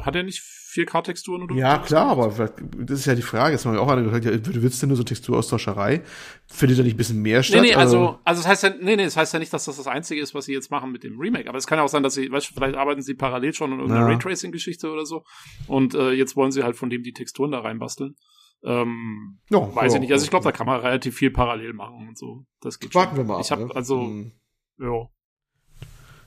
[0.00, 3.52] hat er nicht 4K-Texturen oder Ja, klar, aber das ist ja die Frage.
[3.52, 6.02] Jetzt haben wir auch einer gesagt, ja, du willst denn nur so Texturaustauscherei?
[6.48, 7.62] Findet da nicht ein bisschen mehr Nee, statt?
[7.62, 9.86] nee, also, also das heißt ja, nee, nee, das heißt ja nicht, dass das das
[9.86, 11.48] Einzige ist, was sie jetzt machen mit dem Remake.
[11.48, 13.72] Aber es kann ja auch sein, dass sie, weißt du, vielleicht arbeiten sie parallel schon
[13.72, 14.06] an irgendeiner.
[14.08, 15.22] Raytracing-Geschichte oder so.
[15.68, 18.16] Und äh, jetzt wollen sie halt von dem die Texturen da reinbasteln.
[18.64, 20.12] Ähm, ja, weiß ja, ich nicht.
[20.12, 22.44] Also ich glaube, da kann man relativ viel parallel machen und so.
[22.60, 23.18] Das geht Warten schon.
[23.18, 23.40] wir mal ab.
[23.44, 23.74] Ich habe ne?
[23.74, 24.32] also, Hm.
[24.80, 25.08] ja,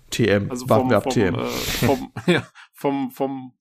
[0.10, 0.50] TM.
[0.50, 1.36] also Warten vom, wir ab, vom, TM.
[1.36, 3.54] äh, vom, ja, vom, vom,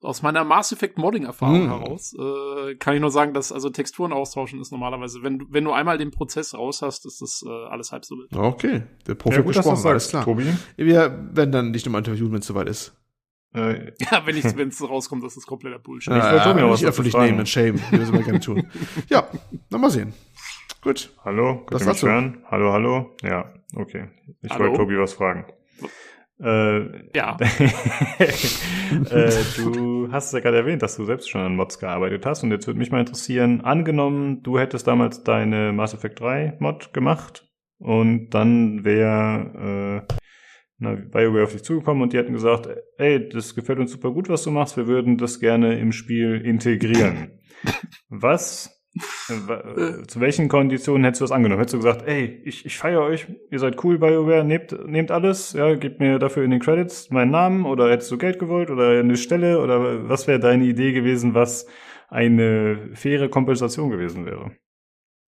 [0.00, 1.68] aus meiner Mass Effect Modding Erfahrung Hm.
[1.68, 5.64] heraus, äh, kann ich nur sagen, dass also Texturen austauschen ist normalerweise, wenn du, wenn
[5.64, 8.34] du einmal den Prozess raus hast, ist das äh, alles halb so wild.
[8.36, 10.24] Okay, der Profi Ja, hat gut, gesprochen, alles klar.
[10.24, 10.46] Tobi.
[10.76, 12.94] Wir werden dann dich nochmal interviewen, wenn es soweit ist.
[13.54, 16.12] Äh, Ja, wenn es rauskommt, das ist kompletter Bullshit.
[16.14, 17.80] Ich wollte Tobi noch was öffentlich nehmen, shame.
[17.90, 18.66] Wir das immer gerne tun.
[19.08, 19.28] Ja,
[19.70, 20.12] dann mal sehen.
[20.82, 21.10] Gut.
[21.24, 22.08] hallo, könnt Das ihr mich dazu.
[22.08, 22.38] hören?
[22.50, 23.16] Hallo, hallo?
[23.22, 24.08] Ja, okay.
[24.42, 24.64] Ich Hallo?
[24.64, 25.46] wollte Tobi was fragen.
[26.42, 27.36] Äh, Ja.
[28.18, 32.50] äh, du hast ja gerade erwähnt, dass du selbst schon an Mods gearbeitet hast und
[32.50, 37.48] jetzt würde mich mal interessieren, angenommen, du hättest damals deine Mass Effect 3 Mod gemacht
[37.78, 40.14] und dann wäre äh,
[40.78, 42.68] BioWare auf dich zugekommen und die hätten gesagt,
[42.98, 46.40] ey, das gefällt uns super gut, was du machst, wir würden das gerne im Spiel
[46.44, 47.40] integrieren.
[48.08, 48.70] Was
[49.46, 51.58] wa- äh, zu welchen Konditionen hättest du das angenommen?
[51.60, 55.52] Hättest du gesagt, ey, ich, ich feiere euch, ihr seid cool, BioWare, nehmt, nehmt alles,
[55.54, 58.90] ja, gebt mir dafür in den Credits meinen Namen oder hättest du Geld gewollt oder
[59.00, 61.66] eine Stelle oder was wäre deine Idee gewesen, was
[62.08, 64.52] eine faire Kompensation gewesen wäre?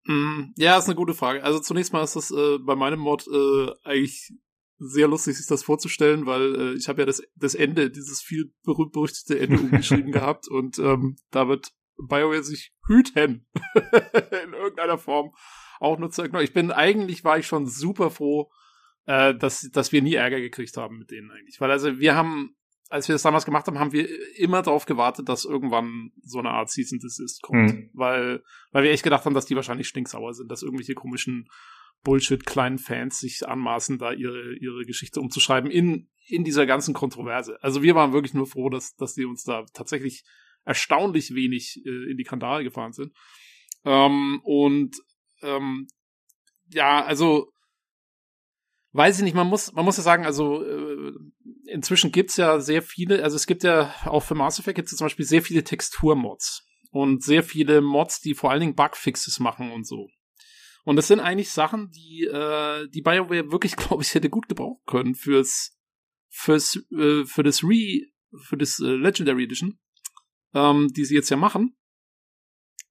[0.05, 1.41] Mm, Ja, ist eine gute Frage.
[1.43, 4.33] Also zunächst mal ist das äh, bei meinem Mod äh, eigentlich
[4.77, 8.53] sehr lustig, sich das vorzustellen, weil äh, ich habe ja das, das Ende, dieses viel
[8.63, 13.47] berühmt-berüchtigte Ende umgeschrieben gehabt und ähm, da wird BioWare sich hüten
[14.43, 15.31] in irgendeiner Form
[15.79, 16.47] auch nur zu ignorieren.
[16.47, 18.49] Ich bin eigentlich war ich schon super froh,
[19.05, 21.59] äh, dass, dass wir nie Ärger gekriegt haben mit denen eigentlich.
[21.59, 22.55] Weil also wir haben,
[22.89, 24.07] als wir das damals gemacht haben, haben wir
[24.37, 27.71] immer darauf gewartet, dass irgendwann so eine Art Season Desist kommt.
[27.71, 27.89] Hm.
[27.93, 31.47] Weil, weil wir echt gedacht haben, dass die wahrscheinlich stinksauer sind, dass irgendwelche komischen
[32.05, 37.57] Bullshit kleinen Fans sich anmaßen, da ihre, ihre Geschichte umzuschreiben in, in dieser ganzen Kontroverse.
[37.61, 40.23] Also wir waren wirklich nur froh, dass, dass die uns da tatsächlich
[40.63, 43.11] erstaunlich wenig äh, in die Kandare gefahren sind.
[43.83, 44.95] Ähm, und
[45.41, 45.87] ähm,
[46.71, 47.51] ja, also
[48.93, 51.11] weiß ich nicht, man muss, man muss ja sagen, also äh,
[51.65, 54.97] inzwischen gibt's ja sehr viele, also es gibt ja auch für Mass Effect gibt's ja
[54.97, 59.71] zum Beispiel sehr viele Texturmods und sehr viele Mods, die vor allen Dingen Bugfixes machen
[59.71, 60.07] und so.
[60.85, 64.81] Und das sind eigentlich Sachen, die äh, die BioWare wirklich, glaube ich, hätte gut gebrauchen
[64.85, 65.77] können fürs
[66.29, 68.01] fürs äh, für das Re
[68.37, 69.79] für das äh, Legendary Edition,
[70.53, 71.75] ähm, die sie jetzt ja machen.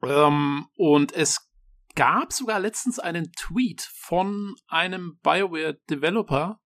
[0.03, 1.51] Ähm, und es
[1.95, 6.61] gab sogar letztens einen Tweet von einem BioWare Developer,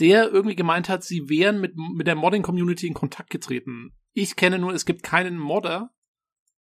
[0.00, 3.92] der irgendwie gemeint hat, sie wären mit, mit der Modding Community in Kontakt getreten.
[4.12, 5.90] Ich kenne nur, es gibt keinen Modder,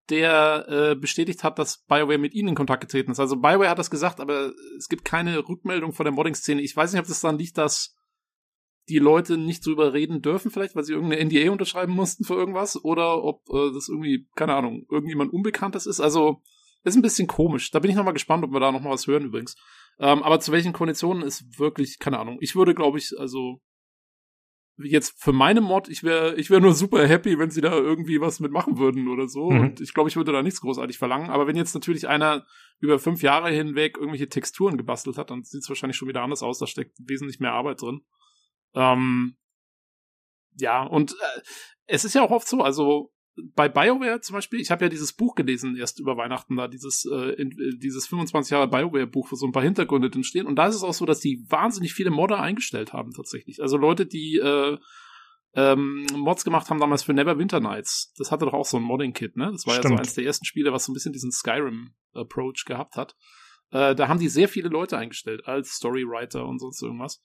[0.09, 3.19] der äh, bestätigt hat, dass BioWare mit ihnen in Kontakt getreten ist.
[3.19, 6.61] Also BioWare hat das gesagt, aber es gibt keine Rückmeldung von der Modding-Szene.
[6.61, 7.95] Ich weiß nicht, ob das dann liegt, dass
[8.87, 12.83] die Leute nicht drüber reden dürfen, vielleicht, weil sie irgendeine NDA unterschreiben mussten für irgendwas,
[12.83, 15.99] oder ob äh, das irgendwie, keine Ahnung, irgendjemand Unbekanntes ist.
[15.99, 16.41] Also
[16.83, 17.71] ist ein bisschen komisch.
[17.71, 19.55] Da bin ich nochmal gespannt, ob wir da nochmal was hören übrigens.
[19.99, 22.37] Ähm, aber zu welchen Konditionen ist wirklich, keine Ahnung.
[22.41, 23.59] Ich würde, glaube ich, also
[24.77, 28.19] jetzt für meine Mod, ich wäre ich wäre nur super happy, wenn sie da irgendwie
[28.19, 29.49] was mitmachen würden oder so.
[29.49, 29.59] Mhm.
[29.59, 31.29] Und ich glaube, ich würde da nichts großartig verlangen.
[31.29, 32.45] Aber wenn jetzt natürlich einer
[32.79, 36.43] über fünf Jahre hinweg irgendwelche Texturen gebastelt hat, dann sieht es wahrscheinlich schon wieder anders
[36.43, 36.59] aus.
[36.59, 38.01] Da steckt wesentlich mehr Arbeit drin.
[38.73, 39.37] Ähm,
[40.57, 41.41] ja, und äh,
[41.87, 43.11] es ist ja auch oft so, also
[43.53, 47.05] bei BioWare zum Beispiel, ich habe ja dieses Buch gelesen erst über Weihnachten da, dieses,
[47.05, 50.47] äh, in, äh, dieses 25 Jahre BioWare-Buch, wo so ein paar Hintergründe drin stehen.
[50.47, 53.61] Und da ist es auch so, dass die wahnsinnig viele Modder eingestellt haben tatsächlich.
[53.61, 54.77] Also Leute, die äh,
[55.55, 58.13] ähm, Mods gemacht haben damals für Neverwinter Nights.
[58.17, 59.51] Das hatte doch auch so ein Modding-Kit, ne?
[59.51, 59.95] Das war ja Stimmt.
[59.95, 63.15] so eines der ersten Spiele, was so ein bisschen diesen Skyrim-Approach gehabt hat.
[63.71, 67.21] Äh, da haben die sehr viele Leute eingestellt als Storywriter und sonst irgendwas.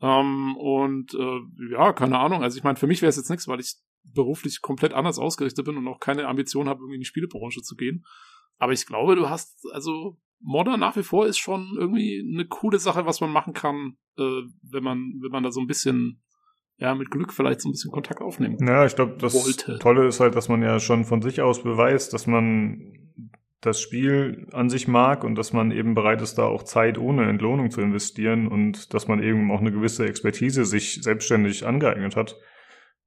[0.00, 2.42] Ähm, und äh, ja, keine Ahnung.
[2.42, 3.76] Also ich meine, für mich wäre es jetzt nichts, weil ich
[4.12, 7.76] beruflich komplett anders ausgerichtet bin und auch keine Ambition habe, irgendwie in die Spielebranche zu
[7.76, 8.04] gehen.
[8.58, 12.78] Aber ich glaube, du hast, also Modder nach wie vor ist schon irgendwie eine coole
[12.78, 16.22] Sache, was man machen kann, äh, wenn man, wenn man da so ein bisschen,
[16.78, 18.68] ja, mit Glück vielleicht so ein bisschen Kontakt aufnehmen kann.
[18.68, 19.78] Ja, ich glaube, das Wollte.
[19.78, 22.92] Tolle ist halt, dass man ja schon von sich aus beweist, dass man
[23.60, 27.28] das Spiel an sich mag und dass man eben bereit ist, da auch Zeit ohne
[27.28, 32.36] Entlohnung zu investieren und dass man eben auch eine gewisse Expertise sich selbstständig angeeignet hat.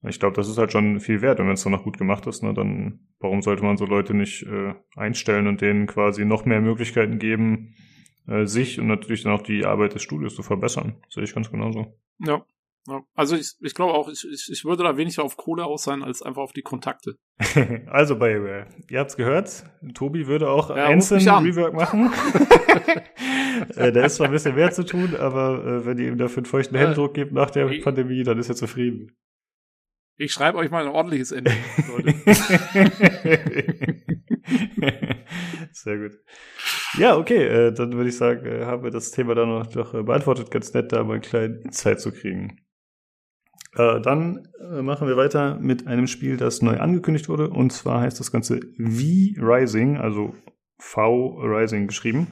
[0.08, 1.40] Ich glaube, das ist halt schon viel wert.
[1.40, 4.14] Und wenn es dann noch gut gemacht ist, ne, dann warum sollte man so Leute
[4.14, 7.76] nicht äh, einstellen und denen quasi noch mehr Möglichkeiten geben,
[8.28, 11.02] äh, sich und natürlich dann auch die Arbeit des Studios zu verbessern.
[11.10, 11.98] Sehe ich ganz genauso.
[12.20, 12.46] Ja.
[12.88, 13.02] ja.
[13.14, 16.02] Also ich, ich glaube auch, ich, ich, ich würde da weniger auf Kohle aus sein,
[16.02, 17.18] als einfach auf die Kontakte.
[17.88, 19.66] also BioWare, ihr habt's gehört,
[19.96, 21.28] Tobi würde auch Ja, einzeln.
[21.28, 22.10] Rework machen.
[23.76, 26.38] äh, da ist zwar ein bisschen mehr zu tun, aber äh, wenn ihr ihm dafür
[26.38, 26.78] einen feuchten.
[26.78, 29.12] Händedruck gebt nach der Pandemie, dann ist er zufrieden.
[30.22, 31.52] Ich schreibe euch mal ein ordentliches Ende.
[35.72, 36.12] Sehr gut.
[36.98, 39.94] Ja, okay, äh, dann würde ich sagen, äh, haben wir das Thema dann noch doch
[39.94, 40.52] äh, beantwortet.
[40.52, 42.60] Ganz nett, da mal einen kleinen Insight zu kriegen.
[43.78, 47.50] Äh, dann äh, machen wir weiter mit einem Spiel, das neu angekündigt wurde.
[47.50, 50.36] Und zwar heißt das Ganze V-Rising, also
[50.80, 52.28] V-Rising geschrieben.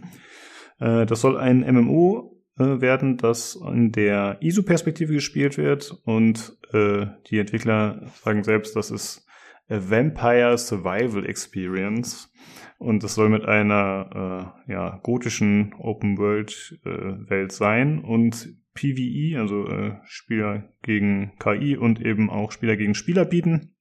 [0.79, 5.97] Äh, das soll ein MMO äh, werden, das in der ISO-Perspektive gespielt wird.
[6.05, 9.25] Und äh, die Entwickler sagen selbst, das ist
[9.69, 12.31] a Vampire Survival Experience.
[12.77, 20.69] Und das soll mit einer äh, ja, gotischen Open-World-Welt sein und PvE, also äh, Spieler
[20.83, 23.75] gegen KI und eben auch Spieler gegen Spieler bieten.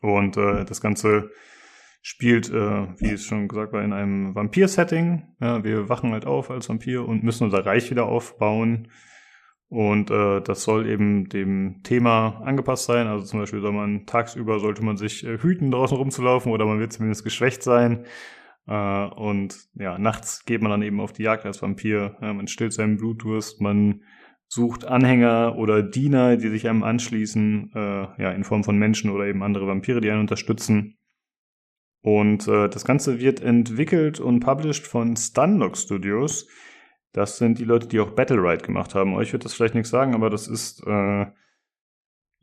[0.00, 1.30] Und äh, das Ganze
[2.08, 5.24] spielt, äh, wie es schon gesagt war, in einem Vampir-Setting.
[5.40, 8.92] Ja, wir wachen halt auf als Vampir und müssen unser Reich wieder aufbauen.
[9.68, 13.08] Und äh, das soll eben dem Thema angepasst sein.
[13.08, 16.78] Also zum Beispiel soll man tagsüber sollte man sich äh, hüten, draußen rumzulaufen oder man
[16.78, 18.06] wird zumindest geschwächt sein.
[18.68, 22.18] Äh, und ja, nachts geht man dann eben auf die Jagd als Vampir.
[22.20, 24.02] Ja, man stillt seinen Blutdurst, man
[24.46, 29.26] sucht Anhänger oder Diener, die sich einem anschließen, äh, ja, in Form von Menschen oder
[29.26, 30.96] eben andere Vampire, die einen unterstützen.
[32.06, 36.46] Und äh, das Ganze wird entwickelt und published von Stunlock Studios.
[37.12, 39.16] Das sind die Leute, die auch Battle Ride gemacht haben.
[39.16, 41.26] Euch wird das vielleicht nichts sagen, aber das ist äh,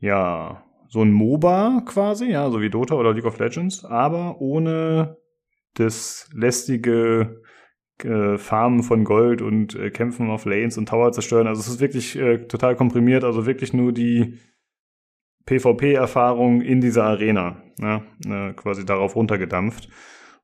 [0.00, 5.16] ja so ein MOBA quasi, ja, so wie Dota oder League of Legends, aber ohne
[5.72, 7.40] das lästige
[8.02, 11.46] äh, Farmen von Gold und äh, Kämpfen auf Lanes und Tower zerstören.
[11.46, 14.40] Also es ist wirklich äh, total komprimiert, also wirklich nur die
[15.46, 19.88] PvP-Erfahrung in dieser Arena, ja, äh, quasi darauf runtergedampft.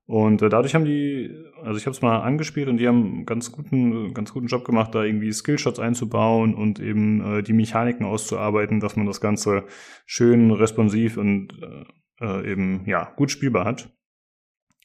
[0.06, 1.30] Und äh, dadurch haben die,
[1.62, 4.64] also ich habe es mal angespielt und die haben einen ganz guten, ganz guten Job
[4.64, 9.64] gemacht, da irgendwie Skillshots einzubauen und eben äh, die Mechaniken auszuarbeiten, dass man das Ganze
[10.06, 11.84] schön responsiv und äh,
[12.26, 13.88] äh, eben ja gut spielbar hat.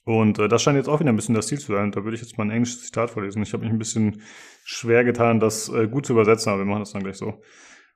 [0.04, 1.92] Und äh, das scheint jetzt auch wieder ein bisschen das Ziel zu sein.
[1.92, 3.42] Da würde ich jetzt mal ein englisches Zitat vorlesen.
[3.42, 4.22] Ich habe mich ein bisschen
[4.64, 7.42] schwer getan, das äh, gut zu übersetzen, aber wir machen das dann gleich so.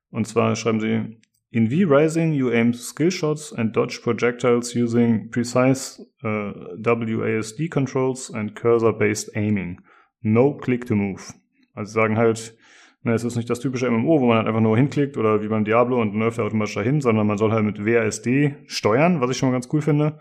[0.09, 5.99] Und zwar schreiben sie, In V-Rising, you aim skill shots and dodge projectiles using precise
[6.23, 9.79] uh, WASD controls and cursor-based aiming.
[10.21, 11.33] No click to move.
[11.73, 12.55] Also sagen halt,
[13.01, 15.47] na, es ist nicht das typische MMO, wo man halt einfach nur hinklickt oder wie
[15.47, 19.31] beim Diablo und läuft er automatisch dahin, sondern man soll halt mit WASD steuern, was
[19.31, 20.19] ich schon mal ganz cool finde.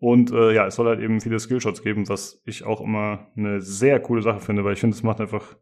[0.00, 3.60] Und äh, ja, es soll halt eben viele Skillshots geben, was ich auch immer eine
[3.60, 5.56] sehr coole Sache finde, weil ich finde, es macht einfach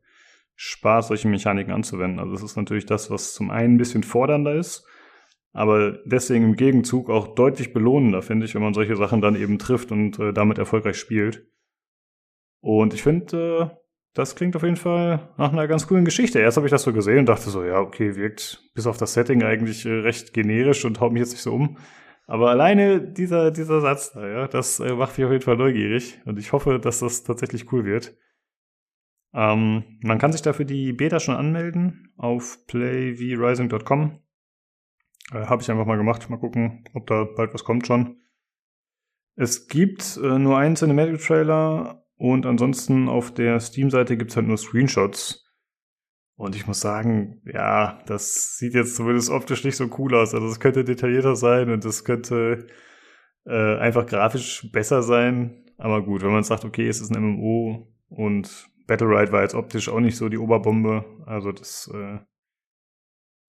[0.56, 2.18] Spaß, solche Mechaniken anzuwenden.
[2.18, 4.86] Also es ist natürlich das, was zum einen ein bisschen fordernder ist,
[5.52, 9.58] aber deswegen im Gegenzug auch deutlich belohnender, finde ich, wenn man solche Sachen dann eben
[9.58, 11.46] trifft und äh, damit erfolgreich spielt.
[12.60, 13.76] Und ich finde, äh,
[14.14, 16.40] das klingt auf jeden Fall nach einer ganz coolen Geschichte.
[16.40, 19.12] Erst habe ich das so gesehen und dachte so, ja, okay, wirkt bis auf das
[19.12, 21.76] Setting eigentlich äh, recht generisch und haut mich jetzt nicht so um.
[22.26, 26.20] Aber alleine dieser, dieser Satz da, ja, das äh, macht mich auf jeden Fall neugierig
[26.24, 28.16] und ich hoffe, dass das tatsächlich cool wird.
[29.34, 34.20] Ähm, man kann sich dafür die Beta schon anmelden auf playvrising.com.
[35.32, 36.28] Äh, Habe ich einfach mal gemacht.
[36.30, 38.20] Mal gucken, ob da bald was kommt schon.
[39.34, 44.56] Es gibt äh, nur einen Cinematic-Trailer und ansonsten auf der Steam-Seite gibt es halt nur
[44.56, 45.44] Screenshots.
[46.36, 50.34] Und ich muss sagen, ja, das sieht jetzt zumindest optisch nicht so cool aus.
[50.34, 52.66] Also es könnte detaillierter sein und es könnte
[53.46, 55.64] äh, einfach grafisch besser sein.
[55.78, 59.54] Aber gut, wenn man sagt, okay, es ist ein MMO und Battle Ride war jetzt
[59.54, 61.04] optisch auch nicht so die Oberbombe.
[61.26, 62.18] Also das, äh,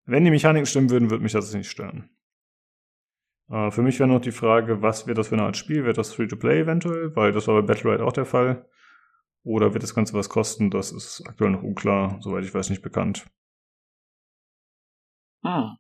[0.06, 2.10] wenn die Mechaniken stimmen würden, würde mich das nicht stören.
[3.50, 5.86] Äh, für mich wäre noch die Frage, was wird das für eine Art Spiel?
[5.86, 7.16] Wird das Free-to-Play eventuell?
[7.16, 8.68] Weil das war bei Battle Ride auch der Fall.
[9.44, 10.72] Oder wird das Ganze was kosten?
[10.72, 13.28] Das ist aktuell noch unklar, soweit ich weiß, nicht bekannt.
[15.44, 15.78] Hm.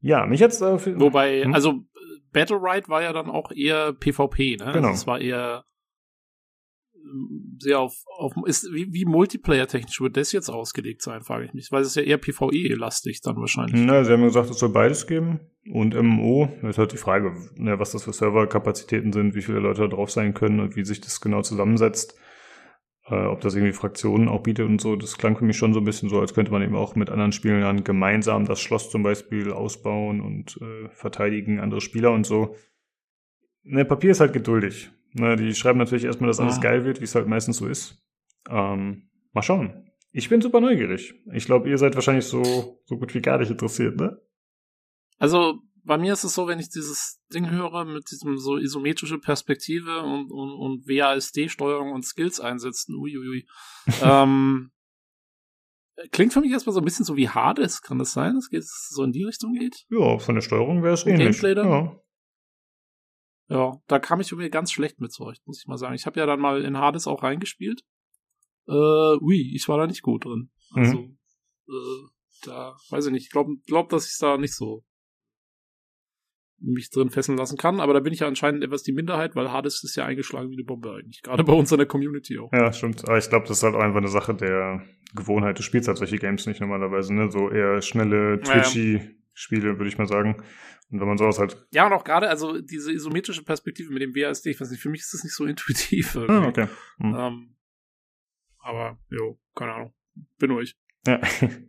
[0.00, 1.54] Ja, mich jetzt äh, Wobei, Hm?
[1.54, 1.84] also
[2.32, 4.72] Battle Ride war ja dann auch eher PvP, ne?
[4.72, 4.88] Genau.
[4.88, 5.64] Also es war eher
[7.58, 11.70] sehr auf, auf ist, wie, wie Multiplayer-technisch wird das jetzt ausgelegt sein, frage ich mich.
[11.70, 13.80] Weil es ist ja eher PvE-lastig dann wahrscheinlich.
[13.84, 15.40] Na, sie haben ja gesagt, es soll beides geben.
[15.70, 19.82] Und MMO, ist halt die Frage, ne, was das für Serverkapazitäten sind, wie viele Leute
[19.82, 22.18] da drauf sein können und wie sich das genau zusammensetzt.
[23.06, 25.80] Äh, ob das irgendwie Fraktionen auch bietet und so, das klang für mich schon so
[25.80, 29.02] ein bisschen so, als könnte man eben auch mit anderen Spielern gemeinsam das Schloss zum
[29.02, 32.56] Beispiel ausbauen und äh, verteidigen andere Spieler und so.
[33.64, 34.90] Ne, Papier ist halt geduldig.
[35.14, 36.60] Ne, die schreiben natürlich erstmal, dass alles Ah.
[36.60, 38.02] geil wird, wie es halt meistens so ist.
[38.48, 39.90] Ähm, mal schauen.
[40.10, 41.14] Ich bin super neugierig.
[41.32, 44.20] Ich glaube, ihr seid wahrscheinlich so, so gut wie gar nicht interessiert, ne?
[45.18, 49.18] Also bei mir ist es so, wenn ich dieses Ding höre mit diesem so isometrische
[49.18, 53.46] Perspektive und, und, und WASD-Steuerung und Skills einsetzen, uiuiui.
[54.02, 54.70] ähm,
[56.10, 58.88] klingt für mich erstmal so ein bisschen so wie Hades, kann das sein, dass es
[58.90, 59.84] so in die Richtung geht?
[59.90, 61.40] Ja, von der Steuerung wäre es ähnlich.
[61.40, 61.68] Gameplay dann?
[61.68, 62.00] Ja.
[63.52, 65.94] Ja, da kam ich mir ganz schlecht mit zurecht, muss ich mal sagen.
[65.94, 67.82] Ich habe ja dann mal in Hades auch reingespielt.
[68.66, 68.72] Äh,
[69.20, 70.50] ui, ich war da nicht gut drin.
[70.72, 71.18] Also, Mhm.
[71.68, 72.08] äh,
[72.46, 74.84] da, weiß ich nicht, ich glaube, glaub, dass ich da nicht so
[76.64, 79.50] mich drin fesseln lassen kann, aber da bin ich ja anscheinend etwas die Minderheit, weil
[79.50, 81.20] Hades ist ja eingeschlagen wie eine Bombe eigentlich.
[81.20, 82.52] Gerade bei uns in der Community auch.
[82.52, 83.04] Ja, stimmt.
[83.06, 84.82] Aber ich glaube, das ist halt auch einfach eine Sache der
[85.14, 85.58] Gewohnheit.
[85.58, 87.30] Du spielst halt solche Games nicht normalerweise, ne?
[87.30, 90.42] So eher schnelle, twitchy Spiele, würde ich mal sagen.
[90.92, 91.56] Und wenn man sowas halt.
[91.72, 94.90] Ja, und auch gerade, also diese isometrische Perspektive mit dem WASD, ich weiß nicht, für
[94.90, 96.16] mich ist das nicht so intuitiv.
[96.16, 96.68] Ah, okay.
[96.98, 97.14] Hm.
[97.18, 97.56] ähm,
[98.58, 99.94] aber, jo, keine Ahnung.
[100.38, 100.76] Bin ruhig.
[101.06, 101.18] Ja.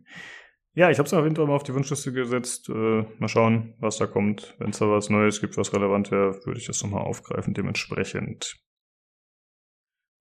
[0.74, 2.68] ja, ich habe es auf jeden Fall mal auf die Wunschliste gesetzt.
[2.68, 4.54] Äh, mal schauen, was da kommt.
[4.58, 8.56] Wenn es da was Neues gibt, was relevant wäre, würde ich das nochmal aufgreifen, dementsprechend.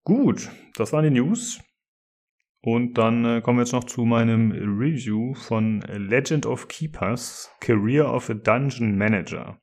[0.06, 1.62] Gut, das waren die News.
[2.66, 8.14] Und dann äh, kommen wir jetzt noch zu meinem Review von Legend of Keepers, Career
[8.14, 9.60] of a Dungeon Manager.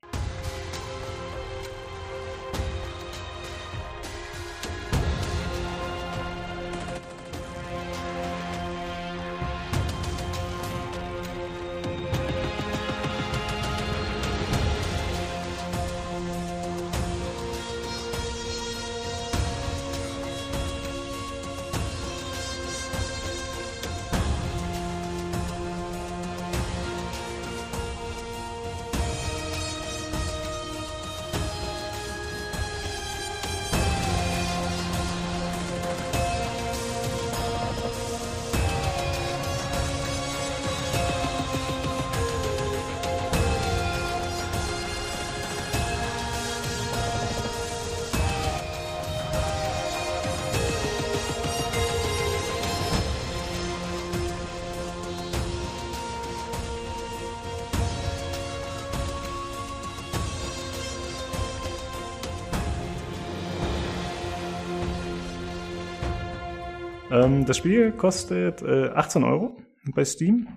[67.30, 69.56] Ähm, das Spiel kostet äh, 18 Euro
[69.94, 70.48] bei Steam.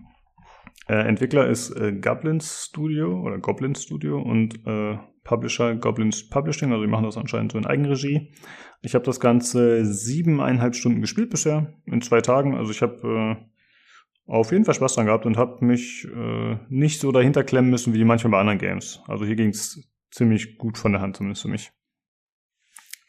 [0.88, 6.84] Äh, Entwickler ist äh, Goblins Studio oder Goblin Studio und äh, Publisher Goblins Publishing, also
[6.84, 8.34] die machen das anscheinend so in Eigenregie.
[8.82, 12.56] Ich habe das Ganze siebeneinhalb Stunden gespielt bisher, in zwei Tagen.
[12.56, 17.00] Also ich habe äh, auf jeden Fall Spaß dran gehabt und habe mich äh, nicht
[17.00, 19.02] so dahinter klemmen müssen wie manchmal bei anderen Games.
[19.08, 21.72] Also hier ging es ziemlich gut von der Hand, zumindest für mich.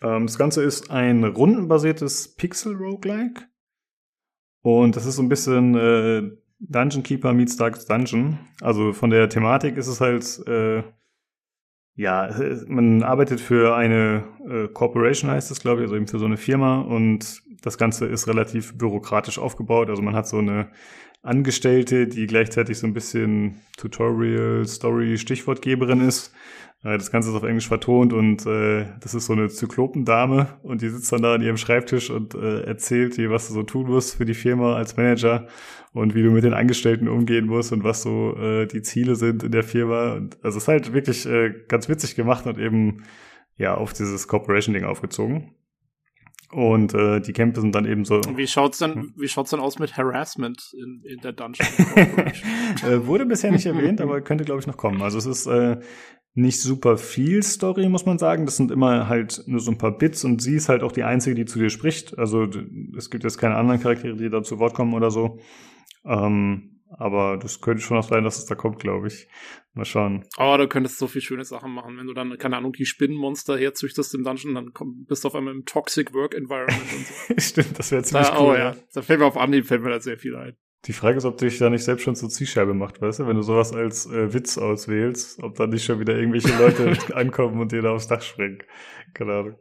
[0.01, 3.49] Ähm, das Ganze ist ein rundenbasiertes Pixel-Roguelike.
[4.65, 6.23] Und das ist so ein bisschen äh,
[6.59, 8.39] Dungeon Keeper meets Darkest Dungeon.
[8.63, 10.83] Also von der Thematik ist es halt, äh,
[11.97, 12.31] ja,
[12.67, 16.39] man arbeitet für eine äh, Corporation, heißt es, glaube ich, also eben für so eine
[16.39, 16.81] Firma.
[16.81, 19.91] Und das Ganze ist relativ bürokratisch aufgebaut.
[19.91, 20.71] Also man hat so eine
[21.25, 26.33] Angestellte, die gleichzeitig so ein bisschen Tutorial, Story, Stichwortgeberin ist.
[26.83, 30.83] Äh, Das Ganze ist auf Englisch vertont und äh, das ist so eine Zyklopendame und
[30.83, 33.87] die sitzt dann da an ihrem Schreibtisch und äh, erzählt dir, was du so tun
[33.87, 35.49] musst für die Firma als Manager
[35.93, 39.43] und wie du mit den Angestellten umgehen musst und was so äh, die Ziele sind
[39.43, 40.15] in der Firma.
[40.15, 43.05] Und, also es ist halt wirklich äh, ganz witzig gemacht und eben
[43.57, 45.55] ja auf dieses Corporation-Ding aufgezogen.
[46.55, 48.15] Und äh, die Kämpfe sind dann eben so.
[48.15, 49.15] Und wie schaut's denn, Hm.
[49.17, 51.67] wie schaut's denn aus mit Harassment in, in der Dungeon?
[52.85, 55.01] Äh, wurde bisher nicht erwähnt, aber könnte, glaube ich, noch kommen.
[55.03, 55.79] Also es ist äh,
[56.35, 58.47] nicht super viel Story, muss man sagen.
[58.47, 61.05] Das sind immer halt nur so ein paar Bits und sie ist halt auch die
[61.05, 62.19] Einzige, die zu dir spricht.
[62.19, 62.49] Also
[62.97, 65.39] es gibt jetzt keine anderen Charaktere, die da zu Wort kommen oder so.
[66.05, 69.29] Ähm, aber das könnte schon auch sein, dass es da kommt, glaube ich.
[69.77, 70.25] Mal schauen.
[70.39, 73.59] oh, du könntest so viel schöne Sachen machen, wenn du dann, keine Ahnung, die Spinnenmonster
[73.59, 77.35] herzüchtest im Dungeon, dann komm, bist du auf einmal im Toxic Work Environment und so.
[77.39, 78.53] Stimmt, das wäre ziemlich Da, cool.
[78.53, 80.57] oh ja, da fällt mir auf Anhieb, fällt mir da sehr viel ein.
[80.85, 83.27] Die Frage ist, ob dich da nicht selbst schon zur Zielscheibe macht, weißt du?
[83.27, 87.61] Wenn du sowas als äh, Witz auswählst, ob da nicht schon wieder irgendwelche Leute ankommen
[87.61, 88.59] und dir da aufs Dach springen.
[89.15, 89.59] Keine Ahnung.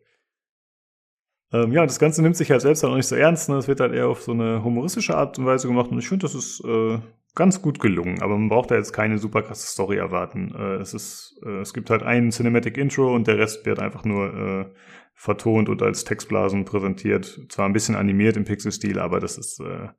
[1.54, 3.48] Ähm, ja, das Ganze nimmt sich halt selbst auch nicht so ernst.
[3.48, 3.56] Ne?
[3.56, 6.24] Es wird halt eher auf so eine humoristische Art und Weise gemacht und ich finde,
[6.24, 7.00] das ist äh,
[7.36, 8.22] ganz gut gelungen.
[8.22, 10.54] Aber man braucht da jetzt keine super krasse Story erwarten.
[10.56, 14.04] Äh, es ist, äh, es gibt halt ein Cinematic Intro und der Rest wird einfach
[14.04, 14.66] nur äh,
[15.14, 17.48] vertont und als Textblasen präsentiert.
[17.50, 19.90] Zwar ein bisschen animiert im Pixel-Stil, aber das ist äh,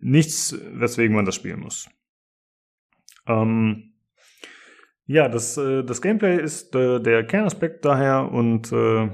[0.00, 1.88] nichts, weswegen man das spielen muss.
[3.26, 3.94] Ähm,
[5.06, 9.08] ja, das, äh, das Gameplay ist äh, der Kernaspekt daher und äh,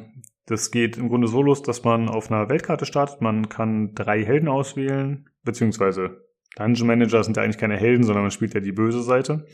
[0.46, 3.20] das geht im Grunde so los, dass man auf einer Weltkarte startet.
[3.20, 6.23] Man kann drei Helden auswählen, beziehungsweise
[6.56, 9.46] Dungeon Manager sind ja eigentlich keine Helden, sondern man spielt ja die böse Seite.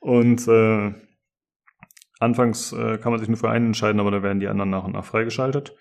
[0.00, 0.92] Und äh,
[2.18, 4.84] anfangs äh, kann man sich nur für einen entscheiden, aber da werden die anderen nach
[4.84, 5.76] und nach freigeschaltet.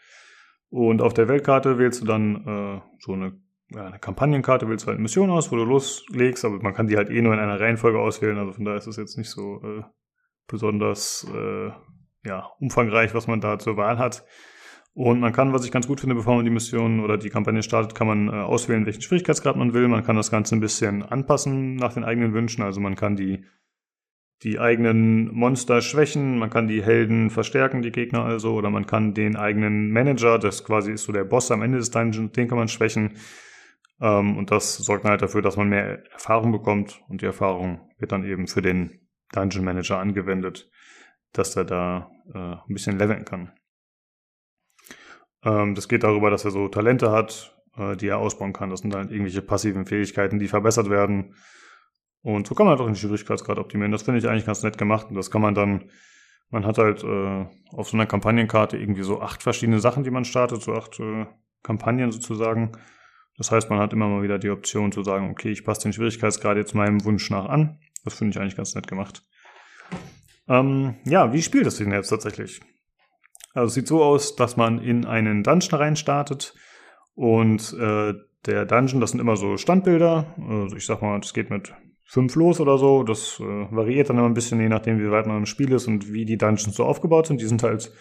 [0.70, 3.40] Und auf der Weltkarte wählst du dann äh, so eine,
[3.70, 6.88] ja, eine Kampagnenkarte, wählst du halt eine Mission aus, wo du loslegst, aber man kann
[6.88, 9.30] die halt eh nur in einer Reihenfolge auswählen, also von daher ist es jetzt nicht
[9.30, 9.84] so äh,
[10.48, 11.72] besonders äh,
[12.26, 14.26] ja, umfangreich, was man da zur Wahl hat.
[14.96, 17.64] Und man kann, was ich ganz gut finde, bevor man die Mission oder die Kampagne
[17.64, 19.88] startet, kann man äh, auswählen, welchen Schwierigkeitsgrad man will.
[19.88, 22.62] Man kann das Ganze ein bisschen anpassen nach den eigenen Wünschen.
[22.62, 23.44] Also man kann die,
[24.44, 29.16] die eigenen Monster schwächen, man kann die Helden verstärken, die Gegner also, oder man kann
[29.16, 32.60] den eigenen Manager, das quasi ist so der Boss am Ende des Dungeons, den kann
[32.60, 33.14] man schwächen.
[34.00, 37.02] Ähm, und das sorgt halt dafür, dass man mehr Erfahrung bekommt.
[37.08, 39.00] Und die Erfahrung wird dann eben für den
[39.32, 40.70] Dungeon Manager angewendet,
[41.32, 43.54] dass er da äh, ein bisschen leveln kann.
[45.44, 48.70] Ähm, das geht darüber, dass er so Talente hat, äh, die er ausbauen kann.
[48.70, 51.36] Das sind dann irgendwelche passiven Fähigkeiten, die verbessert werden.
[52.22, 53.92] Und so kann man halt auch den Schwierigkeitsgrad optimieren.
[53.92, 55.08] Das finde ich eigentlich ganz nett gemacht.
[55.10, 55.90] Und das kann man dann,
[56.50, 60.24] man hat halt äh, auf so einer Kampagnenkarte irgendwie so acht verschiedene Sachen, die man
[60.24, 61.26] startet, so acht äh,
[61.64, 62.72] Kampagnen sozusagen.
[63.38, 65.94] Das heißt, man hat immer mal wieder die Option zu sagen, okay, ich passe den
[65.94, 67.80] Schwierigkeitsgrad jetzt meinem Wunsch nach an.
[68.06, 69.24] Das finde ich eigentlich ganz nett gemacht.
[70.48, 72.62] Ähm, ja, wie spielt es denn jetzt tatsächlich?
[73.54, 76.54] Also es sieht so aus, dass man in einen Dungeon reinstartet
[77.16, 78.14] und äh,
[78.46, 80.34] der Dungeon, das sind immer so Standbilder.
[80.50, 81.74] Also ich sag mal, das geht mit
[82.06, 83.04] fünf los oder so.
[83.04, 85.88] Das äh, variiert dann immer ein bisschen, je nachdem, wie weit man im Spiel ist
[85.88, 87.42] und wie die Dungeons so aufgebaut sind.
[87.42, 87.92] Die sind halt,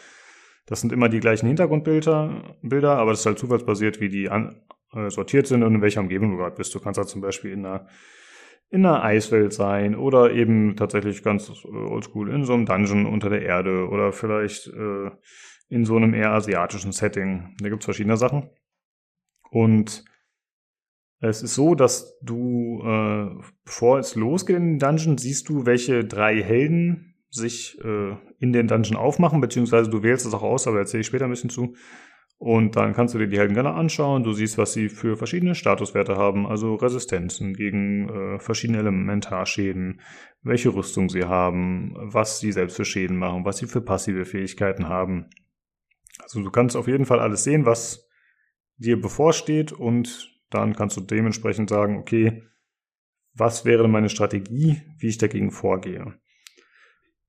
[0.67, 4.63] das sind immer die gleichen Hintergrundbilder, Bilder, aber das ist halt zufallsbasiert, wie die an,
[4.95, 6.75] äh, sortiert sind und in welcher Umgebung du gerade bist.
[6.75, 7.87] Du kannst halt zum Beispiel in einer
[8.73, 13.43] in einer Eiswelt sein oder eben tatsächlich ganz oldschool in so einem Dungeon unter der
[13.43, 15.11] Erde oder vielleicht äh,
[15.69, 17.55] in so einem eher asiatischen Setting.
[17.61, 18.49] Da gibt's verschiedene Sachen.
[19.51, 20.07] Und
[21.21, 26.07] es ist so, dass du, äh, bevor es losgeht in den Dungeon, siehst du, welche
[26.07, 30.79] drei Helden sich äh, in den Dungeon aufmachen, beziehungsweise du wählst es auch aus, aber
[30.79, 31.75] erzähle ich später ein bisschen zu.
[32.43, 34.25] Und dann kannst du dir die Helden gerne anschauen.
[34.25, 40.01] Du siehst, was sie für verschiedene Statuswerte haben, also Resistenzen gegen äh, verschiedene Elementarschäden,
[40.43, 44.89] welche Rüstung sie haben, was sie selbst für Schäden machen, was sie für passive Fähigkeiten
[44.89, 45.31] haben.
[46.21, 48.09] Also du kannst auf jeden Fall alles sehen, was
[48.77, 52.43] dir bevorsteht und dann kannst du dementsprechend sagen, okay,
[53.35, 56.19] was wäre meine Strategie, wie ich dagegen vorgehe.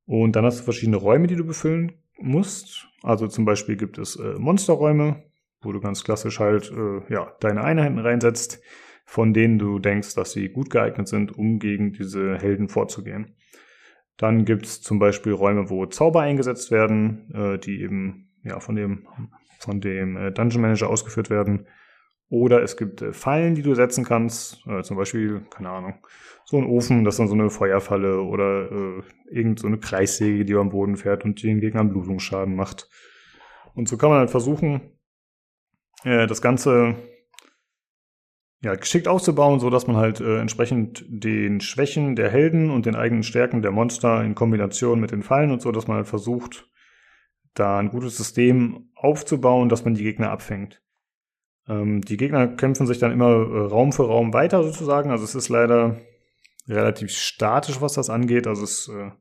[0.06, 2.88] Und dann hast du verschiedene Räume, die du befüllen musst.
[3.02, 5.24] Also zum Beispiel gibt es äh, Monsterräume,
[5.62, 8.62] wo du ganz klassisch halt äh, ja, deine Einheiten reinsetzt,
[9.06, 13.36] von denen du denkst, dass sie gut geeignet sind, um gegen diese Helden vorzugehen.
[14.18, 18.76] Dann gibt es zum Beispiel Räume, wo Zauber eingesetzt werden, äh, die eben ja, von
[18.76, 19.08] dem,
[19.60, 21.68] von dem äh, Dungeon Manager ausgeführt werden.
[22.34, 26.04] Oder es gibt äh, Fallen, die du setzen kannst, äh, zum Beispiel, keine Ahnung,
[26.46, 30.44] so ein Ofen, das ist dann so eine Feuerfalle oder äh, irgend so eine Kreissäge,
[30.44, 32.90] die am Boden fährt und den Gegnern Blutungsschaden macht.
[33.76, 34.82] Und so kann man halt versuchen,
[36.06, 36.96] äh, das Ganze
[38.64, 42.96] ja, geschickt aufzubauen, so dass man halt äh, entsprechend den Schwächen der Helden und den
[42.96, 46.68] eigenen Stärken der Monster in Kombination mit den Fallen und so, dass man halt versucht,
[47.54, 50.83] da ein gutes System aufzubauen, dass man die Gegner abfängt.
[51.68, 55.12] Ähm, die Gegner kämpfen sich dann immer äh, Raum für Raum weiter sozusagen.
[55.12, 56.02] Also es ist leider
[56.68, 58.48] relativ statisch, was das angeht.
[58.48, 59.12] Also es, äh,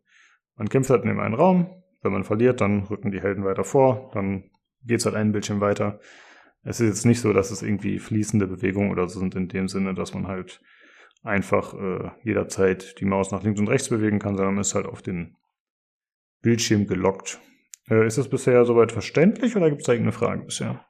[0.57, 1.83] man kämpft halt in einen Raum.
[2.03, 4.11] Wenn man verliert, dann rücken die Helden weiter vor.
[4.15, 4.51] Dann
[4.85, 6.01] geht's halt einen Bildschirm weiter.
[6.65, 9.69] Es ist jetzt nicht so, dass es irgendwie fließende Bewegungen oder so sind in dem
[9.69, 10.61] Sinne, dass man halt
[11.23, 15.03] einfach äh, jederzeit die Maus nach links und rechts bewegen kann, sondern ist halt auf
[15.03, 15.37] den
[16.41, 17.41] Bildschirm gelockt.
[17.89, 20.85] Äh, ist das bisher soweit verständlich oder gibt es da irgendeine Frage bisher?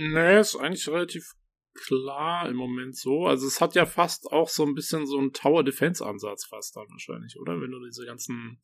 [0.00, 1.34] Nee, ist eigentlich relativ
[1.74, 3.26] klar im Moment so.
[3.26, 6.74] Also es hat ja fast auch so ein bisschen so einen Tower Defense Ansatz fast
[6.76, 7.60] dann wahrscheinlich, oder?
[7.60, 8.60] Wenn du diese ganzen,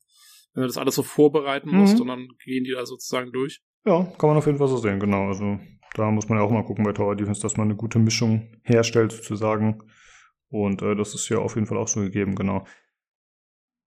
[0.53, 2.01] wenn du das alles so vorbereiten musst Mhm.
[2.01, 3.61] und dann gehen die da sozusagen durch.
[3.85, 5.27] Ja, kann man auf jeden Fall so sehen, genau.
[5.27, 5.59] Also
[5.93, 8.59] da muss man ja auch mal gucken bei Tower Defense, dass man eine gute Mischung
[8.63, 9.83] herstellt sozusagen.
[10.49, 12.65] Und äh, das ist ja auf jeden Fall auch so gegeben, genau.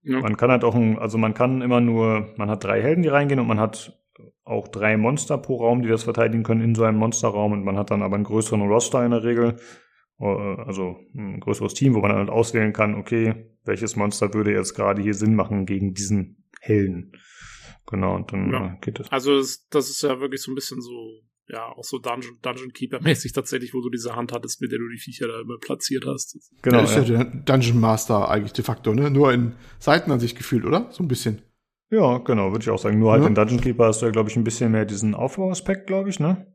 [0.03, 0.20] Ja.
[0.20, 3.09] Man kann halt auch, ein, also man kann immer nur, man hat drei Helden, die
[3.09, 4.00] reingehen und man hat
[4.44, 7.76] auch drei Monster pro Raum, die das verteidigen können in so einem Monsterraum und man
[7.76, 9.57] hat dann aber einen größeren Roster in der Regel.
[10.20, 14.52] Äh, also ein größeres Team, wo man dann halt auswählen kann, okay, welches Monster würde
[14.52, 17.12] jetzt gerade hier Sinn machen gegen diesen Helden.
[17.86, 18.66] Genau, und dann Ja.
[18.74, 19.10] äh, geht es.
[19.10, 22.73] Also das, das ist ja wirklich so ein bisschen so, ja, auch so Dungeon, Dungeon
[22.73, 26.05] Keeper-mäßig tatsächlich, wo du diese Hand hattest, mit der du die Viecher da immer platziert
[26.07, 26.39] hast.
[26.62, 27.24] Genau, der ist ja ja.
[27.24, 29.10] der Dungeon Master eigentlich de facto, ne?
[29.10, 30.89] Nur in Seitenansicht gefühlt, oder?
[30.92, 31.42] So ein bisschen.
[31.91, 32.99] Ja, genau, würde ich auch sagen.
[32.99, 33.28] Nur halt Ja.
[33.28, 36.20] in Dungeon Keeper hast du ja, glaube ich, ein bisschen mehr diesen Aufbauaspekt, glaube ich,
[36.20, 36.47] ne?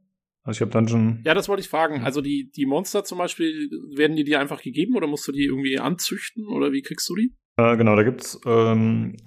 [0.43, 1.21] Also ich habe Dungeon.
[1.25, 2.03] Ja, das wollte ich fragen.
[2.03, 5.43] Also die, die Monster zum Beispiel, werden die dir einfach gegeben oder musst du die
[5.45, 7.35] irgendwie anzüchten oder wie kriegst du die?
[7.57, 9.17] Äh, genau, da gibt's, ähm,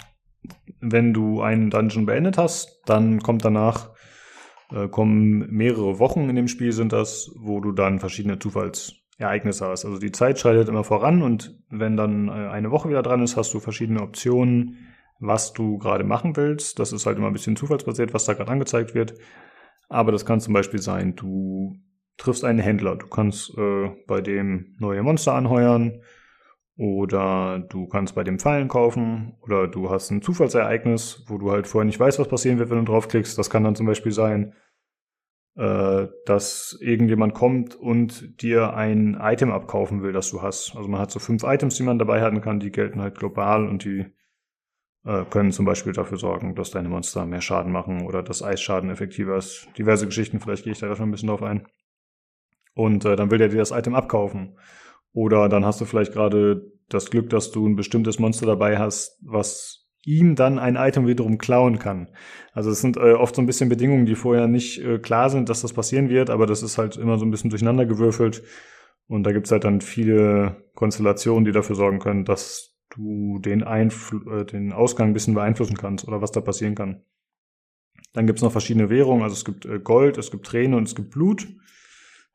[0.80, 3.90] wenn du einen Dungeon beendet hast, dann kommt danach,
[4.70, 9.84] äh, kommen mehrere Wochen in dem Spiel sind das, wo du dann verschiedene Zufallsereignisse hast.
[9.84, 13.36] Also die Zeit schreitet immer voran und wenn dann äh, eine Woche wieder dran ist,
[13.36, 14.76] hast du verschiedene Optionen,
[15.18, 16.78] was du gerade machen willst.
[16.78, 19.14] Das ist halt immer ein bisschen zufallsbasiert, was da gerade angezeigt wird.
[19.88, 21.76] Aber das kann zum Beispiel sein, du
[22.16, 26.02] triffst einen Händler, du kannst äh, bei dem neue Monster anheuern,
[26.78, 31.66] oder du kannst bei dem Fallen kaufen oder du hast ein Zufallsereignis, wo du halt
[31.66, 33.36] vorher nicht weißt, was passieren wird, wenn du draufklickst.
[33.36, 34.54] Das kann dann zum Beispiel sein,
[35.56, 40.76] äh, dass irgendjemand kommt und dir ein Item abkaufen will, das du hast.
[40.76, 43.66] Also man hat so fünf Items, die man dabei halten kann, die gelten halt global
[43.66, 44.06] und die
[45.08, 48.90] äh, können zum Beispiel dafür sorgen, dass deine Monster mehr Schaden machen oder dass Eisschaden
[48.90, 49.66] effektiver ist.
[49.78, 51.66] Diverse Geschichten, vielleicht gehe ich da noch ein bisschen drauf ein.
[52.74, 54.58] Und äh, dann will der dir das Item abkaufen.
[55.12, 59.18] Oder dann hast du vielleicht gerade das Glück, dass du ein bestimmtes Monster dabei hast,
[59.22, 62.08] was ihm dann ein Item wiederum klauen kann.
[62.52, 65.48] Also es sind äh, oft so ein bisschen Bedingungen, die vorher nicht äh, klar sind,
[65.48, 68.42] dass das passieren wird, aber das ist halt immer so ein bisschen durcheinander gewürfelt.
[69.06, 74.40] Und da gibt's halt dann viele Konstellationen, die dafür sorgen können, dass du den, Einfl
[74.40, 77.02] äh, den Ausgang ein bisschen beeinflussen kannst oder was da passieren kann.
[78.12, 80.94] Dann gibt's noch verschiedene Währungen, also es gibt äh, Gold, es gibt Tränen und es
[80.94, 81.46] gibt Blut.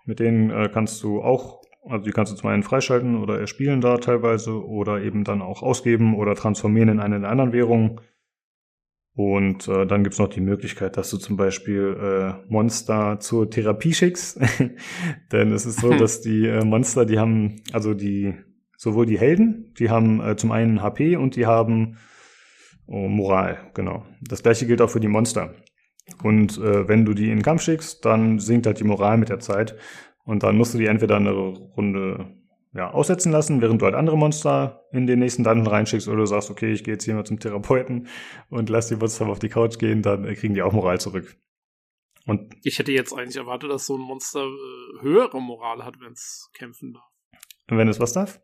[0.06, 3.82] Mit denen äh, kannst du auch, also die kannst du zum einen freischalten oder erspielen
[3.82, 8.02] da teilweise oder eben dann auch ausgeben oder transformieren in eine der anderen Währungen.
[9.16, 13.94] Und äh, dann gibt's noch die Möglichkeit, dass du zum Beispiel äh, Monster zur Therapie
[13.94, 14.40] schickst.
[15.32, 18.34] Denn es ist so, dass die äh, Monster, die haben, also die,
[18.84, 21.98] sowohl die Helden, die haben äh, zum einen HP und die haben
[22.86, 24.06] oh, Moral, genau.
[24.22, 25.56] Das gleiche gilt auch für die Monster.
[26.22, 29.30] Und äh, wenn du die in den Kampf schickst, dann sinkt halt die Moral mit
[29.30, 29.78] der Zeit.
[30.26, 32.36] Und dann musst du die entweder eine Runde
[32.74, 36.26] ja, aussetzen lassen, während du halt andere Monster in den nächsten Dungeon reinschickst, oder du
[36.26, 38.08] sagst, okay, ich gehe jetzt hier mal zum Therapeuten
[38.50, 41.38] und lass die Monster mal auf die Couch gehen, dann kriegen die auch Moral zurück.
[42.26, 46.14] Und Ich hätte jetzt eigentlich erwartet, dass so ein Monster äh, höhere Moral hat, wenn
[46.14, 47.04] es kämpfen darf.
[47.68, 48.42] wenn es was darf?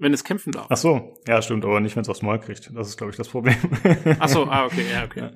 [0.00, 0.66] Wenn es kämpfen darf.
[0.70, 2.72] Ach so, ja, stimmt, aber nicht, wenn es aufs Maul kriegt.
[2.74, 3.54] Das ist, glaube ich, das Problem.
[4.18, 5.20] Ach so, ah, okay, ja, okay.
[5.20, 5.30] Ja.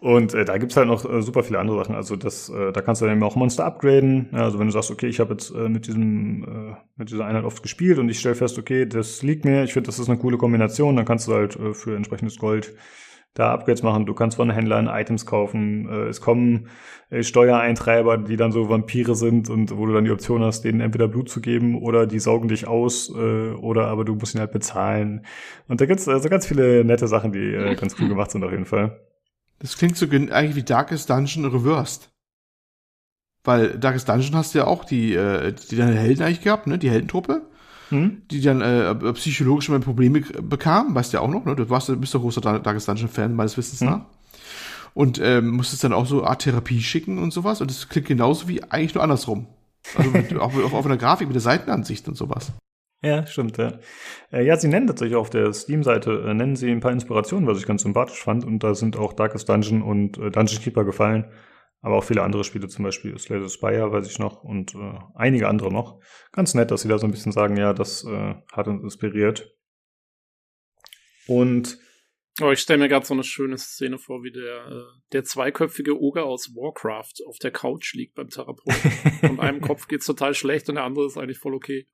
[0.00, 1.96] Und äh, da gibt's halt noch äh, super viele andere Sachen.
[1.96, 4.28] Also das, äh, da kannst du dann eben auch Monster upgraden.
[4.32, 7.26] Ja, also wenn du sagst, okay, ich habe jetzt äh, mit diesem äh, mit dieser
[7.26, 10.08] Einheit oft gespielt und ich stelle fest, okay, das liegt mir, ich finde, das ist
[10.08, 12.76] eine coole Kombination, dann kannst du halt äh, für entsprechendes Gold
[13.38, 14.04] da Upgrades machen.
[14.04, 15.88] Du kannst von Händlern Items kaufen.
[15.88, 16.68] Äh, es kommen
[17.08, 20.80] äh, Steuereintreiber, die dann so Vampire sind und wo du dann die Option hast, denen
[20.80, 24.40] entweder Blut zu geben oder die saugen dich aus äh, oder aber du musst ihn
[24.40, 25.24] halt bezahlen.
[25.68, 28.66] Und da gibt's also ganz viele nette Sachen, die ganz cool gemacht sind auf jeden
[28.66, 29.00] Fall.
[29.60, 32.10] Das klingt so gen- eigentlich wie Darkest Dungeon reversed.
[33.44, 36.76] Weil Darkest Dungeon hast du ja auch die, die deine Helden eigentlich gehabt, ne?
[36.76, 37.47] Die Heldentruppe,
[37.90, 38.22] Hm?
[38.30, 41.56] die dann äh, psychologisch mal Probleme k- bekam, weißt du ja auch noch, ne?
[41.56, 43.86] Du warst, bist doch großer Dar- Darkest Dungeon-Fan, meines Wissens Hm.
[43.88, 44.00] nach.
[44.94, 47.60] Und ähm, musstest dann auch so Art Therapie schicken und sowas.
[47.60, 49.46] Und das klingt genauso wie eigentlich nur andersrum.
[49.96, 52.52] Also mit, auch, auch auf einer Grafik mit der Seitenansicht und sowas.
[53.02, 53.74] Ja, stimmt, ja.
[54.32, 57.58] Äh, ja, sie nennen tatsächlich auf der Steam-Seite, äh, nennen sie ein paar Inspirationen, was
[57.58, 58.44] ich ganz sympathisch fand.
[58.44, 61.26] Und da sind auch Darkest Dungeon und äh, Dungeon Keeper gefallen.
[61.80, 65.48] Aber auch viele andere Spiele, zum Beispiel Slay Spire, weiß ich noch, und äh, einige
[65.48, 66.00] andere noch.
[66.32, 69.54] Ganz nett, dass sie da so ein bisschen sagen, ja, das äh, hat uns inspiriert.
[71.28, 71.78] Und
[72.40, 76.00] Aber ich stelle mir gerade so eine schöne Szene vor, wie der, äh, der zweiköpfige
[76.00, 78.90] Oger aus Warcraft auf der Couch liegt beim Therapeuten.
[79.20, 81.86] Von einem Kopf geht's total schlecht und der andere ist eigentlich voll okay.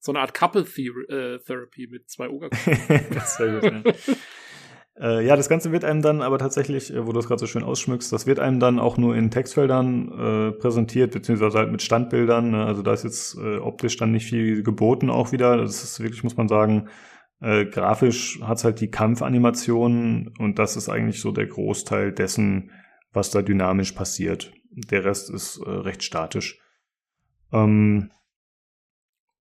[0.00, 3.20] So eine Art Couple äh, Therapy mit zwei Ogerköpfen.
[3.24, 4.14] Sehr gut, ja.
[5.00, 7.46] Äh, ja, das Ganze wird einem dann aber tatsächlich, äh, wo du es gerade so
[7.46, 11.82] schön ausschmückst, das wird einem dann auch nur in Textfeldern äh, präsentiert, beziehungsweise halt mit
[11.82, 12.52] Standbildern.
[12.52, 12.64] Ne?
[12.64, 15.56] Also da ist jetzt äh, optisch dann nicht viel geboten auch wieder.
[15.56, 16.88] Das ist wirklich, muss man sagen,
[17.40, 22.70] äh, grafisch hat's halt die Kampfanimationen und das ist eigentlich so der Großteil dessen,
[23.12, 24.52] was da dynamisch passiert.
[24.70, 26.60] Der Rest ist äh, recht statisch.
[27.52, 28.10] Ähm,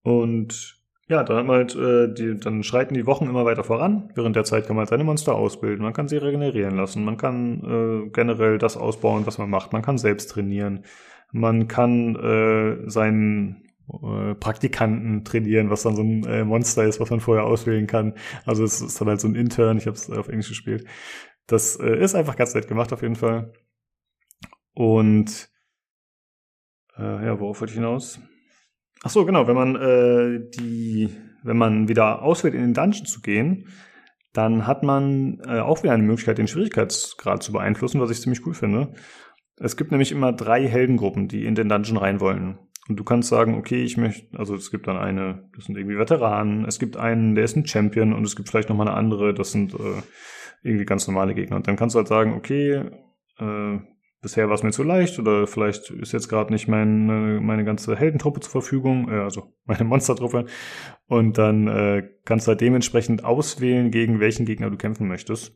[0.02, 4.10] und Ja, dann hat man halt, äh, die, dann schreiten die Wochen immer weiter voran.
[4.16, 5.84] Während der Zeit kann man halt seine Monster ausbilden.
[5.84, 7.04] Man kann sie regenerieren lassen.
[7.04, 9.74] Man kann äh, generell das ausbauen, was man macht.
[9.74, 10.86] Man kann selbst trainieren.
[11.34, 17.10] Man kann äh, seinen äh, Praktikanten trainieren, was dann so ein äh, Monster ist, was
[17.10, 18.14] man vorher auswählen kann.
[18.46, 19.78] Also es ist dann halt so ein Intern.
[19.78, 20.86] Ich habe es auf Englisch gespielt.
[21.48, 23.52] Das äh, ist einfach ganz nett gemacht auf jeden Fall.
[24.74, 25.50] Und
[26.98, 28.20] äh, ja, worauf wollte ich hinaus?
[29.04, 31.10] Ach so, genau, wenn man äh, die,
[31.44, 33.68] wenn man wieder auswählt, in den Dungeon zu gehen,
[34.32, 38.46] dann hat man äh, auch wieder eine Möglichkeit, den Schwierigkeitsgrad zu beeinflussen, was ich ziemlich
[38.48, 38.94] cool finde.
[39.58, 42.58] Es gibt nämlich immer drei Heldengruppen, die in den Dungeon rein wollen.
[42.88, 45.98] Und du kannst sagen, okay, ich möchte, also es gibt dann eine, das sind irgendwie
[45.98, 49.34] Veteranen, es gibt einen, der ist ein Champion und es gibt vielleicht nochmal eine andere,
[49.34, 50.02] das sind äh,
[50.64, 51.58] irgendwie ganz normale Gegner.
[51.58, 52.90] Und dann kannst du halt sagen, okay,
[53.38, 53.80] äh,
[54.24, 57.96] bisher war es mir zu leicht oder vielleicht ist jetzt gerade nicht meine, meine ganze
[57.96, 60.46] Heldentruppe zur Verfügung, äh, also meine Monstertruppe.
[61.06, 65.56] Und dann äh, kannst du halt dementsprechend auswählen, gegen welchen Gegner du kämpfen möchtest.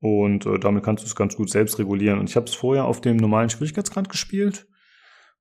[0.00, 2.18] Und äh, damit kannst du es ganz gut selbst regulieren.
[2.18, 4.66] Und ich habe es vorher auf dem normalen Schwierigkeitsgrad gespielt.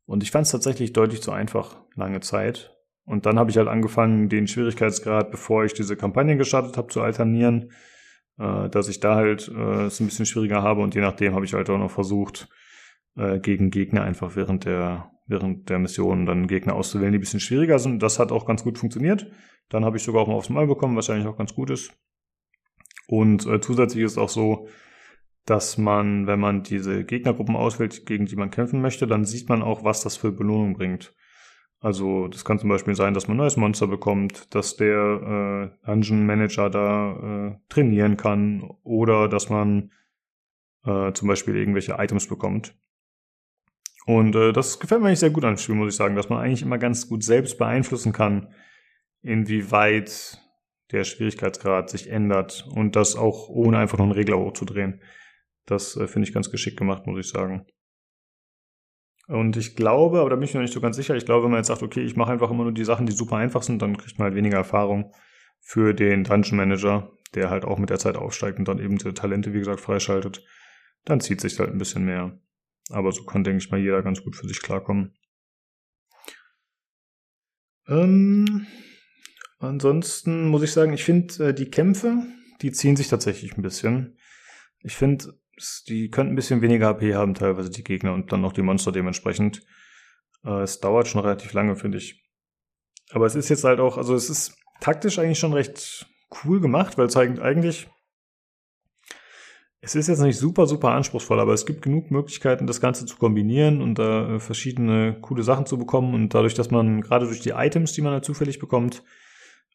[0.05, 2.75] Und ich fand es tatsächlich deutlich zu einfach, lange Zeit.
[3.05, 7.01] Und dann habe ich halt angefangen, den Schwierigkeitsgrad, bevor ich diese Kampagne gestartet habe, zu
[7.01, 7.71] alternieren
[8.41, 11.45] äh, dass ich da halt äh, es ein bisschen schwieriger habe und je nachdem habe
[11.45, 12.49] ich halt auch noch versucht,
[13.15, 17.39] äh, gegen Gegner einfach während der, während der Mission dann Gegner auszuwählen, die ein bisschen
[17.39, 18.01] schwieriger sind.
[18.01, 19.27] Das hat auch ganz gut funktioniert.
[19.69, 21.93] Dann habe ich sogar auch mal aufs Mal bekommen, was eigentlich auch ganz gut ist.
[23.07, 24.67] Und äh, zusätzlich ist auch so,
[25.45, 29.61] dass man, wenn man diese Gegnergruppen auswählt, gegen die man kämpfen möchte, dann sieht man
[29.61, 31.13] auch, was das für Belohnung bringt.
[31.81, 35.85] Also das kann zum Beispiel sein, dass man ein neues Monster bekommt, dass der äh,
[35.85, 39.91] Dungeon Manager da äh, trainieren kann oder dass man
[40.85, 42.75] äh, zum Beispiel irgendwelche Items bekommt.
[44.05, 46.29] Und äh, das gefällt mir eigentlich sehr gut an dem Spiel, muss ich sagen, dass
[46.29, 48.53] man eigentlich immer ganz gut selbst beeinflussen kann,
[49.23, 50.39] inwieweit
[50.91, 55.01] der Schwierigkeitsgrad sich ändert und das auch ohne einfach nur einen Regler hochzudrehen.
[55.65, 57.65] Das äh, finde ich ganz geschickt gemacht, muss ich sagen.
[59.27, 61.51] Und ich glaube, aber da bin ich noch nicht so ganz sicher, ich glaube, wenn
[61.51, 63.81] man jetzt sagt, okay, ich mache einfach immer nur die Sachen, die super einfach sind,
[63.81, 65.13] dann kriegt man halt weniger Erfahrung
[65.59, 69.13] für den Dungeon Manager, der halt auch mit der Zeit aufsteigt und dann eben diese
[69.13, 70.43] Talente, wie gesagt, freischaltet.
[71.05, 72.39] Dann zieht sich halt ein bisschen mehr.
[72.89, 75.13] Aber so kann, denke ich mal, jeder ganz gut für sich klarkommen.
[77.87, 78.67] Ähm,
[79.59, 82.23] ansonsten muss ich sagen, ich finde äh, die Kämpfe,
[82.61, 84.17] die ziehen sich tatsächlich ein bisschen.
[84.79, 85.39] Ich finde,
[85.87, 88.91] die könnten ein bisschen weniger HP haben, teilweise die Gegner und dann noch die Monster
[88.91, 89.63] dementsprechend.
[90.43, 92.23] Äh, es dauert schon relativ lange, finde ich.
[93.11, 96.07] Aber es ist jetzt halt auch, also es ist taktisch eigentlich schon recht
[96.43, 97.89] cool gemacht, weil es eigentlich,
[99.81, 103.17] es ist jetzt nicht super, super anspruchsvoll, aber es gibt genug Möglichkeiten, das Ganze zu
[103.17, 107.41] kombinieren und da äh, verschiedene coole Sachen zu bekommen und dadurch, dass man gerade durch
[107.41, 109.03] die Items, die man halt zufällig bekommt,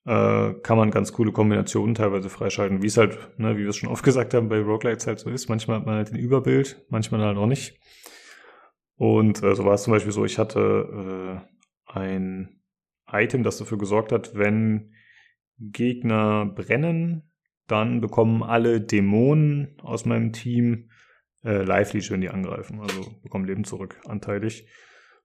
[0.06, 3.76] äh, kann man ganz coole Kombinationen teilweise freischalten, wie es halt, ne, wie wir es
[3.76, 5.48] schon oft gesagt haben, bei Roguelites halt so ist.
[5.48, 7.78] Manchmal hat man halt den Überbild, manchmal halt auch nicht.
[8.94, 11.42] Und äh, so war es zum Beispiel so, ich hatte
[11.92, 12.62] äh, ein
[13.10, 14.92] Item, das dafür gesorgt hat, wenn
[15.58, 17.30] Gegner brennen,
[17.66, 20.90] dann bekommen alle Dämonen aus meinem Team
[21.44, 22.80] äh, Life-Leech, wenn die angreifen.
[22.80, 24.68] Also bekommen Leben zurück, anteilig.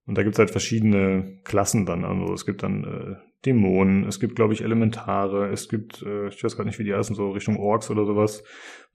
[0.06, 2.04] Und da gibt's halt verschiedene Klassen dann.
[2.04, 6.44] Also es gibt dann äh, Dämonen, es gibt, glaube ich, Elementare, es gibt, äh, ich
[6.44, 8.44] weiß gar nicht, wie die heißen, so Richtung Orks oder sowas.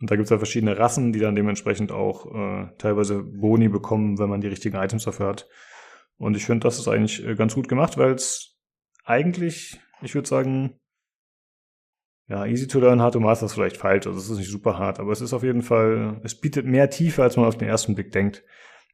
[0.00, 4.28] Und da gibt's halt verschiedene Rassen, die dann dementsprechend auch äh, teilweise Boni bekommen, wenn
[4.28, 5.48] man die richtigen Items dafür hat.
[6.18, 8.56] Und ich finde, das ist eigentlich äh, ganz gut gemacht, weil es
[9.04, 10.78] eigentlich, ich würde sagen,
[12.28, 14.06] ja, easy to learn, hard to master ist vielleicht falsch.
[14.06, 16.90] Also es ist nicht super hart, aber es ist auf jeden Fall, es bietet mehr
[16.90, 18.44] Tiefe, als man auf den ersten Blick denkt.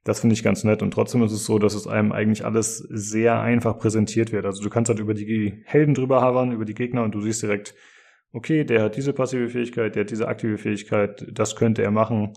[0.05, 0.83] Das finde ich ganz nett.
[0.83, 4.45] Und trotzdem ist es so, dass es einem eigentlich alles sehr einfach präsentiert wird.
[4.45, 7.43] Also du kannst halt über die Helden drüber havern, über die Gegner und du siehst
[7.43, 7.75] direkt,
[8.33, 12.33] okay, der hat diese passive Fähigkeit, der hat diese aktive Fähigkeit, das könnte er machen,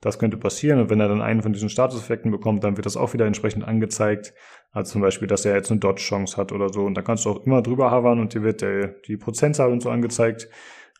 [0.00, 0.80] das könnte passieren.
[0.80, 3.64] Und wenn er dann einen von diesen Statuseffekten bekommt, dann wird das auch wieder entsprechend
[3.64, 4.34] angezeigt.
[4.72, 6.82] Also zum Beispiel, dass er jetzt eine Dodge-Chance hat oder so.
[6.82, 9.82] Und da kannst du auch immer drüber havern und dir wird der, die Prozentzahl und
[9.82, 10.48] so angezeigt.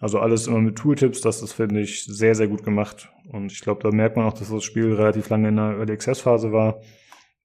[0.04, 3.08] Also alles immer mit Tooltips, das ist, finde ich, sehr, sehr gut gemacht.
[3.32, 5.94] Und ich glaube, da merkt man auch, dass das Spiel relativ lange in der Early
[5.94, 6.82] Access Phase war,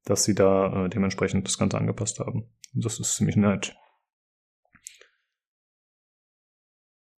[0.03, 2.51] dass sie da äh, dementsprechend das Ganze angepasst haben.
[2.73, 3.73] Das ist ziemlich nett.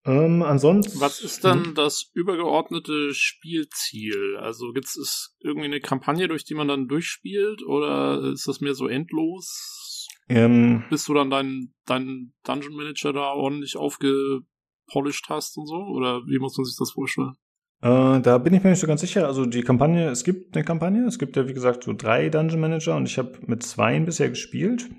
[0.05, 1.01] Ähm, ansonsten.
[1.01, 4.37] Was ist dann das übergeordnete Spielziel?
[4.37, 8.75] Also gibt es irgendwie eine Kampagne, durch die man dann durchspielt, oder ist das mehr
[8.75, 10.07] so endlos?
[10.29, 14.43] Ähm, Bist du dann dein, dein Dungeon Manager da ordentlich aufge
[14.91, 15.77] polished hast und so?
[15.77, 17.35] Oder wie muss man sich das vorstellen?
[17.81, 19.25] Äh, da bin ich mir nicht so ganz sicher.
[19.25, 22.59] Also die Kampagne, es gibt eine Kampagne, es gibt ja wie gesagt so drei Dungeon
[22.59, 24.89] Manager und ich habe mit zwei bisher gespielt.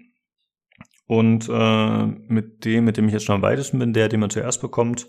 [1.06, 4.30] Und äh, mit dem, mit dem ich jetzt schon am weitesten bin, der, den man
[4.30, 5.08] zuerst bekommt,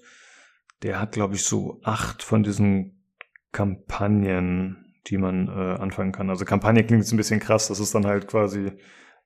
[0.81, 3.05] der hat, glaube ich, so acht von diesen
[3.51, 6.29] Kampagnen, die man äh, anfangen kann.
[6.29, 8.71] Also Kampagne klingt jetzt ein bisschen krass, das ist dann halt quasi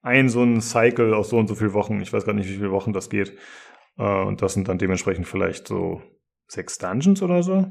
[0.01, 1.99] ein so ein Cycle aus so und so viel Wochen.
[2.01, 3.35] Ich weiß gar nicht, wie viele Wochen das geht.
[3.97, 6.01] Äh, und das sind dann dementsprechend vielleicht so
[6.47, 7.67] sechs Dungeons oder so.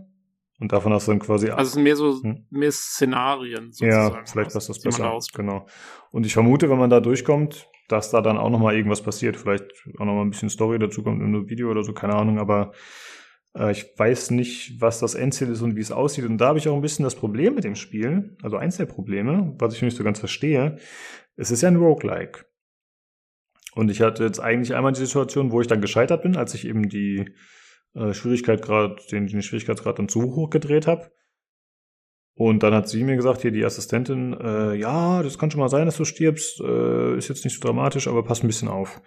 [0.59, 1.51] Und davon hast du dann quasi.
[1.51, 2.47] Also es sind mehr so Hm?
[2.51, 5.13] mehr Szenarien Ja, vielleicht passt das da besser.
[5.13, 5.67] aus- Genau.
[6.13, 9.37] Und ich vermute, wenn man da durchkommt, dass da dann auch nochmal irgendwas passiert.
[9.37, 9.65] Vielleicht
[9.99, 12.73] auch nochmal ein bisschen Story dazu kommt in einem Video oder so, keine Ahnung, aber
[13.55, 16.25] äh, ich weiß nicht, was das Endziel ist und wie es aussieht.
[16.25, 18.87] Und da habe ich auch ein bisschen das Problem mit dem Spiel, also eins der
[18.87, 20.79] Probleme, was ich nicht so ganz verstehe.
[21.37, 22.47] Es ist ja ein Roguelike.
[23.77, 26.67] Und ich hatte jetzt eigentlich einmal die Situation, wo ich dann gescheitert bin, als ich
[26.67, 27.27] eben die
[27.95, 31.11] äh, Schwierigkeit gerade, den, den Schwierigkeitsgrad dann zu hoch gedreht habe.
[32.35, 35.69] Und dann hat sie mir gesagt, hier die Assistentin, äh, ja, das kann schon mal
[35.69, 39.03] sein, dass du stirbst, äh, ist jetzt nicht so dramatisch, aber pass ein bisschen auf.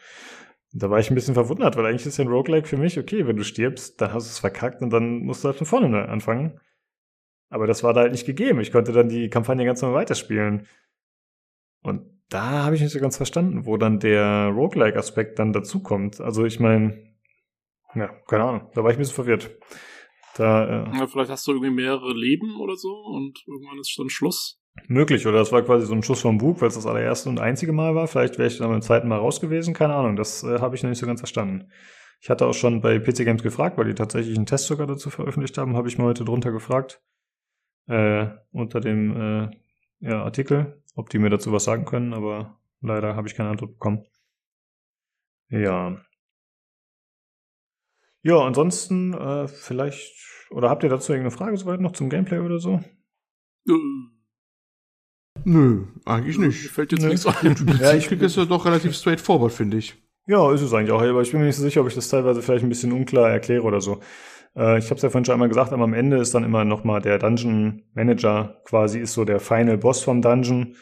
[0.72, 3.25] Da war ich ein bisschen verwundert, weil eigentlich ist ja ein Roguelike für mich, okay,
[3.25, 6.07] wenn du stirbst, dann hast du es verkackt und dann musst du halt von vorne
[6.07, 6.59] anfangen.
[7.49, 8.59] Aber das war da halt nicht gegeben.
[8.59, 10.67] Ich konnte dann die Kampagne ganz normal weiterspielen.
[11.81, 16.22] Und da habe ich nicht so ganz verstanden, wo dann der Roguelike-Aspekt dann dazukommt.
[16.22, 17.16] Also ich meine,
[17.95, 19.49] ja, keine Ahnung, da war ich ein bisschen verwirrt.
[20.35, 24.09] Da, äh, Ja, vielleicht hast du irgendwie mehrere Leben oder so und irgendwann ist dann
[24.09, 24.61] Schluss.
[24.88, 27.40] Möglich, oder das war quasi so ein Schuss vom Bug, weil es das allererste und
[27.40, 28.08] einzige Mal war.
[28.08, 30.16] Vielleicht wäre ich dann beim zweiten Mal raus gewesen, keine Ahnung.
[30.16, 31.69] Das äh, habe ich noch nicht so ganz verstanden.
[32.22, 35.09] Ich hatte auch schon bei PC Games gefragt, weil die tatsächlich einen Test sogar dazu
[35.09, 37.01] veröffentlicht haben, habe ich mal heute drunter gefragt.
[37.88, 39.49] Äh, unter dem äh,
[40.01, 43.73] ja, Artikel, ob die mir dazu was sagen können, aber leider habe ich keine Antwort
[43.73, 44.05] bekommen.
[45.49, 45.99] Ja.
[48.21, 50.13] Ja, ansonsten äh, vielleicht,
[50.51, 52.81] oder habt ihr dazu irgendeine Frage soweit noch zum Gameplay oder so?
[55.45, 56.69] Nö, eigentlich Mir nicht.
[56.69, 57.09] fällt jetzt Nö.
[57.09, 57.55] nichts ein.
[57.79, 59.95] Ja, ich- Prinzip ist ja doch relativ straightforward, finde ich.
[60.27, 62.09] Ja, ist es eigentlich auch, aber ich bin mir nicht so sicher, ob ich das
[62.09, 63.99] teilweise vielleicht ein bisschen unklar erkläre oder so.
[64.55, 66.65] Äh, ich habe es ja vorhin schon einmal gesagt, aber am Ende ist dann immer
[66.65, 70.75] nochmal der Dungeon Manager quasi ist so der Final Boss vom Dungeon.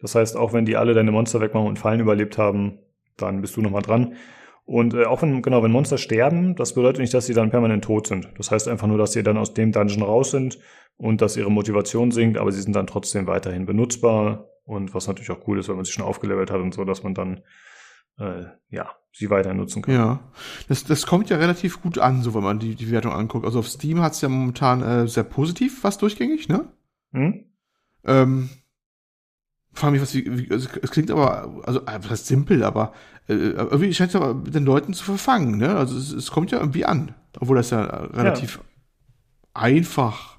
[0.00, 2.78] Das heißt, auch wenn die alle deine Monster wegmachen und Fallen überlebt haben,
[3.16, 4.16] dann bist du nochmal dran.
[4.64, 7.84] Und äh, auch wenn, genau, wenn Monster sterben, das bedeutet nicht, dass sie dann permanent
[7.84, 8.28] tot sind.
[8.36, 10.58] Das heißt einfach nur, dass sie dann aus dem Dungeon raus sind
[10.96, 14.48] und dass ihre Motivation sinkt, aber sie sind dann trotzdem weiterhin benutzbar.
[14.64, 17.02] Und was natürlich auch cool ist, wenn man sich schon aufgelevelt hat und so, dass
[17.02, 17.42] man dann
[18.18, 19.94] äh, ja, sie weiter nutzen kann.
[19.94, 20.20] Ja.
[20.68, 23.44] Das, das kommt ja relativ gut an, so wenn man die, die Wertung anguckt.
[23.44, 26.64] Also auf Steam hat's ja momentan äh, sehr positiv, fast durchgängig, ne?
[27.12, 27.44] Hm?
[28.04, 28.48] Ähm,
[29.74, 32.92] frage mich, was wie, also es klingt aber, also äh, was heißt simpel, aber
[33.28, 35.76] äh, irgendwie scheint es aber den Leuten zu verfangen, ne?
[35.76, 38.60] Also es, es kommt ja irgendwie an, obwohl das ja äh, relativ
[39.54, 40.38] einfach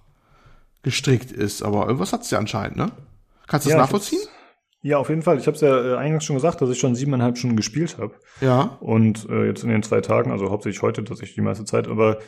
[0.82, 2.92] gestrickt ist, aber irgendwas hat's ja anscheinend, ne?
[3.48, 4.20] Kannst du das Ja, nachvollziehen?
[4.22, 4.30] hab's-
[4.86, 5.38] Ja, auf jeden Fall.
[5.40, 8.16] Ich habe es ja äh, eingangs schon gesagt, dass ich schon siebeneinhalb Stunden gespielt habe.
[8.42, 8.78] Ja.
[8.82, 12.20] Und äh, jetzt in den zwei Tagen, also hauptsächlich heute tatsächlich die meiste Zeit, aber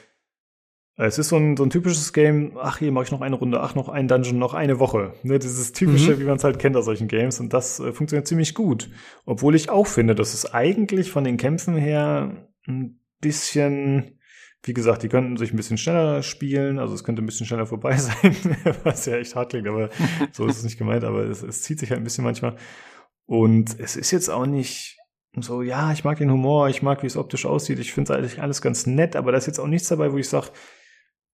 [0.98, 3.36] äh, es ist so ein, so ein typisches Game, ach, hier mache ich noch eine
[3.36, 5.14] Runde, ach, noch ein Dungeon, noch eine Woche.
[5.24, 6.20] Ne, dieses typische, Mhm.
[6.22, 7.42] wie man es halt kennt aus solchen Games.
[7.42, 8.90] Und das äh, funktioniert ziemlich gut.
[9.26, 14.15] Obwohl ich auch finde, dass es eigentlich von den Kämpfen her ein bisschen,
[14.66, 17.68] wie gesagt, die könnten sich ein bisschen schneller spielen, also es könnte ein bisschen schneller
[17.68, 18.36] vorbei sein,
[18.84, 19.90] was ja echt hart klingt, aber
[20.32, 22.56] so ist es nicht gemeint, aber es, es zieht sich halt ein bisschen manchmal.
[23.28, 24.98] Und es ist jetzt auch nicht
[25.38, 28.18] so, ja, ich mag den Humor, ich mag, wie es optisch aussieht, ich finde es
[28.18, 30.50] eigentlich alles ganz nett, aber da ist jetzt auch nichts dabei, wo ich sage,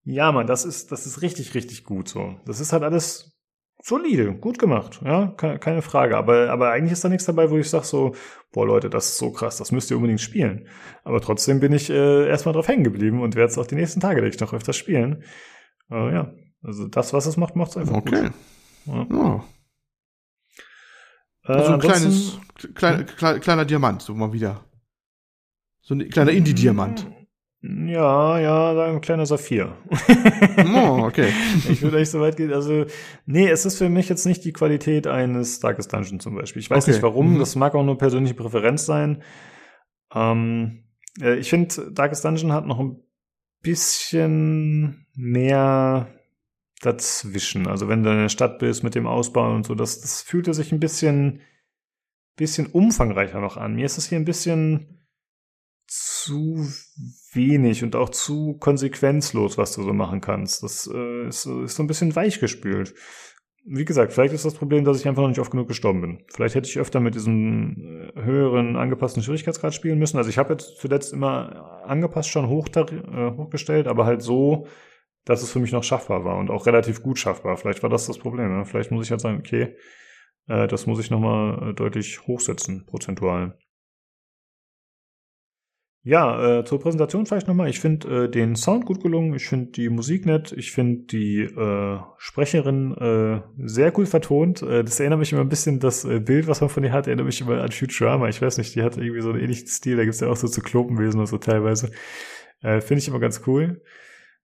[0.03, 2.35] ja, Mann, das ist, das ist richtig, richtig gut so.
[2.45, 3.39] Das ist halt alles
[3.83, 6.17] solide, gut gemacht, ja, keine, Frage.
[6.17, 8.15] Aber, aber eigentlich ist da nichts dabei, wo ich sage so,
[8.51, 10.67] boah Leute, das ist so krass, das müsst ihr unbedingt spielen.
[11.03, 13.99] Aber trotzdem bin ich äh, erstmal drauf hängen geblieben und werde es auch die nächsten
[13.99, 15.23] Tage, denke ich, noch öfters spielen.
[15.89, 18.23] Äh, ja, also das, was es macht, macht es einfach Okay.
[18.23, 18.33] gut.
[18.85, 19.07] Ja.
[19.11, 19.43] Ja.
[21.45, 22.39] Äh, Also ein kleines,
[22.75, 24.63] klein, klein, kleiner Diamant, so mal wieder.
[25.81, 27.07] So ein kleiner Indie-Diamant.
[27.63, 29.77] Ja, ja, ein kleiner Saphir.
[30.73, 31.31] Oh, okay.
[31.69, 32.51] Ich würde echt so weit gehen.
[32.53, 32.85] Also,
[33.25, 36.61] nee, es ist für mich jetzt nicht die Qualität eines Darkest Dungeon zum Beispiel.
[36.61, 36.91] Ich weiß Okay.
[36.93, 37.39] nicht warum, Mhm.
[37.39, 39.21] das mag auch nur persönliche Präferenz sein.
[40.13, 40.83] Ähm,
[41.21, 42.97] äh, ich finde, Darkest Dungeon hat noch ein
[43.61, 46.07] bisschen mehr
[46.81, 47.67] dazwischen.
[47.67, 50.53] Also wenn du in der Stadt bist mit dem Ausbau und so, das, das fühlte
[50.53, 51.41] sich ein bisschen,
[52.35, 53.75] bisschen umfangreicher noch an.
[53.75, 55.00] Mir ist es hier ein bisschen
[55.91, 56.65] zu
[57.33, 60.63] wenig und auch zu konsequenzlos, was du so machen kannst.
[60.63, 62.93] Das äh, ist, so- ist so ein bisschen weichgespült.
[63.65, 66.23] Wie gesagt, vielleicht ist das Problem, dass ich einfach noch nicht oft genug gestorben bin.
[66.33, 70.17] Vielleicht hätte ich öfter mit diesem äh, höheren angepassten Schwierigkeitsgrad spielen müssen.
[70.17, 74.67] Also ich habe jetzt zuletzt immer angepasst schon hoch, äh, hochgestellt, aber halt so,
[75.25, 77.57] dass es für mich noch schaffbar war und auch relativ gut schaffbar.
[77.57, 78.59] Vielleicht war das das Problem.
[78.59, 78.65] Ne?
[78.65, 79.75] Vielleicht muss ich halt sagen, okay,
[80.47, 83.57] äh, das muss ich nochmal äh, deutlich hochsetzen, prozentual.
[86.03, 87.69] Ja, äh, zur Präsentation vielleicht nochmal.
[87.69, 89.35] Ich finde äh, den Sound gut gelungen.
[89.35, 90.51] Ich finde die Musik nett.
[90.51, 94.63] Ich finde die äh, Sprecherin äh, sehr cool vertont.
[94.63, 97.05] Äh, das erinnert mich immer ein bisschen, das äh, Bild, was man von ihr hat,
[97.05, 98.29] erinnert mich immer an Futurama.
[98.29, 99.95] Ich weiß nicht, die hat irgendwie so einen ähnlichen Stil.
[99.95, 101.91] Da gibt's ja auch so Zyklopenwesen und so teilweise.
[102.61, 103.83] Äh, finde ich immer ganz cool.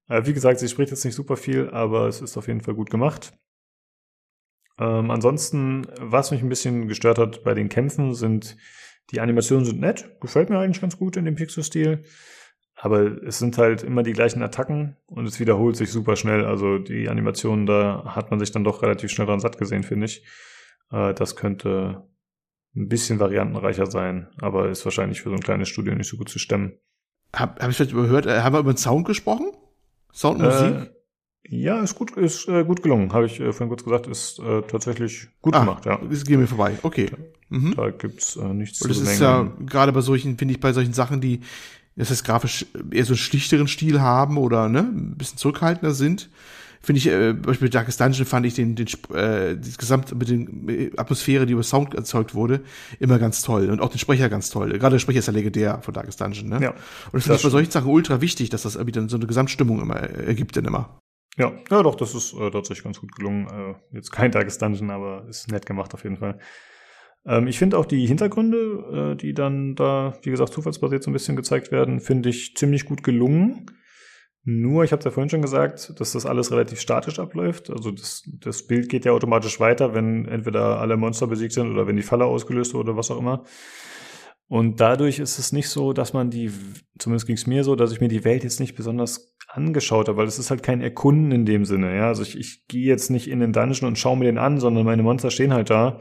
[0.10, 2.76] Äh, wie gesagt, sie spricht jetzt nicht super viel, aber es ist auf jeden Fall
[2.76, 3.34] gut gemacht.
[4.80, 8.58] Ähm, ansonsten, was mich ein bisschen gestört hat bei den Kämpfen, sind
[9.12, 12.04] die Animationen sind nett, gefällt mir eigentlich ganz gut in dem Pixel-Stil.
[12.80, 16.46] Aber es sind halt immer die gleichen Attacken und es wiederholt sich super schnell.
[16.46, 20.06] Also die Animationen, da hat man sich dann doch relativ schnell dran satt gesehen, finde
[20.06, 20.24] ich.
[20.92, 22.08] Äh, das könnte
[22.76, 26.30] ein bisschen variantenreicher sein, aber ist wahrscheinlich für so ein kleines Studio nicht so gut
[26.30, 26.78] zu stemmen.
[27.34, 29.52] Hab, hab ich vielleicht überhört, äh, haben wir über den Sound gesprochen?
[30.14, 30.76] Sound und Musik?
[30.76, 30.97] Äh,
[31.50, 33.14] ja, ist gut, ist äh, gut gelungen.
[33.14, 36.00] Habe ich äh, vorhin kurz gesagt, ist äh, tatsächlich gut ah, gemacht, ja.
[36.10, 36.78] Das geht mir vorbei.
[36.84, 37.10] Okay.
[37.50, 37.76] Mhm.
[37.76, 40.74] Da gibt's äh, nichts Und zu das ist ja gerade bei solchen, finde ich, bei
[40.74, 41.42] solchen Sachen, die
[41.96, 46.30] das heißt grafisch eher so einen schlichteren Stil haben oder ne, ein bisschen zurückhaltender sind,
[46.80, 50.70] finde ich, äh, Beispiel Darkest Dungeon fand ich den, den äh, die gesamt mit den
[50.70, 52.62] äh, Atmosphäre, die über Sound erzeugt wurde,
[53.00, 54.70] immer ganz toll und auch den Sprecher ganz toll.
[54.78, 56.60] Gerade der Sprecher ist ja legendär von Darkest Dungeon, ne?
[56.62, 59.18] Ja, Und das finde ich bei solchen Sachen ultra wichtig, dass das irgendwie dann so
[59.18, 61.00] eine Gesamtstimmung immer äh, ergibt dann immer.
[61.38, 63.48] Ja, ja, doch, das ist äh, tatsächlich ganz gut gelungen.
[63.48, 66.40] Äh, jetzt kein Darkest Dungeon, aber ist nett gemacht auf jeden Fall.
[67.26, 71.14] Ähm, ich finde auch die Hintergründe, äh, die dann da, wie gesagt, zufallsbasiert so ein
[71.14, 73.68] bisschen gezeigt werden, finde ich ziemlich gut gelungen.
[74.50, 77.70] Nur, ich habe ja vorhin schon gesagt, dass das alles relativ statisch abläuft.
[77.70, 81.86] Also das, das Bild geht ja automatisch weiter, wenn entweder alle Monster besiegt sind oder
[81.86, 83.44] wenn die Falle ausgelöst wurde oder was auch immer.
[84.50, 86.52] Und dadurch ist es nicht so, dass man die,
[87.00, 90.18] zumindest ging es mir so, dass ich mir die Welt jetzt nicht besonders angeschaut habe,
[90.18, 91.96] weil es ist halt kein Erkunden in dem Sinne.
[91.96, 94.60] Ja, also ich, ich gehe jetzt nicht in den Dungeon und schaue mir den an,
[94.60, 96.00] sondern meine Monster stehen halt da.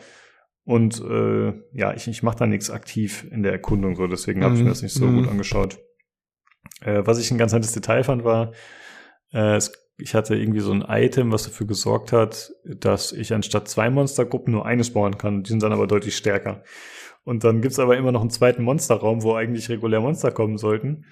[0.64, 4.54] Und äh, ja, ich, ich mache da nichts aktiv in der Erkundung so, deswegen habe
[4.56, 5.16] ich mir das nicht so Mhm.
[5.22, 5.78] gut angeschaut.
[6.82, 8.52] Äh, was ich ein ganz nettes Detail fand, war,
[9.32, 13.68] äh, es, ich hatte irgendwie so ein Item, was dafür gesorgt hat, dass ich anstatt
[13.68, 15.42] zwei Monstergruppen nur eine spawnen kann.
[15.42, 16.62] Die sind dann aber deutlich stärker.
[17.26, 21.06] Und dann gibt's aber immer noch einen zweiten Monsterraum, wo eigentlich regulär Monster kommen sollten.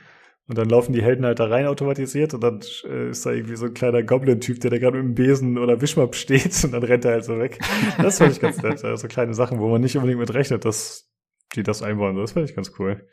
[0.47, 3.57] Und dann laufen die Helden halt da rein automatisiert und dann äh, ist da irgendwie
[3.57, 6.85] so ein kleiner Goblin-Typ, der da gerade mit dem Besen oder Wischmopp steht und dann
[6.85, 7.59] rennt er halt so weg.
[7.99, 8.85] Das fand ich ganz nett.
[8.85, 11.11] Also kleine Sachen, wo man nicht unbedingt mit rechnet, dass
[11.57, 12.17] die das einbauen.
[12.17, 13.09] Das fand ich ganz cool.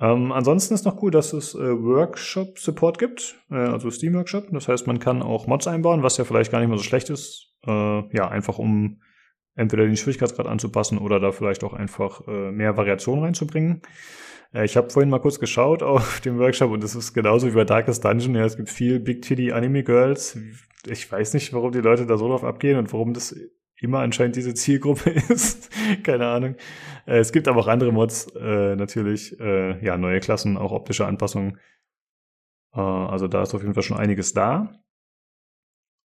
[0.00, 4.50] Ähm, ansonsten ist noch cool, dass es äh, Workshop-Support gibt, äh, also Steam-Workshop.
[4.52, 7.10] Das heißt, man kann auch Mods einbauen, was ja vielleicht gar nicht mal so schlecht
[7.10, 7.56] ist.
[7.66, 9.00] Äh, ja, einfach um
[9.58, 13.82] entweder den Schwierigkeitsgrad anzupassen oder da vielleicht auch einfach äh, mehr Variation reinzubringen.
[14.54, 17.54] Äh, ich habe vorhin mal kurz geschaut auf dem Workshop und es ist genauso wie
[17.54, 18.34] bei Darkest Dungeon.
[18.34, 20.38] Ja, es gibt viel Big Titty Anime Girls.
[20.86, 23.34] Ich weiß nicht, warum die Leute da so drauf abgehen und warum das
[23.80, 25.70] immer anscheinend diese Zielgruppe ist.
[26.04, 26.54] Keine Ahnung.
[27.06, 29.38] Äh, es gibt aber auch andere Mods, äh, natürlich.
[29.40, 31.58] Äh, ja, neue Klassen, auch optische Anpassungen.
[32.74, 34.72] Äh, also da ist auf jeden Fall schon einiges da.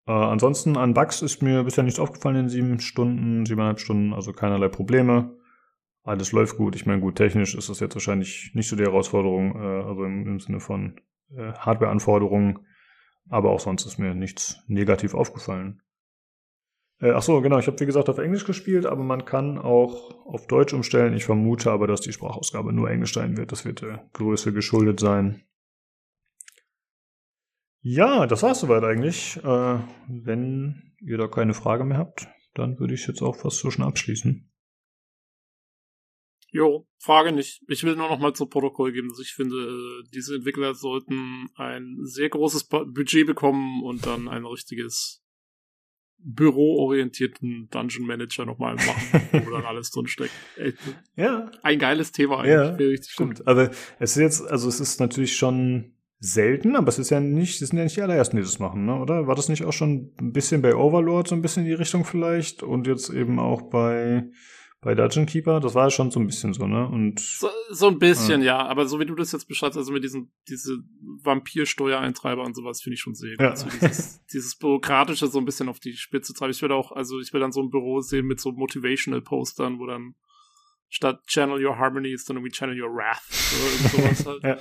[0.07, 4.33] Äh, ansonsten an Bugs ist mir bisher nichts aufgefallen in sieben Stunden, siebeneinhalb Stunden, also
[4.33, 5.37] keinerlei Probleme.
[6.03, 6.77] Alles läuft gut.
[6.77, 10.27] Ich meine, gut, technisch ist das jetzt wahrscheinlich nicht so die Herausforderung, äh, also im,
[10.27, 11.01] im Sinne von
[11.37, 12.61] äh, Hardware-Anforderungen.
[13.29, 15.83] Aber auch sonst ist mir nichts negativ aufgefallen.
[17.01, 17.59] Äh, ach so, genau.
[17.59, 21.15] Ich habe wie gesagt auf Englisch gespielt, aber man kann auch auf Deutsch umstellen.
[21.15, 23.51] Ich vermute aber, dass die Sprachausgabe nur Englisch sein wird.
[23.51, 25.43] Das wird der Größe geschuldet sein.
[27.89, 29.37] Ja, das war's soweit eigentlich.
[29.45, 33.71] Äh, wenn ihr da keine Frage mehr habt, dann würde ich jetzt auch fast so
[33.71, 34.51] schon abschließen.
[36.51, 37.63] Jo, Frage nicht.
[37.69, 41.49] Ich will nur noch mal zu Protokoll geben, dass ich finde, äh, diese Entwickler sollten
[41.55, 45.23] ein sehr großes Bu- Budget bekommen und dann ein richtiges
[46.19, 50.33] büroorientierten Dungeon Manager nochmal machen, wo dann alles drinsteckt.
[50.57, 50.79] Echt,
[51.15, 52.99] Ja, Ein geiles Thema eigentlich.
[53.03, 53.47] Ja, stimmt.
[53.47, 55.93] Aber es ist jetzt, also es ist natürlich schon
[56.27, 58.87] selten, aber es ist ja nicht, es sind ja nicht die allerersten, die das machen,
[58.87, 58.97] ne?
[58.99, 59.27] oder?
[59.27, 62.05] War das nicht auch schon ein bisschen bei Overlord so ein bisschen in die Richtung
[62.05, 64.29] vielleicht und jetzt eben auch bei
[64.87, 65.59] bei Dungeon Keeper?
[65.61, 66.87] Das war ja schon so ein bisschen so, ne?
[66.87, 68.65] Und So, so ein bisschen, ja.
[68.67, 70.79] Aber so wie du das jetzt beschreibst, also mit diesen diese
[71.23, 73.41] Vampir-Steuereintreiber und sowas, finde ich schon sehr gut.
[73.41, 73.57] Ja.
[73.57, 76.53] So dieses, dieses Bürokratische so ein bisschen auf die Spitze treiben.
[76.53, 79.87] Ich will auch, also ich will dann so ein Büro sehen mit so Motivational-Postern, wo
[79.87, 80.15] dann
[80.89, 83.23] statt Channel Your Harmony ist dann irgendwie Channel Your Wrath.
[83.59, 84.45] Irgend sowas halt.
[84.45, 84.59] Ja.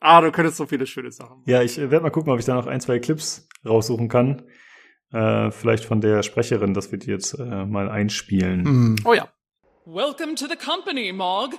[0.00, 1.50] Ah, du könntest so viele schöne Sachen machen.
[1.50, 4.42] ja, ich werde mal gucken, ob ich da noch ein, zwei Clips raussuchen kann.
[5.12, 8.64] Äh, vielleicht von der Sprecherin, dass wir die jetzt äh, mal einspielen.
[8.64, 8.96] Hm.
[9.04, 9.28] Oh ja.
[9.86, 11.54] Welcome to the company, Mog.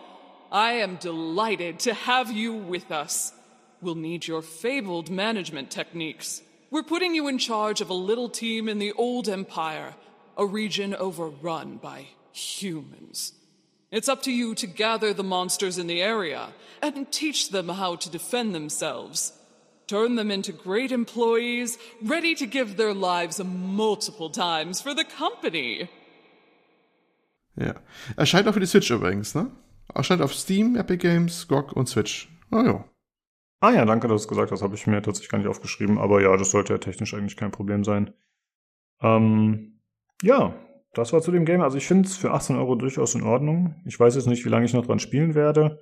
[0.52, 3.34] I am delighted to have you with us.
[3.82, 6.44] We'll need your fabled management techniques.
[6.72, 9.96] We're putting you in charge of a little team in the old empire,
[10.38, 13.34] a region overrun by humans.
[13.92, 16.50] It's up to you to gather the monsters in the area
[16.82, 19.34] and teach them how to defend themselves.
[19.88, 25.90] Turn them into great employees, ready to give their lives multiple times for the company.
[27.56, 27.74] Ja.
[28.16, 29.50] Erscheint auch für die Switch übrigens, ne?
[29.94, 32.30] Erscheint auf Steam, Epic Games, GOG und Switch.
[32.52, 32.86] Ah ja.
[33.60, 34.62] Ah ja, danke, dass du es gesagt hast.
[34.62, 35.98] Habe ich mir tatsächlich gar nicht aufgeschrieben.
[35.98, 38.14] Aber ja, das sollte ja technisch eigentlich kein Problem sein.
[39.02, 39.80] Ähm,
[40.22, 40.54] ja,
[40.94, 41.62] das war zu dem Game.
[41.62, 43.76] Also ich finde es für 18 Euro durchaus in Ordnung.
[43.86, 45.80] Ich weiß jetzt nicht, wie lange ich noch dran spielen werde.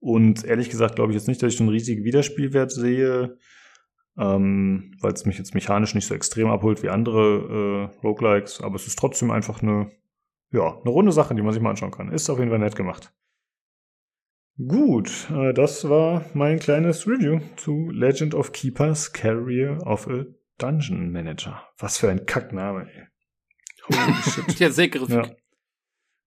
[0.00, 3.36] Und ehrlich gesagt glaube ich jetzt nicht, dass ich so einen riesigen Wiederspielwert sehe,
[4.18, 8.60] ähm, weil es mich jetzt mechanisch nicht so extrem abholt wie andere äh, Roguelikes.
[8.60, 9.90] Aber es ist trotzdem einfach eine,
[10.52, 12.10] ja, eine runde Sache, die man sich mal anschauen kann.
[12.10, 13.12] Ist auf jeden Fall nett gemacht.
[14.66, 20.24] Gut, äh, das war mein kleines Review zu Legend of Keepers Carrier of a
[20.58, 21.62] Dungeon Manager.
[21.78, 23.09] Was für ein Kackname, ey.
[23.92, 24.58] Holy shit.
[24.58, 25.14] Ja, sehr griffig.
[25.14, 25.36] Ja.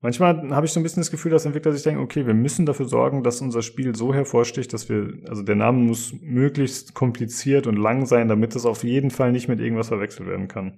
[0.04, 2.66] Manchmal habe ich so ein bisschen das Gefühl, dass Entwickler sich denken, okay, wir müssen
[2.66, 7.68] dafür sorgen, dass unser Spiel so hervorsticht, dass wir, also der Name muss möglichst kompliziert
[7.68, 10.78] und lang sein, damit es auf jeden Fall nicht mit irgendwas verwechselt werden kann.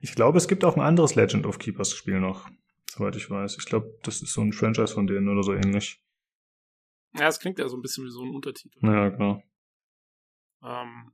[0.00, 2.50] Ich glaube, es gibt auch ein anderes Legend of Keepers Spiel noch,
[2.86, 3.56] soweit ich weiß.
[3.58, 6.02] Ich glaube, das ist so ein Franchise von denen oder so ähnlich.
[7.16, 8.78] Ja, es klingt ja so ein bisschen wie so ein Untertitel.
[8.82, 9.44] Ja, genau.
[10.64, 11.12] Ähm,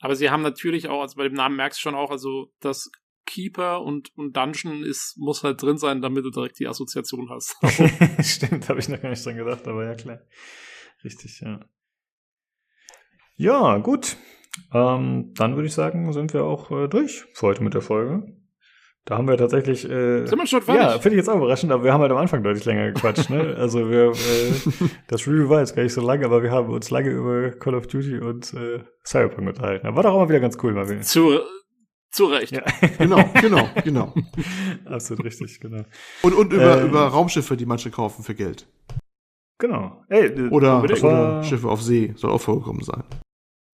[0.00, 2.90] aber sie haben natürlich auch, also bei dem Namen merkst du schon auch, also das
[3.26, 7.56] Keeper und, und Dungeon ist, muss halt drin sein, damit du direkt die Assoziation hast.
[8.22, 10.20] Stimmt, habe ich noch gar nicht dran gedacht, aber ja klar.
[11.02, 11.60] Richtig, ja.
[13.36, 14.16] Ja, gut.
[14.72, 18.22] Ähm, dann würde ich sagen, sind wir auch äh, durch für heute mit der Folge.
[19.06, 19.84] Da haben wir tatsächlich.
[19.84, 20.82] Äh, Sind wir schon fertig?
[20.82, 23.28] Ja, finde ich jetzt auch überraschend, aber wir haben halt am Anfang deutlich länger gequatscht.
[23.28, 23.54] ne?
[23.58, 24.52] Also wir, äh,
[25.08, 27.74] das Review war jetzt gar nicht so lange, aber wir haben uns lange über Call
[27.74, 29.86] of Duty und äh, Cyberpunk unterhalten.
[29.86, 31.02] Aber war doch auch mal wieder ganz cool, mal wieder.
[31.02, 31.38] Zu,
[32.14, 32.52] zu Recht.
[32.52, 32.62] Ja,
[32.98, 34.14] Genau, genau, genau.
[34.86, 35.84] absolut richtig, genau.
[36.22, 36.88] Und, und über, Ähm.
[36.88, 38.66] über Raumschiffe, die manche kaufen für Geld.
[39.58, 40.02] Genau.
[40.08, 42.12] Ey, Oder, oder Schiffe auf See.
[42.16, 43.04] Soll auch vorgekommen sein.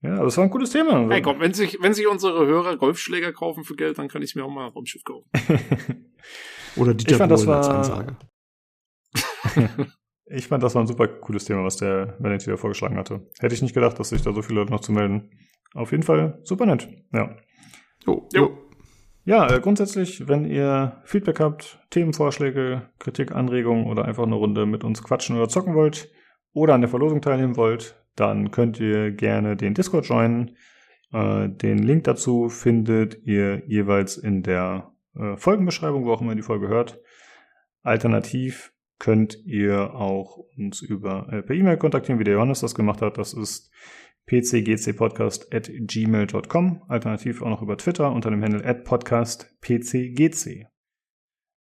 [0.03, 1.07] Ja, das war ein gutes Thema.
[1.09, 4.35] Hey, komm, wenn sich, wenn sich unsere Hörer Golfschläger kaufen für Geld, dann kann ich
[4.35, 5.27] mir auch mal ein Raumschiff kaufen.
[6.75, 8.15] Oder Dieter Ich fand, das Bohlen als war- Ansage.
[10.29, 13.25] Ich fand, das war ein super cooles Thema, was der Vanity da vorgeschlagen hatte.
[13.39, 15.29] Hätte ich nicht gedacht, dass sich da so viele Leute noch zu melden.
[15.73, 16.89] Auf jeden Fall super nett.
[17.13, 17.37] Ja.
[18.07, 18.57] Jo, Jo.
[19.25, 24.85] Ja, äh, grundsätzlich, wenn ihr Feedback habt, Themenvorschläge, Kritik, Anregungen oder einfach eine Runde mit
[24.85, 26.09] uns quatschen oder zocken wollt
[26.53, 30.55] oder an der Verlosung teilnehmen wollt, dann könnt ihr gerne den Discord joinen.
[31.11, 36.37] Äh, den Link dazu findet ihr jeweils in der äh, Folgenbeschreibung, wo auch immer ihr
[36.37, 37.01] die Folge hört.
[37.83, 43.01] Alternativ könnt ihr auch uns über äh, per E-Mail kontaktieren, wie der Johannes das gemacht
[43.01, 43.17] hat.
[43.17, 43.71] Das ist
[44.27, 46.81] pcgcpodcast.gmail.com.
[46.87, 50.67] Alternativ auch noch über Twitter unter dem Handle at podcastpcgc.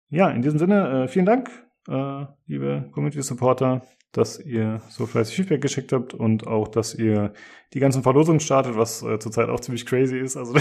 [0.09, 1.49] Ja, in diesem Sinne, äh, vielen Dank,
[1.87, 7.33] äh, liebe Community-Supporter, dass ihr so fleißig Feedback geschickt habt und auch, dass ihr
[7.73, 10.37] die ganzen Verlosungen startet, was äh, zurzeit auch ziemlich crazy ist.
[10.37, 10.53] Also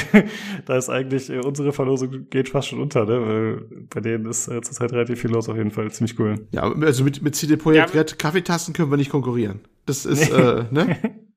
[0.65, 3.21] da ist eigentlich äh, unsere Verlosung geht fast schon unter, ne?
[3.21, 5.91] Weil bei denen ist äh, zurzeit relativ viel los auf jeden Fall.
[5.91, 6.47] Ziemlich cool.
[6.53, 9.61] Ja, also mit, mit CD Projekt Ja, Red Kaffeetassen können wir nicht konkurrieren.
[9.85, 10.97] Das ist, äh, ne?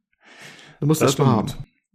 [0.79, 1.51] Da musst du Das erstmal haben.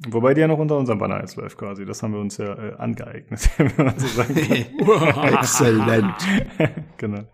[0.08, 1.84] Wobei die ja noch unter unserem Banner jetzt läuft quasi.
[1.84, 5.34] Das haben wir uns ja äh, angeeignet, wenn man so sagen kann.
[5.34, 6.14] Exzellent.
[6.96, 7.24] genau.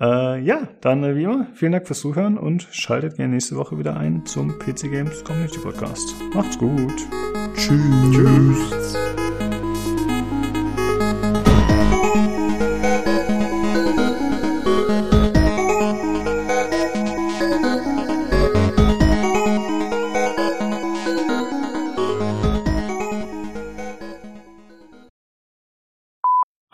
[0.00, 3.78] Äh, ja, dann äh, wie immer, vielen Dank fürs Zuhören und schaltet gerne nächste Woche
[3.78, 6.14] wieder ein zum PC Games Community Podcast.
[6.34, 7.06] Macht's gut.
[7.54, 8.10] Tschüss.
[8.10, 9.13] Tschüss.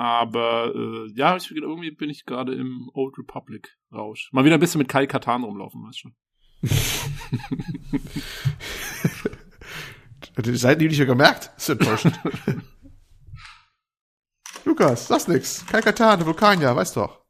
[0.01, 4.31] Aber äh, ja, ich, irgendwie bin ich gerade im Old Republic Rausch.
[4.33, 6.15] Mal wieder ein bisschen mit Kai Katan rumlaufen, weißt schon.
[10.39, 11.53] Die Seiten, die nicht ja gemerkt.
[11.55, 12.19] Das ist enttäuschend.
[14.65, 15.67] Lukas, sag's nix.
[15.67, 17.23] Kai Katan, Vulkanier, weißt doch.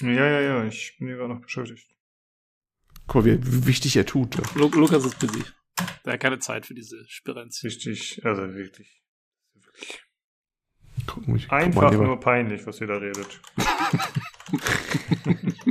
[0.00, 1.90] Ja, ja, ja, ich bin hier gerade noch beschäftigt.
[3.08, 4.36] Guck mal, wie, wie wichtig er tut.
[4.36, 4.44] Ja.
[4.54, 5.42] Lu Lukas ist busy.
[6.04, 7.64] Der hat keine Zeit für diese Spirenz.
[7.64, 9.02] Richtig, also wirklich.
[9.54, 10.04] wirklich.
[11.06, 12.04] Guck ich- guck Einfach mal, lieber.
[12.04, 13.40] nur peinlich, was ihr da redet.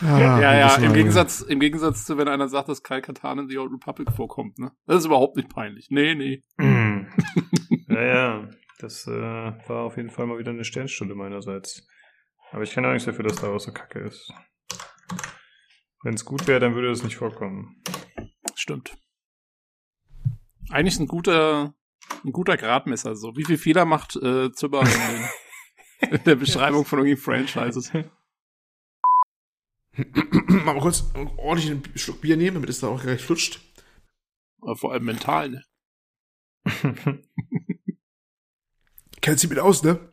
[0.00, 0.92] Ja, ja, wissen im.
[0.94, 4.58] Gegensatz, im Gegensatz zu, wenn einer sagt, dass Kai Katan in The Old Republic vorkommt,
[4.58, 4.72] ne?
[4.86, 5.88] Das ist überhaupt nicht peinlich.
[5.90, 6.42] Nee, nee.
[7.88, 8.48] ja, ja,
[8.80, 11.86] das äh, war auf jeden Fall mal wieder eine Sternstunde meinerseits.
[12.50, 14.32] Aber ich kann auch nichts dafür, dass da auch so kacke ist.
[16.02, 17.80] Wenn es gut wäre, dann würde es nicht vorkommen.
[18.56, 18.96] Stimmt.
[20.70, 21.74] Eigentlich ein guter,
[22.24, 23.36] ein guter Gradmesser, so.
[23.36, 25.28] Wie viel Fehler macht äh, Zimmer in den
[26.10, 27.92] In der Beschreibung von irgendwie Franchises.
[29.92, 31.04] Mal kurz
[31.36, 33.60] ordentlich einen Schluck Bier nehmen, damit es da auch gleich flutscht.
[34.60, 35.64] Aber vor allem mental, ne?
[39.20, 40.12] Kennt sie mit aus, ne?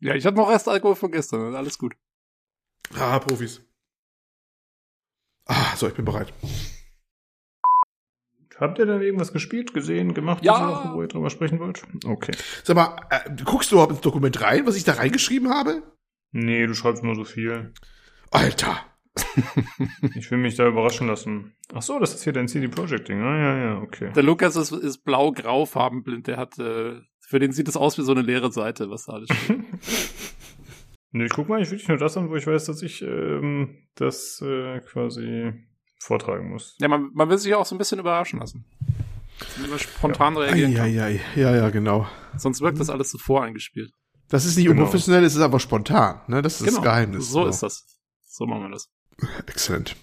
[0.00, 1.94] Ja, ich hatte noch Restalkohol von gestern, alles gut.
[2.94, 3.60] Ah, Profis.
[5.46, 6.32] Ah, so, ich bin bereit.
[8.60, 10.68] Habt ihr denn irgendwas gespielt, gesehen, gemacht, Ja.
[10.68, 11.82] Woche, wo ihr drüber sprechen wollt?
[12.06, 12.32] Okay.
[12.62, 15.82] Sag mal, äh, guckst du überhaupt ins Dokument rein, was ich da reingeschrieben habe?
[16.32, 17.72] Nee, du schreibst nur so viel.
[18.30, 18.84] Alter.
[20.14, 21.54] Ich will mich da überraschen lassen.
[21.74, 23.20] Ach so, das ist hier dein CD Projekt Ding.
[23.20, 24.12] Ah, ja, ja, okay.
[24.14, 28.02] Der Lukas ist, ist blau-grau farbenblind, der hat, äh, für den sieht es aus wie
[28.02, 29.60] so eine leere Seite, was da alles steht.
[31.12, 33.88] Nee, ich guck mal, ich wirklich nur das an, wo ich weiß, dass ich ähm,
[33.96, 35.52] das äh, quasi
[36.00, 36.76] vortragen muss.
[36.80, 38.64] ja, man, man will sich ja auch so ein bisschen überraschen lassen.
[39.58, 40.84] Wenn man spontan reagieren kann.
[40.86, 41.20] Eieiei.
[41.36, 42.06] Ja, ja, genau.
[42.36, 43.92] Sonst wirkt das alles so voreingespielt.
[44.28, 44.80] Das ist nicht Genau.
[44.82, 46.42] unprofessionell, es ist einfach spontan, ne?
[46.42, 47.30] Das ist das Geheimnis.
[47.30, 47.86] So ist das.
[48.22, 48.90] So machen wir das.
[49.46, 49.96] Exzellent.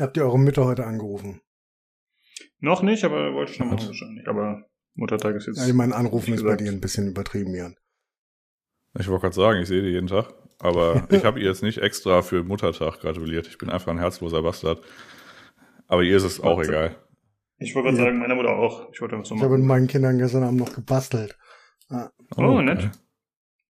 [0.00, 1.40] Habt ihr eure Mütter heute angerufen?
[2.60, 3.76] Noch nicht, aber wollte ich schon Was?
[3.76, 4.26] machen wahrscheinlich.
[4.28, 4.64] Aber
[4.94, 5.58] Muttertag ist jetzt.
[5.58, 6.60] Ja, ich meine, Anrufen ist bei gesagt.
[6.62, 7.76] dir ein bisschen übertrieben, Jan.
[8.98, 10.32] Ich wollte gerade sagen, ich sehe die jeden Tag.
[10.62, 13.46] Aber ich habe ihr jetzt nicht extra für Muttertag gratuliert.
[13.48, 14.82] Ich bin einfach ein herzloser Bastard.
[15.88, 16.96] Aber ihr ist es auch egal.
[17.58, 18.04] Ich wollte gerade Ja.
[18.06, 18.90] sagen, meiner Mutter auch.
[18.92, 21.36] Ich wollte was so Ich habe mit meinen Kindern gestern Abend noch gebastelt.
[22.36, 22.90] Oh, nett.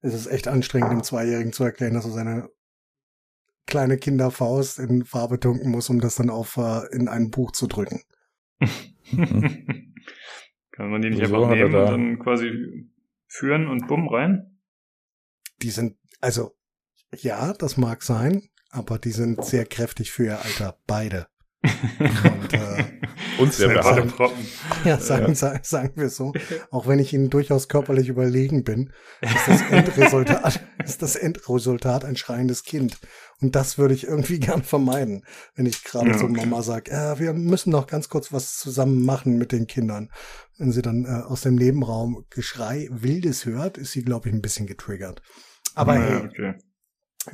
[0.01, 2.49] Es ist echt anstrengend, dem Zweijährigen zu erklären, dass er seine
[3.67, 7.67] kleine Kinderfaust in Farbe tunken muss, um das dann auf äh, in ein Buch zu
[7.67, 8.03] drücken.
[10.73, 12.89] Kann man die nicht Wieso einfach nehmen und da- dann quasi
[13.29, 14.59] führen und bumm rein?
[15.63, 16.53] Die sind, also,
[17.17, 21.27] ja, das mag sein, aber die sind sehr kräftig für ihr Alter, beide.
[21.63, 22.85] Und äh,
[23.51, 24.17] Sehr Alle behaart.
[24.17, 24.47] Proppen.
[24.85, 26.33] ja, sagen, sagen, sagen wir so,
[26.71, 32.17] auch wenn ich ihnen durchaus körperlich überlegen bin, ist das Endresultat, ist das Endresultat ein
[32.17, 32.99] schreiendes Kind.
[33.41, 35.25] Und das würde ich irgendwie gern vermeiden,
[35.55, 36.35] wenn ich gerade Ja, so okay.
[36.35, 40.11] Mama sage, äh, wir müssen noch ganz kurz was zusammen machen mit den Kindern.
[40.59, 44.43] Wenn sie dann äh, aus dem Nebenraum Geschrei Wildes hört, ist sie, glaube ich, ein
[44.43, 45.23] bisschen getriggert.
[45.75, 46.55] Aber Ja, hey, okay.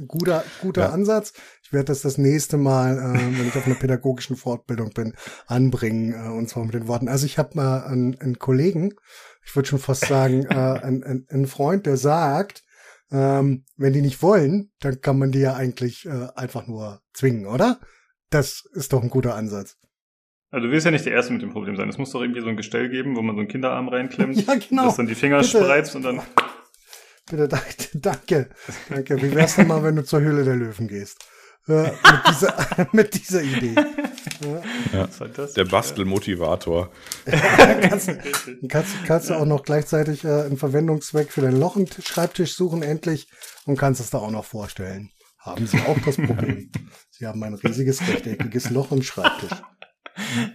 [0.07, 0.89] Guter, guter Ja.
[0.91, 1.33] Ansatz.
[1.63, 5.15] Ich werde das das nächste Mal, äh, wenn ich auf einer pädagogischen Fortbildung bin,
[5.47, 7.09] anbringen, äh, und zwar mit den Worten.
[7.09, 8.95] Also ich habe mal einen, einen Kollegen,
[9.45, 12.65] ich würde schon fast sagen, äh, einen, einen, Freund, der sagt,
[13.11, 17.47] ähm, wenn die nicht wollen, dann kann man die ja eigentlich äh, einfach nur zwingen,
[17.47, 17.81] oder?
[18.31, 19.77] Das ist doch ein guter Ansatz.
[20.51, 21.89] Also du willst ja nicht der Erste mit dem Problem sein.
[21.89, 24.55] Es muss doch irgendwie so ein Gestell geben, wo man so einen Kinderarm reinklemmt, Ja,
[24.55, 24.87] genau.
[24.87, 25.59] das dann die Finger Bitte.
[25.59, 26.21] spreizt und dann...
[27.31, 28.49] Bitte, danke, danke,
[28.89, 29.23] danke.
[29.23, 31.19] Wie wär's denn mal, wenn du zur Höhle der Löwen gehst?
[31.69, 33.75] Äh, mit, dieser, mit dieser Idee.
[34.93, 35.09] Ja.
[35.35, 35.53] Das?
[35.53, 36.91] Der Bastelmotivator.
[37.27, 38.11] kannst,
[38.69, 43.29] kannst, kannst du auch noch gleichzeitig äh, einen Verwendungszweck für deinen Lochenschreibtisch suchen, endlich,
[43.67, 45.11] und kannst es da auch noch vorstellen.
[45.39, 46.71] Haben Sie auch das Problem?
[47.11, 49.59] Sie haben ein riesiges rechteckiges Loch im Schreibtisch.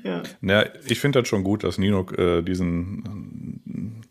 [0.04, 0.24] Ja.
[0.42, 4.04] Na, ich finde das schon gut, dass Nino äh, diesen,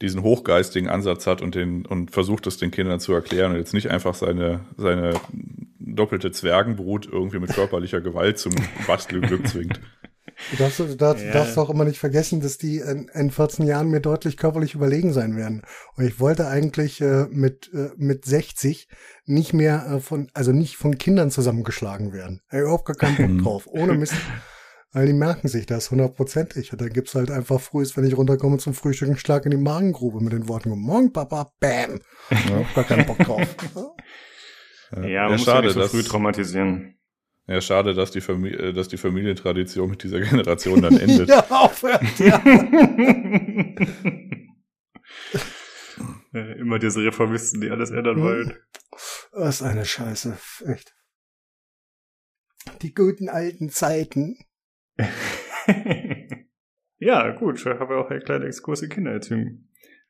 [0.00, 3.74] diesen hochgeistigen Ansatz hat und, den, und versucht es den Kindern zu erklären und jetzt
[3.74, 5.14] nicht einfach seine, seine
[5.78, 8.52] doppelte Zwergenbrut irgendwie mit körperlicher Gewalt zum
[8.86, 9.80] Bastelglück zwingt.
[10.52, 11.32] Du darfst, du darfst, Ja.
[11.32, 15.12] darfst auch immer nicht vergessen, dass die in, in 14 Jahren mir deutlich körperlich überlegen
[15.12, 15.60] sein werden.
[15.96, 18.88] Und ich wollte eigentlich äh, mit, äh, mit 60
[19.26, 22.40] nicht mehr äh, von, also nicht von Kindern zusammengeschlagen werden.
[22.48, 23.66] Ey, überhaupt gar keinen Bock drauf.
[23.66, 24.14] Ohne Mist.
[24.92, 26.72] Weil die merken sich das hundertprozentig.
[26.72, 29.56] Und dann gibt's halt einfach frühst, wenn ich runterkomme zum Frühstück, einen Schlag in die
[29.56, 32.00] Magengrube mit den Worten, Guten Morgen, Papa, bam.
[32.46, 33.46] Überhaupt gar keinen Bock drauf.
[35.06, 36.98] Ja, man muss ja schade, nicht so dass, früh traumatisieren.
[37.46, 41.28] ja, schade, dass die, Famili äh, dass die Familientradition mit dieser Generation dann endet.
[41.28, 42.42] ja, aufhört, ja.
[46.32, 48.22] Immer diese Reformisten, die alles ändern Mhm.
[48.22, 48.56] wollen.
[49.32, 50.36] Was eine Scheiße,
[50.66, 50.94] echt.
[52.82, 54.36] Die guten alten Zeiten.
[56.98, 59.69] ja, gut, ich habe auch einen kleinen Exkurs in Kindererziehung